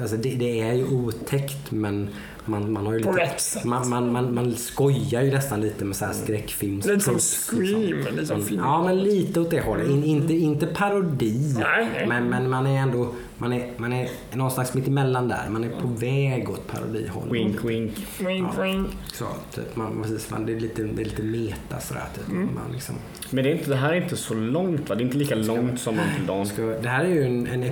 Alltså 0.00 0.16
det, 0.16 0.34
det 0.34 0.60
är 0.60 0.72
ju 0.72 0.84
otäckt 0.86 1.70
men 1.70 2.08
man, 2.44 2.72
man 2.72 2.86
har 2.86 2.92
ju 2.92 3.02
På 3.02 3.10
lite... 3.10 3.22
rätt 3.22 3.40
sätt. 3.40 3.64
Man, 3.64 3.88
man, 3.88 4.12
man, 4.12 4.34
man 4.34 4.54
skojar 4.56 5.22
ju 5.22 5.30
nästan 5.30 5.60
lite 5.60 5.84
med 5.84 5.96
så 5.96 6.04
här 6.04 6.12
skräckfilms... 6.12 6.86
Lite 6.86 7.00
som 7.00 7.12
tropes, 7.12 7.50
Scream, 7.50 8.16
liksom 8.16 8.44
film. 8.44 8.60
Ja, 8.64 8.82
men 8.82 9.02
lite 9.02 9.40
åt 9.40 9.50
det 9.50 9.60
hållet. 9.60 9.88
In, 9.88 10.04
inte, 10.04 10.34
inte 10.34 10.66
parodi. 10.66 11.54
Nej, 11.58 11.88
nej. 11.92 12.06
Men, 12.06 12.28
men 12.28 12.50
man 12.50 12.66
är 12.66 12.78
ändå... 12.78 13.14
Man 13.38 13.52
är, 13.52 13.70
man 13.76 13.92
är 13.92 14.08
någonstans 14.32 14.74
mitt 14.74 14.88
emellan 14.88 15.28
där. 15.28 15.48
Man 15.50 15.64
är 15.64 15.68
på 15.68 15.86
väg 15.86 16.50
åt 16.50 16.66
parodihållet. 16.66 17.32
Wink, 17.32 17.64
wink. 17.64 17.92
Wink, 18.18 18.58
wink. 18.58 18.88
Så, 19.12 19.26
typ, 19.54 19.76
man, 19.76 20.02
precis, 20.02 20.30
man, 20.30 20.46
det, 20.46 20.52
är 20.52 20.60
lite, 20.60 20.82
det 20.82 21.02
är 21.02 21.04
lite 21.04 21.22
meta 21.22 21.80
sådär. 21.80 22.04
Typ. 22.14 22.28
Mm. 22.28 22.48
Man 22.54 22.72
liksom, 22.72 22.94
Men 23.30 23.44
det, 23.44 23.50
är 23.50 23.54
inte, 23.54 23.70
det 23.70 23.76
här 23.76 23.92
är 23.92 24.02
inte 24.02 24.16
så 24.16 24.34
långt 24.34 24.88
va? 24.88 24.94
Det 24.94 25.02
är 25.02 25.04
inte 25.04 25.16
lika 25.18 25.34
långt 25.34 25.80
som 25.80 26.00
Dawn. 26.26 26.46
ska, 26.46 26.62
det 26.62 26.88
här 26.88 27.04
är 27.04 27.08
ju 27.08 27.24
en, 27.24 27.46
en 27.46 27.62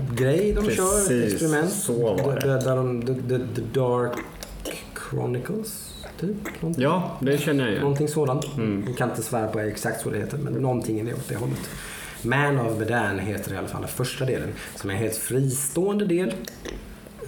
episodgrej 0.00 0.52
de 0.52 0.70
kör, 0.70 0.98
Precis, 1.08 1.32
experiment. 1.32 1.72
så 1.72 2.14
var 2.16 2.34
det. 2.34 2.46
Där, 2.46 2.60
där 2.60 2.76
de, 2.76 3.02
the, 3.02 3.14
the, 3.14 3.38
the 3.54 3.62
Dark 3.80 4.12
Chronicles, 5.10 5.94
typ. 6.20 6.36
Någonting, 6.60 6.82
Ja, 6.84 7.16
det 7.20 7.38
känner 7.38 7.60
jag 7.64 7.70
igen. 7.70 7.82
någonting 7.82 8.08
sådant. 8.08 8.44
Jag 8.86 8.96
kan 8.96 9.10
inte 9.10 9.22
svära 9.22 9.48
på 9.48 9.60
exakt 9.60 10.00
så 10.00 10.10
det 10.10 10.18
heter, 10.18 10.38
men 10.38 10.52
någonting 10.52 11.00
är 11.00 11.04
det 11.04 11.14
åt 11.14 11.28
det 11.28 11.34
hållet. 11.36 11.70
Man 12.22 12.58
of 12.58 12.78
Medan 12.78 13.18
heter 13.18 13.54
i 13.54 13.56
alla 13.56 13.68
fall 13.68 13.80
den 13.80 13.90
första 13.90 14.24
delen, 14.24 14.48
som 14.76 14.90
är 14.90 14.94
en 14.94 15.00
helt 15.00 15.16
fristående 15.16 16.04
del. 16.06 16.28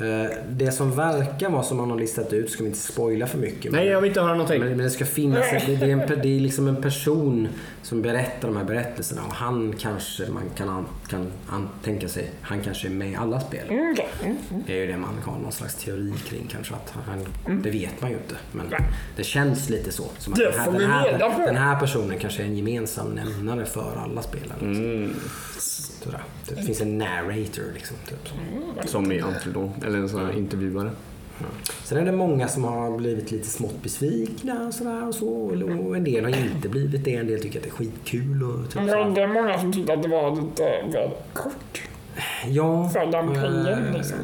Eh, 0.00 0.30
Det 0.50 0.72
som 0.72 0.96
verkar 0.96 1.50
vara 1.50 1.62
som 1.62 1.76
man 1.76 1.90
har 1.90 1.98
listat 1.98 2.32
ut, 2.32 2.50
ska 2.50 2.62
vi 2.62 2.68
inte 2.68 2.80
spoila 2.80 3.26
för 3.26 3.38
mycket. 3.38 3.72
Nej, 3.72 3.84
men- 3.84 3.92
jag 3.92 4.00
vill 4.00 4.08
inte 4.08 4.20
höra 4.20 4.32
någonting. 4.32 4.60
men, 4.60 4.78
det 4.78 4.90
ska 4.90 5.04
finnas, 5.06 5.44
det, 5.66 5.76
det, 5.76 5.86
är 5.86 5.88
en, 5.90 6.20
det 6.22 6.36
är 6.36 6.40
liksom 6.40 6.68
en 6.68 6.82
person 6.82 7.48
som 7.82 8.02
berättar 8.02 8.48
de 8.48 8.56
här 8.56 8.64
berättelserna 8.64 9.22
och 9.26 9.34
han 9.34 9.74
kanske, 9.78 10.26
man 10.32 10.42
kan, 10.56 10.68
an, 10.68 10.86
kan 11.10 11.32
an, 11.48 11.68
tänka 11.84 12.08
sig, 12.08 12.30
han 12.40 12.60
kanske 12.60 12.88
är 12.88 12.90
med 12.90 13.10
i 13.10 13.14
alla 13.14 13.40
spel. 13.40 13.70
Mm, 13.70 13.92
okej. 13.92 14.08
Mm. 14.22 14.36
Det 14.66 14.72
är 14.72 14.76
ju 14.76 14.86
det 14.86 14.96
man 14.96 15.18
har 15.24 15.38
någon 15.38 15.52
slags 15.52 15.74
teori 15.74 16.14
kring 16.28 16.46
kanske. 16.50 16.74
Att 16.74 16.94
han, 17.06 17.26
Det 17.62 17.70
vet 17.70 18.00
man 18.00 18.10
ju 18.10 18.16
inte. 18.16 18.36
Men 18.52 18.66
det 19.16 19.24
känns 19.24 19.70
lite 19.70 19.92
så. 19.92 20.04
Som 20.18 20.32
att 20.32 20.38
den, 20.38 20.52
här, 20.52 20.72
den, 20.72 20.90
här, 20.90 21.46
den 21.46 21.56
här 21.56 21.80
personen 21.80 22.18
kanske 22.18 22.42
är 22.42 22.46
en 22.46 22.56
gemensam 22.56 23.08
nämnare 23.08 23.66
för 23.66 23.96
alla 24.04 24.22
spelare. 24.22 24.58
Liksom. 24.60 24.84
Mm. 24.84 25.14
Det 26.48 26.62
finns 26.62 26.80
en 26.80 26.98
narrator 26.98 27.72
liksom. 27.74 27.96
Typ. 28.08 28.28
så. 28.82 28.88
Som 28.88 29.12
i 29.12 29.20
Until 29.20 29.52
Dawn. 29.52 29.72
Eller 29.86 29.98
en 29.98 30.08
sån 30.08 30.26
här 30.26 30.32
intervjuare. 30.32 30.90
Sen 31.84 31.98
är 31.98 32.04
det 32.04 32.12
många 32.12 32.48
som 32.48 32.64
har 32.64 32.96
blivit 32.96 33.30
lite 33.30 33.48
smått 33.48 33.82
besvikna 33.82 34.66
och 34.66 34.74
sådär 34.74 35.08
och 35.08 35.14
så. 35.14 35.28
Och 35.28 35.96
en 35.96 36.04
del 36.04 36.24
har 36.24 36.36
inte 36.36 36.68
blivit 36.68 37.04
det. 37.04 37.14
En 37.14 37.26
del 37.26 37.40
tycker 37.40 37.58
att 37.58 37.64
det 37.64 37.70
är 37.70 37.72
skitkul 37.72 38.42
och 38.42 38.70
typ 38.70 38.82
Men 38.82 39.14
det 39.14 39.22
är 39.22 39.26
många 39.26 39.58
som 39.58 39.72
tyckte 39.72 39.92
att 39.92 40.02
det 40.02 40.08
var 40.08 40.36
lite 40.36 40.62
väl 40.92 41.10
kort. 41.32 41.82
Ja, 42.48 42.88
För 42.88 43.00
den 43.00 43.28
pengen, 43.34 43.66
eh, 43.66 43.96
liksom. 43.96 44.16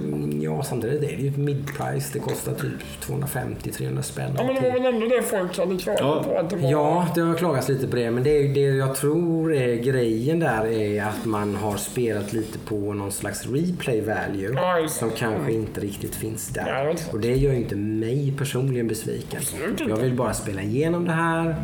ja, 0.42 0.62
samtidigt 0.62 1.02
är 1.12 1.16
det 1.16 1.22
ju 1.22 1.28
ett 1.28 1.36
midprice. 1.36 2.10
Det 2.12 2.18
kostar 2.18 2.52
typ 2.54 2.72
250-300 3.06 4.02
spänn. 4.02 4.32
Ja, 4.38 4.44
men 4.44 4.54
det 4.54 4.60
var 4.60 4.72
väl 4.72 4.94
ändå 4.94 5.06
det 5.06 5.22
folk 5.22 5.58
hade 5.58 5.76
klagat 5.78 6.00
Ja. 6.00 6.22
på. 6.24 6.38
Att 6.38 6.50
det 6.50 6.56
var... 6.56 6.70
Ja, 6.70 7.08
det 7.14 7.20
har 7.20 7.34
klagats 7.34 7.68
lite 7.68 7.86
på 7.88 7.96
det. 7.96 8.10
Men 8.10 8.22
det, 8.22 8.30
är, 8.30 8.48
det 8.54 8.60
jag 8.60 8.94
tror 8.96 9.54
är 9.54 9.74
grejen 9.74 10.40
där 10.40 10.66
är 10.66 11.02
att 11.04 11.24
man 11.24 11.54
har 11.56 11.76
spelat 11.76 12.32
lite 12.32 12.58
på 12.58 12.74
någon 12.94 13.12
slags 13.12 13.46
replay 13.46 14.00
value. 14.00 14.52
Ja, 14.54 14.80
det. 14.82 14.88
som 14.88 15.10
kanske 15.10 15.52
inte 15.52 15.80
riktigt 15.80 16.14
finns 16.14 16.52
Ja, 16.54 16.64
där. 16.64 16.84
det 16.84 16.90
är 16.90 16.96
sant. 16.96 17.14
Och 17.14 17.20
det 17.20 17.36
gör 17.36 17.52
ju 17.52 17.58
inte 17.58 17.76
mig 17.76 18.34
personligen 18.38 18.88
besviken. 18.88 19.40
Absolut. 19.40 19.80
Jag 19.88 19.96
vill 19.96 20.14
bara 20.14 20.34
spela 20.34 20.62
igenom 20.62 21.04
det 21.04 21.12
här. 21.12 21.54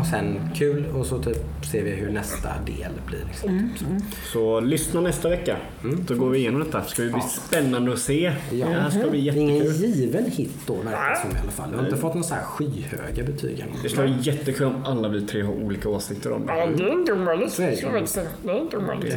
Och 0.00 0.06
sen 0.06 0.40
kul 0.54 0.86
och 0.94 1.06
så 1.06 1.22
typ 1.22 1.66
ser 1.70 1.82
vi 1.82 1.90
hur 1.90 2.10
nästa 2.10 2.48
del 2.66 2.92
blir. 3.06 3.24
Liksom. 3.28 3.48
Mm. 3.50 3.70
Typ 3.78 3.88
så. 4.22 4.30
Så 4.32 4.60
lyssna 4.60 5.00
nästa 5.00 5.28
vecka. 5.28 5.56
Då 6.08 6.14
går 6.14 6.30
vi 6.30 6.38
igenom 6.38 6.60
detta. 6.64 6.82
Ska 6.82 7.02
det 7.02 7.10
bli 7.12 7.20
spännande 7.20 7.92
att 7.92 7.98
se. 7.98 8.32
Ja. 8.50 8.66
Det 8.66 8.72
här 8.74 8.90
ska 8.90 9.10
bli 9.10 9.28
Ingen 9.28 9.56
jättekul. 9.56 9.90
given 9.90 10.30
hit 10.30 10.52
då 10.66 10.74
verkar 10.74 11.10
det 11.10 11.20
som 11.20 11.30
i 11.36 11.40
alla 11.42 11.50
fall. 11.50 11.68
Jag 11.72 11.78
har 11.78 11.84
inte 11.84 11.96
fått 11.96 12.26
så 12.26 12.34
här 12.34 12.42
skyhöga 12.42 13.24
betyg 13.24 13.60
än. 13.60 13.68
Det 13.82 13.88
skulle 13.88 14.08
vara 14.08 14.18
jättekul 14.20 14.66
om 14.66 14.84
alla 14.84 15.08
vi 15.08 15.26
tre 15.26 15.42
har 15.42 15.52
olika 15.52 15.88
åsikter 15.88 16.32
om 16.32 16.46
det. 16.46 16.58
Ja, 16.58 16.66
det 16.66 16.82
är 16.82 16.92
inte 16.92 17.12
omöjligt. 17.12 17.56
Det. 17.56 17.62
Det 18.42 18.50
är 18.50 18.60
inte 18.60 18.76
omöjligt. 18.76 19.16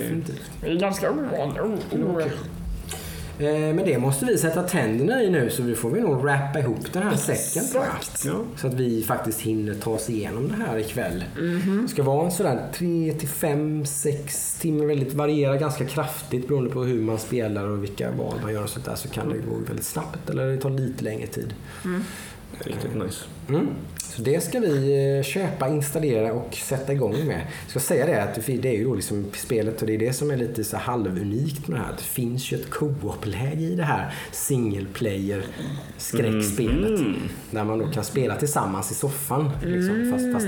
Vi 0.64 0.70
är 0.70 0.80
ganska 0.80 1.12
ovana. 1.12 1.78
Eh, 3.40 3.46
Men 3.50 3.78
det 3.86 3.98
måste 3.98 4.26
vi 4.26 4.38
sätta 4.38 4.64
tänderna 4.64 5.24
i 5.24 5.30
nu 5.30 5.50
så 5.50 5.64
vi 5.64 5.76
får 5.76 5.90
vi 5.90 6.02
nog 6.02 6.22
wrappa 6.24 6.60
ihop 6.60 6.94
den 6.94 7.04
här 7.04 7.16
säcken. 7.16 7.64
Exakt. 7.66 8.26
Ja. 8.26 8.34
Så 8.58 8.68
att 8.68 8.74
vi 8.74 9.04
faktiskt 9.04 9.42
hinner 9.42 9.74
ta 9.74 9.92
oss 9.92 10.10
igenom 10.10 10.48
det 10.48 10.56
här 10.68 10.78
ikväll. 10.78 11.24
Mhm. 11.40 11.82
Det 11.82 11.88
ska 11.88 12.04
vara 12.04 12.26
en 12.26 12.32
sådär 12.32 12.68
3 12.74 13.14
till 13.20 13.28
5, 13.30 13.86
6 13.86 14.60
timmar. 14.60 14.86
Väldigt, 14.86 15.14
varierar 15.14 15.56
ganska 15.58 15.86
kraftigt 15.86 16.48
beroende 16.48 16.70
på 16.70 16.84
hur 16.84 17.02
man 17.02 17.20
spelar 17.20 17.68
och 17.68 17.84
vilka 17.84 18.12
val 18.12 18.34
man 18.44 18.54
gör 18.54 18.64
och 18.64 18.70
sånt 18.70 18.86
där. 18.86 18.96
Så 18.96 19.10
kan 19.10 19.30
det 19.30 19.38
gå 19.38 19.56
väldigt 19.68 19.86
snabbt 19.86 20.30
eller 20.30 20.48
det 20.48 20.58
tar 20.58 20.70
lite 20.70 21.04
längre 21.04 21.28
tid. 21.28 21.54
Riktigt 22.60 22.96
nice. 22.96 23.24
Mm. 23.50 23.68
Så 24.18 24.24
det 24.24 24.44
ska 24.44 24.60
vi 24.60 25.18
eh, 25.18 25.24
köpa, 25.24 25.70
installera 25.70 26.34
och 26.34 26.54
sätta 26.54 26.94
igång 26.94 27.26
med. 27.26 27.42
Jag 27.62 27.70
ska 27.70 27.80
säga 27.80 28.06
det 28.06 28.24
att 28.24 28.46
det 28.46 28.70
är 28.70 28.78
ju 28.78 28.84
då 28.84 28.96
liksom 28.96 29.26
spelet 29.34 29.82
och 29.82 29.88
det 29.88 29.94
är 29.94 29.98
det 29.98 30.14
som 30.14 30.32
är 30.32 30.38
lite 30.38 30.64
så 30.64 30.78
halvunikt 30.78 31.68
med 31.68 31.80
det 31.80 31.84
här. 31.84 31.94
Det 31.98 32.04
finns 32.04 32.52
ju 32.52 32.58
ett 32.58 32.70
co-op-läge 32.70 33.64
i 33.64 33.76
det 33.76 33.84
här 33.84 34.14
single 34.32 34.86
player 34.94 35.46
skräckspelet. 35.98 37.00
Mm. 37.00 37.22
Där 37.52 37.64
man 37.64 37.80
då 37.80 37.88
kan 37.88 38.04
spela 38.04 38.36
tillsammans 38.36 38.92
i 38.92 38.96
soffan. 38.96 39.52
Liksom, 39.64 40.12
fast, 40.12 40.34
fast 40.34 40.48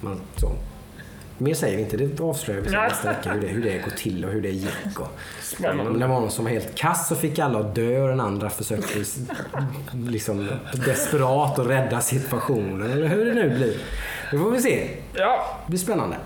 man, 0.00 0.20
så. 0.36 0.52
Mer 1.38 1.54
säger 1.54 1.76
vi 1.76 1.82
inte, 1.82 1.96
det 1.96 2.20
avslöjar 2.20 2.60
vi 2.60 2.70
nästa 2.70 3.08
vecka 3.08 3.32
hur 3.32 3.40
det, 3.40 3.46
hur 3.46 3.62
det 3.62 3.78
går 3.78 3.90
till 3.90 4.24
och 4.24 4.30
hur 4.30 4.42
det 4.42 4.50
gick. 4.50 5.00
Och, 5.00 5.08
det 5.58 6.06
var 6.06 6.20
någon 6.20 6.30
som 6.30 6.44
var 6.44 6.52
helt 6.52 6.74
kass 6.74 7.08
så 7.08 7.16
fick 7.16 7.38
alla 7.38 7.58
att 7.58 7.74
dö 7.74 8.02
och 8.02 8.08
den 8.08 8.20
andra 8.20 8.50
försökte 8.50 8.98
liksom 9.92 10.48
desperat 10.86 11.58
att 11.58 11.66
rädda 11.66 12.00
situationen. 12.00 12.92
Eller 12.92 13.06
hur 13.06 13.24
det 13.24 13.34
nu 13.34 13.48
blir. 13.56 13.74
Det 14.30 14.38
får 14.38 14.50
vi 14.50 14.60
se. 14.62 14.88
Ja, 15.14 15.58
Det 15.66 15.70
blir 15.70 15.78
spännande. 15.80 16.16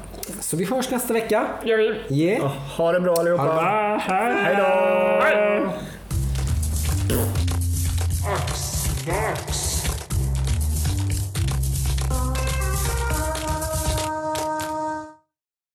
Så 0.41 0.57
vi 0.57 0.65
hörs 0.65 0.91
nästa 0.91 1.15
vecka. 1.15 1.47
gör 1.65 1.79
vi. 2.09 2.17
Yeah. 2.25 2.53
Ha 2.77 2.93
det 2.93 3.01
bra 3.01 3.15
allihopa. 3.15 3.43
Ha 3.43 3.53
det 3.53 3.59
bra. 3.59 3.99
Hej 4.45 4.57
då! 4.57 5.73
Hej! 9.07 9.62